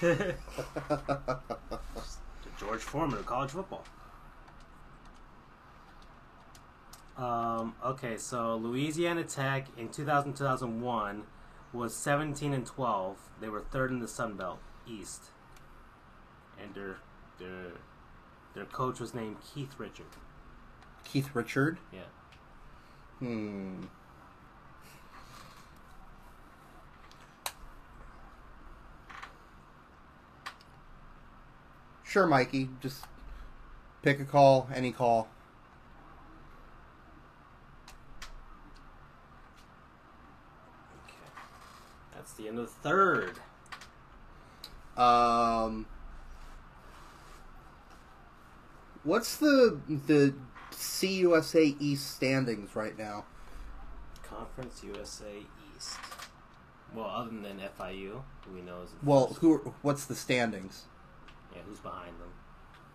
don't 0.00 0.18
know. 0.18 0.34
The 2.42 2.66
George 2.66 2.80
Foreman 2.80 3.18
of 3.18 3.26
college 3.26 3.50
football. 3.50 3.84
Um, 7.16 7.74
okay, 7.84 8.16
so 8.16 8.56
Louisiana 8.56 9.24
Tech 9.24 9.66
in 9.76 9.88
2000 9.90 10.34
2001 10.34 11.24
was 11.72 11.94
17 11.94 12.52
and 12.52 12.66
12. 12.66 13.16
They 13.40 13.48
were 13.48 13.60
third 13.60 13.90
in 13.90 14.00
the 14.00 14.08
Sun 14.08 14.36
Belt 14.36 14.58
East. 14.86 15.30
And 16.60 16.74
their 16.74 16.96
their 17.38 17.72
their 18.54 18.64
coach 18.66 19.00
was 19.00 19.14
named 19.14 19.36
Keith 19.54 19.74
Richard. 19.78 20.06
Keith 21.04 21.34
Richard. 21.34 21.78
Yeah. 21.92 22.00
Hmm. 23.18 23.84
Sure, 32.12 32.26
Mikey. 32.26 32.68
Just 32.82 33.06
pick 34.02 34.20
a 34.20 34.26
call, 34.26 34.68
any 34.74 34.92
call. 34.92 35.28
Okay. 41.08 41.16
That's 42.14 42.30
the 42.42 42.48
end 42.48 42.58
of 42.58 42.66
the 42.66 42.88
third. 42.88 43.34
Um, 44.96 45.86
what's 49.04 49.36
the 49.36 49.80
the 49.88 50.34
CUSA 50.72 51.76
East 51.80 52.10
standings 52.16 52.74
right 52.76 52.96
now? 52.98 53.24
Conference 54.22 54.82
USA 54.84 55.38
East. 55.76 55.96
Well, 56.94 57.06
other 57.06 57.30
than 57.30 57.58
FIU, 57.78 58.22
who 58.46 58.54
we 58.54 58.60
know 58.60 58.82
is 58.82 58.90
Well, 59.02 59.28
who? 59.40 59.54
are- 59.54 59.72
What's 59.82 60.04
the 60.04 60.14
standings? 60.14 60.84
yeah, 61.54 61.62
who's 61.66 61.78
behind 61.80 62.20
them? 62.20 62.28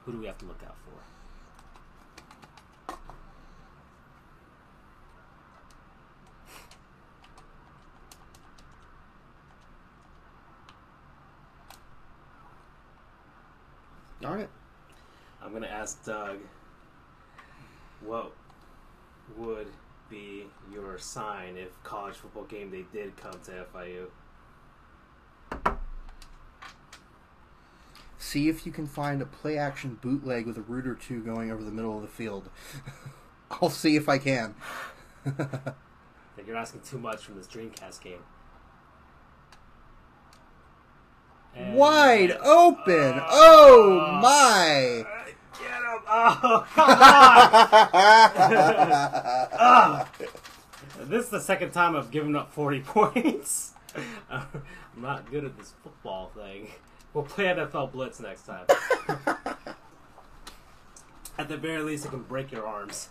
Who 0.06 0.12
do 0.14 0.20
we 0.20 0.28
have 0.28 0.38
to 0.40 0.46
look 0.46 0.62
out 0.66 0.76
for? 0.86 1.02
All 14.26 14.36
right. 14.36 14.50
I'm 15.44 15.54
gonna 15.54 15.68
ask 15.68 16.04
Doug. 16.04 16.40
What 18.02 18.32
would 19.38 19.68
be 20.10 20.46
your 20.72 20.98
sign 20.98 21.58
if 21.58 21.82
college 21.84 22.16
football 22.16 22.46
game 22.46 22.72
day 22.72 22.86
did 22.92 23.16
come 23.18 23.40
to 23.46 23.66
FIU? 23.74 24.08
See 28.18 28.50
if 28.50 28.66
you 28.66 28.72
can 28.72 28.88
find 28.88 29.22
a 29.22 29.26
play 29.26 29.58
action 29.58 30.00
bootleg 30.02 30.48
with 30.48 30.58
a 30.58 30.62
route 30.62 30.88
or 30.88 30.96
two 30.96 31.22
going 31.22 31.52
over 31.52 31.64
the 31.64 31.72
middle 31.72 31.96
of 31.96 32.02
the 32.02 32.08
field. 32.08 32.50
I'll 33.52 33.70
see 33.70 33.96
if 33.96 34.10
I 34.10 34.18
can. 34.18 34.56
You're 36.46 36.56
asking 36.56 36.82
too 36.82 36.98
much 36.98 37.26
from 37.26 37.36
this 37.36 37.48
Dreamcast 37.48 38.02
game. 38.02 38.20
And- 41.58 41.74
Wide 41.76 42.32
open. 42.44 43.20
Uh, 43.20 43.26
Oh 43.30 44.20
my. 44.22 45.06
Get 45.60 45.72
him! 45.72 46.02
Oh, 46.08 46.68
come 46.74 46.90
on! 49.62 50.06
This 51.10 51.26
is 51.26 51.30
the 51.30 51.40
second 51.40 51.72
time 51.72 51.96
I've 51.96 52.12
given 52.12 52.36
up 52.36 52.52
40 52.52 52.82
points. 52.82 53.74
I'm 54.30 54.46
not 54.98 55.30
good 55.32 55.46
at 55.46 55.58
this 55.58 55.74
football 55.84 56.32
thing. 56.36 56.70
We'll 57.14 57.24
play 57.24 57.46
NFL 57.46 57.92
Blitz 57.94 58.20
next 58.20 58.44
time. 58.48 58.66
At 61.38 61.48
the 61.50 61.56
very 61.58 61.82
least, 61.84 62.06
it 62.06 62.10
can 62.10 62.24
break 62.24 62.52
your 62.52 62.66
arms 62.68 63.10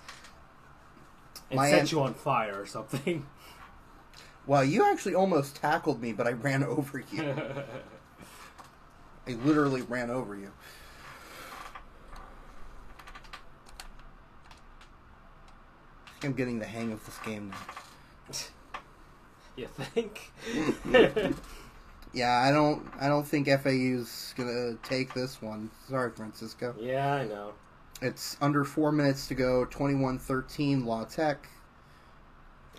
and 1.50 1.60
set 1.60 1.92
you 1.92 2.00
on 2.02 2.12
fire 2.14 2.60
or 2.60 2.66
something. 2.66 3.24
Well, 4.46 4.64
you 4.64 4.84
actually 4.84 5.14
almost 5.14 5.56
tackled 5.56 6.02
me, 6.02 6.12
but 6.12 6.26
I 6.26 6.32
ran 6.32 6.62
over 6.64 7.02
you. 7.12 7.34
I 9.26 9.32
literally 9.44 9.82
ran 9.82 10.10
over 10.10 10.36
you. 10.36 10.50
I 16.06 16.10
think 16.20 16.24
I'm 16.24 16.32
getting 16.34 16.58
the 16.58 16.66
hang 16.66 16.92
of 16.92 17.04
this 17.04 17.18
game 17.18 17.50
now. 17.50 18.36
you 19.56 19.66
think? 19.66 20.32
Yeah, 22.16 22.38
I 22.38 22.50
don't. 22.50 22.82
I 22.98 23.08
don't 23.08 23.26
think 23.26 23.46
FAU's 23.46 24.32
gonna 24.38 24.76
take 24.82 25.12
this 25.12 25.42
one. 25.42 25.70
Sorry, 25.86 26.10
Francisco. 26.10 26.74
yeah, 26.80 27.12
I 27.12 27.26
know. 27.26 27.52
It's 28.00 28.38
under 28.40 28.64
four 28.64 28.90
minutes 28.90 29.26
to 29.28 29.34
go. 29.34 29.66
21-13, 29.66 30.86
La 30.86 31.04
Tech. 31.04 31.46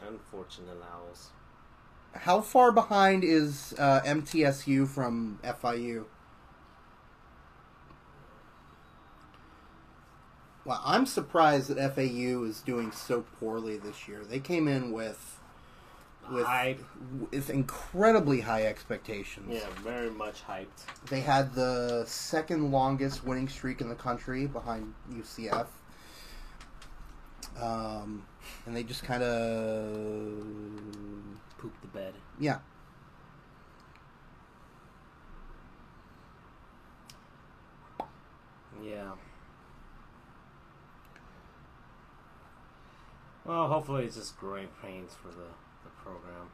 Unfortunate 0.08 0.78
owls. 0.92 1.30
How 2.14 2.42
far 2.42 2.72
behind 2.72 3.24
is 3.24 3.76
uh, 3.78 4.02
MTSU 4.02 4.88
from 4.88 5.40
FIU? 5.44 6.06
Well, 10.68 10.82
I'm 10.84 11.06
surprised 11.06 11.70
that 11.70 11.96
FAU 11.96 12.44
is 12.44 12.60
doing 12.60 12.92
so 12.92 13.24
poorly 13.40 13.78
this 13.78 14.06
year. 14.06 14.26
They 14.30 14.42
came 14.42 14.68
in 14.68 14.92
with 14.92 15.40
with, 16.30 16.46
Hype. 16.46 16.84
with 17.32 17.50
incredibly 17.50 18.42
high 18.42 18.64
expectations. 18.64 19.48
Yeah, 19.50 19.70
very 19.82 20.10
much 20.10 20.46
hyped. 20.46 20.86
They 21.10 21.22
had 21.22 21.56
the 21.56 22.04
second 22.06 22.70
longest 22.70 23.24
winning 23.24 23.48
streak 23.48 23.80
in 23.80 23.88
the 23.88 23.96
country 23.96 24.46
behind 24.46 24.94
UCF. 25.10 25.68
Um, 27.62 28.26
and 28.66 28.76
they 28.76 28.84
just 28.84 29.06
kind 29.06 29.24
of 29.24 29.94
pooped 31.60 31.82
the 31.82 31.88
bed. 31.88 32.14
yeah. 32.42 32.60
Yeah. 38.84 39.14
Well, 43.48 43.68
hopefully 43.70 44.04
it's 44.06 44.16
just 44.18 44.38
growing 44.38 44.68
pains 44.84 45.14
for 45.14 45.30
the, 45.30 45.48
the 45.84 45.90
program. 46.04 46.50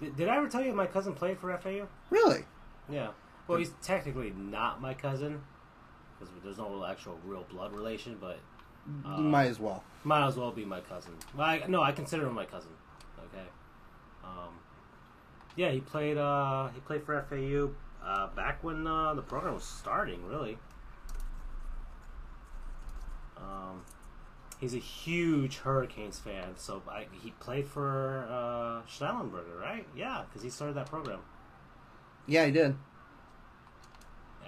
Did, 0.00 0.16
did 0.16 0.28
I 0.28 0.36
ever 0.36 0.48
tell 0.48 0.62
you 0.62 0.72
my 0.72 0.86
cousin 0.86 1.14
played 1.14 1.38
for 1.38 1.56
FAU? 1.56 1.86
Really? 2.10 2.44
Yeah. 2.88 3.10
Well, 3.46 3.58
he's 3.58 3.70
technically 3.80 4.32
not 4.36 4.80
my 4.80 4.92
cousin 4.94 5.40
because 6.18 6.32
there's 6.42 6.58
no 6.58 6.84
actual 6.84 7.18
real 7.24 7.44
blood 7.50 7.72
relation, 7.72 8.16
but 8.20 8.38
uh, 9.04 9.18
Might 9.18 9.46
as 9.46 9.60
well. 9.60 9.84
might 10.04 10.26
as 10.26 10.36
well 10.36 10.50
be 10.50 10.64
my 10.64 10.80
cousin. 10.80 11.12
I, 11.38 11.62
no, 11.68 11.82
I 11.82 11.92
consider 11.92 12.26
him 12.26 12.34
my 12.34 12.44
cousin. 12.44 12.70
Okay. 13.18 13.46
Um, 14.24 14.54
yeah, 15.56 15.70
he 15.70 15.80
played. 15.80 16.18
Uh, 16.18 16.68
he 16.74 16.80
played 16.80 17.04
for 17.04 17.20
FAU 17.28 17.70
uh, 18.04 18.28
back 18.34 18.62
when 18.64 18.86
uh, 18.86 19.14
the 19.14 19.22
program 19.22 19.54
was 19.54 19.64
starting. 19.64 20.24
Really. 20.26 20.58
Um, 23.36 23.82
he's 24.62 24.74
a 24.74 24.78
huge 24.78 25.58
Hurricanes 25.58 26.20
fan, 26.20 26.54
so 26.56 26.82
I, 26.88 27.06
he 27.20 27.32
played 27.40 27.66
for 27.66 28.26
uh, 28.30 28.88
Schnellenberger, 28.88 29.60
right? 29.60 29.84
Yeah, 29.94 30.22
because 30.28 30.42
he 30.42 30.50
started 30.50 30.76
that 30.76 30.86
program. 30.88 31.18
Yeah, 32.28 32.46
he 32.46 32.52
did. 32.52 32.76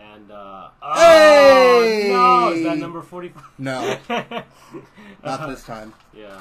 And 0.00 0.30
uh, 0.30 0.68
oh 0.80 1.80
Hey! 1.82 2.08
no, 2.12 2.52
is 2.52 2.62
that 2.64 2.78
number 2.78 3.02
forty-five? 3.02 3.42
No, 3.58 3.96
not 5.24 5.48
this 5.48 5.64
time. 5.64 5.92
Yeah. 6.16 6.40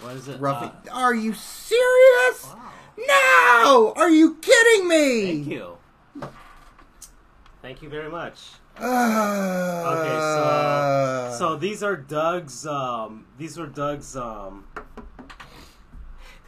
What 0.00 0.16
is 0.16 0.28
it? 0.28 0.40
Roughing. 0.40 0.70
Uh, 0.90 0.94
Are 0.94 1.14
you 1.14 1.34
serious? 1.34 2.46
wow. 2.46 2.72
No! 3.06 3.92
Are 3.96 4.10
you 4.10 4.36
kidding 4.36 4.88
me? 4.88 5.26
Thank 5.26 5.46
you. 5.48 5.76
Thank 7.62 7.82
you 7.82 7.88
very 7.90 8.10
much. 8.10 8.38
Uh, 8.80 9.84
Okay, 9.92 10.18
so 10.20 11.36
so 11.38 11.56
these 11.56 11.82
are 11.82 11.96
Doug's. 11.96 12.66
Um, 12.66 13.26
these 13.38 13.56
were 13.58 13.66
Doug's. 13.66 14.16
Um, 14.16 14.64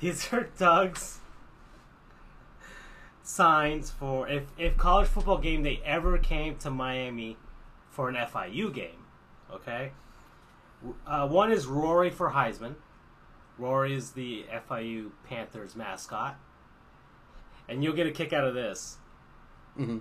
these 0.00 0.32
are 0.32 0.48
Doug's 0.58 1.18
signs 3.22 3.90
for 3.90 4.28
if 4.28 4.44
if 4.58 4.76
college 4.76 5.08
football 5.08 5.38
game 5.38 5.62
they 5.62 5.80
ever 5.84 6.18
came 6.18 6.56
to 6.58 6.70
Miami 6.70 7.36
for 7.90 8.08
an 8.08 8.14
FIU 8.16 8.72
game. 8.72 9.04
Okay, 9.52 9.92
uh, 11.06 11.28
one 11.28 11.52
is 11.52 11.66
Rory 11.66 12.10
for 12.10 12.30
Heisman. 12.30 12.74
Rory 13.58 13.94
is 13.94 14.12
the 14.12 14.46
FIU 14.68 15.10
Panthers 15.24 15.76
mascot, 15.76 16.36
and 17.68 17.84
you'll 17.84 17.94
get 17.94 18.06
a 18.06 18.10
kick 18.12 18.32
out 18.32 18.44
of 18.44 18.54
this. 18.54 18.98
Mhm. 19.78 20.00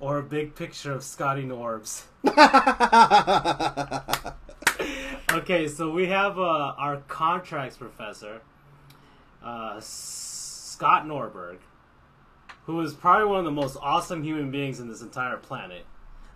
Or 0.00 0.18
a 0.18 0.22
big 0.22 0.54
picture 0.54 0.92
of 0.92 1.02
Scotty 1.02 1.44
Norbs. 1.44 2.04
Okay, 5.36 5.68
so 5.68 5.90
we 5.90 6.06
have 6.06 6.38
uh, 6.38 6.72
our 6.78 7.02
contracts 7.08 7.76
professor, 7.76 8.40
uh, 9.44 9.78
Scott 9.80 11.04
Norberg, 11.04 11.58
who 12.64 12.80
is 12.80 12.94
probably 12.94 13.26
one 13.26 13.40
of 13.40 13.44
the 13.44 13.50
most 13.50 13.76
awesome 13.82 14.22
human 14.22 14.50
beings 14.50 14.80
in 14.80 14.88
this 14.88 15.02
entire 15.02 15.36
planet. 15.36 15.84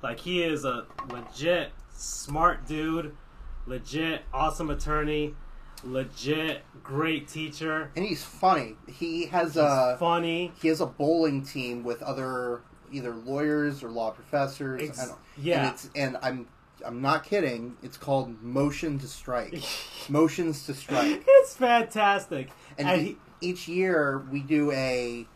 Like, 0.02 0.20
he 0.20 0.42
is 0.42 0.66
a 0.66 0.84
legit 1.08 1.70
smart 1.94 2.66
dude, 2.66 3.16
legit 3.64 4.20
awesome 4.34 4.68
attorney, 4.68 5.34
legit 5.82 6.62
great 6.82 7.26
teacher, 7.26 7.90
and 7.96 8.04
he's 8.04 8.22
funny. 8.22 8.76
He 8.86 9.26
has 9.26 9.56
a 9.56 9.96
funny. 9.98 10.52
he 10.60 10.68
has 10.68 10.82
a 10.82 10.86
bowling 10.86 11.42
team 11.42 11.84
with 11.84 12.02
other 12.02 12.60
either 12.92 13.12
lawyers 13.14 13.82
or 13.82 13.90
law 13.90 14.10
professors. 14.10 14.82
Ex- 14.82 15.02
and, 15.02 15.12
yeah. 15.36 15.60
and, 15.66 15.74
it's, 15.74 15.90
and 15.94 16.16
I'm 16.22 16.46
I'm 16.84 17.02
not 17.02 17.24
kidding. 17.24 17.76
It's 17.82 17.96
called 17.96 18.42
Motion 18.42 18.98
to 19.00 19.06
Strike. 19.06 19.62
Motions 20.08 20.64
to 20.66 20.74
Strike. 20.74 21.22
it's 21.26 21.54
fantastic. 21.54 22.50
And, 22.78 22.88
And 22.88 23.00
he, 23.02 23.16
each 23.40 23.68
year 23.68 24.24
we 24.30 24.40
do 24.40 24.70
a 24.72 25.26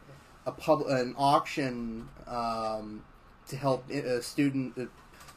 a 0.47 0.53
pub 0.53 0.83
an 0.89 1.15
auction 1.17 2.09
um, 2.27 3.03
to 3.49 3.57
help 3.57 3.89
a 3.91 4.23
student 4.23 4.77
uh, 4.79 4.85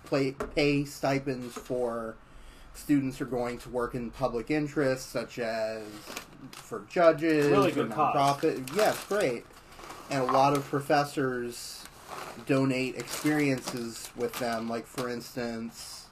play 0.06 0.32
pay 0.56 0.86
stipends 0.86 1.54
for 1.54 2.16
students 2.74 3.18
who 3.18 3.26
are 3.26 3.28
going 3.28 3.58
to 3.58 3.70
work 3.70 3.96
in 3.96 4.12
public 4.12 4.52
interest, 4.52 5.10
such 5.10 5.40
as 5.40 5.84
for 6.52 6.84
judges 6.90 7.48
Really 7.48 7.72
good 7.72 7.92
cause. 7.92 8.16
nonprofit. 8.16 8.76
Yeah, 8.76 8.92
it's 8.92 9.04
great. 9.06 9.46
And 10.10 10.22
a 10.22 10.32
lot 10.32 10.56
of 10.56 10.64
professors 10.66 11.77
donate 12.46 12.96
experiences 12.98 14.10
with 14.16 14.34
them, 14.40 14.70
like 14.70 14.86
for 14.88 15.10
instance. 15.10 16.06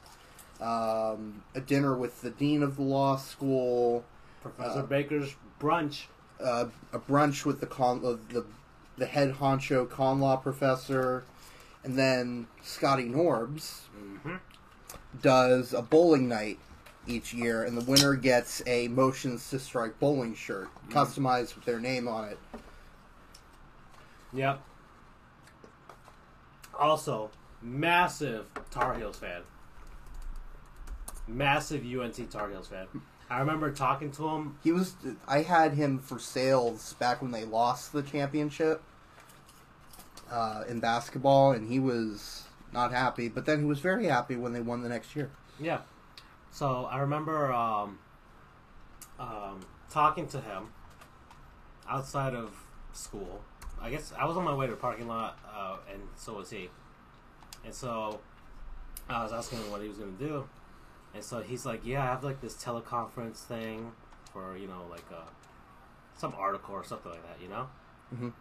Um, 0.61 1.43
a 1.53 1.59
dinner 1.59 1.95
with 1.95 2.21
the 2.21 2.29
dean 2.29 2.63
of 2.63 2.77
the 2.77 2.81
law 2.81 3.17
school, 3.17 4.05
Professor 4.41 4.79
uh, 4.79 4.83
Baker's 4.83 5.35
brunch. 5.59 6.05
uh, 6.41 6.67
a 6.93 6.99
brunch 6.99 7.43
with 7.45 7.59
the 7.59 7.65
con 7.67 8.01
uh, 8.05 8.15
the 8.33 8.45
the 8.97 9.05
head 9.05 9.33
honcho 9.35 9.89
con 9.89 10.21
law 10.21 10.37
professor, 10.37 11.25
and 11.83 11.99
then 11.99 12.47
Scotty 12.63 13.03
Norbs 13.09 13.81
hmm 14.23 14.35
does 15.21 15.73
a 15.73 15.81
bowling 15.81 16.27
night 16.29 16.59
each 17.07 17.33
year, 17.33 17.63
and 17.63 17.77
the 17.77 17.83
winner 17.83 18.15
gets 18.15 18.61
a 18.65 18.87
Motions 18.87 19.49
to 19.49 19.59
Strike 19.59 19.99
bowling 19.99 20.35
shirt, 20.35 20.69
customized 20.89 21.55
with 21.55 21.65
their 21.65 21.79
name 21.79 22.07
on 22.07 22.29
it. 22.29 22.39
Yep. 24.33 24.61
Also, 26.79 27.29
massive 27.61 28.45
Tar 28.71 28.95
Heels 28.95 29.17
fan. 29.17 29.41
Massive 31.27 31.83
UNC 31.83 32.29
Tar 32.29 32.49
Heels 32.49 32.67
fan. 32.67 32.87
I 33.29 33.39
remember 33.39 33.71
talking 33.71 34.11
to 34.11 34.27
him. 34.29 34.57
He 34.63 34.71
was 34.71 34.95
I 35.27 35.41
had 35.41 35.73
him 35.73 35.99
for 35.99 36.19
sales 36.19 36.93
back 36.93 37.21
when 37.21 37.31
they 37.31 37.43
lost 37.43 37.91
the 37.91 38.03
championship 38.03 38.83
uh, 40.29 40.63
in 40.69 40.79
basketball, 40.79 41.51
and 41.51 41.67
he 41.67 41.79
was 41.79 42.43
not 42.71 42.91
happy. 42.91 43.27
But 43.29 43.45
then 43.45 43.59
he 43.59 43.65
was 43.65 43.79
very 43.79 44.05
happy 44.05 44.35
when 44.35 44.53
they 44.53 44.61
won 44.61 44.83
the 44.83 44.89
next 44.89 45.15
year. 45.15 45.31
Yeah. 45.59 45.81
So 46.51 46.85
I 46.85 46.99
remember 46.99 47.51
um, 47.51 47.99
um, 49.19 49.65
talking 49.89 50.27
to 50.27 50.39
him 50.39 50.69
outside 51.89 52.33
of 52.33 52.51
school. 52.93 53.41
I 53.81 53.89
guess 53.89 54.11
I 54.17 54.25
was 54.25 54.35
on 54.37 54.43
my 54.43 54.53
way 54.53 54.65
to 54.65 54.71
the 54.71 54.77
parking 54.77 55.07
lot, 55.07 55.37
uh, 55.53 55.77
and 55.91 56.01
so 56.15 56.33
was 56.35 56.49
he. 56.49 56.69
And 57.63 57.73
so 57.73 58.19
I 59.09 59.23
was 59.23 59.31
asking 59.33 59.59
him 59.59 59.71
what 59.71 59.81
he 59.81 59.87
was 59.87 59.97
going 59.97 60.15
to 60.17 60.23
do. 60.27 60.47
And 61.13 61.23
so 61.23 61.41
he's 61.41 61.65
like, 61.65 61.85
"Yeah, 61.85 62.03
I 62.03 62.07
have 62.07 62.23
like 62.23 62.41
this 62.41 62.55
teleconference 62.55 63.37
thing 63.37 63.91
for 64.33 64.57
you 64.57 64.67
know 64.67 64.85
like 64.89 65.05
uh, 65.11 65.21
some 66.17 66.33
article 66.37 66.73
or 66.73 66.83
something 66.83 67.11
like 67.11 67.23
that, 67.23 67.41
you 67.41 67.47
know." 67.47 67.67
Mhm. 68.13 68.33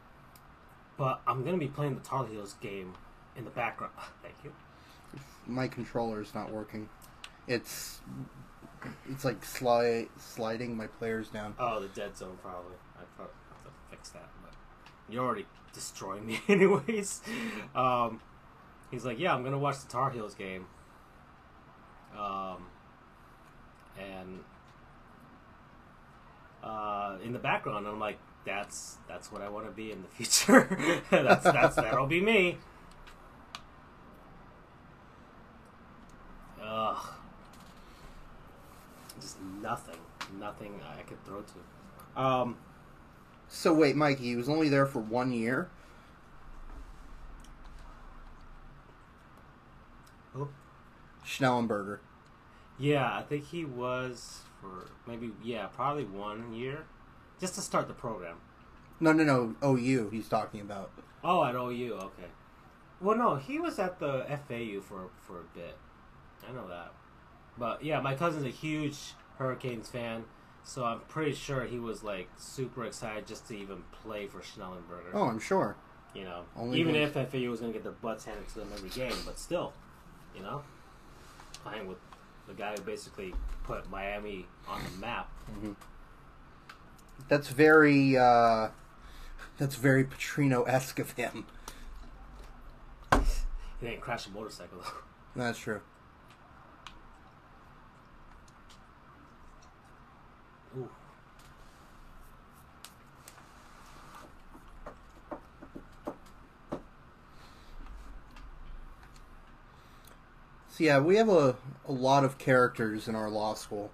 But 0.97 1.21
I'm 1.27 1.45
gonna 1.45 1.57
be 1.59 1.69
playing 1.69 1.95
the 1.95 2.01
Tar 2.01 2.27
Heels 2.27 2.55
game 2.61 2.95
in 3.37 3.45
the 3.45 3.51
background. 3.51 3.93
Thank 4.23 4.35
you. 4.45 4.53
my 5.47 5.69
controller's 5.69 6.35
not 6.35 6.51
working. 6.51 6.89
It's 7.47 8.01
it's 9.09 9.25
like 9.25 9.45
slide 9.45 10.09
sliding 10.19 10.77
my 10.77 10.87
players 10.89 11.29
down. 11.29 11.55
Oh, 11.59 11.81
the 11.81 11.89
dead 11.89 12.17
zone 12.17 12.39
probably. 12.43 12.77
I 12.99 13.03
probably 13.17 13.35
have 13.51 13.65
to 13.65 13.71
fix 13.91 14.09
that, 14.11 14.29
you're 15.09 15.25
already 15.25 15.47
destroying 15.73 16.27
me 16.27 16.41
anyways. 16.49 17.23
Um, 17.75 18.21
he's 18.91 19.05
like, 19.05 19.19
yeah, 19.19 19.35
I'm 19.35 19.45
gonna 19.45 19.59
watch 19.59 19.81
the 19.81 19.89
Tar 19.89 20.11
Heels 20.11 20.35
game. 20.35 20.67
Um, 22.19 22.67
and 23.99 24.41
uh, 26.63 27.17
in 27.23 27.33
the 27.33 27.39
background, 27.39 27.87
I'm 27.87 27.99
like, 28.01 28.19
that's 28.45 28.99
that's 29.09 29.33
what 29.33 29.43
I 29.43 29.49
want 29.49 29.67
to 29.67 29.73
be 29.73 29.91
in 29.91 30.03
the 30.03 30.09
future. 30.09 31.03
that's 31.11 31.45
that's 31.45 31.77
that'll 31.77 32.07
be 32.07 32.21
me. 32.21 32.59
Ugh. 36.63 37.07
Just 39.21 39.39
nothing, 39.63 39.99
nothing 40.39 40.81
I 40.99 41.03
could 41.03 41.23
throw 41.25 41.43
to. 41.43 42.21
Um, 42.21 42.57
So 43.55 43.73
wait, 43.73 43.95
Mikey, 43.95 44.25
he 44.25 44.37
was 44.37 44.49
only 44.49 44.69
there 44.69 44.85
for 44.85 44.99
one 44.99 45.33
year. 45.33 45.71
Oh. 50.37 50.49
Schnellenberger. 51.25 52.01
yeah, 52.79 53.17
I 53.17 53.23
think 53.23 53.47
he 53.47 53.65
was 53.65 54.41
for 54.61 54.89
maybe 55.07 55.31
yeah, 55.43 55.67
probably 55.67 56.05
one 56.05 56.53
year, 56.53 56.87
just 57.41 57.55
to 57.55 57.61
start 57.61 57.87
the 57.87 57.95
program. 57.95 58.37
No, 59.01 59.13
no, 59.13 59.23
no. 59.25 59.55
OU. 59.65 60.11
He's 60.11 60.29
talking 60.29 60.61
about. 60.61 60.91
Oh, 61.23 61.45
at 61.45 61.55
OU, 61.55 61.95
okay. 61.95 62.31
Well, 63.01 63.17
no, 63.17 63.37
he 63.37 63.59
was 63.61 63.79
at 63.79 63.99
the 64.01 64.25
FAU 64.49 64.81
for 64.81 65.11
for 65.23 65.41
a 65.41 65.45
bit. 65.57 65.77
I 66.49 66.53
know 66.53 66.67
that, 66.69 66.93
but 67.57 67.85
yeah, 67.85 68.01
my 68.01 68.15
cousin's 68.15 68.45
a 68.45 68.49
huge 68.51 69.15
Hurricanes 69.39 69.89
fan, 69.89 70.25
so 70.65 70.85
I'm 70.85 71.01
pretty 71.01 71.35
sure 71.35 71.65
he 71.65 71.79
was 71.79 72.03
like 72.03 72.29
super 72.39 72.85
excited 72.85 73.27
just 73.27 73.47
to 73.49 73.57
even 73.57 73.85
play 74.03 74.27
for 74.27 74.41
Schnellenberger. 74.41 75.13
Oh, 75.13 75.25
I'm 75.25 75.39
sure. 75.39 75.77
You 76.15 76.25
know, 76.25 76.45
Only 76.57 76.81
even 76.81 76.95
if 76.95 77.13
FAU 77.13 77.51
was 77.51 77.61
going 77.61 77.73
to 77.73 77.79
get 77.79 77.83
their 77.83 77.93
butts 77.93 78.25
handed 78.25 78.49
to 78.49 78.61
them 78.61 78.69
every 78.75 78.89
game, 78.91 79.17
but 79.27 79.39
still. 79.39 79.73
You 80.35 80.43
know, 80.43 80.63
playing 81.63 81.87
with 81.87 81.99
the 82.49 82.55
guy 82.55 82.73
who 82.73 82.83
basically 82.83 83.35
put 83.65 83.89
Miami 83.91 84.47
on 84.69 84.81
the 84.83 85.01
map. 85.01 85.31
That's 87.29 87.49
very 87.49 88.17
uh, 88.17 88.69
that's 89.59 89.77
very 89.77 90.05
Petrino 90.05 90.67
esque 90.69 90.99
of 90.99 91.13
him. 91.13 91.47
He 93.13 93.87
didn't 93.87 94.01
crash 94.01 94.27
a 94.27 94.31
motorcycle 94.31 94.79
though. 94.79 95.43
That's 95.43 95.59
true. 95.59 95.81
Ooh. 100.77 100.89
So 110.69 110.83
yeah, 110.83 110.99
we 110.99 111.17
have 111.17 111.29
a, 111.29 111.57
a 111.87 111.93
lot 111.93 112.25
of 112.25 112.39
characters 112.39 113.07
in 113.07 113.15
our 113.15 113.31
law 113.31 113.55
school. 113.55 113.93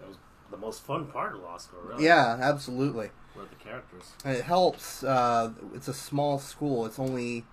That 0.00 0.08
was 0.08 0.16
the 0.50 0.56
most 0.56 0.82
fun 0.82 1.06
part 1.06 1.34
of 1.34 1.42
law 1.42 1.58
school, 1.58 1.80
really. 1.84 2.04
Yeah, 2.04 2.38
absolutely. 2.40 3.10
Were 3.36 3.44
the 3.44 3.62
characters. 3.62 4.04
And 4.24 4.34
it 4.36 4.44
helps. 4.44 5.02
Uh, 5.04 5.52
it's 5.74 5.88
a 5.88 5.94
small 5.94 6.38
school. 6.38 6.86
It's 6.86 6.98
only 6.98 7.44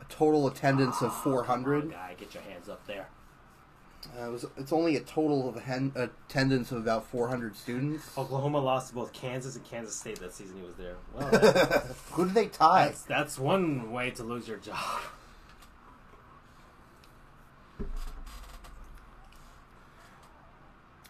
a 0.00 0.04
total 0.08 0.46
attendance 0.46 1.02
of 1.02 1.10
Come 1.10 1.32
400. 1.32 1.84
on, 1.84 1.90
guy, 1.90 2.14
get 2.16 2.32
your 2.32 2.44
hands 2.44 2.68
up 2.68 2.86
there. 2.86 3.08
Uh, 4.16 4.28
it 4.28 4.30
was, 4.30 4.46
it's 4.56 4.72
only 4.72 4.94
a 4.96 5.00
total 5.00 5.48
of 5.48 5.56
hen- 5.56 5.92
attendance 5.96 6.70
of 6.70 6.78
about 6.78 7.04
400 7.06 7.56
students. 7.56 8.16
Oklahoma 8.16 8.60
lost 8.60 8.90
to 8.90 8.94
both 8.94 9.12
Kansas 9.12 9.56
and 9.56 9.64
Kansas 9.64 9.96
State 9.96 10.20
that 10.20 10.32
season 10.32 10.56
he 10.58 10.62
was 10.64 10.76
there. 10.76 10.94
Well, 11.12 11.30
that- 11.32 11.86
Who 12.12 12.26
did 12.26 12.34
they 12.34 12.46
tie? 12.46 12.86
that's, 12.86 13.02
that's 13.02 13.38
one 13.38 13.90
way 13.92 14.10
to 14.12 14.22
lose 14.22 14.46
your 14.46 14.58
job. 14.58 15.00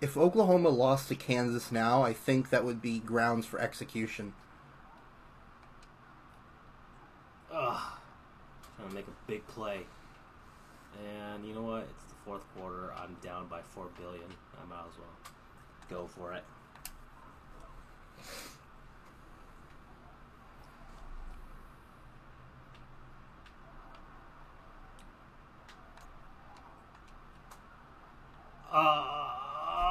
If 0.01 0.17
Oklahoma 0.17 0.69
lost 0.69 1.09
to 1.09 1.15
Kansas 1.15 1.73
now, 1.73 2.03
I 2.03 2.13
think 2.13 2.51
that 2.51 2.65
would 2.65 2.83
be 2.83 2.99
grounds 2.99 3.47
for 3.47 3.59
execution. 3.59 4.35
Ugh. 7.53 7.81
Trying 8.77 8.89
to 8.89 8.95
make 8.95 9.07
a 9.07 9.27
big 9.31 9.47
play. 9.47 9.81
And 11.03 11.47
you 11.47 11.55
know 11.55 11.63
what? 11.63 11.87
It's 11.91 12.04
fourth 12.25 12.45
quarter. 12.57 12.93
I'm 12.97 13.17
down 13.23 13.47
by 13.49 13.61
four 13.63 13.89
billion. 13.99 14.25
I 14.61 14.65
might 14.67 14.87
as 14.89 14.97
well 14.99 15.09
go 15.91 16.07
for 16.07 16.33
it. 16.33 16.45
Ah. 28.73 29.85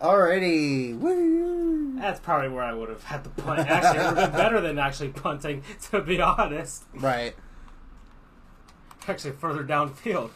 Alrighty. 0.00 0.98
Woo! 0.98 1.94
That's 1.98 2.18
probably 2.20 2.48
where 2.48 2.64
I 2.64 2.72
would 2.74 2.88
have 2.88 3.04
had 3.04 3.22
the 3.22 3.30
punt. 3.30 3.60
Actually, 3.60 4.00
it 4.00 4.08
would 4.08 4.18
have 4.18 4.32
been 4.32 4.40
better 4.40 4.60
than 4.60 4.78
actually 4.78 5.10
punting, 5.10 5.62
to 5.90 6.02
be 6.02 6.20
honest. 6.20 6.84
Right. 6.94 7.36
Actually, 9.08 9.32
further 9.32 9.64
downfield. 9.64 10.30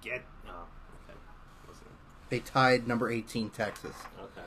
Get. 0.00 0.22
Oh, 0.46 0.50
okay. 1.10 1.18
They 2.30 2.38
tied 2.38 2.86
number 2.86 3.10
18 3.10 3.50
Texas. 3.50 3.96
Okay. 4.16 4.46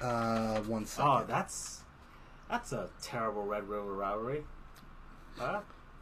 Uh, 0.00 0.60
one 0.62 0.86
second. 0.86 1.10
Oh, 1.10 1.24
that's 1.28 1.82
that's 2.48 2.72
a 2.72 2.88
terrible 3.02 3.44
Red 3.44 3.68
River 3.68 3.92
rivalry. 3.92 4.44
Huh? 5.36 5.60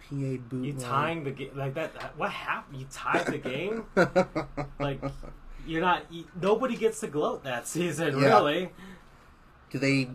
PA 0.08 0.14
boot. 0.48 0.64
You 0.64 0.72
tying 0.74 1.24
the 1.24 1.30
game 1.30 1.52
like 1.54 1.74
that? 1.74 1.92
What 2.16 2.30
happened? 2.30 2.80
You 2.80 2.86
tied 2.92 3.26
the 3.26 3.38
game? 3.38 3.86
like 4.78 5.00
you're 5.66 5.80
not. 5.80 6.04
You, 6.12 6.24
nobody 6.40 6.76
gets 6.76 7.00
to 7.00 7.06
gloat 7.06 7.44
that 7.44 7.66
season, 7.66 8.18
Yeah. 8.18 8.26
really. 8.26 8.70
do 9.70 9.78
they 9.78 10.10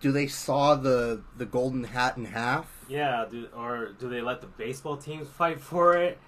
do 0.00 0.10
they 0.12 0.26
saw 0.26 0.74
the 0.74 1.22
the 1.36 1.44
golden 1.46 1.84
hat 1.84 2.16
in 2.16 2.24
half? 2.24 2.66
Yeah. 2.88 3.26
Do, 3.30 3.48
or 3.54 3.90
do 3.98 4.08
they 4.08 4.22
let 4.22 4.40
the 4.40 4.46
baseball 4.46 4.96
teams 4.96 5.28
fight 5.28 5.60
for 5.60 5.96
it? 5.96 6.18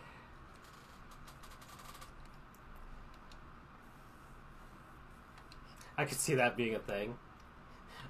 I 5.96 6.04
could 6.04 6.18
see 6.18 6.34
that 6.34 6.56
being 6.56 6.74
a 6.74 6.78
thing. 6.78 7.16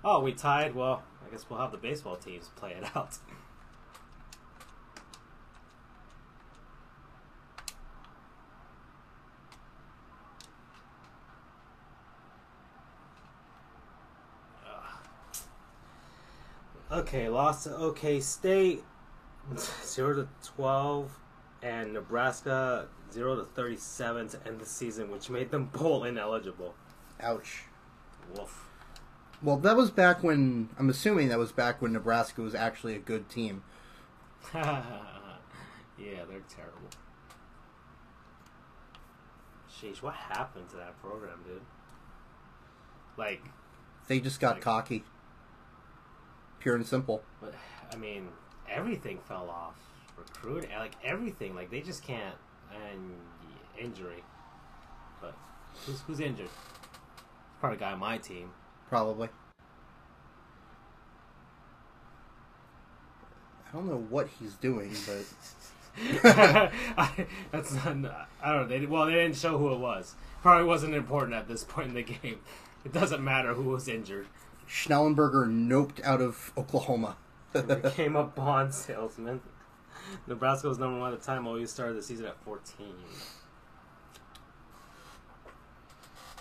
Oh, 0.04 0.20
we 0.20 0.32
tied. 0.32 0.74
Well, 0.74 1.02
I 1.28 1.30
guess 1.30 1.44
we'll 1.48 1.58
have 1.58 1.72
the 1.72 1.78
baseball 1.78 2.16
teams 2.16 2.48
play 2.56 2.72
it 2.72 2.96
out. 2.96 3.18
Okay, 16.90 17.28
lost 17.28 17.64
to 17.64 17.76
OK 17.76 18.18
State, 18.18 18.82
zero 19.84 20.14
to 20.14 20.28
twelve, 20.42 21.10
and 21.62 21.92
Nebraska 21.92 22.88
zero 23.12 23.36
to 23.36 23.44
thirty-seven 23.44 24.28
to 24.30 24.46
end 24.46 24.58
the 24.58 24.64
season, 24.64 25.10
which 25.10 25.28
made 25.28 25.50
them 25.50 25.66
bowl 25.66 26.04
ineligible. 26.04 26.74
Ouch. 27.20 27.64
Woof. 28.34 28.67
Well, 29.42 29.56
that 29.58 29.76
was 29.76 29.90
back 29.90 30.22
when 30.22 30.68
I'm 30.78 30.90
assuming 30.90 31.28
that 31.28 31.38
was 31.38 31.52
back 31.52 31.80
when 31.80 31.92
Nebraska 31.92 32.40
was 32.42 32.54
actually 32.54 32.94
a 32.96 32.98
good 32.98 33.28
team. 33.28 33.62
yeah, 34.54 34.82
they're 35.96 36.42
terrible. 36.48 36.88
Sheesh, 39.70 40.02
what 40.02 40.14
happened 40.14 40.68
to 40.70 40.76
that 40.76 41.00
program, 41.00 41.38
dude? 41.46 41.62
Like, 43.16 43.42
They 44.08 44.20
just 44.20 44.40
got 44.40 44.56
Like- 44.56 44.62
cocky. 44.62 45.04
Pure 46.58 46.76
and 46.76 46.86
simple. 46.86 47.22
But 47.40 47.54
I 47.92 47.96
mean, 47.96 48.28
everything 48.68 49.18
fell 49.28 49.48
off. 49.48 49.74
Recruiting, 50.16 50.70
like 50.76 50.94
everything, 51.04 51.54
like 51.54 51.70
they 51.70 51.80
just 51.80 52.02
can't. 52.02 52.34
And 52.74 53.14
injury, 53.78 54.24
but 55.20 55.34
who's 55.86 56.00
who's 56.00 56.18
injured? 56.20 56.50
Probably 57.60 57.76
a 57.76 57.80
guy 57.80 57.92
on 57.92 58.00
my 58.00 58.18
team. 58.18 58.50
Probably. 58.88 59.28
I 63.68 63.76
don't 63.76 63.86
know 63.86 64.06
what 64.08 64.28
he's 64.40 64.54
doing, 64.54 64.94
but 65.06 65.24
I, 66.96 67.26
that's 67.50 67.72
not, 67.72 68.28
I 68.42 68.52
don't 68.52 68.62
know. 68.62 68.66
They, 68.66 68.86
well, 68.86 69.06
they 69.06 69.12
didn't 69.12 69.36
show 69.36 69.58
who 69.58 69.74
it 69.74 69.78
was. 69.78 70.14
Probably 70.40 70.64
wasn't 70.64 70.94
important 70.94 71.34
at 71.34 71.48
this 71.48 71.64
point 71.64 71.88
in 71.88 71.94
the 71.94 72.02
game. 72.22 72.40
It 72.84 72.92
doesn't 72.92 73.22
matter 73.22 73.52
who 73.54 73.64
was 73.64 73.88
injured. 73.88 74.26
Schnellenberger 74.66 75.46
noped 75.46 76.02
out 76.02 76.22
of 76.22 76.52
Oklahoma. 76.56 77.16
Became 77.52 78.16
a 78.16 78.24
bond 78.24 78.74
salesman. 78.74 79.40
Nebraska 80.26 80.68
was 80.68 80.78
number 80.78 80.98
one 80.98 81.12
at 81.12 81.20
the 81.20 81.26
time. 81.26 81.46
Always 81.46 81.70
started 81.70 81.96
the 81.96 82.02
season 82.02 82.26
at 82.26 82.42
fourteen. 82.42 82.94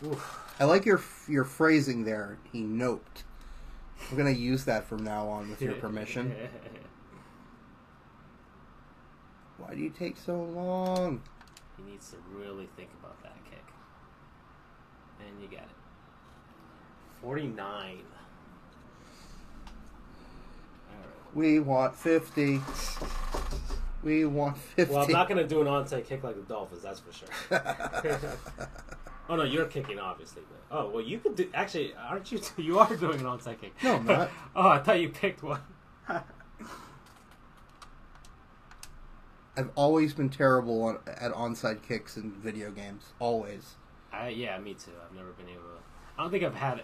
Oof. 0.06 0.47
I 0.60 0.66
like 0.66 0.86
your 0.86 1.02
your 1.28 1.44
phrasing 1.44 2.04
there. 2.04 2.38
He 2.52 2.62
noped. 2.62 3.24
I'm 4.10 4.18
gonna 4.18 4.32
use 4.32 4.66
that 4.66 4.88
from 4.88 5.04
now 5.04 5.28
on 5.28 5.50
with 5.50 5.62
your 5.62 5.74
permission. 5.74 6.36
Why 9.58 9.74
do 9.74 9.82
you 9.82 9.90
take 9.90 10.18
so 10.18 10.40
long? 10.42 11.22
he 11.78 11.84
needs 11.92 12.10
to 12.12 12.18
really 12.34 12.68
think 12.76 12.90
about 13.00 13.22
that 13.24 13.36
kick. 13.46 13.64
And 15.20 15.42
you 15.42 15.48
got 15.48 15.66
it. 15.66 15.76
49. 17.22 17.58
Alright. 17.62 18.02
We 21.34 21.60
want 21.60 21.96
fifty. 21.96 22.62
We 24.04 24.26
want 24.26 24.58
fifty. 24.58 24.94
Well, 24.94 25.06
I'm 25.06 25.12
not 25.12 25.28
going 25.28 25.40
to 25.40 25.48
do 25.48 25.62
an 25.62 25.68
onside 25.68 26.08
kick 26.08 26.24
like 26.24 26.36
the 26.36 26.42
Dolphins, 26.44 26.84
that's 26.84 27.00
for 27.00 27.12
sure. 27.12 27.30
oh, 29.30 29.36
no, 29.36 29.44
you're 29.44 29.66
kicking, 29.66 30.00
obviously. 30.00 30.44
But, 30.50 30.78
oh, 30.78 30.90
well, 30.90 31.04
you 31.04 31.20
could 31.20 31.36
do. 31.36 31.50
Actually, 31.54 31.94
aren't 31.96 32.32
you? 32.32 32.40
You 32.58 32.80
are 32.80 32.96
doing 32.96 33.20
an 33.20 33.26
onside 33.26 33.62
kick. 33.62 33.74
No, 33.84 33.96
I'm 33.96 34.06
not. 34.06 34.32
oh, 34.56 34.70
I 34.70 34.80
thought 34.80 35.00
you 35.00 35.10
picked 35.10 35.44
one. 35.44 35.62
I've 39.58 39.72
always 39.76 40.14
been 40.14 40.30
terrible 40.30 40.84
on, 40.84 41.00
at 41.08 41.34
onside 41.34 41.82
kicks 41.82 42.16
in 42.16 42.32
video 42.32 42.70
games. 42.72 43.06
Always. 43.20 43.76
I, 44.14 44.30
yeah, 44.30 44.58
me 44.60 44.76
too. 44.76 44.92
I've 45.04 45.16
never 45.16 45.32
been 45.32 45.50
able 45.50 45.62
to. 45.62 45.82
I 46.18 46.22
don't 46.22 46.32
think 46.32 46.44
I've 46.44 46.56
had 46.56 46.84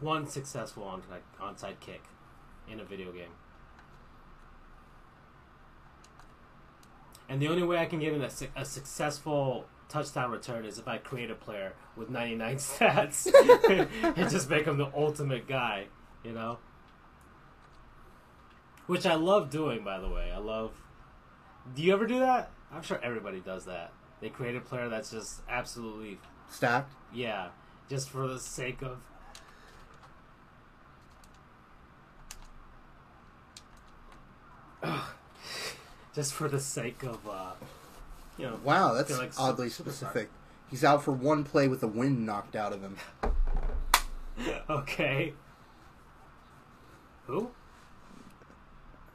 one 0.00 0.28
successful 0.28 0.84
on 0.84 1.02
like 1.10 1.22
onside 1.40 1.80
kick 1.80 2.02
in 2.70 2.80
a 2.80 2.84
video 2.84 3.10
game. 3.12 3.30
And 7.28 7.40
the 7.40 7.48
only 7.48 7.62
way 7.62 7.78
I 7.78 7.86
can 7.86 8.00
get 8.00 8.12
in 8.12 8.22
a, 8.22 8.30
a 8.56 8.64
successful 8.64 9.66
touchdown 9.88 10.30
return 10.30 10.64
is 10.64 10.78
if 10.78 10.88
I 10.88 10.98
create 10.98 11.30
a 11.30 11.34
player 11.34 11.74
with 11.96 12.10
99 12.10 12.56
stats 12.58 13.26
and 14.16 14.30
just 14.30 14.48
make 14.50 14.66
him 14.66 14.78
the 14.78 14.90
ultimate 14.94 15.46
guy, 15.46 15.86
you 16.24 16.32
know? 16.32 16.58
Which 18.86 19.06
I 19.06 19.14
love 19.14 19.50
doing, 19.50 19.82
by 19.82 19.98
the 19.98 20.08
way. 20.08 20.30
I 20.32 20.38
love. 20.38 20.72
Do 21.74 21.82
you 21.82 21.92
ever 21.94 22.06
do 22.06 22.18
that? 22.18 22.50
I'm 22.72 22.82
sure 22.82 23.00
everybody 23.02 23.40
does 23.40 23.64
that. 23.64 23.92
They 24.20 24.28
create 24.28 24.56
a 24.56 24.60
player 24.60 24.88
that's 24.88 25.10
just 25.10 25.40
absolutely, 25.48 26.18
Stacked. 26.50 26.92
yeah, 27.12 27.48
just 27.88 28.10
for 28.10 28.26
the 28.26 28.38
sake 28.38 28.82
of. 28.82 28.98
just 36.14 36.34
for 36.34 36.48
the 36.48 36.60
sake 36.60 37.02
of, 37.02 37.26
uh, 37.28 37.52
you 38.38 38.46
know. 38.46 38.58
Wow, 38.64 38.94
that's 38.94 39.16
like 39.16 39.32
oddly 39.38 39.68
specific. 39.68 40.30
He's 40.70 40.84
out 40.84 41.04
for 41.04 41.12
one 41.12 41.44
play 41.44 41.68
with 41.68 41.80
the 41.80 41.88
wind 41.88 42.24
knocked 42.26 42.56
out 42.56 42.72
of 42.72 42.82
him. 42.82 42.96
Okay. 44.68 45.32
Who? 47.26 47.50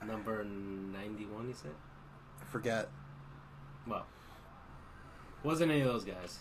Number 0.05 0.43
91, 0.45 1.47
you 1.49 1.53
said? 1.53 1.71
I 2.41 2.45
forget. 2.45 2.89
Well, 3.85 4.05
wasn't 5.43 5.71
any 5.71 5.81
of 5.81 5.87
those 5.87 6.05
guys. 6.05 6.39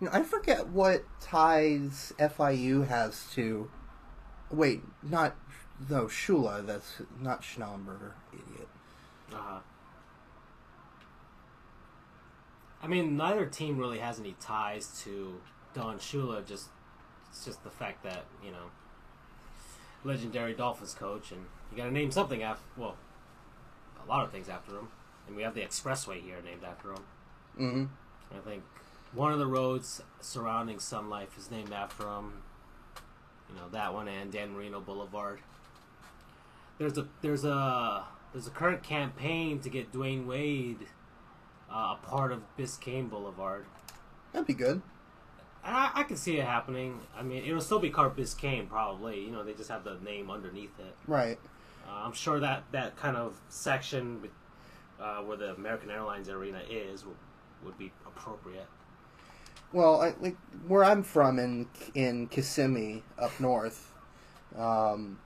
You 0.00 0.06
know, 0.06 0.10
I 0.12 0.22
forget 0.22 0.68
what 0.68 1.04
ties 1.20 2.12
FIU 2.18 2.86
has 2.88 3.26
to. 3.34 3.70
Wait, 4.50 4.82
not 5.02 5.36
no 5.88 6.04
Shula. 6.04 6.64
That's 6.66 7.00
not 7.20 7.42
Schnellenberger. 7.42 8.12
Idiot. 8.32 8.68
Uh-huh. 9.32 9.58
I 12.82 12.86
mean, 12.86 13.16
neither 13.16 13.46
team 13.46 13.78
really 13.78 13.98
has 13.98 14.20
any 14.20 14.36
ties 14.40 15.02
to 15.04 15.40
Don 15.74 15.98
Shula. 15.98 16.46
Just 16.46 16.68
it's 17.30 17.44
just 17.44 17.64
the 17.64 17.70
fact 17.70 18.02
that 18.04 18.24
you 18.44 18.50
know, 18.50 18.70
legendary 20.04 20.54
Dolphins 20.54 20.94
coach, 20.94 21.32
and 21.32 21.46
you 21.70 21.76
got 21.76 21.86
to 21.86 21.92
name 21.92 22.10
something 22.10 22.42
after. 22.42 22.62
Well, 22.76 22.96
a 24.04 24.08
lot 24.08 24.24
of 24.24 24.30
things 24.30 24.48
after 24.48 24.72
him, 24.72 24.88
and 25.26 25.36
we 25.36 25.42
have 25.42 25.54
the 25.54 25.62
expressway 25.62 26.22
here 26.22 26.36
named 26.44 26.64
after 26.64 26.92
him. 26.92 27.04
Mm-hmm. 27.58 27.84
I 28.36 28.40
think 28.48 28.62
one 29.12 29.32
of 29.32 29.38
the 29.38 29.46
roads 29.46 30.02
surrounding 30.20 30.78
Sun 30.78 31.08
Life 31.08 31.36
is 31.38 31.50
named 31.50 31.72
after 31.72 32.04
him. 32.04 32.42
You 33.48 33.56
know 33.56 33.68
that 33.72 33.94
one 33.94 34.08
and 34.08 34.30
Dan 34.30 34.54
Marino 34.54 34.80
Boulevard. 34.80 35.40
There's 36.78 36.98
a 36.98 37.06
there's 37.22 37.44
a 37.44 38.04
there's 38.32 38.46
a 38.46 38.50
current 38.50 38.82
campaign 38.82 39.60
to 39.60 39.70
get 39.70 39.92
Dwyane 39.92 40.26
Wade 40.26 40.86
uh, 41.70 41.96
a 41.96 41.98
part 42.02 42.32
of 42.32 42.42
Biscayne 42.58 43.08
Boulevard. 43.08 43.66
That'd 44.32 44.46
be 44.46 44.54
good. 44.54 44.82
And 45.64 45.76
I, 45.76 45.90
I 45.94 46.02
can 46.04 46.16
see 46.16 46.38
it 46.38 46.44
happening. 46.44 47.00
I 47.16 47.22
mean, 47.22 47.44
it'll 47.44 47.60
still 47.60 47.78
be 47.78 47.90
called 47.90 48.16
Biscayne 48.16 48.68
probably. 48.68 49.20
You 49.20 49.30
know, 49.30 49.42
they 49.42 49.54
just 49.54 49.70
have 49.70 49.84
the 49.84 49.98
name 50.04 50.30
underneath 50.30 50.78
it. 50.78 50.94
Right. 51.06 51.38
Uh, 51.88 52.04
I'm 52.04 52.12
sure 52.12 52.40
that 52.40 52.64
that 52.72 52.96
kind 52.96 53.16
of 53.16 53.40
section 53.48 54.28
uh, 55.00 55.18
where 55.18 55.36
the 55.36 55.54
American 55.54 55.90
Airlines 55.90 56.28
Arena 56.28 56.60
is 56.68 57.04
would, 57.04 57.16
would 57.64 57.78
be 57.78 57.92
appropriate. 58.06 58.66
Well, 59.72 60.00
I, 60.00 60.14
like 60.20 60.36
where 60.68 60.84
I'm 60.84 61.02
from 61.02 61.38
in 61.38 61.66
in 61.94 62.28
Kissimmee 62.28 63.02
up 63.18 63.38
north, 63.40 63.92
um, 64.56 65.18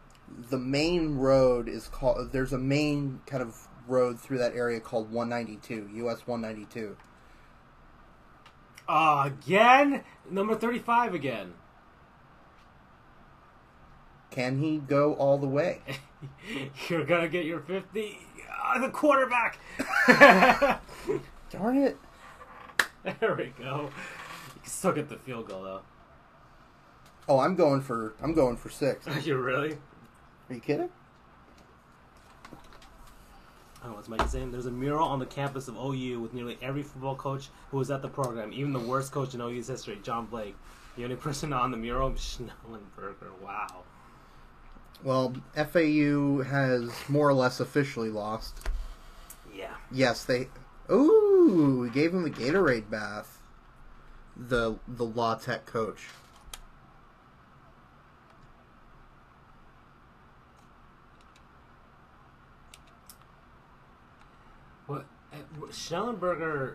the 0.51 0.59
main 0.59 1.17
road 1.17 1.69
is 1.69 1.89
called. 1.89 2.33
There's 2.33 2.53
a 2.53 2.59
main 2.59 3.21
kind 3.27 3.43
of 3.43 3.69
road 3.87 4.21
through 4.21 4.39
that 4.39 4.55
area 4.55 4.81
called 4.81 5.11
192, 5.11 5.91
US 6.05 6.27
192. 6.27 6.97
Uh, 8.89 9.25
again? 9.27 10.03
Number 10.29 10.55
35 10.55 11.15
again. 11.15 11.55
Can 14.31 14.59
he 14.59 14.79
go 14.79 15.15
all 15.15 15.39
the 15.39 15.47
way? 15.47 15.81
You're 16.89 17.05
gonna 17.05 17.29
get 17.29 17.45
your 17.45 17.61
50. 17.61 18.19
Uh, 18.65 18.81
the 18.81 18.91
quarterback! 18.91 19.59
Darn 21.51 21.79
it! 21.79 21.97
there 23.21 23.35
we 23.35 23.53
go. 23.59 23.91
You 24.55 24.61
can 24.63 24.71
still 24.71 24.93
get 24.93 25.09
the 25.09 25.17
field 25.17 25.49
goal, 25.49 25.63
though. 25.63 25.83
Oh, 27.29 27.39
I'm 27.39 27.55
going 27.55 27.81
for 27.81 28.15
I'm 28.23 28.35
going 28.35 28.57
for 28.57 28.71
six. 28.71 29.07
Are 29.07 29.21
you 29.21 29.37
really? 29.37 29.79
Are 30.51 30.55
you 30.55 30.61
kidding? 30.61 30.89
Oh, 33.85 33.93
what's 33.93 34.09
Mike 34.09 34.29
saying? 34.29 34.51
There's 34.51 34.67
a 34.67 34.71
mural 34.71 35.07
on 35.07 35.21
the 35.21 35.27
campus 35.27 35.69
of 35.69 35.77
OU 35.77 36.21
with 36.21 36.35
nearly 36.35 36.59
every 36.61 36.83
football 36.83 37.15
coach 37.15 37.49
who 37.71 37.79
was 37.79 37.91
at 37.91 38.03
the 38.03 38.09
program, 38.09 38.53
even 38.53 38.73
the 38.73 38.81
worst 38.81 39.13
coach 39.13 39.33
in 39.33 39.41
OU's 39.41 39.69
history, 39.69 39.99
John 40.03 40.27
Blake. 40.27 40.57
The 40.97 41.05
only 41.05 41.17
person 41.29 41.53
on 41.53 41.71
the 41.71 41.77
mural, 41.77 42.11
Schnellenberger. 42.11 43.31
Wow. 43.41 43.85
Well, 45.05 45.35
FAU 45.55 46.43
has 46.43 46.91
more 47.09 47.29
or 47.29 47.33
less 47.33 47.61
officially 47.61 48.11
lost. 48.11 48.69
Yeah. 49.55 49.75
Yes, 49.91 50.25
they. 50.25 50.49
Ooh, 50.91 51.79
we 51.83 51.91
gave 51.91 52.13
him 52.13 52.27
a 52.27 52.29
Gatorade 52.29 52.91
bath. 52.91 53.39
The 54.37 54.79
the 54.89 55.05
La 55.05 55.37
Tech 55.37 55.65
coach. 55.65 56.09
Uh, 65.41 66.67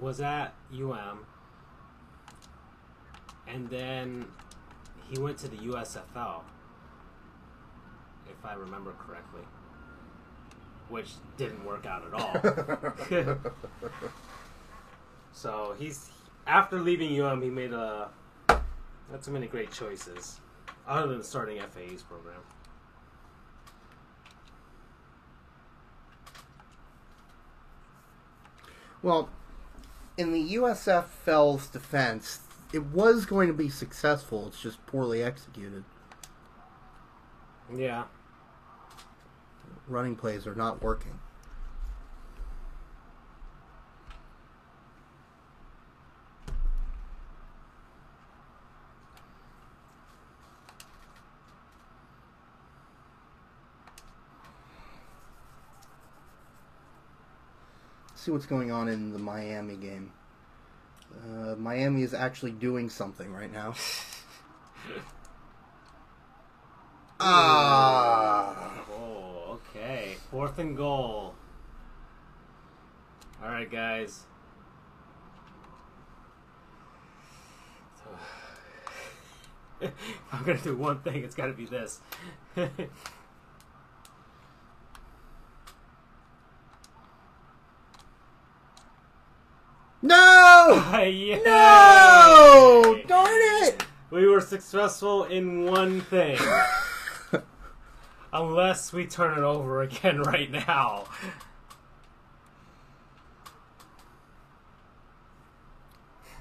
was 0.00 0.20
at 0.20 0.54
UM, 0.72 1.26
and 3.48 3.68
then 3.68 4.24
he 5.08 5.18
went 5.18 5.38
to 5.38 5.48
the 5.48 5.56
USFL, 5.56 6.42
if 8.28 8.44
I 8.44 8.54
remember 8.54 8.92
correctly, 8.92 9.42
which 10.88 11.10
didn't 11.36 11.64
work 11.64 11.86
out 11.86 12.04
at 12.06 12.14
all. 12.14 13.36
so 15.32 15.74
he's 15.78 16.10
after 16.46 16.80
leaving 16.80 17.20
UM, 17.20 17.42
he 17.42 17.50
made 17.50 17.72
a 17.72 18.10
not 18.48 19.22
too 19.24 19.32
many 19.32 19.48
great 19.48 19.72
choices, 19.72 20.40
other 20.86 21.08
than 21.08 21.22
starting 21.22 21.58
FAU's 21.58 22.02
program. 22.02 22.40
Well, 29.02 29.28
in 30.16 30.32
the 30.32 30.54
USFL's 30.56 31.68
defense, 31.68 32.40
it 32.72 32.84
was 32.86 33.26
going 33.26 33.48
to 33.48 33.54
be 33.54 33.68
successful. 33.68 34.46
It's 34.48 34.60
just 34.60 34.84
poorly 34.86 35.22
executed. 35.22 35.84
Yeah. 37.74 38.04
Running 39.88 40.16
plays 40.16 40.46
are 40.46 40.54
not 40.54 40.82
working. 40.82 41.18
See 58.30 58.32
what's 58.32 58.46
going 58.46 58.70
on 58.70 58.88
in 58.88 59.12
the 59.12 59.18
Miami 59.18 59.74
game. 59.74 60.12
Uh, 61.12 61.56
Miami 61.56 62.02
is 62.02 62.14
actually 62.14 62.52
doing 62.52 62.88
something 62.88 63.32
right 63.32 63.52
now. 63.52 63.74
ah! 67.20 68.84
Oh, 68.92 69.58
okay. 69.74 70.14
Fourth 70.30 70.60
and 70.60 70.76
goal. 70.76 71.34
All 73.42 73.48
right, 73.48 73.68
guys. 73.68 74.26
if 79.80 79.92
I'm 80.32 80.44
gonna 80.44 80.58
do 80.58 80.76
one 80.76 81.00
thing, 81.00 81.24
it's 81.24 81.34
gotta 81.34 81.52
be 81.52 81.64
this. 81.64 81.98
No! 90.02 90.82
Yay! 90.94 91.42
No! 91.44 93.00
Darn 93.06 93.28
it! 93.30 93.84
We 94.10 94.26
were 94.26 94.40
successful 94.40 95.24
in 95.24 95.64
one 95.64 96.00
thing. 96.00 96.38
Unless 98.32 98.92
we 98.92 99.06
turn 99.06 99.38
it 99.38 99.42
over 99.42 99.82
again 99.82 100.20
right 100.22 100.50
now. 100.50 101.04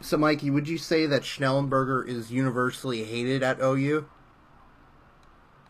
So, 0.01 0.17
Mikey, 0.17 0.49
would 0.49 0.67
you 0.67 0.77
say 0.77 1.05
that 1.05 1.23
Schnellenberger 1.23 2.07
is 2.07 2.31
universally 2.31 3.03
hated 3.03 3.43
at 3.43 3.59
OU? 3.59 4.07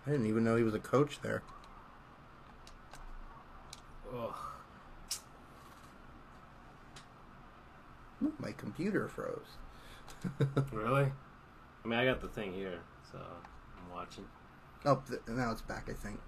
I 0.06 0.12
didn't 0.12 0.28
even 0.28 0.44
know 0.44 0.56
he 0.56 0.64
was 0.64 0.76
a 0.76 0.80
coach 0.80 1.20
there. 1.22 1.42
Ugh. 4.16 4.34
My 8.40 8.52
computer 8.54 9.08
froze. 9.08 9.58
Really? 10.72 11.12
I 11.84 11.88
mean, 11.88 11.98
I 11.98 12.06
got 12.06 12.20
the 12.20 12.28
thing 12.28 12.54
here, 12.54 12.80
so 13.12 13.18
I'm 13.20 13.96
watching. 13.96 14.26
Oh, 14.86 15.02
th- 15.08 15.22
now 15.28 15.52
it's 15.52 15.62
back, 15.62 15.90
I 15.90 15.94
think. 15.94 16.20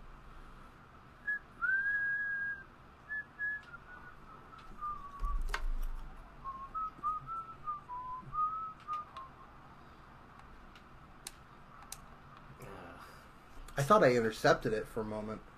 I 13.78 13.84
thought 13.84 14.04
I 14.04 14.12
intercepted 14.12 14.74
it 14.74 14.88
for 14.88 15.02
a 15.02 15.06
moment. 15.06 15.42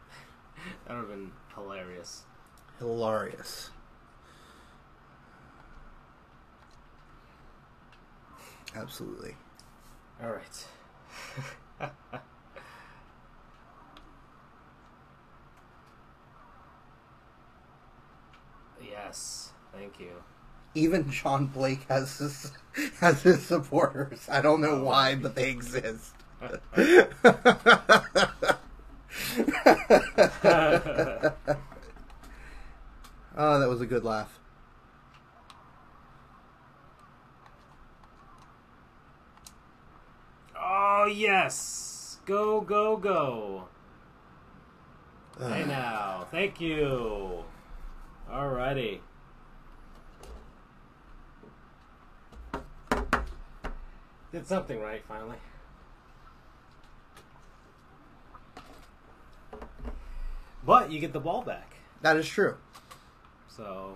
That 0.88 0.94
would 0.94 1.00
have 1.02 1.10
been 1.10 1.32
hilarious. 1.56 2.24
Hilarious. 2.80 3.70
Absolutely. 8.76 9.36
All 10.22 10.32
right. 10.32 10.66
yes, 18.82 19.52
thank 19.74 20.00
you. 20.00 20.12
Even 20.76 21.10
John 21.10 21.48
Blake 21.48 21.86
has 21.88 22.18
his 22.18 22.52
has 23.00 23.22
his 23.22 23.46
supporters. 23.46 24.28
I 24.30 24.42
don't 24.42 24.62
know 24.62 24.84
why, 24.84 25.16
but 25.16 25.36
they 25.36 25.50
exist. 25.52 26.14
oh, 33.38 33.60
that 33.60 33.70
was 33.70 33.82
a 33.82 33.86
good 33.86 34.04
laugh. 34.04 34.40
Oh 40.86 41.06
yes, 41.06 42.18
go 42.26 42.60
go 42.60 42.98
go! 42.98 43.70
Uh. 45.40 45.48
Hey 45.48 45.64
now, 45.66 46.28
thank 46.30 46.60
you. 46.60 47.46
Alrighty. 48.30 49.00
Did 54.34 54.46
something 54.46 54.82
right 54.82 55.02
finally. 55.08 55.38
But 60.66 60.92
you 60.92 61.00
get 61.00 61.14
the 61.14 61.22
ball 61.22 61.44
back, 61.44 61.76
That 62.02 62.18
is 62.18 62.28
true. 62.28 62.58
so 63.48 63.96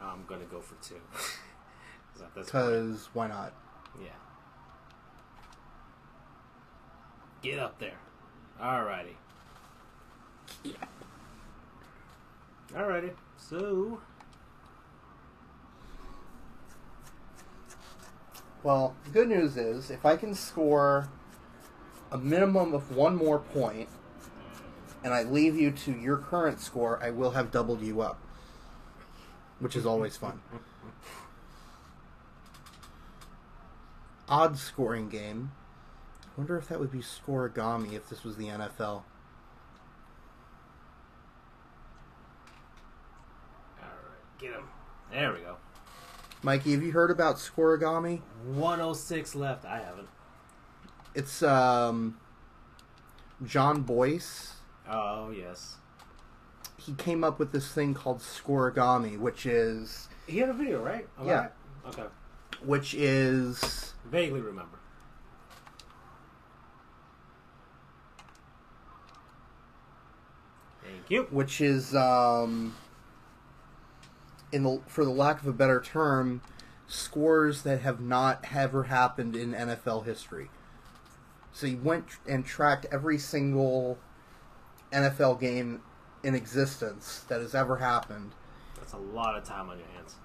I'm 0.00 0.24
gonna 0.26 0.44
go 0.44 0.60
for 0.60 0.74
two. 0.86 1.00
'Cause 2.18 2.26
at 2.26 2.34
this 2.34 2.46
Because 2.46 3.08
why 3.12 3.28
not? 3.28 3.52
yeah. 4.00 4.08
Get 7.42 7.58
up 7.58 7.78
there. 7.78 7.98
Alrighty. 8.60 9.14
Alrighty. 12.72 13.12
So 13.36 14.00
Well, 18.64 18.96
the 19.04 19.10
good 19.10 19.28
news 19.28 19.56
is 19.56 19.88
if 19.90 20.04
I 20.04 20.16
can 20.16 20.34
score 20.34 21.08
a 22.10 22.18
minimum 22.18 22.74
of 22.74 22.94
one 22.96 23.14
more 23.14 23.38
point 23.38 23.88
and 25.04 25.14
I 25.14 25.22
leave 25.22 25.56
you 25.56 25.70
to 25.70 25.92
your 25.92 26.16
current 26.16 26.60
score, 26.60 27.00
I 27.00 27.10
will 27.10 27.30
have 27.30 27.52
doubled 27.52 27.82
you 27.82 28.00
up. 28.00 28.18
Which 29.60 29.76
is 29.76 29.86
always 29.86 30.16
fun. 30.16 30.40
Odd 34.28 34.58
scoring 34.58 35.08
game. 35.08 35.52
I 36.24 36.28
wonder 36.36 36.56
if 36.56 36.68
that 36.68 36.78
would 36.78 36.92
be 36.92 36.98
scorigami 36.98 37.94
if 37.94 38.08
this 38.08 38.22
was 38.24 38.36
the 38.36 38.46
NFL. 38.46 39.02
Alright, 43.78 44.38
get 44.38 44.52
him. 44.52 44.64
There 45.10 45.32
we 45.32 45.40
go. 45.40 45.56
Mikey, 46.42 46.72
have 46.72 46.82
you 46.82 46.92
heard 46.92 47.10
about 47.10 47.36
scorigami? 47.36 48.20
106 48.54 49.34
left. 49.34 49.64
I 49.64 49.78
haven't. 49.78 50.08
It's 51.14 51.42
um 51.42 52.18
Jon 53.44 53.82
Bois. 53.82 54.18
Oh 54.88 55.30
yes. 55.30 55.76
He 56.76 56.94
came 56.94 57.24
up 57.24 57.38
with 57.38 57.52
this 57.52 57.72
thing 57.72 57.94
called 57.94 58.20
scoregami, 58.20 59.18
which 59.18 59.46
is 59.46 60.08
He 60.26 60.38
had 60.38 60.48
a 60.48 60.52
video, 60.52 60.82
right? 60.82 61.06
I 61.18 61.24
Yeah. 61.24 61.40
right? 61.40 61.50
Okay. 61.88 62.04
Which 62.64 62.94
is 62.94 63.94
Vaguely 64.06 64.40
remember. 64.40 64.78
Thank 70.82 71.10
you. 71.10 71.26
which 71.30 71.60
is 71.60 71.94
um 71.94 72.74
in 74.52 74.62
the 74.62 74.80
for 74.86 75.04
the 75.04 75.10
lack 75.10 75.40
of 75.40 75.46
a 75.46 75.52
better 75.52 75.80
term 75.80 76.40
scores 76.86 77.62
that 77.62 77.80
have 77.82 78.00
not 78.00 78.44
ever 78.54 78.84
happened 78.84 79.36
in 79.36 79.52
NFL 79.52 80.06
history. 80.06 80.48
So 81.52 81.66
he 81.66 81.74
went 81.74 82.06
and 82.26 82.44
tracked 82.46 82.86
every 82.90 83.18
single 83.18 83.98
NFL 84.92 85.40
game 85.40 85.82
in 86.22 86.34
existence 86.34 87.24
that 87.28 87.40
has 87.40 87.54
ever 87.54 87.76
happened. 87.76 88.32
That's 88.76 88.92
a 88.92 88.98
lot 88.98 89.36
of 89.36 89.44
time 89.44 89.68
on 89.68 89.78
your 89.78 89.88
hands. 89.88 90.16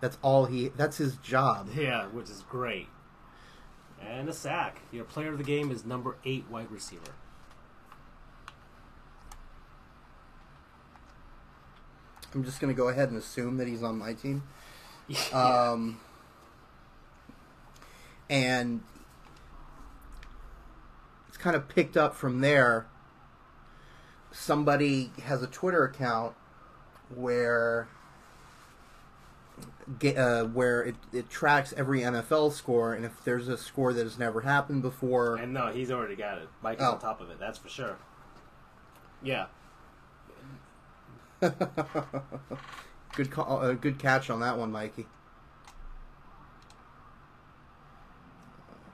That's 0.00 0.16
all 0.22 0.46
he 0.46 0.68
that's 0.76 0.96
his 0.96 1.16
job. 1.16 1.68
Yeah, 1.76 2.06
which 2.06 2.30
is 2.30 2.44
great. 2.48 2.88
And 4.00 4.28
a 4.28 4.32
sack. 4.32 4.80
Your 4.90 5.04
player 5.04 5.32
of 5.32 5.38
the 5.38 5.44
game 5.44 5.70
is 5.70 5.84
number 5.84 6.16
eight 6.24 6.46
wide 6.50 6.70
receiver. 6.70 7.12
I'm 12.34 12.44
just 12.44 12.60
going 12.60 12.72
to 12.72 12.76
go 12.76 12.88
ahead 12.88 13.08
and 13.08 13.18
assume 13.18 13.56
that 13.56 13.66
he's 13.66 13.82
on 13.82 13.98
my 13.98 14.14
team. 14.14 14.42
Yeah. 15.08 15.70
Um, 15.72 15.98
and 18.28 18.80
it's 21.26 21.36
kind 21.36 21.56
of 21.56 21.68
picked 21.68 21.96
up 21.96 22.14
from 22.14 22.42
there. 22.42 22.86
Somebody 24.30 25.10
has 25.24 25.42
a 25.42 25.48
Twitter 25.48 25.82
account 25.82 26.36
where 27.12 27.88
ge- 29.98 30.16
uh, 30.16 30.44
where 30.44 30.82
it, 30.82 30.94
it 31.12 31.28
tracks 31.30 31.72
every 31.76 32.00
NFL 32.00 32.52
score, 32.52 32.92
and 32.94 33.04
if 33.04 33.22
there's 33.24 33.48
a 33.48 33.56
score 33.56 33.92
that 33.92 34.02
has 34.04 34.18
never 34.18 34.40
happened 34.42 34.82
before, 34.82 35.36
and 35.36 35.52
no, 35.52 35.68
he's 35.72 35.90
already 35.90 36.16
got 36.16 36.38
it. 36.38 36.48
Mike 36.62 36.78
is 36.78 36.84
Oh. 36.84 36.92
on 36.92 36.98
top 37.00 37.20
of 37.20 37.30
it. 37.30 37.38
That's 37.38 37.58
for 37.58 37.68
sure. 37.68 37.96
Yeah. 39.22 39.46
good 41.40 43.30
call, 43.30 43.60
uh, 43.62 43.72
good 43.74 43.98
catch 43.98 44.28
on 44.30 44.40
that 44.40 44.58
one, 44.58 44.70
Mikey. 44.72 45.06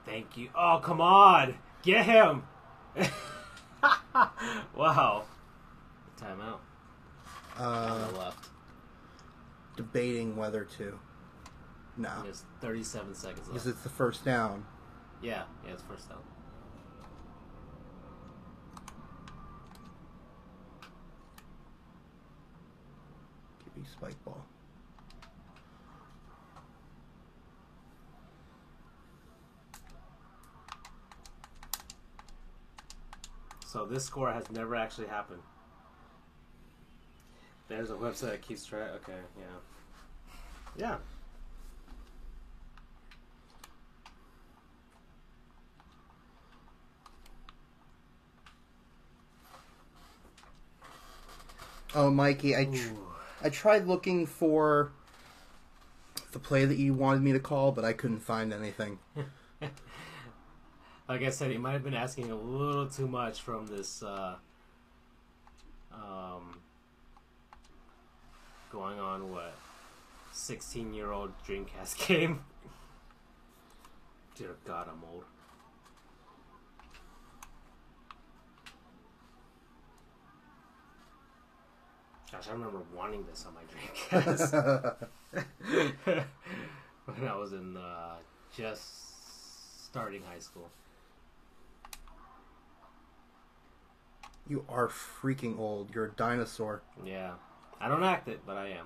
Thank 0.05 0.37
you. 0.37 0.49
Oh, 0.55 0.79
come 0.81 1.01
on. 1.01 1.55
Get 1.83 2.05
him. 2.05 2.43
wow. 4.75 5.23
Timeout. 6.19 6.59
Uh, 7.57 8.07
left. 8.17 8.49
Debating 9.77 10.35
whether 10.35 10.65
to. 10.77 10.99
No, 11.95 12.11
There's 12.23 12.43
37 12.61 13.15
seconds 13.15 13.39
left. 13.39 13.47
because 13.53 13.67
it's 13.67 13.81
the 13.81 13.89
first 13.89 14.25
down. 14.25 14.65
Yeah, 15.21 15.43
yeah, 15.65 15.71
it's 15.73 15.81
first 15.83 16.09
down. 16.09 16.19
QB 23.63 23.85
spike 23.91 24.23
ball. 24.25 24.45
So 33.65 33.85
this 33.85 34.05
score 34.05 34.31
has 34.31 34.49
never 34.51 34.75
actually 34.75 35.07
happened. 35.07 35.41
There's 37.67 37.89
a 37.91 37.95
website 37.95 38.31
that 38.31 38.41
keeps 38.41 38.65
track. 38.65 38.89
Okay, 39.03 39.17
yeah. 39.37 39.45
Yeah. 40.77 40.97
Oh, 51.95 52.11
Mikey, 52.11 52.55
I 52.55 52.65
tr- 52.65 52.93
I 53.43 53.49
tried 53.49 53.87
looking 53.87 54.25
for 54.25 54.91
the 56.31 56.39
play 56.39 56.65
that 56.65 56.77
you 56.77 56.93
wanted 56.93 57.21
me 57.23 57.31
to 57.33 57.39
call, 57.39 57.71
but 57.71 57.83
I 57.85 57.93
couldn't 57.93 58.19
find 58.19 58.53
anything. 58.53 58.99
Like 61.07 61.21
I 61.23 61.29
said, 61.29 61.51
he 61.51 61.57
might 61.57 61.71
have 61.71 61.83
been 61.83 61.93
asking 61.93 62.31
a 62.31 62.35
little 62.35 62.87
too 62.87 63.07
much 63.07 63.41
from 63.41 63.65
this 63.67 64.03
uh, 64.03 64.35
um, 65.93 66.56
going 68.77 68.99
on 68.99 69.31
what 69.31 69.55
sixteen 70.31 70.93
year 70.93 71.11
old 71.11 71.31
Dreamcast 71.47 72.07
game. 72.07 72.41
Dear 74.35 74.55
God, 74.67 74.87
I'm 74.87 75.01
old. 75.11 75.23
Gosh, 82.31 82.47
I 82.49 82.51
remember 82.51 82.81
wanting 82.95 83.25
this 83.25 83.47
on 83.47 83.55
my 83.55 84.21
Dreamcast 84.21 85.07
when 87.05 87.27
I 87.27 87.35
was 87.35 87.53
in 87.53 87.75
uh, 87.75 88.17
just 88.55 89.87
starting 89.87 90.21
high 90.21 90.39
school. 90.39 90.69
you 94.49 94.63
are 94.69 94.87
freaking 94.87 95.59
old. 95.59 95.93
You're 95.93 96.05
a 96.05 96.11
dinosaur. 96.11 96.81
Yeah. 97.05 97.31
I 97.79 97.87
don't 97.87 98.03
act 98.03 98.27
it, 98.27 98.41
but 98.45 98.57
I 98.57 98.69
am. 98.69 98.85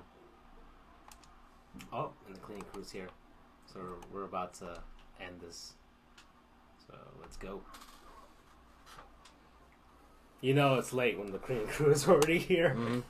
Oh, 1.93 2.11
and 2.27 2.35
the 2.35 2.39
cleaning 2.39 2.65
crew's 2.73 2.91
here. 2.91 3.07
So 3.73 3.79
we're 4.13 4.25
about 4.25 4.53
to 4.55 4.79
end 5.19 5.39
this. 5.41 5.73
So 6.87 6.93
let's 7.21 7.37
go. 7.37 7.61
You 10.41 10.53
know 10.53 10.75
it's 10.75 10.91
late 10.91 11.17
when 11.17 11.31
the 11.31 11.37
cleaning 11.37 11.67
crew 11.69 11.91
is 11.91 12.07
already 12.07 12.39
here. 12.39 12.75
Mhm. 12.77 13.03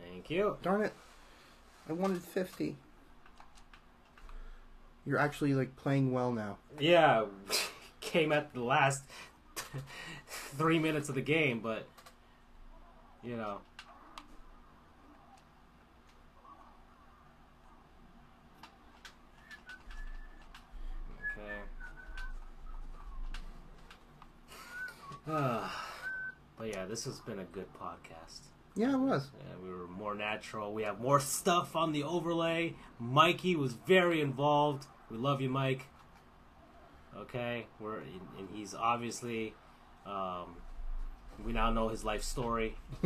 Thank 0.00 0.30
you. 0.30 0.56
Darn 0.62 0.82
it! 0.82 0.92
I 1.88 1.92
wanted 1.92 2.22
fifty. 2.22 2.76
You're 5.04 5.18
actually 5.18 5.54
like 5.54 5.74
playing 5.76 6.12
well 6.12 6.32
now. 6.32 6.58
Yeah, 6.78 7.24
came 8.00 8.30
at 8.32 8.52
the 8.54 8.62
last 8.62 9.04
three 10.26 10.78
minutes 10.78 11.08
of 11.08 11.14
the 11.14 11.20
game, 11.22 11.60
but 11.60 11.86
you 13.22 13.36
know. 13.36 13.58
Okay. 25.28 25.66
But 26.58 26.68
yeah, 26.68 26.84
this 26.84 27.06
has 27.06 27.18
been 27.18 27.40
a 27.40 27.44
good 27.44 27.66
podcast. 27.74 28.51
Yeah, 28.74 28.94
it 28.94 28.98
was. 28.98 29.30
Yeah, 29.36 29.54
we 29.62 29.70
were 29.70 29.86
more 29.86 30.14
natural. 30.14 30.72
We 30.72 30.82
have 30.84 30.98
more 31.00 31.20
stuff 31.20 31.76
on 31.76 31.92
the 31.92 32.04
overlay. 32.04 32.74
Mikey 32.98 33.54
was 33.56 33.74
very 33.74 34.20
involved. 34.20 34.86
We 35.10 35.18
love 35.18 35.40
you, 35.42 35.50
Mike. 35.50 35.86
Okay, 37.16 37.66
we're 37.78 37.98
and 37.98 38.48
he's 38.52 38.74
obviously. 38.74 39.54
Um, 40.06 40.56
we 41.44 41.52
now 41.52 41.70
know 41.70 41.88
his 41.88 42.04
life 42.04 42.22
story, 42.22 42.76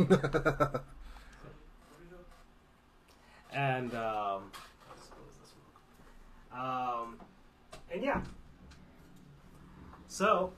and 3.53 3.93
um, 3.93 4.51
um, 6.53 7.17
and 7.91 8.03
yeah. 8.03 8.21
So 10.07 10.53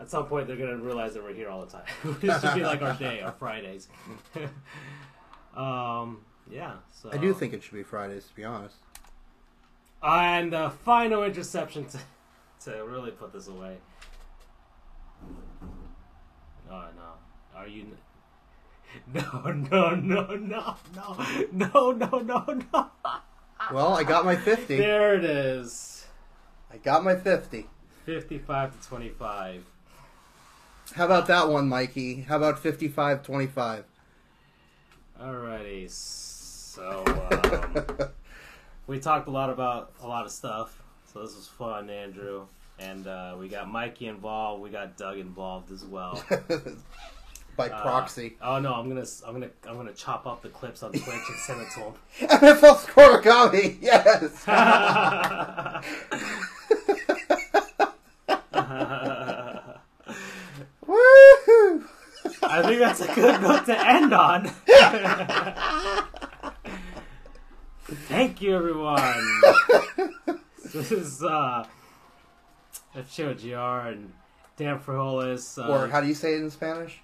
at 0.00 0.10
some 0.10 0.26
point 0.26 0.46
they're 0.46 0.56
gonna 0.56 0.76
realize 0.76 1.14
that 1.14 1.22
we're 1.22 1.34
here 1.34 1.48
all 1.48 1.64
the 1.64 1.70
time. 1.70 1.84
this 2.20 2.40
should 2.40 2.54
be 2.54 2.62
like 2.62 2.82
our 2.82 2.94
day, 2.94 3.20
our 3.20 3.32
Fridays. 3.32 3.88
um, 5.56 6.24
yeah. 6.50 6.74
So 6.92 7.10
I 7.12 7.18
do 7.18 7.34
think 7.34 7.52
it 7.52 7.62
should 7.62 7.74
be 7.74 7.82
Fridays, 7.82 8.26
to 8.26 8.34
be 8.34 8.44
honest. 8.44 8.76
And 10.02 10.52
the 10.52 10.70
final 10.84 11.24
interception 11.24 11.86
to, 11.86 11.98
to 12.64 12.84
really 12.84 13.10
put 13.10 13.32
this 13.32 13.48
away. 13.48 13.76
Oh 16.70 16.84
no. 16.96 17.58
Are 17.58 17.68
you? 17.68 17.86
No, 19.12 19.22
no, 19.52 19.94
no, 19.94 20.34
no, 20.34 20.76
no, 20.94 21.16
no, 21.52 21.92
no, 21.92 22.18
no, 22.18 22.60
no. 22.72 22.90
Well, 23.72 23.94
I 23.94 24.02
got 24.02 24.24
my 24.24 24.34
fifty. 24.34 24.78
There 24.78 25.14
it 25.14 25.24
is. 25.24 26.06
I 26.72 26.78
got 26.78 27.04
my 27.04 27.14
fifty. 27.14 27.68
Fifty-five 28.04 28.80
to 28.80 28.88
twenty-five. 28.88 29.64
How 30.94 31.04
about 31.06 31.26
that 31.28 31.48
one, 31.48 31.68
Mikey? 31.68 32.22
How 32.22 32.36
about 32.36 32.62
55-25? 32.62 33.84
Alrighty. 35.20 35.90
So 35.90 37.04
um, 37.30 38.08
we 38.86 38.98
talked 38.98 39.28
a 39.28 39.30
lot 39.30 39.50
about 39.50 39.92
a 40.02 40.06
lot 40.08 40.24
of 40.24 40.32
stuff. 40.32 40.82
So 41.12 41.22
this 41.22 41.36
was 41.36 41.46
fun, 41.48 41.90
Andrew. 41.90 42.46
And 42.78 43.06
uh, 43.06 43.36
we 43.38 43.48
got 43.48 43.68
Mikey 43.68 44.06
involved. 44.06 44.62
We 44.62 44.70
got 44.70 44.96
Doug 44.96 45.18
involved 45.18 45.70
as 45.70 45.84
well. 45.84 46.22
By 47.56 47.68
Uh, 47.68 47.82
proxy. 47.82 48.36
oh 48.40 48.58
no, 48.60 48.72
I'm 48.72 48.88
gonna, 48.88 49.04
I'm 49.26 49.34
gonna, 49.34 49.50
I'm 49.68 49.76
gonna 49.76 49.92
chop 49.92 50.26
up 50.26 50.40
the 50.40 50.48
clips 50.48 50.82
on 50.82 50.92
Twitch 50.92 51.04
and 51.06 51.38
send 51.46 51.60
it 51.60 51.68
to 51.74 51.80
him. 51.80 51.94
NFL 52.28 52.78
score 52.78 53.20
comedy, 53.20 53.78
yes. 53.82 54.44
I 62.50 62.62
think 62.62 62.80
that's 62.80 63.00
a 63.00 63.14
good 63.14 63.40
note 63.40 63.64
to 63.66 63.88
end 63.88 64.12
on. 64.12 64.50
Thank 68.08 68.42
you, 68.42 68.56
everyone. 68.56 69.40
this 70.72 70.90
is 70.90 71.22
uh, 71.22 71.64
Chio 73.08 73.34
GR 73.34 73.88
and 73.88 74.12
Dampfrijoles. 74.58 75.64
Uh, 75.64 75.72
or 75.72 75.86
how 75.86 76.00
do 76.00 76.08
you 76.08 76.14
say 76.14 76.34
it 76.34 76.42
in 76.42 76.50
Spanish? 76.50 77.00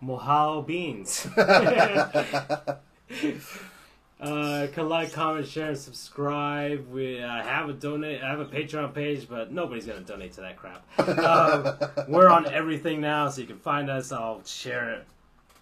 Mojado 0.00 0.64
beans. 0.64 1.26
uh, 4.20 4.68
can 4.72 4.88
like, 4.88 5.12
comment, 5.12 5.46
share, 5.46 5.68
and 5.68 5.78
subscribe. 5.78 6.88
We 6.88 7.20
uh, 7.20 7.42
have 7.42 7.68
a 7.68 7.72
donate. 7.72 8.22
I 8.22 8.30
have 8.30 8.40
a 8.40 8.46
Patreon 8.46 8.94
page, 8.94 9.28
but 9.28 9.52
nobody's 9.52 9.86
gonna 9.86 10.00
donate 10.00 10.32
to 10.34 10.42
that 10.42 10.56
crap. 10.56 10.84
Um, 10.98 11.76
we're 12.08 12.28
on 12.28 12.46
everything 12.46 13.00
now, 13.00 13.28
so 13.28 13.40
you 13.40 13.46
can 13.46 13.58
find 13.58 13.90
us. 13.90 14.12
I'll 14.12 14.44
share 14.44 14.90
it 14.94 15.06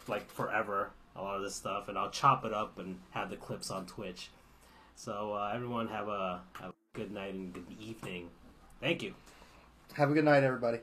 like 0.08 0.30
forever. 0.30 0.90
A 1.16 1.22
lot 1.22 1.36
of 1.36 1.42
this 1.42 1.54
stuff, 1.54 1.88
and 1.88 1.98
I'll 1.98 2.10
chop 2.10 2.44
it 2.44 2.54
up 2.54 2.78
and 2.78 2.98
have 3.10 3.30
the 3.30 3.36
clips 3.36 3.70
on 3.70 3.84
Twitch. 3.86 4.30
So 4.94 5.34
uh, 5.34 5.52
everyone 5.54 5.88
have 5.88 6.08
a, 6.08 6.40
have 6.54 6.70
a 6.70 6.96
good 6.98 7.12
night 7.12 7.34
and 7.34 7.52
good 7.52 7.66
evening. 7.80 8.30
Thank 8.80 9.02
you. 9.02 9.14
Have 9.94 10.10
a 10.10 10.14
good 10.14 10.24
night, 10.24 10.42
everybody. 10.42 10.78